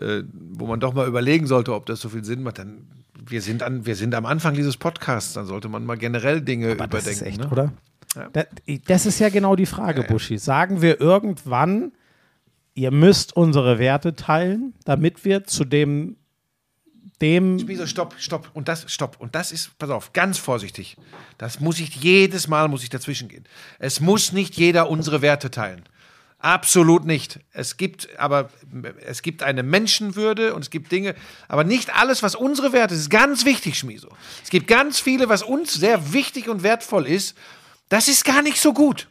äh, 0.00 0.22
wo 0.32 0.66
man 0.66 0.80
doch 0.80 0.94
mal 0.94 1.06
überlegen 1.08 1.46
sollte, 1.46 1.74
ob 1.74 1.86
das 1.86 2.00
so 2.00 2.08
viel 2.08 2.24
Sinn 2.24 2.42
macht. 2.42 2.58
Dann 2.58 2.86
wir 3.26 3.40
sind, 3.40 3.62
an, 3.62 3.86
wir 3.86 3.96
sind 3.96 4.14
am 4.14 4.26
Anfang 4.26 4.54
dieses 4.54 4.76
Podcasts, 4.76 5.32
dann 5.32 5.46
sollte 5.46 5.68
man 5.70 5.86
mal 5.86 5.96
generell 5.96 6.42
Dinge 6.42 6.72
Aber 6.72 6.86
das 6.88 7.04
überdenken. 7.06 7.10
ist 7.10 7.22
echt, 7.22 7.40
ne? 7.40 7.48
oder? 7.50 7.72
Das, 8.32 8.46
das 8.86 9.06
ist 9.06 9.18
ja 9.18 9.28
genau 9.30 9.56
die 9.56 9.66
Frage, 9.66 10.02
Buschi. 10.02 10.36
Sagen 10.38 10.82
wir 10.82 11.00
irgendwann, 11.00 11.92
ihr 12.74 12.90
müsst 12.90 13.34
unsere 13.34 13.78
Werte 13.78 14.14
teilen, 14.14 14.74
damit 14.84 15.24
wir 15.24 15.44
zu 15.44 15.64
dem, 15.64 16.16
dem 17.24 17.66
Wieso, 17.66 17.86
stopp, 17.86 18.14
stopp. 18.18 18.50
Und 18.52 18.68
das, 18.68 18.84
stopp. 18.92 19.16
Und 19.18 19.34
das 19.34 19.50
ist, 19.50 19.76
pass 19.78 19.88
auf, 19.88 20.12
ganz 20.12 20.36
vorsichtig. 20.38 20.96
Das 21.38 21.58
muss 21.58 21.80
ich 21.80 21.96
jedes 21.96 22.48
Mal, 22.48 22.68
muss 22.68 22.82
ich 22.82 22.90
dazwischen 22.90 23.28
gehen. 23.28 23.44
Es 23.78 24.00
muss 24.00 24.32
nicht 24.32 24.56
jeder 24.56 24.90
unsere 24.90 25.22
Werte 25.22 25.50
teilen. 25.50 25.84
Absolut 26.38 27.06
nicht. 27.06 27.40
Es 27.52 27.78
gibt 27.78 28.08
aber, 28.18 28.50
es 29.06 29.22
gibt 29.22 29.42
eine 29.42 29.62
Menschenwürde 29.62 30.54
und 30.54 30.60
es 30.60 30.68
gibt 30.68 30.92
Dinge, 30.92 31.14
aber 31.48 31.64
nicht 31.64 31.94
alles, 31.96 32.22
was 32.22 32.34
unsere 32.34 32.74
Werte 32.74 32.92
ist, 32.92 33.00
ist 33.00 33.10
ganz 33.10 33.46
wichtig, 33.46 33.78
Schmieso. 33.78 34.10
Es 34.42 34.50
gibt 34.50 34.66
ganz 34.66 35.00
viele, 35.00 35.30
was 35.30 35.42
uns 35.42 35.72
sehr 35.72 36.12
wichtig 36.12 36.50
und 36.50 36.62
wertvoll 36.62 37.06
ist, 37.06 37.34
das 37.88 38.08
ist 38.08 38.26
gar 38.26 38.42
nicht 38.42 38.60
so 38.60 38.74
gut. 38.74 39.08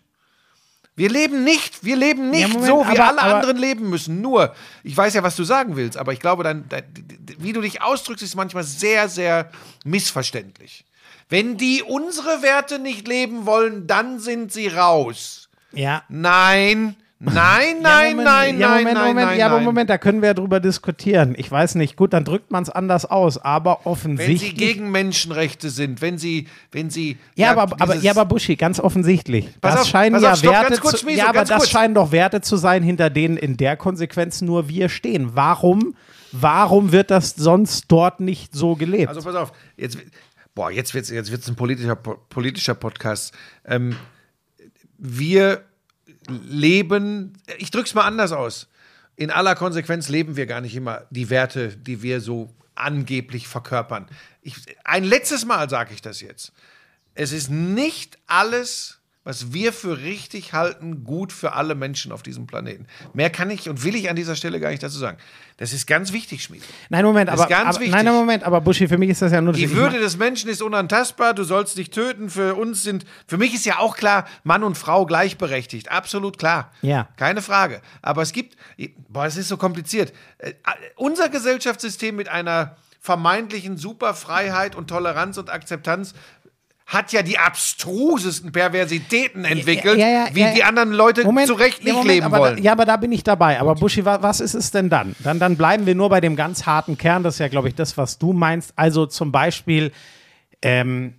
Wir 0.95 1.09
leben 1.09 1.43
nicht, 1.43 1.83
wir 1.83 1.95
leben 1.95 2.29
nicht 2.29 2.41
Ja, 2.41 2.47
Moment, 2.49 2.67
so, 2.67 2.79
wie 2.85 2.99
aber- 2.99 3.07
alle 3.07 3.21
aber- 3.21 3.35
anderen 3.35 3.57
leben 3.57 3.89
müssen. 3.89 4.21
Nur, 4.21 4.53
ich 4.83 4.95
weiß 4.95 5.13
ja, 5.15 5.23
was 5.23 5.35
du 5.35 5.43
sagen 5.43 5.75
willst, 5.75 5.97
aber 5.97 6.13
ich 6.13 6.19
glaube, 6.19 6.43
dein, 6.43 6.69
dein, 6.69 6.83
wie 7.39 7.51
du 7.53 7.61
dich 7.61 7.81
ausdrückst, 7.81 8.23
ist 8.23 8.35
manchmal 8.35 8.63
sehr, 8.63 9.09
sehr 9.09 9.49
missverständlich. 9.85 10.85
Wenn 11.29 11.57
die 11.57 11.81
unsere 11.81 12.41
Werte 12.43 12.77
nicht 12.79 13.07
leben 13.07 13.45
wollen, 13.45 13.87
dann 13.87 14.19
sind 14.19 14.51
sie 14.53 14.67
raus. 14.67 15.49
ja. 15.71 16.03
Nein, 16.09 16.95
nein, 17.25 17.77
Ja, 17.77 17.81
nein, 17.81 18.09
Moment, 18.11 18.25
nein, 18.25 18.59
ja, 18.59 18.67
nein, 18.69 18.77
Moment, 18.79 18.95
nein, 18.97 19.07
Moment, 19.07 19.27
nein, 19.27 19.39
ja, 19.39 19.45
aber 19.47 19.55
nein. 19.55 19.63
Moment, 19.65 19.89
da 19.89 19.97
können 19.97 20.21
wir 20.21 20.27
ja 20.27 20.33
drüber 20.33 20.59
diskutieren. 20.59 21.33
Ich 21.37 21.49
weiß 21.49 21.75
nicht, 21.75 21.95
gut, 21.95 22.13
dann 22.13 22.23
drückt 22.25 22.51
man 22.51 22.63
es 22.63 22.69
anders 22.69 23.05
aus, 23.05 23.37
aber 23.37 23.79
Wenn 23.83 23.91
offensichtlich. 23.91 24.41
sie 24.41 24.53
gegen 24.53 24.91
Menschenrechte 24.91 25.69
sind, 25.69 26.01
wenn 26.01 26.17
sie, 26.17 26.47
wenn 26.71 26.89
sie. 26.89 27.17
ja, 27.35 27.51
aber, 27.55 27.75
aber, 27.81 27.95
ja, 27.95 28.11
aber 28.11 28.25
Buschi, 28.25 28.55
ganz 28.55 28.79
offensichtlich. 28.79 29.47
Pass 29.61 29.73
das 29.73 29.81
auf, 29.83 29.87
scheinen 29.87 30.21
ja 30.21 30.33
auf, 30.33 30.39
stopp, 30.39 30.53
Werte 30.53 30.77
kurz, 30.79 30.99
zu, 31.01 31.09
Ja, 31.09 31.29
aber 31.29 31.45
das 31.45 31.57
kurz. 31.57 31.69
scheinen 31.69 31.93
doch 31.95 32.11
Werte 32.11 32.41
zu 32.41 32.55
sein, 32.57 32.83
hinter 32.83 33.09
denen 33.09 33.37
in 33.37 33.57
der 33.57 33.77
Konsequenz 33.77 34.41
nur 34.41 34.67
wir 34.69 34.89
stehen. 34.89 35.31
Warum, 35.35 35.95
warum 36.31 36.91
wird 36.91 37.11
das 37.11 37.35
sonst 37.35 37.85
dort 37.89 38.19
nicht 38.19 38.53
so 38.53 38.75
gelebt? 38.75 39.07
Also 39.09 39.21
pass 39.21 39.35
auf, 39.35 39.51
jetzt, 39.77 39.97
boah, 40.55 40.71
jetzt 40.71 40.93
wird 40.93 41.05
es 41.05 41.11
jetzt 41.11 41.31
wird's 41.31 41.47
ein 41.47 41.55
politischer, 41.55 41.95
po- 41.95 42.17
politischer 42.29 42.75
Podcast. 42.75 43.33
Ähm, 43.65 43.95
wir 44.97 45.63
leben, 46.27 47.33
ich 47.57 47.71
drück's 47.71 47.93
mal 47.93 48.03
anders 48.03 48.31
aus. 48.31 48.67
In 49.15 49.29
aller 49.29 49.55
Konsequenz 49.55 50.09
leben 50.09 50.35
wir 50.35 50.45
gar 50.45 50.61
nicht 50.61 50.75
immer 50.75 51.03
die 51.11 51.29
Werte, 51.29 51.75
die 51.77 52.01
wir 52.01 52.19
so 52.19 52.53
angeblich 52.75 53.47
verkörpern. 53.47 54.07
Ich, 54.41 54.55
ein 54.83 55.03
letztes 55.03 55.45
Mal 55.45 55.69
sage 55.69 55.93
ich 55.93 56.01
das 56.01 56.21
jetzt. 56.21 56.51
Es 57.15 57.31
ist 57.31 57.49
nicht 57.49 58.17
alles, 58.25 58.99
was 59.23 59.53
wir 59.53 59.71
für 59.71 59.99
richtig 59.99 60.53
halten, 60.53 61.03
gut 61.03 61.31
für 61.31 61.53
alle 61.53 61.75
Menschen 61.75 62.11
auf 62.11 62.23
diesem 62.23 62.45
Planeten. 62.45 62.87
Mehr 63.13 63.29
kann 63.29 63.49
ich 63.49 63.69
und 63.69 63.83
will 63.83 63.95
ich 63.95 64.09
an 64.09 64.15
dieser 64.15 64.35
Stelle 64.35 64.59
gar 64.59 64.69
nicht 64.69 64.83
dazu 64.83 64.97
sagen. 64.97 65.17
Das 65.57 65.71
ist 65.71 65.87
ganz 65.87 66.11
wichtig, 66.11 66.43
Schmied. 66.43 66.63
nein, 66.89 67.05
Moment, 67.05 67.29
das 67.29 67.39
aber, 67.39 67.43
ist 67.43 67.49
ganz 67.49 67.75
aber 67.75 67.79
wichtig. 67.79 68.03
nein, 68.03 68.13
Moment, 68.13 68.43
aber 68.43 68.59
Buschi, 68.59 68.87
für 68.87 68.97
mich 68.97 69.09
ist 69.09 69.21
das 69.21 69.31
ja 69.31 69.39
nur 69.39 69.53
Die 69.53 69.71
Würde 69.71 69.99
des 69.99 70.17
Menschen 70.17 70.49
ist 70.49 70.61
unantastbar, 70.61 71.33
du 71.33 71.43
sollst 71.43 71.77
dich 71.77 71.89
töten. 71.89 72.29
Für 72.29 72.55
uns 72.55 72.83
sind, 72.83 73.05
für 73.27 73.37
mich 73.37 73.53
ist 73.53 73.65
ja 73.65 73.79
auch 73.79 73.95
klar, 73.95 74.27
Mann 74.43 74.63
und 74.63 74.77
Frau 74.77 75.05
gleichberechtigt. 75.05 75.89
Absolut 75.89 76.37
klar. 76.37 76.71
Ja. 76.81 77.07
Keine 77.15 77.41
Frage. 77.41 77.81
Aber 78.01 78.23
es 78.23 78.33
gibt, 78.33 78.57
boah, 79.07 79.25
es 79.25 79.37
ist 79.37 79.47
so 79.47 79.57
kompliziert. 79.57 80.11
Äh, 80.39 80.53
unser 80.95 81.29
Gesellschaftssystem 81.29 82.15
mit 82.15 82.27
einer 82.27 82.75
vermeintlichen 83.03 83.75
Superfreiheit 83.75 84.75
und 84.77 84.87
Toleranz 84.87 85.37
und 85.37 85.49
Akzeptanz 85.49 86.13
hat 86.85 87.11
ja 87.13 87.21
die 87.23 87.37
abstrusesten 87.37 88.51
Perversitäten 88.51 89.45
entwickelt, 89.45 89.97
Ja, 89.97 90.07
ja, 90.09 90.25
wie 90.33 90.41
ja, 90.41 90.51
die 90.51 90.59
ja. 90.59 90.67
anderen 90.67 90.91
Leute 90.91 91.23
Moment, 91.23 91.47
zu 91.47 91.53
Recht 91.53 91.83
nicht 91.83 91.93
Moment, 91.93 92.09
leben 92.13 92.25
aber 92.25 92.39
wollen. 92.39 92.61
Ja, 92.63 92.73
aber 92.73 92.85
da 92.85 92.97
bin 92.97 93.11
ich 93.11 93.23
dabei. 93.23 93.59
Aber 93.59 93.75
Buschi, 93.75 94.03
wa, 94.05 94.21
was 94.21 94.39
ist 94.41 94.53
es 94.53 94.71
denn 94.71 94.89
dann? 94.89 95.15
dann? 95.23 95.39
Dann 95.39 95.55
bleiben 95.55 95.85
wir 95.85 95.95
nur 95.95 96.09
bei 96.09 96.19
dem 96.21 96.35
ganz 96.35 96.65
harten 96.65 96.97
Kern. 96.97 97.23
Das 97.23 97.35
ist 97.35 97.39
ja, 97.39 97.47
glaube 97.47 97.69
ich, 97.69 97.75
das, 97.75 97.97
was 97.97 98.17
du 98.17 98.33
meinst. 98.33 98.73
Also 98.75 99.05
zum 99.05 99.31
Beispiel, 99.31 99.91
ähm, 100.61 101.13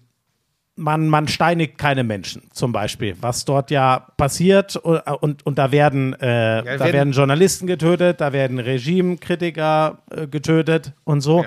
man, 0.76 1.08
man 1.08 1.28
steinigt 1.28 1.78
keine 1.78 2.04
Menschen, 2.04 2.42
zum 2.52 2.72
Beispiel. 2.72 3.16
Was 3.20 3.44
dort 3.44 3.70
ja 3.70 4.06
passiert 4.16 4.76
und, 4.76 4.98
und, 4.98 5.46
und 5.46 5.56
da 5.58 5.70
werden, 5.72 6.12
äh, 6.14 6.18
da 6.18 6.64
werden- 6.64 6.92
werden 6.92 7.12
Journalisten 7.12 7.66
getötet, 7.66 8.20
da 8.20 8.32
werden 8.32 8.58
Regimekritiker 8.58 9.98
äh, 10.10 10.26
getötet 10.26 10.92
und 11.04 11.20
so. 11.20 11.44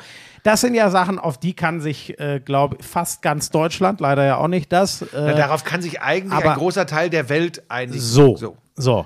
Das 0.47 0.61
sind 0.61 0.75
ja 0.75 0.89
Sachen, 0.89 1.19
auf 1.19 1.37
die 1.37 1.53
kann 1.53 1.81
sich, 1.81 2.17
äh, 2.21 2.39
glaube 2.39 2.77
fast 2.81 3.21
ganz 3.21 3.49
Deutschland, 3.49 3.99
leider 3.99 4.23
ja 4.23 4.37
auch 4.37 4.47
nicht 4.47 4.71
das, 4.71 5.01
äh, 5.01 5.07
Na, 5.13 5.33
darauf 5.33 5.65
kann 5.65 5.81
sich 5.81 6.01
eigentlich 6.01 6.31
aber- 6.31 6.53
ein 6.53 6.57
großer 6.57 6.85
Teil 6.85 7.09
der 7.09 7.27
Welt 7.27 7.63
einigen. 7.67 7.99
so, 7.99 8.37
so. 8.37 8.55
so. 8.77 9.05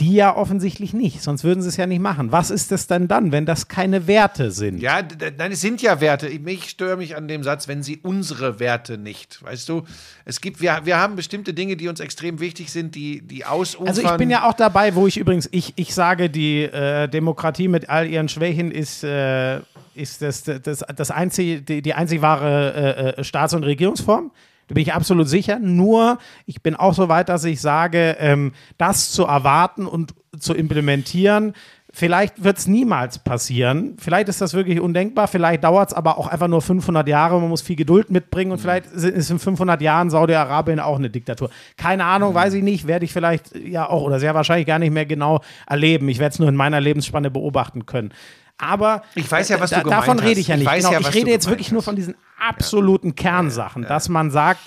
Die 0.00 0.14
ja 0.14 0.34
offensichtlich 0.34 0.94
nicht, 0.94 1.22
sonst 1.22 1.44
würden 1.44 1.60
sie 1.62 1.68
es 1.68 1.76
ja 1.76 1.86
nicht 1.86 2.00
machen. 2.00 2.32
Was 2.32 2.50
ist 2.50 2.72
es 2.72 2.86
denn 2.86 3.06
dann, 3.06 3.32
wenn 3.32 3.44
das 3.44 3.68
keine 3.68 4.06
Werte 4.06 4.50
sind? 4.50 4.80
Ja, 4.80 5.02
nein, 5.36 5.52
es 5.52 5.60
sind 5.60 5.82
ja 5.82 6.00
Werte. 6.00 6.26
Ich- 6.26 6.40
Ich 6.46 6.70
störe 6.70 6.96
mich 6.96 7.16
an 7.16 7.28
dem 7.28 7.42
Satz, 7.44 7.68
wenn 7.68 7.82
sie 7.82 7.98
unsere 8.02 8.58
Werte 8.58 8.96
nicht. 8.98 9.42
Weißt 9.42 9.68
du, 9.68 9.82
es 10.24 10.40
gibt, 10.40 10.60
wir, 10.62 10.80
wir 10.84 10.96
haben 10.98 11.16
bestimmte 11.16 11.52
Dinge, 11.54 11.76
die 11.76 11.88
uns 11.88 12.00
extrem 12.00 12.40
wichtig 12.40 12.72
sind, 12.72 12.94
die, 12.94 13.20
die 13.20 13.44
ausufern. 13.44 13.88
Also 13.88 14.02
ich 14.02 14.10
bin 14.12 14.30
ja 14.30 14.48
auch 14.48 14.54
dabei, 14.54 14.94
wo 14.94 15.06
ich 15.06 15.18
übrigens, 15.18 15.48
ich, 15.52 15.74
ich 15.76 15.94
sage, 15.94 16.30
die 16.30 16.62
äh, 16.62 17.06
Demokratie 17.08 17.68
mit 17.68 17.88
all 17.90 18.08
ihren 18.08 18.28
Schwächen 18.30 18.70
ist, 18.70 19.04
äh, 19.04 19.58
ist 19.94 20.22
das, 20.22 20.44
das, 20.44 20.82
das 20.96 21.10
einzige, 21.10 21.60
die, 21.60 21.82
die 21.82 21.92
einzig 21.94 22.22
wahre 22.22 23.14
äh, 23.16 23.20
äh, 23.20 23.24
Staats- 23.24 23.52
und 23.54 23.64
Regierungsform. 23.64 24.30
Da 24.70 24.74
bin 24.74 24.82
ich 24.82 24.94
absolut 24.94 25.28
sicher. 25.28 25.58
Nur, 25.58 26.18
ich 26.46 26.62
bin 26.62 26.76
auch 26.76 26.94
so 26.94 27.08
weit, 27.08 27.28
dass 27.28 27.42
ich 27.42 27.60
sage, 27.60 28.16
ähm, 28.20 28.52
das 28.78 29.10
zu 29.10 29.24
erwarten 29.24 29.84
und 29.84 30.14
zu 30.38 30.54
implementieren, 30.54 31.54
vielleicht 31.92 32.44
wird 32.44 32.56
es 32.58 32.68
niemals 32.68 33.18
passieren. 33.18 33.96
Vielleicht 33.98 34.28
ist 34.28 34.40
das 34.40 34.54
wirklich 34.54 34.78
undenkbar. 34.78 35.26
Vielleicht 35.26 35.64
dauert 35.64 35.88
es 35.88 35.94
aber 35.94 36.18
auch 36.18 36.28
einfach 36.28 36.46
nur 36.46 36.62
500 36.62 37.08
Jahre. 37.08 37.40
Man 37.40 37.48
muss 37.48 37.62
viel 37.62 37.74
Geduld 37.74 38.10
mitbringen 38.10 38.52
und 38.52 38.58
vielleicht 38.60 38.84
sind- 38.92 39.16
ist 39.16 39.28
in 39.32 39.40
500 39.40 39.82
Jahren 39.82 40.08
Saudi-Arabien 40.08 40.78
auch 40.78 40.98
eine 40.98 41.10
Diktatur. 41.10 41.50
Keine 41.76 42.04
Ahnung, 42.04 42.32
weiß 42.32 42.54
ich 42.54 42.62
nicht. 42.62 42.86
Werde 42.86 43.04
ich 43.04 43.12
vielleicht 43.12 43.56
ja 43.56 43.88
auch 43.88 44.02
oder 44.02 44.20
sehr 44.20 44.36
wahrscheinlich 44.36 44.68
gar 44.68 44.78
nicht 44.78 44.92
mehr 44.92 45.04
genau 45.04 45.40
erleben. 45.66 46.08
Ich 46.08 46.20
werde 46.20 46.32
es 46.34 46.38
nur 46.38 46.48
in 46.48 46.54
meiner 46.54 46.80
Lebensspanne 46.80 47.28
beobachten 47.28 47.86
können. 47.86 48.12
Aber 48.60 49.02
Ich 49.14 49.30
weiß 49.30 49.48
ja, 49.48 49.60
was 49.60 49.70
du 49.70 49.80
gemeint 49.82 50.02
davon 50.02 50.18
rede 50.18 50.32
hast. 50.32 50.38
ich 50.38 50.48
ja 50.48 50.54
Ich 50.54 50.60
nicht. 50.60 50.68
weiß 50.68 50.84
genau, 50.84 51.00
ja, 51.00 51.00
ich 51.08 51.14
rede 51.14 51.30
jetzt 51.30 51.48
wirklich 51.48 51.72
nur 51.72 51.82
von 51.82 51.96
diesen 51.96 52.14
absoluten 52.38 53.14
Kernsachen, 53.14 53.82
dass 53.82 54.08
man 54.08 54.30
sagt, 54.30 54.60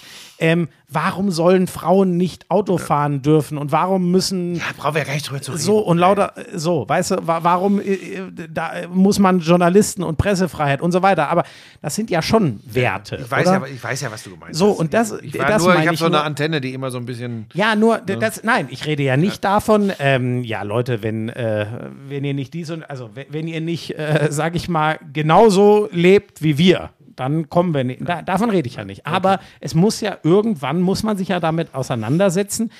ähm, 0.43 0.67
warum 0.89 1.31
sollen 1.31 1.67
Frauen 1.67 2.17
nicht 2.17 2.51
Auto 2.51 2.77
fahren 2.77 3.21
dürfen 3.21 3.57
und 3.57 3.71
warum 3.71 4.11
müssen 4.11 4.55
Ja, 4.55 4.61
brauchen 4.77 4.95
wir 4.95 4.99
ja 5.01 5.07
gar 5.07 5.13
nicht 5.13 5.27
drüber 5.29 5.41
zu 5.41 5.51
reden. 5.53 5.63
so 5.63 5.79
und 5.79 5.97
lauter, 5.97 6.33
so, 6.53 6.87
weißt 6.87 7.11
du, 7.11 7.15
wa 7.27 7.39
warum 7.43 7.79
äh, 7.79 7.93
äh, 7.93 8.21
da 8.53 8.71
muss 8.93 9.17
man 9.19 9.39
Journalisten 9.39 10.03
und 10.03 10.17
Pressefreiheit 10.17 10.81
und 10.81 10.91
so 10.91 11.01
weiter, 11.01 11.29
aber 11.29 11.45
das 11.81 11.95
sind 11.95 12.09
ja 12.11 12.21
schon 12.21 12.59
Werte. 12.65 13.15
Ich 13.23 13.31
weiß, 13.31 13.47
oder? 13.47 13.59
ja, 13.59 13.65
ich 13.73 13.83
weiß 13.83 14.01
ja, 14.01 14.11
was 14.11 14.21
du 14.23 14.31
gemeint 14.31 14.53
So, 14.55 14.71
hast. 14.71 14.79
und 14.79 14.93
das- 14.93 15.13
ich, 15.21 15.31
das 15.31 15.63
nur, 15.63 15.75
ich 15.79 15.87
habe 15.87 15.97
so 15.97 16.05
eine 16.05 16.17
nur- 16.17 16.25
Antenne, 16.25 16.59
die 16.61 16.73
immer 16.73 16.91
so 16.91 16.97
ein 16.97 17.05
bisschen. 17.05 17.45
Ja, 17.53 17.75
nur, 17.75 17.99
d- 17.99 18.17
das, 18.17 18.43
nein, 18.43 18.67
ich 18.69 18.85
rede 18.85 19.01
ja 19.03 19.15
nicht 19.17 19.43
davon, 19.45 19.93
ähm, 19.99 20.43
ja, 20.43 20.61
Leute, 20.63 21.01
wenn, 21.01 21.29
äh, 21.29 21.65
wenn 22.09 22.25
ihr 22.25 22.33
nicht 22.33 22.53
dies 22.53 22.69
und, 22.69 22.83
also 22.89 23.09
wenn, 23.15 23.27
wenn 23.29 23.47
ihr 23.47 23.61
nicht, 23.61 23.97
äh, 23.97 24.27
sag 24.29 24.55
ich 24.55 24.67
mal, 24.67 24.99
genauso 25.13 25.87
lebt 25.91 26.43
wie 26.43 26.57
wir, 26.57 26.89
dann 27.15 27.49
kommen 27.49 27.73
wir 27.73 27.83
nicht, 27.83 28.07
da, 28.07 28.21
davon 28.21 28.49
rede 28.49 28.67
ich 28.67 28.75
ja 28.75 28.85
nicht. 28.85 29.05
Aber 29.05 29.39
es 29.59 29.75
muss 29.75 30.01
ja, 30.01 30.17
irgendwann 30.23 30.81
muss 30.81 31.03
man 31.03 31.17
sich 31.17 31.29
ja 31.29 31.39
damit 31.39 31.73
auseinandersetzen, 31.73 32.71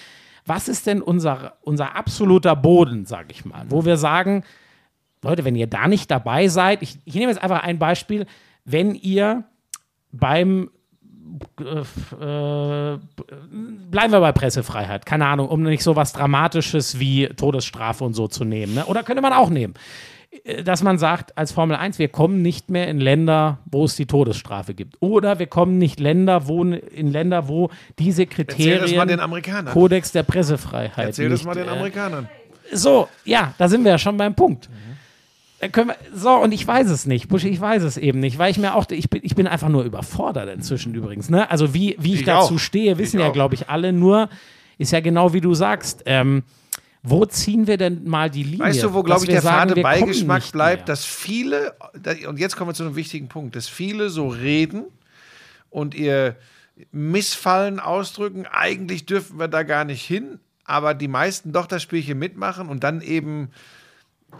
was 0.46 0.68
ist 0.68 0.88
denn 0.88 1.02
unser, 1.02 1.54
unser 1.62 1.96
absoluter 1.96 2.56
Boden, 2.56 3.06
sag 3.06 3.32
ich 3.32 3.46
mal, 3.46 3.66
wo 3.70 3.86
wir 3.86 3.98
sagen, 3.98 4.44
Leute, 5.24 5.46
wenn 5.46 5.56
ihr 5.56 5.68
da 5.68 5.88
nicht 5.88 6.12
dabei 6.12 6.48
seid, 6.50 6.82
ich, 6.82 7.00
ich 7.06 7.16
nehme 7.16 7.32
jetzt 7.32 7.42
einfach 7.42 7.64
ein 7.64 7.80
Beispiel, 7.80 8.26
wenn 8.66 8.94
ihr 8.94 9.46
beim 10.12 10.70
äh, 11.60 11.84
bleiben 13.90 14.12
wir 14.12 14.20
bei 14.20 14.32
Pressefreiheit, 14.32 15.06
keine 15.06 15.26
Ahnung, 15.26 15.48
um 15.48 15.64
nicht 15.64 15.84
so 15.84 15.96
was 15.96 16.14
Dramatisches 16.14 17.00
wie 17.00 17.28
Todesstrafe 17.28 18.04
und 18.04 18.14
so 18.14 18.28
zu 18.28 18.44
nehmen. 18.44 18.76
Ne? 18.76 18.86
Oder 18.86 19.04
könnte 19.04 19.22
man 19.22 19.34
auch 19.34 19.50
nehmen, 19.50 19.74
dass 20.66 20.84
man 20.84 20.98
sagt, 20.98 21.38
als 21.38 21.52
Formel 21.52 21.78
1, 21.78 22.00
wir 22.00 22.10
kommen 22.10 22.42
nicht 22.42 22.70
mehr 22.70 22.88
in 22.88 23.00
Länder, 23.00 23.60
wo 23.66 23.86
es 23.86 23.96
die 23.96 24.06
Todesstrafe 24.06 24.74
gibt. 24.74 24.98
Oder 25.00 25.40
wir 25.40 25.48
kommen 25.48 25.78
nicht 25.78 26.00
Länder, 26.00 26.48
wo, 26.48 26.64
in 26.64 27.12
Länder, 27.12 27.48
wo 27.48 27.70
diese 28.00 28.26
Kriterien, 28.26 28.82
das 28.82 28.94
mal 28.94 29.06
den 29.06 29.20
Amerikanern. 29.20 29.74
Kodex 29.74 30.12
der 30.12 30.24
Pressefreiheit. 30.24 31.08
Erzähl 31.08 31.30
das 31.30 31.40
nicht, 31.40 31.46
mal 31.46 31.56
den 31.56 31.68
äh, 31.68 31.72
Amerikanern. 31.72 32.28
so, 32.72 33.08
ja, 33.24 33.54
da 33.58 33.70
sind 33.70 33.84
wir 33.84 33.92
ja 33.92 33.98
schon 33.98 34.18
beim 34.18 34.36
Punkt. 34.36 34.70
Können 35.72 35.90
wir, 35.90 35.98
so, 36.14 36.32
und 36.32 36.52
ich 36.52 36.68
weiß 36.68 36.90
es 36.90 37.06
nicht, 37.06 37.30
Buschi, 37.30 37.48
ich 37.48 37.62
weiß 37.62 37.84
es 37.84 37.96
eben 37.96 38.20
nicht, 38.20 38.38
weil 38.38 38.52
ich 38.52 38.58
mir 38.58 38.76
auch, 38.76 38.90
ich 38.90 39.10
bin, 39.10 39.22
ich 39.24 39.36
bin 39.36 39.48
einfach 39.48 39.70
nur 39.70 39.84
überfordert 39.84 40.50
inzwischen 40.54 40.94
übrigens. 40.94 41.30
Ne? 41.30 41.50
Also 41.50 41.74
wie, 41.74 41.96
wie 42.00 42.16
ich, 42.16 42.20
Ich 42.22 42.26
dazu 42.26 42.56
auch. 42.56 42.60
stehe, 42.60 42.98
wissen 42.98 43.20
Ich 43.20 43.26
ja, 43.26 43.32
glaube 43.32 43.56
ich, 43.56 43.70
alle, 43.70 43.94
nur 43.94 44.28
ist 44.78 44.92
ja 44.92 45.00
genau 45.00 45.32
wie 45.32 45.40
du 45.40 45.54
sagst. 45.54 46.04
Ähm, 46.06 46.44
wo 47.06 47.26
ziehen 47.26 47.68
wir 47.68 47.78
denn 47.78 48.06
mal 48.06 48.30
die 48.30 48.44
Linie? 48.44 48.60
Weißt 48.60 48.82
du, 48.82 48.94
wo, 48.94 49.04
glaube 49.04 49.26
ich, 49.26 49.30
der 49.30 49.42
sagen, 49.42 49.70
fade 49.70 49.82
Beigeschmack 49.82 50.52
bleibt, 50.54 50.88
dass 50.88 51.04
viele, 51.04 51.76
und 52.28 52.40
jetzt 52.40 52.56
kommen 52.56 52.70
wir 52.70 52.74
zu 52.74 52.84
einem 52.84 52.96
wichtigen 52.96 53.28
Punkt, 53.28 53.58
dass 53.58 53.68
viele 53.68 54.10
so 54.10 54.30
reden 54.30 54.86
und 55.70 55.96
ihr 55.96 56.38
Missfallen 56.94 57.82
ausdrücken, 57.82 58.46
eigentlich 58.50 59.06
dürfen 59.06 59.38
wir 59.38 59.50
da 59.50 59.64
gar 59.64 59.84
nicht 59.84 60.04
hin, 60.06 60.40
aber 60.64 60.94
die 60.94 61.10
meisten 61.10 61.52
doch 61.52 61.68
das 61.68 61.84
Spielchen 61.84 62.18
mitmachen 62.18 62.70
und 62.70 62.86
dann 62.86 63.02
eben 63.02 63.50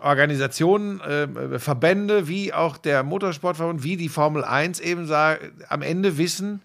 Organisationen, 0.02 1.02
äh, 1.02 1.60
Verbände, 1.60 2.30
wie 2.30 2.54
auch 2.54 2.78
der 2.78 3.04
Motorsportverband, 3.04 3.84
wie 3.84 3.98
die 3.98 4.10
Formel 4.10 4.44
1 4.44 4.80
eben 4.80 5.06
sagen, 5.06 5.52
am 5.68 5.82
Ende 5.82 6.18
wissen, 6.18 6.62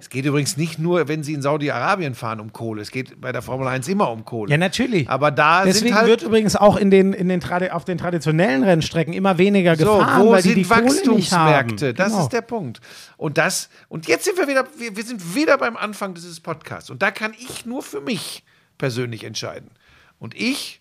es 0.00 0.08
geht 0.08 0.24
übrigens 0.24 0.56
nicht 0.56 0.78
nur, 0.78 1.08
wenn 1.08 1.22
sie 1.22 1.34
in 1.34 1.42
Saudi-Arabien 1.42 2.14
fahren, 2.14 2.40
um 2.40 2.52
Kohle. 2.52 2.80
Es 2.80 2.90
geht 2.90 3.20
bei 3.20 3.32
der 3.32 3.42
Formel 3.42 3.68
1 3.68 3.86
immer 3.88 4.10
um 4.10 4.24
Kohle. 4.24 4.50
Ja, 4.50 4.56
natürlich. 4.56 5.08
Aber 5.10 5.30
da 5.30 5.64
Deswegen 5.64 5.94
halt 5.94 6.06
wird 6.06 6.22
übrigens 6.22 6.56
auch 6.56 6.76
in 6.76 6.90
den, 6.90 7.12
in 7.12 7.28
den 7.28 7.42
auf 7.70 7.84
den 7.84 7.98
traditionellen 7.98 8.62
Rennstrecken 8.64 9.12
immer 9.12 9.36
weniger 9.36 9.76
So, 9.76 9.98
gefahren, 9.98 10.22
wo 10.22 10.32
weil 10.32 10.42
die 10.42 10.48
sind 10.48 10.56
die 10.58 10.64
haben. 10.70 10.84
Wachstumsmärkte? 10.86 11.94
Das 11.94 12.12
Genau. 12.12 12.22
ist 12.22 12.30
der 12.32 12.40
Punkt. 12.40 12.80
Und 13.18 13.36
das, 13.36 13.68
und 13.88 14.08
jetzt 14.08 14.24
sind 14.24 14.38
wir 14.38 14.48
wieder, 14.48 14.64
wir, 14.78 14.96
wir 14.96 15.04
sind 15.04 15.34
wieder 15.34 15.58
beim 15.58 15.76
Anfang 15.76 16.14
dieses 16.14 16.40
Podcasts. 16.40 16.88
Und 16.90 17.02
da 17.02 17.10
kann 17.10 17.34
ich 17.38 17.66
nur 17.66 17.82
für 17.82 18.00
mich 18.00 18.42
persönlich 18.78 19.24
entscheiden. 19.24 19.70
Und 20.18 20.34
ich 20.34 20.80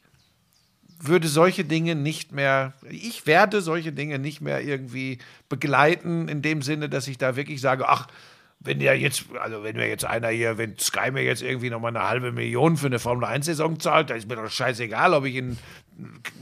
würde 1.01 1.27
solche 1.27 1.63
Dinge 1.63 1.95
nicht 1.95 2.31
mehr, 2.33 2.73
ich 2.89 3.25
werde 3.25 3.61
solche 3.61 3.91
Dinge 3.91 4.19
nicht 4.19 4.41
mehr 4.41 4.61
irgendwie 4.61 5.17
begleiten, 5.47 6.27
in 6.27 6.41
dem 6.41 6.61
Sinne, 6.61 6.89
dass 6.89 7.07
ich 7.07 7.17
da 7.17 7.35
wirklich 7.35 7.61
sage, 7.61 7.87
ach, 7.87 8.07
wenn 8.61 8.81
ja 8.81 8.93
jetzt, 8.93 9.25
also 9.41 9.63
wenn 9.63 9.77
mir 9.77 9.87
jetzt 9.87 10.03
einer 10.03 10.27
hier, 10.29 10.57
wenn 10.57 10.77
Sky 10.77 11.11
mir 11.11 11.23
jetzt 11.23 11.41
irgendwie 11.41 11.69
nochmal 11.69 11.95
eine 11.95 12.07
halbe 12.07 12.33
Million 12.33 12.75
für 12.75 12.87
eine 12.87 12.99
Formel 12.99 13.27
1-Saison 13.27 13.79
zahlt, 13.79 14.09
da 14.09 14.15
ist 14.15 14.27
mir 14.27 14.35
doch 14.35 14.49
scheißegal, 14.49 15.13
ob 15.13 15.25
ich 15.25 15.35
in 15.35 15.57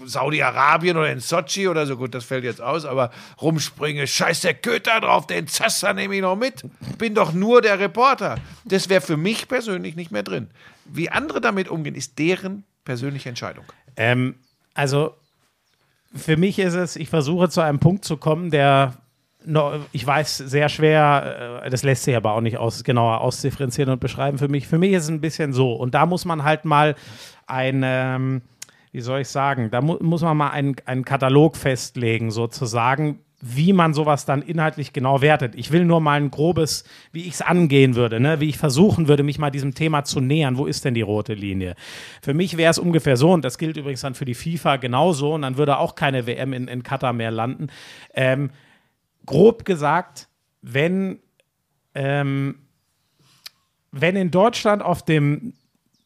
Saudi-Arabien 0.03 0.97
oder 0.97 1.11
in 1.11 1.19
Sochi 1.19 1.67
oder 1.67 1.85
so, 1.85 1.95
gut, 1.95 2.15
das 2.15 2.25
fällt 2.25 2.43
jetzt 2.43 2.61
aus, 2.61 2.85
aber 2.85 3.11
rumspringe, 3.39 4.07
scheiß 4.07 4.41
der 4.41 4.55
Köter 4.55 4.99
drauf, 4.99 5.27
den 5.27 5.47
Zasser 5.47 5.93
nehme 5.93 6.15
ich 6.15 6.21
noch 6.21 6.35
mit. 6.35 6.63
Bin 6.97 7.13
doch 7.13 7.33
nur 7.33 7.61
der 7.61 7.79
Reporter. 7.79 8.39
Das 8.65 8.89
wäre 8.89 9.01
für 9.01 9.17
mich 9.17 9.47
persönlich 9.47 9.95
nicht 9.95 10.11
mehr 10.11 10.23
drin. 10.23 10.49
Wie 10.85 11.09
andere 11.09 11.39
damit 11.39 11.69
umgehen, 11.69 11.95
ist 11.95 12.17
deren 12.17 12.63
persönliche 12.83 13.29
Entscheidung. 13.29 13.65
Ähm, 13.95 14.35
also 14.73 15.13
für 16.15 16.37
mich 16.37 16.57
ist 16.57 16.73
es, 16.73 16.95
ich 16.95 17.09
versuche 17.09 17.49
zu 17.49 17.61
einem 17.61 17.79
Punkt 17.79 18.05
zu 18.05 18.17
kommen, 18.17 18.49
der 18.49 18.95
ich 19.91 20.05
weiß, 20.05 20.37
sehr 20.37 20.69
schwer, 20.69 21.61
äh, 21.63 21.69
das 21.69 21.83
lässt 21.83 22.03
sich 22.03 22.15
aber 22.15 22.33
auch 22.33 22.41
nicht 22.41 22.57
aus, 22.57 22.83
genauer 22.83 23.21
ausdifferenzieren 23.21 23.91
und 23.91 23.99
beschreiben 23.99 24.37
für 24.37 24.47
mich. 24.47 24.67
Für 24.67 24.77
mich 24.77 24.91
ist 24.91 25.03
es 25.03 25.09
ein 25.09 25.21
bisschen 25.21 25.53
so. 25.53 25.73
Und 25.73 25.93
da 25.93 26.05
muss 26.05 26.25
man 26.25 26.43
halt 26.43 26.65
mal 26.65 26.95
ein, 27.45 27.81
ähm, 27.85 28.41
wie 28.91 29.01
soll 29.01 29.21
ich 29.21 29.29
sagen, 29.29 29.69
da 29.71 29.81
mu 29.81 29.97
muss 30.01 30.21
man 30.21 30.37
mal 30.37 30.49
einen, 30.49 30.75
einen 30.85 31.05
Katalog 31.05 31.55
festlegen, 31.55 32.31
sozusagen, 32.31 33.19
wie 33.39 33.71
man 33.71 33.93
sowas 33.93 34.25
dann 34.25 34.41
inhaltlich 34.41 34.93
genau 34.93 35.21
wertet. 35.21 35.53
Ich 35.55 35.71
will 35.71 35.85
nur 35.85 36.01
mal 36.01 36.19
ein 36.19 36.31
grobes, 36.31 36.83
wie 37.11 37.21
ich 37.21 37.35
es 37.35 37.41
angehen 37.41 37.95
würde, 37.95 38.19
ne? 38.19 38.39
wie 38.39 38.49
ich 38.49 38.57
versuchen 38.57 39.07
würde, 39.07 39.21
mich 39.21 39.37
mal 39.37 39.51
diesem 39.51 39.75
Thema 39.75 40.03
zu 40.03 40.19
nähern. 40.19 40.57
Wo 40.57 40.65
ist 40.65 40.85
denn 40.85 40.95
die 40.95 41.01
rote 41.01 41.35
Linie? 41.35 41.75
Für 42.21 42.33
mich 42.33 42.57
wäre 42.57 42.71
es 42.71 42.79
ungefähr 42.79 43.15
so, 43.15 43.31
und 43.31 43.45
das 43.45 43.59
gilt 43.59 43.77
übrigens 43.77 44.01
dann 44.01 44.15
für 44.15 44.25
die 44.25 44.33
FIFA 44.33 44.77
genauso, 44.77 45.35
und 45.35 45.43
dann 45.43 45.57
würde 45.57 45.77
auch 45.77 45.93
keine 45.93 46.25
WM 46.25 46.51
in, 46.51 46.67
in 46.67 46.81
Katar 46.81 47.13
mehr 47.13 47.29
landen. 47.29 47.67
Ähm, 48.15 48.49
grob 49.27 49.63
gesagt, 49.63 50.27
wenn, 50.63 51.19
ähm, 51.93 52.55
wenn 53.91 54.15
in 54.15 54.31
Deutschland 54.31 54.81
auf 54.81 55.05
dem 55.05 55.53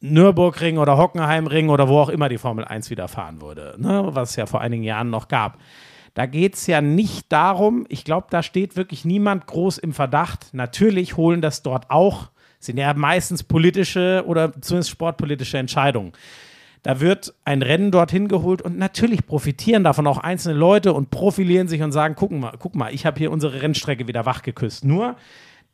Nürburgring 0.00 0.76
oder 0.76 0.98
Hockenheimring 0.98 1.70
oder 1.70 1.88
wo 1.88 2.00
auch 2.00 2.08
immer 2.10 2.28
die 2.28 2.36
Formel 2.36 2.64
1 2.64 2.90
wieder 2.90 3.08
fahren 3.08 3.40
würde, 3.40 3.76
ne, 3.78 4.10
was 4.10 4.30
es 4.30 4.36
ja 4.36 4.46
vor 4.46 4.60
einigen 4.60 4.82
Jahren 4.82 5.08
noch 5.08 5.28
gab. 5.28 5.58
Da 6.14 6.26
geht 6.26 6.56
es 6.56 6.66
ja 6.66 6.82
nicht 6.82 7.32
darum, 7.32 7.86
ich 7.88 8.04
glaube, 8.04 8.26
da 8.28 8.42
steht 8.42 8.76
wirklich 8.76 9.06
niemand 9.06 9.46
groß 9.46 9.78
im 9.78 9.94
Verdacht. 9.94 10.52
Natürlich 10.52 11.16
holen 11.16 11.40
das 11.40 11.62
dort 11.62 11.90
auch, 11.90 12.30
sind 12.58 12.76
ja 12.76 12.92
meistens 12.92 13.42
politische 13.44 14.24
oder 14.26 14.52
zumindest 14.60 14.90
sportpolitische 14.90 15.56
Entscheidungen. 15.56 16.12
Da 16.82 17.00
wird 17.00 17.32
ein 17.44 17.62
Rennen 17.62 17.92
dorthin 17.92 18.26
geholt 18.26 18.60
und 18.60 18.76
natürlich 18.76 19.24
profitieren 19.24 19.84
davon 19.84 20.06
auch 20.06 20.18
einzelne 20.18 20.58
Leute 20.58 20.92
und 20.92 21.10
profilieren 21.10 21.68
sich 21.68 21.80
und 21.82 21.92
sagen, 21.92 22.16
guck 22.16 22.32
mal, 22.32 22.54
guck 22.58 22.74
mal, 22.74 22.92
ich 22.92 23.06
habe 23.06 23.18
hier 23.18 23.30
unsere 23.30 23.62
Rennstrecke 23.62 24.08
wieder 24.08 24.26
wachgeküsst. 24.26 24.84
Nur, 24.84 25.16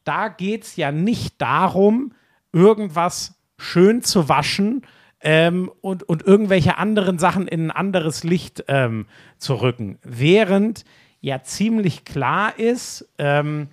da 0.05 0.29
geht 0.29 0.65
es 0.65 0.77
ja 0.77 0.93
nicht 0.93 1.41
darum, 1.41 2.13
irgendwas 2.53 3.35
schön 3.57 4.03
zu 4.03 4.29
waschen 4.29 4.83
ähm, 5.21 5.71
und, 5.81 6.03
und 6.03 6.23
irgendwelche 6.27 6.77
anderen 6.77 7.19
Sachen 7.19 7.49
in 7.49 7.67
ein 7.67 7.71
anderes 7.71 8.23
Licht 8.23 8.65
ähm, 8.69 9.07
zu 9.39 9.55
rücken. 9.55 9.99
Während 10.03 10.85
ja 11.21 11.43
ziemlich 11.43 12.05
klar 12.05 12.59
ist, 12.59 13.09
ähm, 13.19 13.69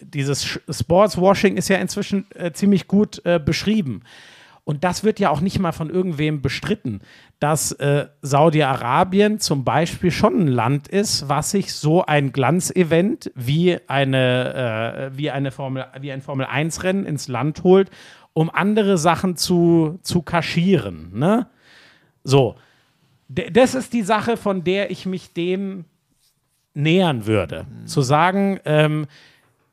dieses 0.00 0.60
Sportswashing 0.70 1.56
ist 1.56 1.68
ja 1.68 1.78
inzwischen 1.78 2.26
äh, 2.34 2.52
ziemlich 2.52 2.86
gut 2.86 3.20
äh, 3.24 3.40
beschrieben. 3.44 4.02
Und 4.66 4.82
das 4.82 5.04
wird 5.04 5.20
ja 5.20 5.30
auch 5.30 5.40
nicht 5.40 5.60
mal 5.60 5.70
von 5.70 5.90
irgendwem 5.90 6.42
bestritten, 6.42 7.00
dass 7.38 7.70
äh, 7.70 8.08
Saudi-Arabien 8.22 9.38
zum 9.38 9.62
Beispiel 9.62 10.10
schon 10.10 10.40
ein 10.40 10.48
Land 10.48 10.88
ist, 10.88 11.28
was 11.28 11.52
sich 11.52 11.72
so 11.72 12.04
ein 12.04 12.32
Glanzevent 12.32 13.30
wie, 13.36 13.78
eine, 13.86 15.12
äh, 15.12 15.16
wie, 15.16 15.30
eine 15.30 15.52
Formel, 15.52 15.86
wie 16.00 16.10
ein 16.10 16.20
Formel-1-Rennen 16.20 17.06
ins 17.06 17.28
Land 17.28 17.62
holt, 17.62 17.90
um 18.32 18.50
andere 18.50 18.98
Sachen 18.98 19.36
zu, 19.36 20.00
zu 20.02 20.22
kaschieren. 20.22 21.16
Ne? 21.16 21.46
So, 22.24 22.56
D 23.28 23.48
das 23.52 23.76
ist 23.76 23.92
die 23.92 24.02
Sache, 24.02 24.36
von 24.36 24.64
der 24.64 24.90
ich 24.90 25.06
mich 25.06 25.32
dem 25.32 25.84
nähern 26.74 27.26
würde. 27.26 27.66
Zu 27.84 28.02
sagen, 28.02 28.58
ähm, 28.64 29.06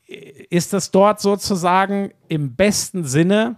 ist 0.06 0.72
das 0.72 0.92
dort 0.92 1.20
sozusagen 1.20 2.12
im 2.28 2.56
besten 2.56 3.06
Sinne, 3.06 3.56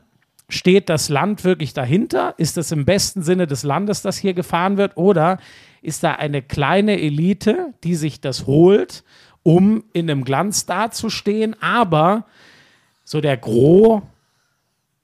steht 0.49 0.89
das 0.89 1.09
Land 1.09 1.43
wirklich 1.43 1.73
dahinter? 1.73 2.35
Ist 2.37 2.57
es 2.57 2.71
im 2.71 2.85
besten 2.85 3.23
Sinne 3.23 3.47
des 3.47 3.63
Landes, 3.63 4.01
das 4.01 4.17
hier 4.17 4.33
gefahren 4.33 4.77
wird? 4.77 4.97
Oder 4.97 5.39
ist 5.81 6.03
da 6.03 6.13
eine 6.13 6.41
kleine 6.41 6.99
Elite, 6.99 7.73
die 7.83 7.95
sich 7.95 8.21
das 8.21 8.45
holt, 8.45 9.03
um 9.43 9.83
in 9.93 10.09
einem 10.09 10.23
Glanz 10.23 10.65
dazustehen, 10.65 11.55
aber 11.61 12.25
so 13.03 13.21
der 13.21 13.37
Gros 13.37 14.01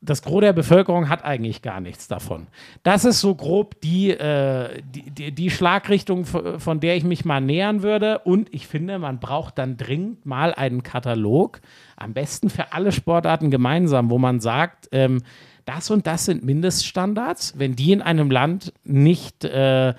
das 0.01 0.23
Gros 0.23 0.41
der 0.41 0.53
Bevölkerung 0.53 1.09
hat 1.09 1.23
eigentlich 1.23 1.61
gar 1.61 1.79
nichts 1.79 2.07
davon. 2.07 2.47
Das 2.81 3.05
ist 3.05 3.21
so 3.21 3.35
grob 3.35 3.79
die, 3.81 4.09
äh, 4.09 4.81
die, 4.83 5.11
die, 5.11 5.31
die, 5.31 5.49
Schlagrichtung, 5.51 6.25
von 6.25 6.79
der 6.79 6.97
ich 6.97 7.03
mich 7.03 7.23
mal 7.23 7.39
nähern 7.39 7.83
würde. 7.83 8.19
Und 8.19 8.51
ich 8.53 8.67
finde, 8.67 8.97
man 8.97 9.19
braucht 9.19 9.59
dann 9.59 9.77
dringend 9.77 10.25
mal 10.25 10.55
einen 10.55 10.81
Katalog, 10.81 11.61
am 11.97 12.13
besten 12.13 12.49
für 12.49 12.73
alle 12.73 12.91
Sportarten 12.91 13.51
gemeinsam, 13.51 14.09
wo 14.09 14.17
man 14.17 14.39
sagt, 14.39 14.89
ähm, 14.91 15.21
das 15.65 15.91
und 15.91 16.07
das 16.07 16.25
sind 16.25 16.43
Mindeststandards. 16.43 17.53
Wenn 17.59 17.75
die 17.75 17.91
in 17.91 18.01
einem 18.01 18.31
Land 18.31 18.73
nicht 18.83 19.45
äh, 19.45 19.93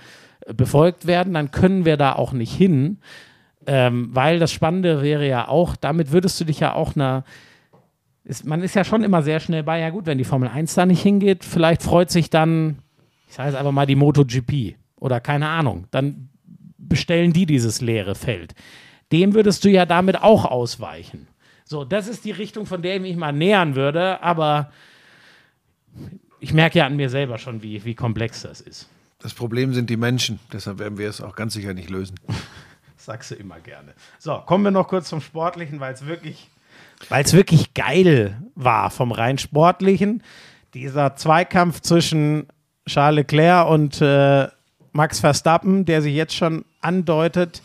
befolgt 0.53 1.07
werden, 1.07 1.35
dann 1.35 1.53
können 1.53 1.85
wir 1.85 1.97
da 1.97 2.15
auch 2.15 2.33
nicht 2.33 2.53
hin. 2.53 2.99
Ähm, 3.69 4.09
weil 4.13 4.41
das 4.41 4.51
Spannende 4.51 5.03
wäre 5.03 5.29
ja 5.29 5.47
auch, 5.47 5.77
damit 5.77 6.11
würdest 6.11 6.41
du 6.41 6.45
dich 6.45 6.59
ja 6.59 6.75
auch 6.75 6.97
einer 6.97 7.23
ist, 8.25 8.45
man 8.45 8.63
ist 8.63 8.75
ja 8.75 8.85
schon 8.85 9.03
immer 9.03 9.23
sehr 9.23 9.41
schnell 9.41 9.63
bei, 9.63 9.81
ja 9.81 9.91
gut, 9.91 10.07
wenn 10.07 10.19
die 10.19 10.25
Formel 10.25 10.49
1 10.49 10.75
da 10.75 10.87
nicht 10.87 11.03
hingeht, 11.03 11.45
vielleicht 11.45 11.83
freut 11.83 12.11
sich 12.11 12.31
dann, 12.31 12.79
ich 13.29 13.35
sage 13.35 13.49
jetzt 13.49 13.59
einfach 13.59 13.73
mal 13.73 13.87
die 13.87 13.97
MotoGP 13.97 14.77
oder 14.97 15.21
keine 15.21 15.49
Ahnung, 15.49 15.87
dann 15.91 16.29
bestellen 16.79 17.33
die 17.33 17.47
dieses 17.47 17.81
leere 17.81 18.15
Feld. 18.15 18.55
Dem 19.11 19.35
würdest 19.35 19.65
du 19.65 19.71
ja 19.71 19.87
damit 19.87 20.23
auch 20.23 20.45
ausweichen. 20.45 21.27
So, 21.65 21.85
das 21.85 22.09
ist 22.09 22.25
die 22.25 22.31
Richtung, 22.31 22.67
von 22.67 22.83
der 22.83 22.97
ich 22.97 23.03
mich 23.03 23.17
mal 23.17 23.33
nähern 23.33 23.75
würde, 23.75 24.23
aber 24.23 24.71
ich 26.41 26.53
merke 26.53 26.79
ja 26.79 26.87
an 26.87 26.97
mir 26.97 27.09
selber 27.09 27.39
schon, 27.39 27.63
wie, 27.63 27.85
wie 27.85 27.95
komplex 27.95 28.43
das 28.43 28.61
ist. 28.61 28.89
Das 29.19 29.35
Problem 29.35 29.73
sind 29.73 29.89
die 29.89 29.97
Menschen, 29.97 30.41
deshalb 30.53 30.79
werden 30.79 30.99
wir 30.99 31.09
es 31.09 31.21
auch 31.21 31.37
ganz 31.37 31.55
sicher 31.55 31.75
nicht 31.75 31.91
lösen. 31.91 32.17
Sagst 32.97 33.31
du 33.31 33.35
immer 33.35 33.59
gerne. 33.61 33.95
So, 34.19 34.39
kommen 34.47 34.65
wir 34.65 34.71
noch 34.71 34.89
kurz 34.89 35.09
zum 35.09 35.21
Sportlichen, 35.21 35.81
weil 35.81 35.95
es 35.95 36.07
wirklich 36.07 36.51
weil 37.09 37.25
es 37.25 37.33
wirklich 37.33 37.75
geil 37.75 38.37
war 38.55 38.91
vom 38.91 39.13
rein 39.13 39.39
sportlichen. 39.39 40.23
Dieser 40.75 41.17
Zweikampf 41.17 41.81
zwischen 41.81 42.47
Charles 42.87 43.17
Leclerc 43.17 43.69
und 43.69 44.01
äh, 44.01 44.49
Max 44.93 45.21
Verstappen, 45.21 45.85
der 45.85 46.03
sich 46.03 46.15
jetzt 46.15 46.35
schon 46.35 46.65
andeutet. 46.81 47.63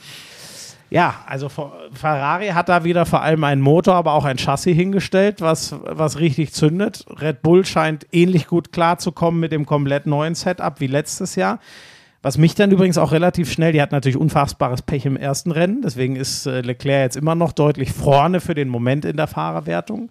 Ja, 0.89 1.15
also 1.26 1.49
Ferrari 1.49 2.48
hat 2.49 2.69
da 2.69 2.85
wieder 2.85 3.06
vor 3.06 3.22
allem 3.22 3.44
einen 3.44 3.61
Motor, 3.61 3.95
aber 3.95 4.14
auch 4.14 4.23
ein 4.23 4.38
Chassis 4.38 4.76
hingestellt, 4.76 5.41
was, 5.41 5.76
was 5.84 6.19
richtig 6.19 6.53
zündet. 6.53 7.06
Red 7.19 7.41
Bull 7.41 7.65
scheint 7.65 8.07
ähnlich 8.14 8.48
gut 8.48 8.72
klarzukommen 8.72 9.39
mit 9.39 9.52
dem 9.52 9.65
komplett 9.65 10.06
neuen 10.06 10.34
Setup 10.34 10.80
wie 10.80 10.88
letztes 10.88 11.35
Jahr. 11.35 11.60
Was 12.22 12.38
mich 12.38 12.56
dann 12.56 12.72
übrigens 12.72 12.98
auch 12.98 13.11
relativ 13.11 13.52
schnell, 13.52 13.72
die 13.72 13.81
hat 13.81 13.91
natürlich 13.91 14.18
unfassbares 14.18 14.81
Pech 14.81 15.06
im 15.06 15.18
ersten 15.18 15.52
Rennen, 15.52 15.81
deswegen 15.81 16.15
ist 16.15 16.45
äh, 16.45 16.61
Leclerc 16.61 17.03
jetzt 17.03 17.15
immer 17.15 17.35
noch 17.35 17.52
deutlich 17.52 17.91
vorne 17.91 18.39
für 18.39 18.56
den 18.56 18.69
Moment 18.69 19.06
in 19.06 19.18
der 19.18 19.27
Fahrerwertung. 19.27 20.10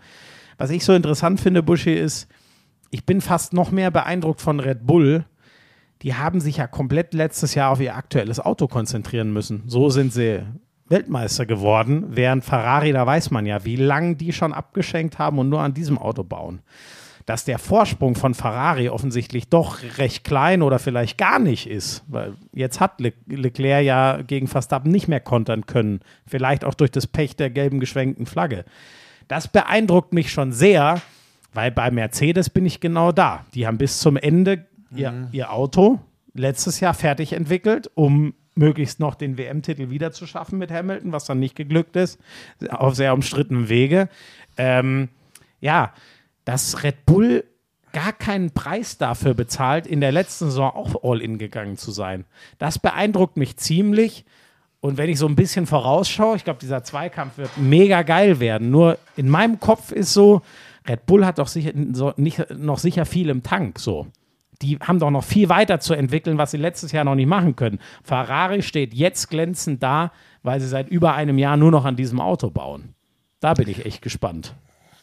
Was 0.56 0.70
ich 0.70 0.84
so 0.84 0.92
interessant 0.92 1.40
finde, 1.40 1.62
Buschi, 1.62 1.94
ist, 1.94 2.28
ich 2.90 3.04
bin 3.04 3.20
fast 3.20 3.52
noch 3.52 3.70
mehr 3.70 3.90
beeindruckt 3.90 4.40
von 4.40 4.60
Red 4.60 4.86
Bull. 4.86 5.24
Die 6.02 6.14
haben 6.14 6.40
sich 6.40 6.58
ja 6.58 6.66
komplett 6.66 7.12
letztes 7.12 7.54
Jahr 7.54 7.72
auf 7.72 7.80
ihr 7.80 7.96
aktuelles 7.96 8.38
Auto 8.38 8.68
konzentrieren 8.68 9.32
müssen. 9.32 9.64
So 9.66 9.90
sind 9.90 10.12
sie 10.12 10.42
Weltmeister 10.88 11.46
geworden, 11.46 12.04
während 12.10 12.44
Ferrari, 12.44 12.92
da 12.92 13.04
weiß 13.04 13.32
man 13.32 13.44
ja, 13.44 13.64
wie 13.64 13.76
lange 13.76 14.14
die 14.14 14.32
schon 14.32 14.52
abgeschenkt 14.52 15.18
haben 15.18 15.38
und 15.38 15.48
nur 15.48 15.60
an 15.60 15.74
diesem 15.74 15.98
Auto 15.98 16.22
bauen 16.22 16.60
dass 17.26 17.44
der 17.44 17.58
Vorsprung 17.58 18.14
von 18.14 18.34
Ferrari 18.34 18.88
offensichtlich 18.88 19.48
doch 19.48 19.80
recht 19.98 20.22
klein 20.22 20.62
oder 20.62 20.78
vielleicht 20.78 21.18
gar 21.18 21.40
nicht 21.40 21.68
ist. 21.68 22.04
Weil 22.06 22.34
jetzt 22.52 22.78
hat 22.78 23.00
Le 23.00 23.12
Leclerc 23.26 23.84
ja 23.84 24.22
gegen 24.22 24.46
Verstappen 24.46 24.92
nicht 24.92 25.08
mehr 25.08 25.20
kontern 25.20 25.66
können. 25.66 26.00
Vielleicht 26.26 26.64
auch 26.64 26.74
durch 26.74 26.92
das 26.92 27.08
Pech 27.08 27.34
der 27.34 27.50
gelben 27.50 27.80
geschwenkten 27.80 28.26
Flagge. 28.26 28.64
Das 29.26 29.48
beeindruckt 29.48 30.12
mich 30.12 30.30
schon 30.30 30.52
sehr, 30.52 31.02
weil 31.52 31.72
bei 31.72 31.90
Mercedes 31.90 32.48
bin 32.48 32.64
ich 32.64 32.78
genau 32.78 33.10
da. 33.10 33.44
Die 33.54 33.66
haben 33.66 33.76
bis 33.76 33.98
zum 33.98 34.16
Ende 34.16 34.64
ihr, 34.94 35.10
mhm. 35.10 35.28
ihr 35.32 35.52
Auto 35.52 35.98
letztes 36.32 36.78
Jahr 36.78 36.94
fertig 36.94 37.32
entwickelt, 37.32 37.90
um 37.94 38.34
möglichst 38.54 39.00
noch 39.00 39.16
den 39.16 39.36
WM-Titel 39.36 39.90
wieder 39.90 40.12
zu 40.12 40.26
schaffen 40.26 40.58
mit 40.58 40.70
Hamilton, 40.70 41.12
was 41.12 41.24
dann 41.24 41.40
nicht 41.40 41.56
geglückt 41.56 41.96
ist, 41.96 42.20
auf 42.70 42.94
sehr 42.94 43.12
umstrittenem 43.14 43.68
Wege. 43.68 44.08
Ähm, 44.56 45.08
ja, 45.60 45.92
dass 46.46 46.82
Red 46.82 47.04
Bull 47.04 47.44
gar 47.92 48.12
keinen 48.12 48.52
Preis 48.52 48.98
dafür 48.98 49.34
bezahlt, 49.34 49.86
in 49.86 50.00
der 50.00 50.12
letzten 50.12 50.46
Saison 50.46 50.70
auch 50.70 51.02
All-In 51.02 51.38
gegangen 51.38 51.76
zu 51.76 51.90
sein. 51.90 52.24
Das 52.58 52.78
beeindruckt 52.78 53.36
mich 53.36 53.56
ziemlich. 53.56 54.24
Und 54.80 54.96
wenn 54.96 55.10
ich 55.10 55.18
so 55.18 55.26
ein 55.26 55.34
bisschen 55.34 55.66
vorausschaue, 55.66 56.36
ich 56.36 56.44
glaube, 56.44 56.60
dieser 56.60 56.84
Zweikampf 56.84 57.38
wird 57.38 57.50
mega 57.56 58.02
geil 58.02 58.38
werden. 58.38 58.70
Nur 58.70 58.98
in 59.16 59.28
meinem 59.28 59.58
Kopf 59.58 59.92
ist 59.92 60.12
so, 60.12 60.42
Red 60.86 61.06
Bull 61.06 61.26
hat 61.26 61.38
doch 61.38 61.48
sicher, 61.48 61.72
nicht, 62.16 62.50
noch 62.50 62.78
sicher 62.78 63.06
viel 63.06 63.28
im 63.28 63.42
Tank. 63.42 63.80
So. 63.80 64.06
Die 64.62 64.76
haben 64.78 65.00
doch 65.00 65.10
noch 65.10 65.24
viel 65.24 65.48
weiter 65.48 65.80
zu 65.80 65.94
entwickeln, 65.94 66.38
was 66.38 66.52
sie 66.52 66.58
letztes 66.58 66.92
Jahr 66.92 67.04
noch 67.04 67.16
nicht 67.16 67.26
machen 67.26 67.56
können. 67.56 67.80
Ferrari 68.04 68.62
steht 68.62 68.94
jetzt 68.94 69.30
glänzend 69.30 69.82
da, 69.82 70.12
weil 70.42 70.60
sie 70.60 70.68
seit 70.68 70.88
über 70.88 71.14
einem 71.14 71.38
Jahr 71.38 71.56
nur 71.56 71.72
noch 71.72 71.84
an 71.84 71.96
diesem 71.96 72.20
Auto 72.20 72.50
bauen. 72.50 72.94
Da 73.40 73.54
bin 73.54 73.68
ich 73.68 73.84
echt 73.84 74.02
gespannt. 74.02 74.54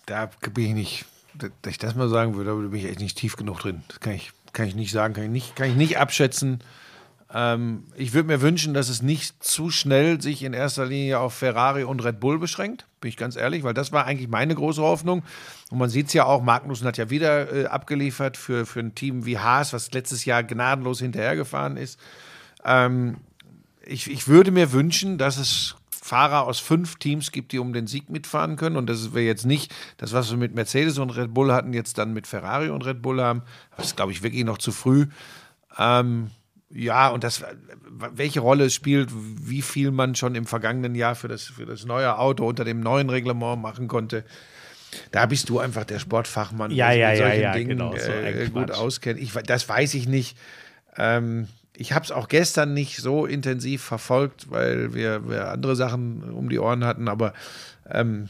Da 0.05 0.29
bin 0.53 0.65
ich 0.65 0.73
nicht 0.73 1.05
dass 1.37 1.51
ich 1.71 1.77
das 1.77 1.95
mal 1.95 2.09
sagen 2.09 2.35
würde, 2.35 2.51
da 2.51 2.55
bin 2.55 2.73
ich 2.73 2.85
echt 2.85 2.99
nicht 2.99 3.17
tief 3.17 3.35
genug 3.35 3.59
drin. 3.59 3.83
Das 3.87 3.99
kann 3.99 4.13
ich, 4.13 4.31
kann 4.51 4.67
ich 4.67 4.75
nicht 4.75 4.91
sagen, 4.91 5.13
kann 5.13 5.23
ich 5.23 5.29
nicht, 5.29 5.55
kann 5.55 5.69
ich 5.69 5.75
nicht 5.75 5.97
abschätzen. 5.97 6.59
Ähm, 7.33 7.85
ich 7.95 8.13
würde 8.13 8.27
mir 8.27 8.41
wünschen, 8.41 8.73
dass 8.73 8.89
es 8.89 9.01
nicht 9.01 9.43
zu 9.43 9.71
schnell 9.71 10.21
sich 10.21 10.43
in 10.43 10.53
erster 10.53 10.85
Linie 10.85 11.19
auf 11.19 11.33
Ferrari 11.33 11.83
und 11.83 12.03
Red 12.03 12.19
Bull 12.19 12.37
beschränkt, 12.37 12.85
bin 13.01 13.09
ich 13.09 13.17
ganz 13.17 13.35
ehrlich, 13.35 13.63
weil 13.63 13.73
das 13.73 13.91
war 13.91 14.05
eigentlich 14.05 14.29
meine 14.29 14.53
große 14.53 14.81
Hoffnung. 14.81 15.23
Und 15.71 15.79
man 15.79 15.89
sieht 15.89 16.07
es 16.07 16.13
ja 16.13 16.25
auch, 16.25 16.43
Magnussen 16.43 16.85
hat 16.85 16.97
ja 16.97 17.09
wieder 17.09 17.51
äh, 17.51 17.65
abgeliefert 17.65 18.37
für, 18.37 18.65
für 18.65 18.81
ein 18.81 18.93
Team 18.93 19.25
wie 19.25 19.39
Haas, 19.39 19.73
was 19.73 19.91
letztes 19.91 20.25
Jahr 20.25 20.43
gnadenlos 20.43 20.99
hinterhergefahren 20.99 21.75
ist. 21.75 21.99
Ähm, 22.63 23.17
ich, 23.85 24.09
ich 24.09 24.27
würde 24.27 24.51
mir 24.51 24.71
wünschen, 24.71 25.17
dass 25.17 25.37
es 25.37 25.75
Fahrer 26.03 26.45
aus 26.45 26.59
fünf 26.59 26.97
Teams 26.97 27.31
gibt, 27.31 27.53
die 27.53 27.59
um 27.59 27.71
den 27.71 27.87
Sieg 27.87 28.09
mitfahren 28.09 28.57
können. 28.57 28.75
Und 28.75 28.87
das 28.87 29.13
wäre 29.13 29.25
jetzt 29.25 29.45
nicht 29.45 29.73
das, 29.95 30.11
was 30.11 30.29
wir 30.31 30.37
mit 30.37 30.53
Mercedes 30.53 30.97
und 30.97 31.11
Red 31.11 31.33
Bull 31.33 31.53
hatten, 31.53 31.71
jetzt 31.71 31.97
dann 31.97 32.13
mit 32.13 32.27
Ferrari 32.27 32.69
und 32.69 32.85
Red 32.85 33.01
Bull 33.01 33.21
haben. 33.21 33.43
Das 33.77 33.85
ist, 33.85 33.95
glaube 33.95 34.11
ich, 34.11 34.21
wirklich 34.21 34.43
noch 34.43 34.57
zu 34.57 34.73
früh. 34.73 35.07
Ähm, 35.77 36.29
ja, 36.69 37.07
und 37.07 37.23
das, 37.23 37.45
welche 37.89 38.41
Rolle 38.41 38.65
es 38.65 38.73
spielt, 38.73 39.11
wie 39.13 39.61
viel 39.61 39.91
man 39.91 40.15
schon 40.15 40.35
im 40.35 40.45
vergangenen 40.45 40.93
Jahr 40.93 41.15
für 41.15 41.29
das, 41.29 41.43
für 41.43 41.65
das 41.65 41.85
neue 41.85 42.17
Auto 42.17 42.45
unter 42.45 42.65
dem 42.65 42.81
neuen 42.81 43.09
Reglement 43.09 43.61
machen 43.61 43.87
konnte. 43.87 44.25
Da 45.11 45.25
bist 45.25 45.47
du 45.47 45.59
einfach 45.59 45.85
der 45.85 45.99
Sportfachmann, 45.99 46.71
ja, 46.71 46.89
der 46.89 46.97
ja, 46.97 47.09
mit 47.09 47.17
solchen 47.17 47.33
ja, 47.35 47.41
ja, 47.41 47.53
Dingen 47.53 47.69
genau, 47.69 47.95
so 47.95 48.11
äh, 48.11 48.49
gut 48.49 48.71
auskennt. 48.71 49.21
Ich, 49.21 49.31
das 49.31 49.69
weiß 49.69 49.93
ich 49.93 50.07
nicht. 50.07 50.37
Ähm, 50.97 51.47
ich 51.75 51.93
habe 51.93 52.05
es 52.05 52.11
auch 52.11 52.27
gestern 52.27 52.73
nicht 52.73 52.97
so 52.97 53.25
intensiv 53.25 53.83
verfolgt, 53.83 54.51
weil 54.51 54.93
wir, 54.93 55.27
wir, 55.27 55.49
andere 55.49 55.75
Sachen 55.75 56.23
um 56.31 56.49
die 56.49 56.59
Ohren 56.59 56.85
hatten, 56.85 57.07
aber 57.07 57.33
ähm, 57.89 58.29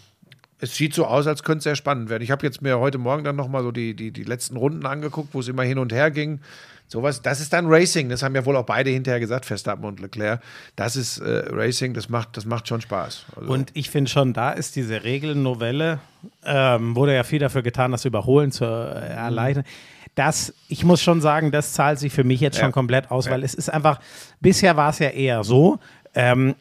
es 0.59 0.75
sieht 0.75 0.93
so 0.93 1.05
aus, 1.05 1.27
als 1.27 1.43
könnte 1.43 1.57
es 1.57 1.63
sehr 1.65 1.75
spannend 1.75 2.09
werden. 2.09 2.23
Ich 2.23 2.31
habe 2.31 2.45
jetzt 2.45 2.61
mir 2.61 2.79
heute 2.79 2.97
Morgen 2.97 3.25
dann 3.25 3.35
nochmal 3.35 3.63
so 3.63 3.71
die, 3.71 3.95
die, 3.95 4.11
die 4.11 4.23
letzten 4.23 4.55
Runden 4.55 4.85
angeguckt, 4.85 5.33
wo 5.33 5.41
es 5.41 5.49
immer 5.49 5.63
hin 5.63 5.77
und 5.77 5.91
her 5.91 6.09
ging. 6.09 6.39
Sowas, 6.87 7.21
das 7.21 7.41
ist 7.41 7.51
dann 7.51 7.65
Racing. 7.67 8.07
Das 8.07 8.23
haben 8.23 8.35
ja 8.35 8.45
wohl 8.45 8.55
auch 8.55 8.65
beide 8.65 8.89
hinterher 8.89 9.19
gesagt, 9.19 9.45
Verstappen 9.45 9.83
und 9.83 9.99
Leclerc. 9.99 10.41
Das 10.75 10.95
ist 10.95 11.17
äh, 11.17 11.43
Racing, 11.49 11.93
das 11.93 12.07
macht, 12.07 12.37
das 12.37 12.45
macht 12.45 12.67
schon 12.67 12.79
Spaß. 12.79 13.25
Also 13.35 13.51
und 13.51 13.71
ich 13.73 13.89
finde 13.89 14.09
schon, 14.09 14.31
da 14.31 14.51
ist 14.51 14.75
diese 14.75 15.03
Regelnovelle, 15.03 15.99
ähm, 16.45 16.95
wurde 16.95 17.15
ja 17.15 17.23
viel 17.23 17.39
dafür 17.39 17.61
getan, 17.61 17.91
das 17.91 18.05
Überholen 18.05 18.51
zu 18.51 18.63
äh, 18.63 19.15
erleichtern. 19.15 19.65
Mhm 19.67 20.02
das, 20.15 20.53
ich 20.67 20.83
muss 20.83 21.01
schon 21.01 21.21
sagen, 21.21 21.51
das 21.51 21.73
zahlt 21.73 21.99
sich 21.99 22.13
für 22.13 22.23
mich 22.23 22.39
jetzt 22.39 22.57
ja. 22.57 22.63
schon 22.63 22.71
komplett 22.71 23.11
aus, 23.11 23.29
weil 23.29 23.43
es 23.43 23.53
ist 23.53 23.69
einfach, 23.69 23.99
bisher 24.39 24.77
war 24.77 24.89
es 24.89 24.99
ja 24.99 25.09
eher 25.09 25.43
so, 25.43 25.79
ähm, 26.13 26.55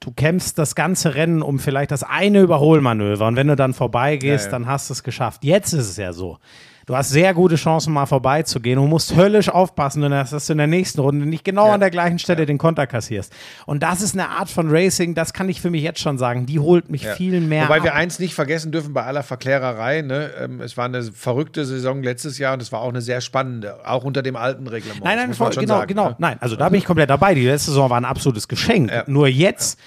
du 0.00 0.10
kämpfst 0.10 0.58
das 0.58 0.74
ganze 0.74 1.14
Rennen 1.14 1.42
um 1.42 1.58
vielleicht 1.58 1.90
das 1.90 2.02
eine 2.02 2.40
Überholmanöver 2.40 3.26
und 3.26 3.36
wenn 3.36 3.48
du 3.48 3.56
dann 3.56 3.74
vorbeigehst, 3.74 4.46
ja, 4.46 4.52
ja. 4.52 4.58
dann 4.58 4.66
hast 4.66 4.90
du 4.90 4.94
es 4.94 5.02
geschafft. 5.02 5.44
Jetzt 5.44 5.72
ist 5.72 5.90
es 5.90 5.96
ja 5.96 6.12
so. 6.12 6.38
Du 6.86 6.94
hast 6.94 7.10
sehr 7.10 7.32
gute 7.32 7.56
Chancen, 7.56 7.94
mal 7.94 8.04
vorbeizugehen. 8.04 8.76
Du 8.76 8.86
musst 8.86 9.16
höllisch 9.16 9.48
aufpassen, 9.48 10.02
dass 10.02 10.46
du 10.46 10.52
in 10.52 10.58
der 10.58 10.66
nächsten 10.66 11.00
Runde 11.00 11.24
nicht 11.24 11.42
genau 11.42 11.70
an 11.70 11.80
der 11.80 11.90
gleichen 11.90 12.18
Stelle 12.18 12.44
den 12.44 12.58
Konter 12.58 12.86
kassierst. 12.86 13.32
Und 13.64 13.82
das 13.82 14.02
ist 14.02 14.14
eine 14.14 14.28
Art 14.28 14.50
von 14.50 14.68
Racing, 14.70 15.14
das 15.14 15.32
kann 15.32 15.48
ich 15.48 15.62
für 15.62 15.70
mich 15.70 15.82
jetzt 15.82 16.00
schon 16.00 16.18
sagen, 16.18 16.44
die 16.44 16.58
holt 16.58 16.90
mich 16.90 17.06
viel 17.06 17.40
mehr 17.40 17.64
Wobei 17.64 17.78
ab. 17.78 17.84
wir 17.84 17.94
eins 17.94 18.18
nicht 18.18 18.34
vergessen 18.34 18.70
dürfen 18.70 18.92
bei 18.92 19.04
aller 19.04 19.22
Verklärerei. 19.22 20.02
Ne? 20.02 20.30
Ähm, 20.38 20.60
es 20.60 20.76
war 20.76 20.84
eine 20.84 21.02
verrückte 21.02 21.64
Saison 21.64 22.02
letztes 22.02 22.38
Jahr 22.38 22.54
und 22.54 22.60
es 22.60 22.70
war 22.70 22.80
auch 22.80 22.90
eine 22.90 23.00
sehr 23.00 23.22
spannende, 23.22 23.76
auch 23.86 24.04
unter 24.04 24.22
dem 24.22 24.36
alten 24.36 24.66
Reglement. 24.66 25.04
Nein, 25.04 25.16
nein, 25.16 25.34
voll, 25.34 25.50
genau, 25.50 25.78
sagen, 25.78 25.88
genau. 25.88 26.08
ne? 26.10 26.16
Nein, 26.18 26.36
also 26.40 26.56
da 26.56 26.68
bin 26.68 26.78
ich 26.78 26.84
komplett 26.84 27.08
dabei. 27.08 27.34
Die 27.34 27.46
letzte 27.46 27.70
Saison 27.70 27.88
war 27.88 27.96
ein 27.96 28.04
absolutes 28.04 28.46
Geschenk. 28.46 28.90
Ja. 28.90 29.04
Nur 29.06 29.28
jetzt, 29.28 29.78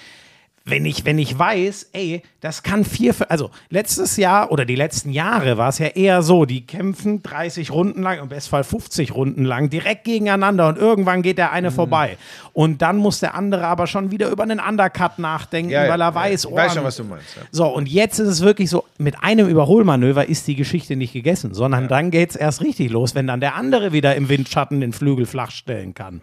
wenn 0.70 0.84
ich, 0.84 1.04
wenn 1.04 1.18
ich 1.18 1.38
weiß, 1.38 1.90
ey, 1.92 2.22
das 2.40 2.62
kann 2.62 2.84
vier, 2.84 3.14
also 3.28 3.50
letztes 3.70 4.16
Jahr 4.16 4.52
oder 4.52 4.64
die 4.64 4.74
letzten 4.74 5.10
Jahre 5.10 5.56
war 5.58 5.68
es 5.70 5.78
ja 5.78 5.86
eher 5.88 6.22
so, 6.22 6.44
die 6.44 6.66
kämpfen 6.66 7.22
30 7.22 7.70
Runden 7.70 8.02
lang, 8.02 8.18
im 8.20 8.28
Bestfall 8.28 8.64
50 8.64 9.14
Runden 9.14 9.44
lang, 9.44 9.70
direkt 9.70 10.04
gegeneinander 10.04 10.68
und 10.68 10.78
irgendwann 10.78 11.22
geht 11.22 11.38
der 11.38 11.48
Mhm. 11.48 11.54
eine 11.54 11.70
vorbei. 11.70 12.16
Und 12.52 12.82
dann 12.82 12.96
muss 12.96 13.20
der 13.20 13.34
andere 13.34 13.66
aber 13.66 13.86
schon 13.86 14.10
wieder 14.10 14.28
über 14.30 14.42
einen 14.42 14.60
Undercut 14.60 15.18
nachdenken, 15.18 15.70
Ja, 15.70 15.84
ja, 15.84 15.90
weil 15.90 16.00
er 16.00 16.08
ja. 16.08 16.14
weiß, 16.14 16.44
Ich 16.44 16.50
oh, 16.50 16.54
weiß 16.56 16.74
schon, 16.74 16.84
was 16.84 16.96
du 16.96 17.04
meinst, 17.04 17.36
ja. 17.36 17.42
So, 17.50 17.66
und 17.66 17.88
jetzt 17.88 18.18
ist 18.18 18.28
es 18.28 18.40
wirklich 18.42 18.70
so, 18.70 18.84
mit 18.98 19.22
einem 19.22 19.48
Überholmanöver 19.48 20.28
ist 20.28 20.46
die 20.46 20.54
Geschichte 20.56 20.96
nicht 20.96 21.12
gegessen, 21.12 21.54
sondern 21.54 21.88
dann 21.88 22.10
geht 22.10 22.30
es 22.30 22.36
erst 22.36 22.62
richtig 22.62 22.90
los, 22.90 23.14
wenn 23.14 23.26
dann 23.26 23.40
der 23.40 23.54
andere 23.54 23.92
wieder 23.92 24.14
im 24.16 24.28
Windschatten 24.28 24.80
den 24.80 24.92
Flügel 24.92 25.26
flach 25.26 25.50
stellen 25.50 25.94
kann. 25.94 26.20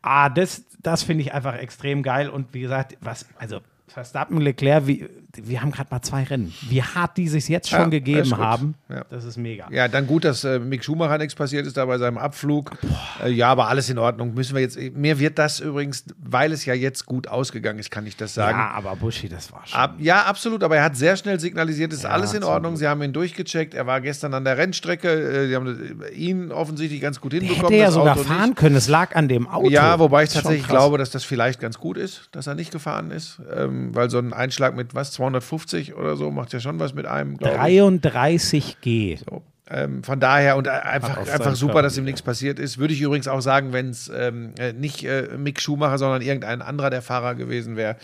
Ah, 0.00 0.28
das, 0.28 0.62
das 0.78 1.02
finde 1.02 1.22
ich 1.22 1.32
einfach 1.32 1.56
extrem 1.56 2.02
geil. 2.02 2.28
Und 2.28 2.54
wie 2.54 2.60
gesagt, 2.60 2.96
was, 3.00 3.26
also 3.38 3.60
Verstappen, 3.86 4.40
Leclerc, 4.40 4.86
wie, 4.86 5.08
wir 5.36 5.60
haben 5.60 5.70
gerade 5.70 5.88
mal 5.90 6.00
zwei 6.02 6.24
Rennen. 6.24 6.52
Wie 6.68 6.82
hart 6.82 7.16
die 7.16 7.28
sich 7.28 7.48
jetzt 7.48 7.68
schon 7.68 7.78
Ja, 7.80 7.86
gegeben 7.88 8.36
haben, 8.38 8.74
Ja. 8.88 9.04
das 9.10 9.24
ist 9.24 9.36
mega. 9.36 9.68
Ja, 9.70 9.86
dann 9.86 10.06
gut, 10.06 10.24
dass 10.24 10.42
äh, 10.44 10.58
Mick 10.58 10.82
Schumacher 10.82 11.18
nichts 11.18 11.34
passiert 11.34 11.66
ist 11.66 11.76
da 11.76 11.84
bei 11.84 11.98
seinem 11.98 12.18
Abflug. 12.18 12.72
Äh, 13.22 13.30
ja, 13.30 13.48
aber 13.50 13.68
alles 13.68 13.90
in 13.90 13.98
Ordnung. 13.98 14.34
Müssen 14.34 14.54
wir 14.54 14.62
jetzt. 14.62 14.78
Mir 14.94 15.18
wird 15.18 15.38
das 15.38 15.60
übrigens, 15.60 16.04
weil 16.18 16.52
es 16.52 16.64
ja 16.64 16.74
jetzt 16.74 17.04
gut 17.06 17.28
ausgegangen 17.28 17.78
ist, 17.78 17.90
kann 17.90 18.06
ich 18.06 18.16
das 18.16 18.34
sagen. 18.34 18.58
Ja, 18.58 18.70
aber 18.70 18.96
Buschi, 18.96 19.28
das 19.28 19.52
war 19.52 19.66
schon. 19.66 19.78
Ab, 19.78 19.94
ja, 19.98 20.22
absolut, 20.24 20.64
aber 20.64 20.76
er 20.78 20.84
hat 20.84 20.96
sehr 20.96 21.16
schnell 21.16 21.38
signalisiert, 21.38 21.92
es 21.92 21.98
ist 21.98 22.04
Ja, 22.04 22.10
alles 22.10 22.32
in 22.32 22.42
Ordnung. 22.42 22.76
Sie 22.76 22.88
haben 22.88 23.02
ihn 23.02 23.12
durchgecheckt. 23.12 23.74
Er 23.74 23.86
war 23.86 24.00
gestern 24.00 24.32
an 24.34 24.44
der 24.44 24.56
Rennstrecke. 24.56 25.08
äh, 25.10 25.48
Sie 25.48 25.54
haben 25.54 26.00
äh, 26.02 26.14
ihn 26.14 26.50
offensichtlich 26.52 27.00
ganz 27.00 27.20
gut 27.20 27.32
der 27.32 27.40
hinbekommen. 27.40 27.70
hätte 27.70 27.82
ja 27.82 27.90
sogar 27.90 28.14
Auto 28.16 28.24
fahren 28.24 28.50
nicht. 28.50 28.56
können. 28.58 28.76
Es 28.76 28.88
lag 28.88 29.14
an 29.14 29.28
dem 29.28 29.46
Auto. 29.46 29.68
Ja, 29.68 29.98
wobei 29.98 30.24
ich 30.24 30.30
tatsächlich 30.32 30.66
glaube, 30.66 30.96
dass 30.98 31.10
das 31.10 31.24
vielleicht 31.24 31.60
ganz 31.60 31.78
gut 31.78 31.96
ist, 31.98 32.28
dass 32.32 32.46
er 32.46 32.54
nicht 32.54 32.72
gefahren 32.72 33.10
ist. 33.10 33.40
Ähm, 33.54 33.94
weil 33.94 34.08
so 34.10 34.18
ein 34.18 34.32
Einschlag 34.32 34.74
mit 34.74 34.94
was, 34.94 35.17
250 35.18 35.94
oder 35.94 36.16
so, 36.16 36.30
macht 36.30 36.52
ja 36.52 36.60
schon 36.60 36.78
was 36.78 36.94
mit 36.94 37.06
einem, 37.06 37.36
glaube 37.36 37.56
ich. 37.56 37.60
33G. 37.60 39.18
So. 39.18 39.42
Ähm, 39.68 40.02
von 40.04 40.20
daher 40.20 40.56
und 40.56 40.66
äh, 40.66 40.70
einfach, 40.70 41.18
einfach 41.18 41.54
super, 41.54 41.72
Körper 41.72 41.82
dass 41.82 41.98
ihm 41.98 42.04
nichts 42.04 42.22
passiert 42.22 42.58
ist. 42.58 42.78
Würde 42.78 42.94
ich 42.94 43.00
übrigens 43.00 43.26
auch 43.28 43.40
sagen, 43.40 43.72
wenn 43.72 43.90
es 43.90 44.10
ähm, 44.14 44.52
äh, 44.58 44.72
nicht 44.72 45.04
äh, 45.04 45.36
Mick 45.36 45.60
Schumacher, 45.60 45.98
sondern 45.98 46.22
irgendein 46.22 46.62
anderer 46.62 46.88
der 46.88 47.02
Fahrer 47.02 47.34
gewesen 47.34 47.76
wäre. 47.76 47.96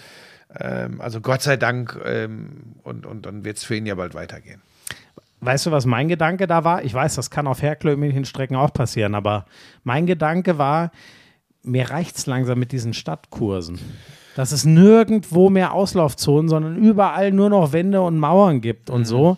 Ähm, 0.59 1.01
also 1.01 1.21
Gott 1.21 1.43
sei 1.43 1.57
Dank 1.57 1.99
ähm, 2.05 2.75
und, 2.83 3.07
und 3.07 3.27
dann 3.27 3.45
wird 3.45 3.59
es 3.59 3.65
für 3.65 3.77
ihn 3.77 3.87
ja 3.87 3.95
bald 3.95 4.15
weitergehen. 4.15 4.61
Weißt 5.41 5.67
du, 5.67 5.71
was 5.71 5.87
mein 5.87 6.09
Gedanke 6.09 6.47
da 6.47 6.65
war? 6.65 6.85
Ich 6.85 6.93
weiß, 6.93 7.15
das 7.15 7.31
kann 7.31 7.47
auf 7.47 7.63
herkömmlichen 7.63 8.25
Strecken 8.25 8.57
auch 8.57 8.73
passieren, 8.73 9.15
aber 9.15 9.47
mein 9.85 10.07
Gedanke 10.07 10.59
war, 10.59 10.91
mir 11.63 11.91
reicht 11.91 12.17
es 12.17 12.27
langsam 12.27 12.59
mit 12.59 12.73
diesen 12.73 12.93
Stadtkursen. 12.93 13.79
Dass 14.37 14.53
es 14.53 14.65
nirgendwo 14.65 15.49
mehr 15.51 15.73
Auslaufzonen, 15.73 16.49
sondern 16.49 16.77
überall 16.77 17.31
nur 17.31 17.51
noch 17.51 17.73
Wände 17.73 18.03
und 18.03 18.19
Mauern 18.19 18.61
gibt 18.61 18.91
und 18.91 19.05
so. 19.05 19.37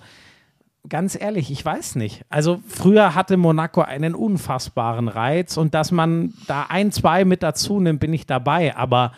Ganz 0.89 1.20
ehrlich, 1.20 1.51
ich 1.51 1.64
weiß 1.64 1.97
nicht. 1.97 2.24
Also 2.28 2.60
früher 2.68 3.14
hatte 3.14 3.36
Monaco 3.36 3.81
einen 3.82 4.14
unfassbaren 4.14 5.09
Reiz 5.09 5.56
und 5.56 5.74
dass 5.74 5.90
man 5.90 6.32
da 6.47 6.66
ein, 6.68 6.93
zwei 6.93 7.24
mit 7.24 7.43
dazu 7.43 7.81
nimmt, 7.81 7.98
bin 8.01 8.12
ich 8.12 8.24
dabei. 8.27 8.77
Aber 8.77 9.12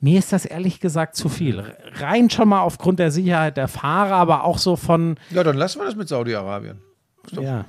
mir 0.00 0.18
ist 0.18 0.32
das 0.32 0.46
ehrlich 0.46 0.80
gesagt 0.80 1.14
zu 1.14 1.28
viel. 1.28 1.62
Rein 1.96 2.30
schon 2.30 2.48
mal 2.48 2.62
aufgrund 2.62 2.98
der 2.98 3.10
Sicherheit 3.10 3.56
der 3.58 3.68
Fahrer, 3.68 4.14
aber 4.16 4.44
auch 4.44 4.58
so 4.58 4.74
von, 4.76 5.16
Ja, 5.30 5.44
dann 5.44 5.56
lassen 5.56 5.80
wir 5.80 5.84
das 5.84 5.94
mit 5.96 6.08
Saudi-Arabien. 6.08 6.80
ja, 7.30 7.66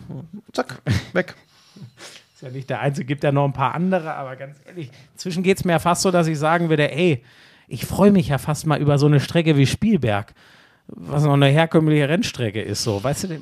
Zack, 0.54 0.82
weg. 1.12 1.36
Ja 2.44 2.49
nicht 2.49 2.70
der 2.70 2.82
einzige, 2.82 3.06
gibt 3.06 3.24
ja 3.24 3.32
noch 3.32 3.45
ein 3.45 3.53
paar 3.53 3.74
andere, 3.74 4.14
aber 4.14 4.36
ganz 4.36 4.57
ehrlich, 4.68 4.91
inzwischen 5.14 5.44
geht 5.44 5.57
es 5.57 5.65
mir 5.65 5.72
ja 5.74 5.80
fast 5.80 6.02
so, 6.02 6.11
dass 6.11 6.28
ich 6.28 6.38
sagen 6.38 6.70
würde, 6.70 6.91
ey, 6.91 7.24
ich 7.68 7.86
freue 7.86 8.11
mich 8.11 8.28
ja 8.28 8.38
fast 8.38 8.68
mal 8.68 8.80
über 8.82 8.98
so 8.98 9.06
eine 9.07 9.20
Strecke 9.20 9.57
wie 9.57 9.65
Spielberg, 9.65 10.34
was 10.88 11.24
noch 11.24 11.34
eine 11.34 11.48
herkömmliche 11.48 12.10
Rennstrecke 12.10 12.61
ist, 12.61 12.84
so, 12.84 13.03
weißt 13.03 13.24
du, 13.26 13.40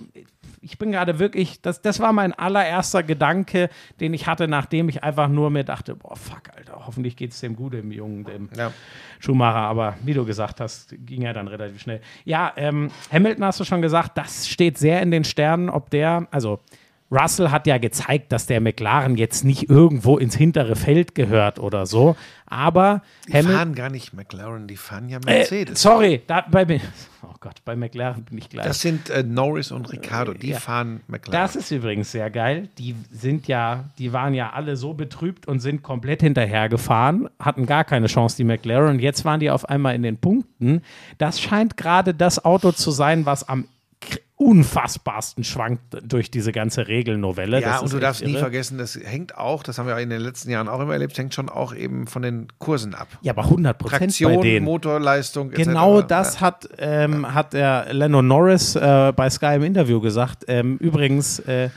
ich 0.64 0.78
bin 0.78 0.92
gerade 0.92 1.18
wirklich, 1.18 1.60
das, 1.62 1.82
das 1.82 2.00
war 2.00 2.14
mein 2.14 2.34
allererster 2.34 3.02
Gedanke, 3.02 3.70
den 4.00 4.14
ich 4.14 4.28
hatte, 4.28 4.48
nachdem 4.48 4.90
ich 4.90 5.04
einfach 5.04 5.28
nur 5.28 5.50
mir 5.50 5.64
dachte, 5.64 5.96
boah, 5.96 6.16
fuck, 6.16 6.56
Alter, 6.56 6.86
hoffentlich 6.86 7.16
geht 7.16 7.32
es 7.32 7.40
dem 7.40 7.56
gut, 7.56 7.74
dem 7.74 7.92
Jungen, 7.92 8.26
dem 8.26 8.50
Ja. 8.56 8.72
Schumacher, 9.20 9.56
aber 9.58 9.96
wie 10.04 10.14
du 10.14 10.24
gesagt 10.24 10.62
hast, 10.62 10.94
ging 11.06 11.24
ja 11.24 11.34
dann 11.34 11.48
relativ 11.48 11.82
schnell. 11.82 12.02
Ja, 12.26 12.54
ähm, 12.58 12.92
Hamilton 13.12 13.44
hast 13.46 13.60
du 13.60 13.64
schon 13.64 13.82
gesagt, 13.82 14.20
das 14.20 14.48
steht 14.48 14.78
sehr 14.78 15.02
in 15.02 15.10
den 15.10 15.24
Sternen, 15.24 15.68
ob 15.70 15.90
der, 15.90 16.28
also 16.30 16.60
Russell 17.12 17.50
hat 17.52 17.68
ja 17.68 17.78
gezeigt, 17.78 18.32
dass 18.32 18.46
der 18.46 18.62
McLaren 18.62 19.18
jetzt 19.18 19.44
nicht 19.44 19.70
irgendwo 19.70 20.18
ins 20.18 20.36
hintere 20.36 20.76
Feld 20.78 21.14
gehört 21.14 21.60
oder 21.60 21.86
so, 21.86 22.16
aber 22.46 23.02
Die 23.28 23.34
Hamilton. 23.34 23.52
fahren 23.56 23.76
gar 23.76 23.90
nicht 23.90 24.14
McLaren, 24.14 24.68
die 24.68 24.78
fahren 24.78 25.10
ja 25.10 25.18
Äh, 25.26 25.40
Mercedes. 25.40 25.82
sorry, 25.82 26.22
da, 26.28 26.46
bei, 26.50 26.66
mir- 26.66 26.80
oh 27.24 27.34
Gott, 27.42 27.56
bei 27.66 27.76
McLaren 27.76 28.24
bin 28.24 28.38
ich 28.38 28.48
gleich. 28.50 28.66
das 28.66 28.80
sind 28.82 29.10
äh, 29.10 29.24
Norris 29.24 29.72
und 29.72 29.92
Ricardo, 29.92 30.34
die 30.34 30.52
ja. 30.52 30.60
fahren 30.60 31.02
McLaren. 31.08 31.42
Das 31.44 31.56
ist 31.58 31.70
übrigens 31.72 32.12
sehr 32.12 32.30
geil. 32.30 32.70
Die 32.78 32.96
sind 33.12 33.48
ja, 33.48 33.86
die 33.98 34.14
waren 34.14 34.34
ja 34.34 34.52
alle 34.54 34.78
so 34.78 34.94
betrübt 34.94 35.48
und 35.48 35.60
sind 35.60 35.84
komplett 35.84 36.22
hinterhergefahren, 36.22 37.30
hatten 37.40 37.66
gar 37.66 37.84
keine 37.84 38.08
Chance, 38.08 38.38
die 38.38 38.44
McLaren. 38.46 39.00
Jetzt 39.00 39.26
waren 39.26 39.40
die 39.42 39.50
auf 39.52 39.68
einmal 39.68 39.96
in 39.96 40.04
den 40.04 40.18
Punkten. 40.18 40.82
Das 41.18 41.42
scheint 41.42 41.76
gerade 41.76 42.14
das 42.14 42.46
Auto 42.46 42.72
zu 42.72 42.92
sein, 42.92 43.26
was 43.26 43.48
am 43.48 43.66
unfassbarsten 44.42 45.44
schwankt 45.44 45.82
durch 46.04 46.32
diese 46.32 46.52
ganze 46.52 46.88
Regelnovelle. 46.88 47.62
Ja, 47.62 47.74
Das 47.74 47.82
und 47.84 47.94
du 47.94 48.00
darfst 48.00 48.24
nie 48.26 48.32
irre. 48.32 48.40
vergessen, 48.40 48.80
das 48.80 48.96
hängt 49.02 49.38
auch, 49.38 49.62
das 49.62 49.78
haben 49.78 49.86
wir 49.88 49.96
in 50.00 50.10
den 50.10 50.22
letzten 50.22 50.50
Jahren 50.50 50.68
auch 50.68 50.80
immer 50.80 50.94
erlebt, 50.94 51.16
hängt 51.18 51.34
schon 51.36 51.48
auch 51.48 51.76
eben 51.76 52.08
von 52.08 52.24
den 52.24 52.48
Kursen 52.58 52.96
ab. 52.96 53.08
Ja, 53.22 53.34
aber 53.34 53.44
100 53.44 53.78
Prozent 53.78 54.18
bei 54.24 54.38
denen. 54.38 54.66
Motorleistung, 54.66 55.52
etc. 55.52 55.64
Genau 55.66 56.02
das 56.02 56.36
Ja. 56.36 56.42
hat, 56.42 56.68
ähm, 56.80 57.34
hat 57.34 57.54
der 57.54 57.88
Lando 57.94 58.22
Norris 58.24 58.76
äh, 58.76 59.14
bei 59.16 59.30
Sky 59.30 59.56
im 59.58 59.64
Interview 59.64 60.02
gesagt. 60.02 60.46
Ähm, 60.48 60.78
übrigens, 60.78 61.38
äh, 61.40 61.70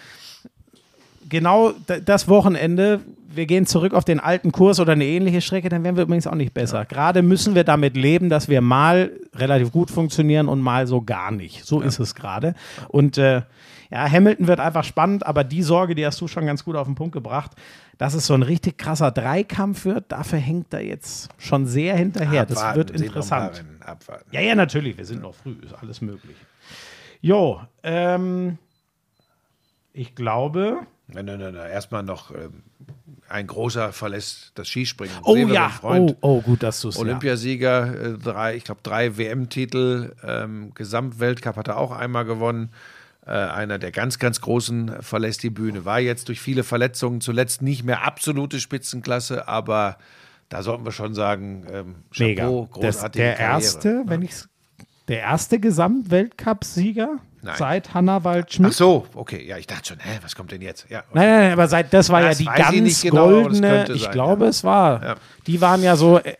genau 1.28 1.72
das 2.06 2.28
Wochenende, 2.28 3.00
wir 3.36 3.47
gehen 3.47 3.66
zurück 3.66 3.94
auf 3.94 4.05
den 4.05 4.20
alten 4.20 4.52
Kurs 4.52 4.81
oder 4.81 4.93
eine 4.93 5.05
ähnliche 5.05 5.40
Strecke, 5.40 5.69
dann 5.69 5.85
werden 5.85 5.97
wir 5.97 6.05
übrigens 6.05 6.27
auch 6.27 6.35
nicht 6.35 6.55
besser. 6.55 6.85
Gerade 6.85 7.23
müssen 7.23 7.55
wir 7.55 7.65
damit 7.65 7.97
leben, 7.97 8.28
dass 8.28 8.48
wir 8.48 8.61
mal 8.61 9.12
relativ 9.35 9.73
gut 9.73 9.90
funktionieren 9.90 10.48
und 10.48 10.61
mal 10.61 10.86
so 10.86 11.02
gar 11.02 11.31
nicht. 11.31 11.65
So 11.65 11.81
ist 11.81 11.98
es 11.98 12.15
gerade. 12.15 12.55
Und 12.89 13.19
äh, 13.19 13.43
ja, 13.90 14.11
Hamilton 14.11 14.47
wird 14.47 14.61
einfach 14.61 14.85
spannend, 14.85 15.27
aber 15.27 15.44
die 15.44 15.62
Sorge, 15.62 15.94
die 15.94 16.05
hast 16.05 16.20
du 16.20 16.28
schon 16.28 16.47
ganz 16.47 16.65
gut 16.65 16.77
auf 16.77 16.86
den 16.86 16.94
Punkt 16.94 17.12
gebracht, 17.12 17.52
dass 17.98 18.15
es 18.15 18.27
so 18.27 18.35
ein 18.35 18.43
richtig 18.43 18.78
krasser 18.78 19.11
Dreikampf 19.11 19.85
wird, 19.85 20.11
dafür 20.11 20.39
hängt 20.39 20.73
er 20.74 20.85
jetzt 20.85 21.28
schon 21.39 21.66
sehr 21.66 21.97
hinterher. 21.97 22.44
Das 22.44 22.59
Abwarten, 22.59 22.78
wird 22.78 22.90
ein 22.90 22.97
paar 22.97 23.06
interessant. 23.06 23.65
Abwarten. 23.81 24.24
Ja, 24.32 24.40
ja, 24.40 24.55
natürlich. 24.55 24.98
Wir 24.98 25.05
sind 25.05 25.23
noch 25.23 25.35
früh. 25.35 25.55
Ist 25.62 25.74
alles 25.74 26.01
möglich. 26.01 26.36
Jo, 27.20 27.61
ähm, 27.82 28.59
ich 29.93 30.15
glaube. 30.15 30.81
Nein, 31.06 31.27
nein, 31.27 31.39
nein, 31.39 31.55
nein. 31.55 31.70
Erstmal 31.70 32.02
noch 32.02 32.32
ähm, 32.32 32.62
ein 33.28 33.46
großer 33.46 33.92
verlässt 33.92 34.52
das 34.55 34.68
Skispringen. 34.68 35.14
Oh 35.22 35.34
Sehen 35.34 35.48
wir 35.48 35.55
ja, 35.55 35.68
Freund. 35.68 36.16
oh, 36.20 36.38
oh, 36.38 36.40
gut, 36.42 36.62
dass 36.62 36.80
du 36.80 36.88
es 36.88 36.96
ja. 36.96 37.01
Olympiasieger, 37.01 38.14
äh, 38.14 38.18
drei, 38.18 38.56
ich 38.56 38.64
glaube 38.64 38.80
drei 38.82 39.16
WM-Titel, 39.16 40.14
ähm, 40.22 40.72
Gesamtweltcup 40.74 41.56
hat 41.56 41.68
er 41.68 41.78
auch 41.78 41.90
einmal 41.90 42.24
gewonnen. 42.24 42.70
Äh, 43.26 43.30
einer 43.30 43.78
der 43.78 43.90
ganz, 43.90 44.18
ganz 44.18 44.40
großen 44.40 45.02
verlässt 45.02 45.42
die 45.42 45.51
Bühne. 45.51 45.84
War 45.84 46.01
jetzt 46.01 46.28
durch 46.28 46.40
viele 46.40 46.62
Verletzungen 46.62 47.20
zuletzt 47.20 47.62
nicht 47.62 47.82
mehr 47.82 48.05
absolute 48.05 48.60
Spitzenklasse, 48.60 49.48
aber 49.48 49.96
da 50.51 50.62
sollten 50.62 50.84
wir 50.84 50.92
schon 50.92 51.14
sagen, 51.14 51.66
ähm, 51.72 51.94
Mega. 52.18 52.44
Chapeau, 52.44 52.68
Das, 52.80 52.96
großartige 52.96 53.24
der 53.24 53.34
Karriere. 53.34 53.62
erste, 53.62 54.02
wenn 54.06 54.22
ich's, 54.22 54.48
der 55.09 55.20
erste 55.20 55.59
Gesamtweltcup-Sieger 55.59 57.18
Nein. 57.44 57.54
seit 57.58 57.94
Hannah 57.94 58.24
Waldschmidt. 58.24 58.70
Ach 58.72 58.76
so, 58.76 59.06
okay, 59.14 59.44
ja, 59.46 59.56
ich 59.58 59.66
dachte 59.66 59.88
schon, 59.88 59.98
hä, 60.00 60.18
was 60.22 60.34
kommt 60.34 60.50
denn 60.52 60.62
jetzt? 60.62 60.86
Ja, 60.88 61.00
okay. 61.00 61.08
Nein, 61.12 61.28
nein, 61.28 61.40
nein, 61.40 61.52
aber 61.52 61.68
seit, 61.68 61.92
das 61.92 62.10
war 62.10 62.20
Das 62.22 62.38
ja 62.38 62.44
die 62.44 62.50
ich 62.50 62.64
ganz 62.64 62.80
nicht 62.80 63.02
genau, 63.02 63.28
goldene, 63.28 63.86
ich 63.92 64.02
sein, 64.02 64.12
glaube, 64.12 64.44
ja. 64.44 64.50
es 64.50 64.64
war. 64.64 65.02
Ja. 65.02 65.14
Die 65.46 65.60
waren 65.60 65.82
ja 65.82 65.96
so 65.96 66.18
äh, 66.18 66.34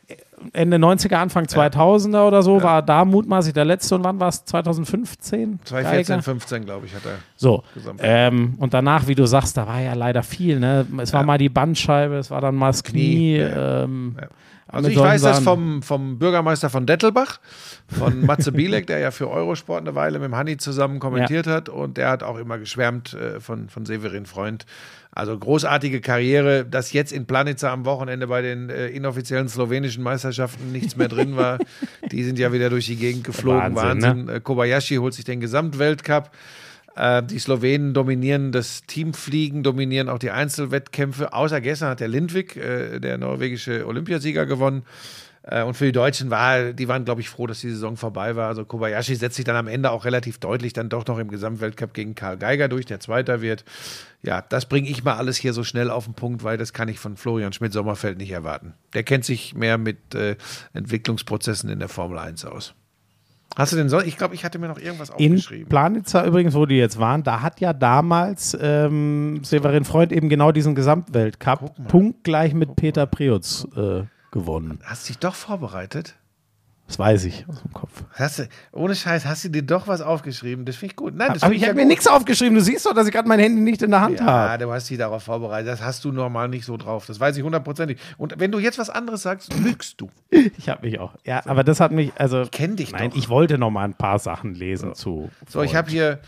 Ende 0.52 0.76
90er, 0.76 1.14
Anfang 1.16 1.44
2000er 1.44 2.26
oder 2.26 2.43
so, 2.43 2.62
war 2.62 2.82
da 2.82 3.05
mutmaßlich 3.05 3.55
der 3.55 3.64
letzte 3.64 3.94
und 3.94 4.05
wann 4.05 4.20
war 4.20 4.28
es? 4.28 4.44
2015? 4.44 5.60
2014, 5.64 6.06
Geiger? 6.16 6.22
15, 6.22 6.64
glaube 6.64 6.86
ich, 6.86 6.94
hat 6.94 7.06
er. 7.06 7.18
So. 7.36 7.64
Ähm, 7.98 8.55
und 8.59 8.74
danach, 8.74 9.06
wie 9.06 9.14
du 9.14 9.26
sagst, 9.26 9.56
da 9.56 9.66
war 9.66 9.81
ja 9.81 9.94
leider 9.94 10.22
viel. 10.22 10.60
Ne? 10.60 10.86
Es 10.98 11.12
war 11.12 11.22
mal 11.22 11.39
die 11.39 11.48
Bandscheibe, 11.48 12.16
es 12.16 12.31
war 12.31 12.40
dann 12.40 12.55
mal 12.55 12.68
das 12.68 12.82
Knie. 12.82 13.36
Knie. 13.36 13.39
Ähm, 13.39 14.16
Ja. 14.20 14.28
Also 14.66 14.89
ich 14.89 14.99
weiß 14.99 15.23
das 15.23 15.41
vom, 15.41 15.82
vom 15.82 16.19
Bürgermeister 16.19 16.70
von 16.70 16.86
Dettelbach, 16.86 17.39
von 17.86 18.24
Matze 18.24 18.51
Bielek, 18.51 18.86
der 18.86 18.99
ja 18.99 19.11
für 19.11 19.28
Eurosport 19.28 19.82
eine 19.82 19.95
Weile 19.95 20.19
mit 20.19 20.27
dem 20.27 20.36
Hanni 20.36 20.57
zusammen 20.57 21.01
kommentiert 21.01 21.47
hat 21.47 21.69
und 21.69 21.97
der 21.97 22.09
hat 22.09 22.23
auch 22.23 22.39
immer 22.39 22.59
geschwärmt 22.59 23.12
äh, 23.15 23.41
von, 23.41 23.69
von 23.69 23.85
Severin 23.85 24.27
Freund. 24.27 24.65
Also 25.12 25.39
großartige 25.39 26.01
Karriere, 26.01 26.65
dass 26.65 26.93
jetzt 26.93 27.12
in 27.12 27.27
Planica 27.27 27.73
am 27.73 27.85
Wochenende 27.85 28.27
bei 28.27 28.43
den 28.43 28.69
äh, 28.69 28.89
inoffiziellen 28.89 29.49
slowenischen 29.49 30.03
Meisterschaften 30.03 30.73
nichts 30.73 30.97
mehr 30.97 31.09
drin 31.09 31.36
war. 31.36 31.59
Die 32.11 32.24
sind 32.24 32.39
ja 32.39 32.53
wieder 32.53 32.69
durch 32.69 32.86
die 32.86 32.97
Gegend 32.97 33.23
geflogen. 33.23 33.77
Wahnsinn, 33.77 34.03
Wahnsinn. 34.03 34.28
Äh, 34.28 34.41
Kobayashi 34.41 34.97
holt 34.97 35.15
sich 35.15 35.24
den 35.24 35.41
Gesamtweltcup. 35.41 36.31
Äh, 36.97 37.23
die 37.23 37.39
Slowenen 37.39 37.95
dominieren 37.95 38.53
das 38.53 38.83
Teamfliegen, 38.87 39.62
dominieren 39.62 40.09
auch 40.09 40.19
die 40.19 40.31
Einzelwettkämpfe. 40.31 41.33
Außer 41.33 41.61
gestern 41.61 41.91
hat 41.91 42.01
der 42.01 42.09
Lindwig, 42.09 42.57
äh, 42.57 43.01
der 43.01 43.19
norwegische 43.19 43.87
Olympiasieger, 43.87 44.47
gewonnen. 44.47 44.85
Äh, 45.43 45.62
und 45.62 45.75
für 45.75 45.85
die 45.85 45.93
Deutschen 45.93 46.31
war, 46.31 46.73
die 46.73 46.89
waren, 46.89 47.05
glaube 47.05 47.21
ich, 47.21 47.29
froh, 47.29 47.47
dass 47.47 47.61
die 47.61 47.71
Saison 47.71 47.97
vorbei 47.97 48.35
war. 48.37 48.49
Also 48.49 48.65
Kobayashi 48.65 49.15
setzt 49.15 49.37
sich 49.37 49.45
dann 49.45 49.57
am 49.57 49.69
Ende 49.69 49.91
auch 49.91 50.05
relativ 50.05 50.39
deutlich 50.39 50.73
dann 50.73 50.89
doch 50.89 51.07
noch 51.07 51.19
im 51.19 51.29
Gesamtweltcup 51.29 51.93
gegen 51.93 52.15
Karl 52.15 52.39
Geiger 52.39 52.69
durch, 52.69 52.87
der 52.87 53.01
Zweiter 53.01 53.43
wird. 53.43 53.65
Ja, 54.23 54.41
das 54.41 54.66
bringe 54.66 54.89
ich 54.89 55.05
mal 55.05 55.16
alles 55.16 55.37
hier 55.37 55.53
so 55.53 55.62
schnell 55.65 55.91
auf 55.91 56.07
den 56.07 56.15
Punkt, 56.15 56.45
weil 56.45 56.57
das 56.57 56.73
kann 56.73 56.89
ich 56.89 56.99
von 56.99 57.16
Florian 57.16 57.53
Schmidt-Sommerfeld 57.53 58.16
nicht 58.16 58.31
erwarten. 58.31 58.75
Der 58.95 59.03
kennt 59.03 59.25
sich 59.25 59.55
mehr 59.55 59.77
mit 59.77 60.15
äh, 60.15 60.37
Entwicklungsprozessen 60.73 61.69
in 61.69 61.79
der 61.79 61.89
Formel 61.89 62.19
1 62.19 62.47
aus. 62.47 62.75
Hast 63.56 63.72
du 63.72 63.76
denn 63.76 63.89
so? 63.89 64.01
Ich 64.01 64.16
glaube, 64.16 64.35
ich 64.35 64.44
hatte 64.44 64.59
mir 64.59 64.68
noch 64.68 64.78
irgendwas 64.78 65.10
In 65.10 65.32
aufgeschrieben. 65.32 65.68
Planitzer 65.68 66.24
übrigens, 66.24 66.55
wo 66.55 66.66
die 66.66 66.76
jetzt 66.76 66.98
waren, 66.98 67.22
da 67.22 67.40
hat 67.40 67.60
ja 67.60 67.72
damals 67.72 68.56
ähm, 68.60 69.40
Severin 69.44 69.85
Freund 69.85 70.12
eben 70.12 70.28
genau 70.28 70.52
diesen 70.52 70.74
Gesamtweltcup 70.74 71.89
punktgleich 71.89 72.55
mit 72.55 72.76
Peter 72.76 73.06
Preutz 73.06 73.66
äh, 73.76 74.02
gewonnen. 74.32 74.81
Hast 74.85 75.05
du 75.05 75.12
dich 75.12 75.18
doch 75.18 75.35
vorbereitet? 75.35 76.16
Das 76.86 76.98
weiß 76.98 77.24
ich 77.24 77.47
aus 77.48 77.62
dem 77.62 77.73
Kopf. 77.73 78.05
Hast 78.12 78.40
du, 78.40 78.48
ohne 78.73 78.94
Scheiß, 78.94 79.24
hast 79.24 79.43
du 79.44 79.48
dir 79.48 79.62
doch 79.62 79.89
was 79.89 80.02
aufgeschrieben? 80.02 80.66
Das 80.66 80.77
finde 80.77 80.93
ich 80.93 80.97
gut. 80.97 81.15
Nein, 81.15 81.31
das 81.32 81.43
Aber 81.43 81.55
ich 81.55 81.62
ja 81.62 81.69
habe 81.69 81.77
mir 81.81 81.86
nichts 81.86 82.06
aufgeschrieben. 82.06 82.55
Du 82.55 82.61
siehst 82.61 82.85
doch, 82.85 82.93
dass 82.94 83.06
ich 83.06 83.12
gerade 83.12 83.27
mein 83.27 83.40
Handy 83.40 83.62
nicht 83.62 83.81
in 83.81 83.90
der 83.90 84.02
Hand 84.02 84.20
Ja, 84.20 84.27
habe. 84.27 84.65
du 84.65 84.70
hast 84.70 84.90
dich 84.90 84.98
darauf 84.98 85.23
vorbereitet. 85.23 85.69
Das 85.69 85.82
hast 85.82 86.05
du 86.05 86.12
normal 86.12 86.48
nicht 86.48 86.66
so 86.66 86.77
drauf. 86.77 87.06
Das 87.06 87.19
weiß 87.19 87.39
ich 87.39 87.43
hundertprozentig. 87.43 87.98
Und 88.19 88.35
wenn 88.39 88.52
du 88.52 88.59
jetzt 88.59 88.78
was 88.78 88.90
anderes 88.90 89.23
sagst, 89.23 89.55
lügst 89.59 89.98
du. 90.01 90.11
Ich 90.59 90.69
habe 90.69 90.86
mich 90.86 91.01
auch. 91.01 91.15
Ja, 91.24 91.40
aber 91.47 91.65
das 91.65 91.81
hat 91.81 91.90
mich, 91.90 92.12
also. 92.16 92.43
Ich 92.43 92.51
kenn 92.51 92.77
dich 92.77 92.93
Nein, 92.93 93.11
doch. 93.11 93.16
ich 93.16 93.31
wollte 93.31 93.56
noch 93.56 93.70
mal 93.70 93.85
ein 93.85 93.94
paar 93.94 94.19
Sachen 94.19 94.55
lesen 94.55 94.94
zu. 94.94 95.31
So, 95.48 95.62
ich 95.62 95.74
habe 95.74 95.90
hier 95.90 96.19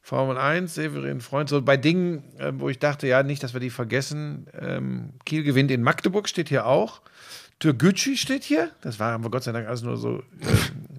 Formel 0.00 0.38
1, 0.38 0.74
Severin 0.74 1.20
Freund, 1.20 1.48
so 1.50 1.60
bei 1.60 1.76
Dingen, 1.76 2.22
äh, 2.38 2.52
wo 2.54 2.68
ich 2.70 2.78
dachte, 2.78 3.06
ja, 3.06 3.22
nicht, 3.22 3.42
dass 3.42 3.52
wir 3.52 3.60
die 3.60 3.70
vergessen. 3.70 4.46
Ähm, 4.58 5.10
Kiel 5.26 5.42
gewinnt 5.42 5.70
in 5.70 5.82
Magdeburg, 5.82 6.26
steht 6.28 6.48
hier 6.48 6.64
auch. 6.64 7.02
Türgücü 7.58 8.16
steht 8.16 8.44
hier. 8.44 8.70
Das 8.82 8.98
war, 8.98 9.12
haben 9.12 9.24
wir 9.24 9.30
Gott 9.30 9.44
sei 9.44 9.52
Dank 9.52 9.66
alles 9.66 9.82
nur 9.82 9.96
so 9.96 10.18
äh, 10.18 10.22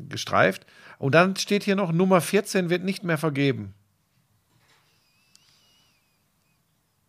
gestreift. 0.10 0.66
Und 0.98 1.14
dann 1.14 1.36
steht 1.36 1.64
hier 1.64 1.76
noch, 1.76 1.92
Nummer 1.92 2.22
14 2.22 2.70
wird 2.70 2.84
nicht 2.84 3.04
mehr 3.04 3.18
vergeben. 3.18 3.74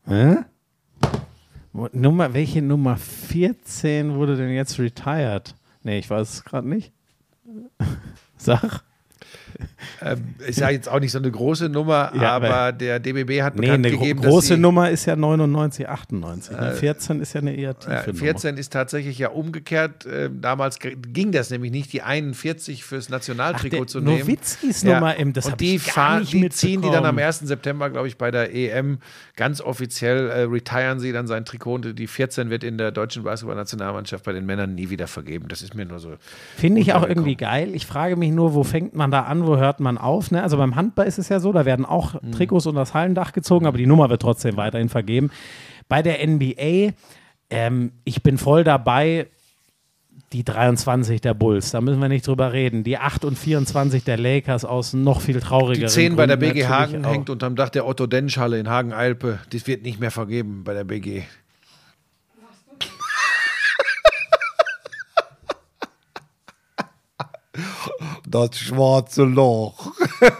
Hä? 0.06 0.36
Nummer, 1.92 2.34
welche 2.34 2.60
Nummer 2.60 2.96
14 2.96 4.14
wurde 4.14 4.36
denn 4.36 4.50
jetzt 4.50 4.78
retired? 4.78 5.54
Nee, 5.82 5.98
ich 5.98 6.10
weiß 6.10 6.34
es 6.34 6.44
gerade 6.44 6.68
nicht. 6.68 6.92
Sag. 8.36 8.82
Ähm, 10.00 10.34
ist 10.46 10.60
ja 10.60 10.70
jetzt 10.70 10.88
auch 10.88 11.00
nicht 11.00 11.10
so 11.10 11.18
eine 11.18 11.30
große 11.30 11.68
Nummer, 11.68 12.12
Ja, 12.14 12.36
aber, 12.36 12.70
der 12.72 13.00
DBB 13.00 13.42
hat 13.42 13.56
Nee, 13.56 13.62
bekannt 13.62 13.86
eine 13.86 13.90
gro 13.96 14.00
gegeben, 14.02 14.20
große 14.20 14.48
dass 14.50 14.56
sie, 14.56 14.62
Nummer 14.62 14.90
ist 14.90 15.06
ja 15.06 15.16
99, 15.16 15.88
98. 15.88 16.56
ne? 16.56 16.72
14 16.74 17.20
ist 17.20 17.32
ja 17.32 17.40
eine 17.40 17.54
eher 17.54 17.76
tiefe 17.78 17.92
Ja, 17.92 18.06
Nummer. 18.06 18.18
14 18.18 18.56
ist 18.56 18.72
tatsächlich 18.72 19.18
ja 19.18 19.30
umgekehrt. 19.30 20.06
Ähm, 20.10 20.40
damals 20.40 20.78
ging 20.80 21.32
das 21.32 21.50
nämlich 21.50 21.72
nicht, 21.72 21.92
die 21.92 22.02
41 22.02 22.84
fürs 22.84 23.08
Nationaltrikot 23.08 23.76
der 23.78 23.86
zu 23.88 24.00
nehmen. 24.00 24.20
Nowitzkis 24.20 24.84
Nummer 24.84 25.16
im- 25.16 25.32
das 25.32 25.46
Und 25.46 25.60
die, 25.60 25.74
ich 25.76 25.86
gar 25.86 25.94
fahren, 25.94 26.20
nicht 26.20 26.32
die 26.34 26.48
ziehen 26.50 26.80
die 26.82 26.88
dann 26.90 27.04
am 27.04 27.16
mitbekommen. 27.16 27.18
1. 27.26 27.38
September, 27.48 27.90
glaube 27.90 28.06
ich, 28.08 28.16
bei 28.16 28.30
der 28.30 28.54
EM 28.54 28.98
ganz 29.36 29.60
offiziell, 29.60 30.28
äh, 30.30 30.42
retiren 30.42 31.00
sie 31.00 31.10
dann 31.12 31.26
sein 31.26 31.44
Trikot. 31.44 31.74
Und 31.74 31.98
die 31.98 32.06
14 32.06 32.50
wird 32.50 32.62
in 32.62 32.78
der 32.78 32.92
deutschen 32.92 33.24
Basketballnationalmannschaft 33.24 34.24
bei 34.24 34.32
den 34.32 34.46
Männern 34.46 34.74
nie 34.74 34.90
wieder 34.90 35.06
vergeben. 35.08 35.46
Das 35.48 35.62
ist 35.62 35.74
mir 35.74 35.84
nur 35.84 35.98
so. 35.98 36.12
Finde 36.56 36.80
ich 36.80 36.92
auch 36.94 37.06
irgendwie 37.06 37.34
geil. 37.36 37.70
Ich 37.74 37.86
frage 37.86 38.16
mich 38.16 38.30
nur, 38.30 38.54
wo 38.54 38.62
fängt 38.62 38.94
man 38.94 39.10
da 39.10 39.22
an, 39.22 39.46
wo 39.48 39.56
hört 39.56 39.80
man 39.80 39.98
auf? 39.98 40.30
Ne? 40.30 40.42
Also 40.42 40.56
beim 40.56 40.76
Handball 40.76 41.06
ist 41.06 41.18
es 41.18 41.28
ja 41.28 41.40
so, 41.40 41.52
da 41.52 41.64
werden 41.64 41.84
auch 41.84 42.20
Mhm. 42.22 42.32
Trikots 42.32 42.66
unter 42.66 42.80
das 42.80 42.94
Hallendach 42.94 43.32
gezogen, 43.32 43.66
aber 43.66 43.78
die 43.78 43.86
Nummer 43.86 44.10
wird 44.10 44.22
trotzdem 44.22 44.56
weiterhin 44.56 44.88
vergeben. 44.88 45.30
Bei 45.88 46.02
der 46.02 46.22
NBA, 46.26 46.92
ähm, 47.50 47.92
ich 48.04 48.22
bin 48.22 48.38
voll 48.38 48.64
dabei, 48.64 49.26
die 50.32 50.44
23 50.44 51.22
der 51.22 51.32
Bulls, 51.32 51.70
da 51.70 51.80
müssen 51.80 52.00
wir 52.00 52.08
nicht 52.08 52.26
drüber 52.26 52.52
reden. 52.52 52.84
Die 52.84 52.98
8 52.98 53.24
und 53.24 53.38
24 53.38 54.04
der 54.04 54.18
Lakers 54.18 54.66
aus 54.66 54.92
noch 54.92 55.22
viel 55.22 55.36
Die 55.36 55.40
traurigeren 55.40 55.88
10 55.88 56.16
bei 56.16 56.26
der 56.26 56.36
BG 56.36 56.66
Hagen 56.66 57.04
hängt 57.04 57.30
unterm 57.30 57.56
Dach 57.56 57.70
der 57.70 57.86
Otto-Densch-Halle 57.86 58.58
in 58.58 58.68
Hagen-Alpe. 58.68 59.38
Das 59.50 59.66
wird 59.66 59.84
nicht 59.84 60.00
mehr 60.00 60.10
vergeben 60.10 60.64
bei 60.64 60.74
der 60.74 60.84
BG. 60.84 61.22
Das 68.30 68.58
schwarze 68.58 69.24
Loch. 69.24 69.90
ich 70.20 70.30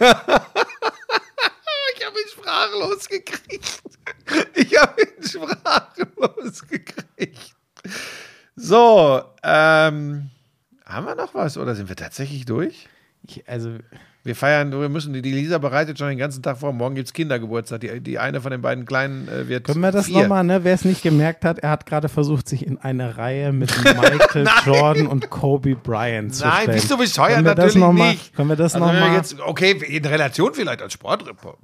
habe 2.05 2.21
ihn 2.21 2.29
sprachlos 2.31 3.09
gekriegt. 3.09 3.83
Ich 4.55 4.79
habe 4.79 5.01
ihn 5.01 5.23
sprachlos 5.27 6.69
gekriegt. 6.69 7.55
So, 8.57 9.23
ähm, 9.43 10.31
haben 10.85 11.07
wir 11.07 11.15
noch 11.15 11.33
was 11.33 11.57
oder 11.57 11.75
sind 11.75 11.89
wir 11.89 11.97
tatsächlich 11.97 12.45
durch? 12.45 12.89
Ich, 13.23 13.49
also, 13.49 13.79
Wir 14.29 14.37
feiern, 14.37 14.71
wir 14.79 14.91
müssen, 14.91 15.15
die, 15.15 15.23
Lisa 15.23 15.57
bereitet 15.57 15.99
schon 15.99 16.11
den 16.11 16.19
ganzen 16.19 16.43
Tag 16.43 16.59
vor. 16.59 16.71
Morgen 16.75 16.95
gibt 16.97 17.07
es 17.09 17.15
Kindergeburtstag. 17.15 17.81
Die, 17.81 17.99
die 18.03 18.19
eine 18.19 18.43
von 18.43 18.51
den 18.51 18.61
beiden 18.61 18.85
Kleinen 18.85 19.27
äh, 19.27 19.49
wird. 19.49 19.65
Können 19.65 19.81
wir 19.81 19.91
das 19.91 20.11
nochmal, 20.11 20.45
ne? 20.45 20.65
Wer 20.65 20.75
es 20.75 20.85
nicht 20.85 21.03
gemerkt 21.03 21.47
hat, 21.47 21.61
er 21.61 21.71
hat 21.71 21.87
gerade 21.87 22.11
versucht, 22.11 22.47
sich 22.47 22.67
in 22.67 22.77
eine 22.77 23.17
Reihe 23.17 23.53
mit 23.53 23.75
Michael 23.85 24.47
Jordan 24.67 25.07
und 25.07 25.31
Kobe 25.31 25.77
Bryant 25.77 26.35
zu 26.35 26.45
Nein, 26.45 26.65
stellen. 26.65 26.75
bist 26.77 26.91
du 26.91 26.99
bescheuert? 26.99 27.37
Können 27.37 27.47
wir 27.47 27.55
das 27.55 27.65
Natürlich 27.75 27.87
noch 27.87 27.93
mal, 27.95 28.11
nicht. 28.11 28.37
Können 28.37 28.49
wir 28.51 28.57
das 28.57 28.75
Also 28.75 28.87
nochmal? 28.87 29.23
okay, 29.47 29.71
in 29.87 30.05
Relation 30.05 30.53
vielleicht 30.53 30.83
als 30.83 30.93
Sportreporter. 30.93 31.59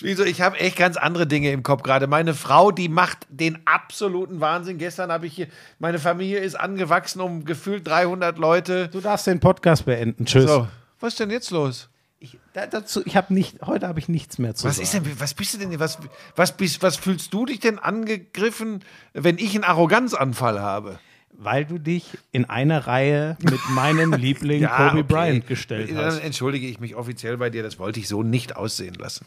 Wieso? 0.00 0.24
Ich 0.24 0.40
habe 0.40 0.58
echt 0.58 0.76
ganz 0.76 0.96
andere 0.96 1.26
Dinge 1.26 1.50
im 1.52 1.62
Kopf 1.62 1.82
gerade. 1.82 2.06
Meine 2.06 2.34
Frau, 2.34 2.70
die 2.70 2.88
macht 2.88 3.18
den 3.28 3.58
absoluten 3.66 4.40
Wahnsinn. 4.40 4.78
Gestern 4.78 5.10
habe 5.12 5.26
ich 5.26 5.34
hier, 5.34 5.46
meine 5.78 5.98
Familie 5.98 6.38
ist 6.40 6.54
angewachsen 6.54 7.20
um 7.20 7.44
gefühlt 7.44 7.86
300 7.86 8.38
Leute. 8.38 8.88
Du 8.88 9.00
darfst 9.00 9.26
den 9.26 9.40
Podcast 9.40 9.84
beenden. 9.84 10.24
Tschüss. 10.26 10.48
So, 10.50 10.68
was 11.00 11.14
ist 11.14 11.20
denn 11.20 11.30
jetzt 11.30 11.50
los? 11.50 11.88
Ich, 12.20 12.38
da, 12.52 12.66
dazu, 12.68 13.02
ich 13.04 13.16
habe 13.16 13.34
nicht, 13.34 13.62
heute 13.62 13.88
habe 13.88 13.98
ich 13.98 14.08
nichts 14.08 14.38
mehr 14.38 14.54
zu 14.54 14.68
Was 14.68 14.76
sagen. 14.76 14.84
ist 14.84 14.94
denn, 14.94 15.20
was 15.20 15.34
bist 15.34 15.54
du 15.54 15.58
denn, 15.58 15.80
was, 15.80 15.98
was, 16.36 16.56
bist, 16.56 16.80
was 16.80 16.96
fühlst 16.96 17.34
du 17.34 17.46
dich 17.46 17.58
denn 17.58 17.80
angegriffen, 17.80 18.84
wenn 19.12 19.38
ich 19.38 19.54
einen 19.56 19.64
Arroganzanfall 19.64 20.60
habe? 20.60 21.00
Weil 21.32 21.64
du 21.64 21.78
dich 21.78 22.18
in 22.30 22.44
eine 22.44 22.86
Reihe 22.86 23.36
mit 23.42 23.58
meinem 23.70 24.12
Liebling 24.16 24.60
Ja, 24.62 24.76
Kobe 24.90 25.00
okay. 25.00 25.12
Bryant 25.14 25.46
gestellt 25.48 25.90
Dann 25.90 26.04
hast. 26.04 26.20
entschuldige 26.20 26.68
ich 26.68 26.78
mich 26.78 26.94
offiziell 26.94 27.38
bei 27.38 27.50
dir, 27.50 27.64
das 27.64 27.80
wollte 27.80 27.98
ich 27.98 28.06
so 28.06 28.22
nicht 28.22 28.54
aussehen 28.54 28.94
lassen. 28.94 29.26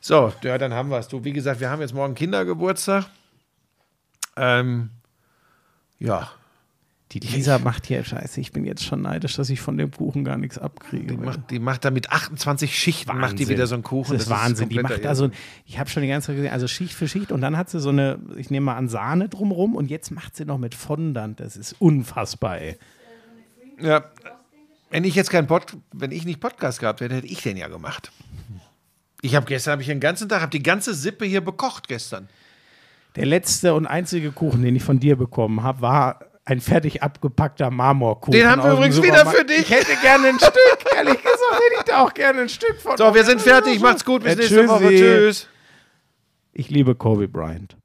So, 0.00 0.32
ja, 0.42 0.56
dann 0.58 0.72
haben 0.72 0.90
wir 0.90 0.98
es. 0.98 1.08
Du, 1.08 1.24
wie 1.24 1.32
gesagt, 1.32 1.60
wir 1.60 1.70
haben 1.70 1.80
jetzt 1.80 1.94
morgen 1.94 2.14
Kindergeburtstag. 2.14 3.06
Ähm, 4.36 4.90
ja, 5.98 6.30
Die 7.12 7.20
Lisa 7.20 7.58
macht 7.58 7.86
hier 7.86 8.04
Scheiße. 8.04 8.40
Ich 8.40 8.52
bin 8.52 8.64
jetzt 8.64 8.84
schon 8.84 9.02
neidisch, 9.02 9.36
dass 9.36 9.48
ich 9.48 9.60
von 9.60 9.78
dem 9.78 9.90
Kuchen 9.90 10.24
gar 10.24 10.36
nichts 10.36 10.58
abkriege. 10.58 11.06
die 11.06 11.16
macht, 11.16 11.50
die 11.50 11.58
macht 11.58 11.84
da 11.84 11.90
mit 11.90 12.10
28 12.10 12.78
Schichten, 12.78 13.16
macht 13.16 13.38
die 13.38 13.48
wieder 13.48 13.66
so 13.66 13.74
einen 13.74 13.82
Kuchen. 13.84 14.12
Das 14.14 14.24
ist 14.24 14.30
Wahnsinn. 14.30 14.68
Die 14.68 14.76
kompletter 14.76 15.02
macht 15.02 15.04
da 15.06 15.14
so, 15.14 15.30
ich 15.64 15.78
habe 15.78 15.88
schon 15.88 16.02
die 16.02 16.08
ganze 16.08 16.26
Zeit 16.26 16.36
gesehen, 16.36 16.52
also 16.52 16.68
Schicht 16.68 16.92
für 16.92 17.08
Schicht 17.08 17.32
und 17.32 17.40
dann 17.40 17.56
hat 17.56 17.70
sie 17.70 17.80
so 17.80 17.88
eine, 17.90 18.18
ich 18.36 18.50
nehme 18.50 18.66
mal 18.66 18.76
an, 18.76 18.88
Sahne 18.88 19.28
drumrum 19.28 19.74
und 19.74 19.90
jetzt 19.90 20.10
macht 20.10 20.36
sie 20.36 20.44
noch 20.44 20.58
mit 20.58 20.74
Fondant. 20.74 21.40
Das 21.40 21.56
ist 21.56 21.74
unfassbar, 21.80 22.58
ey. 22.58 22.76
Ja. 23.80 24.04
Wenn 24.90 25.04
ich 25.04 25.14
jetzt 25.14 25.30
kein 25.30 25.46
Pod, 25.46 25.76
wenn 25.92 26.10
ich 26.10 26.24
nicht 26.24 26.40
Podcast 26.40 26.80
gehabt 26.80 27.00
hätte, 27.00 27.14
hätte 27.14 27.26
ich 27.26 27.42
den 27.42 27.56
ja 27.56 27.68
gemacht. 27.68 28.12
Ich 29.26 29.34
habe 29.34 29.44
gestern, 29.44 29.72
habe 29.72 29.82
ich 29.82 29.88
den 29.88 29.98
ganzen 29.98 30.28
Tag, 30.28 30.40
habe 30.40 30.52
die 30.52 30.62
ganze 30.62 30.94
Sippe 30.94 31.24
hier 31.24 31.40
bekocht 31.40 31.88
gestern. 31.88 32.28
Der 33.16 33.26
letzte 33.26 33.74
und 33.74 33.84
einzige 33.84 34.30
Kuchen, 34.30 34.62
den 34.62 34.76
ich 34.76 34.84
von 34.84 35.00
dir 35.00 35.16
bekommen 35.16 35.64
habe, 35.64 35.80
war 35.80 36.20
ein 36.44 36.60
fertig 36.60 37.02
abgepackter 37.02 37.72
Marmorkuchen. 37.72 38.30
Den 38.30 38.48
haben 38.48 38.62
wir 38.62 38.74
übrigens 38.74 39.02
wieder 39.02 39.26
für 39.26 39.44
dich. 39.44 39.62
Ich 39.62 39.70
hätte 39.70 39.96
gerne 40.00 40.28
ein 40.28 40.38
Stück, 40.38 40.54
ehrlich 40.94 41.14
gesagt, 41.16 41.54
hätte 41.54 41.74
ich 41.78 41.82
da 41.86 42.04
auch 42.04 42.14
gerne 42.14 42.42
ein 42.42 42.48
Stück 42.48 42.80
von. 42.80 42.96
So, 42.96 43.12
wir 43.12 43.24
sind 43.24 43.40
fertig. 43.40 43.80
Macht's 43.80 44.04
gut. 44.04 44.22
Bis 44.22 44.34
Ja, 44.34 44.38
nächste 44.38 44.54
tschüssi. 44.54 44.68
Woche. 44.68 44.88
Tschüss. 44.90 45.48
Ich 46.52 46.70
liebe 46.70 46.94
Kobe 46.94 47.26
Bryant. 47.26 47.76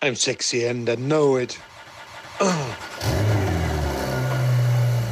I'm 0.00 0.14
sexy 0.14 0.64
and 0.68 0.88
I 0.88 0.94
know 0.96 1.38
it. 1.38 1.58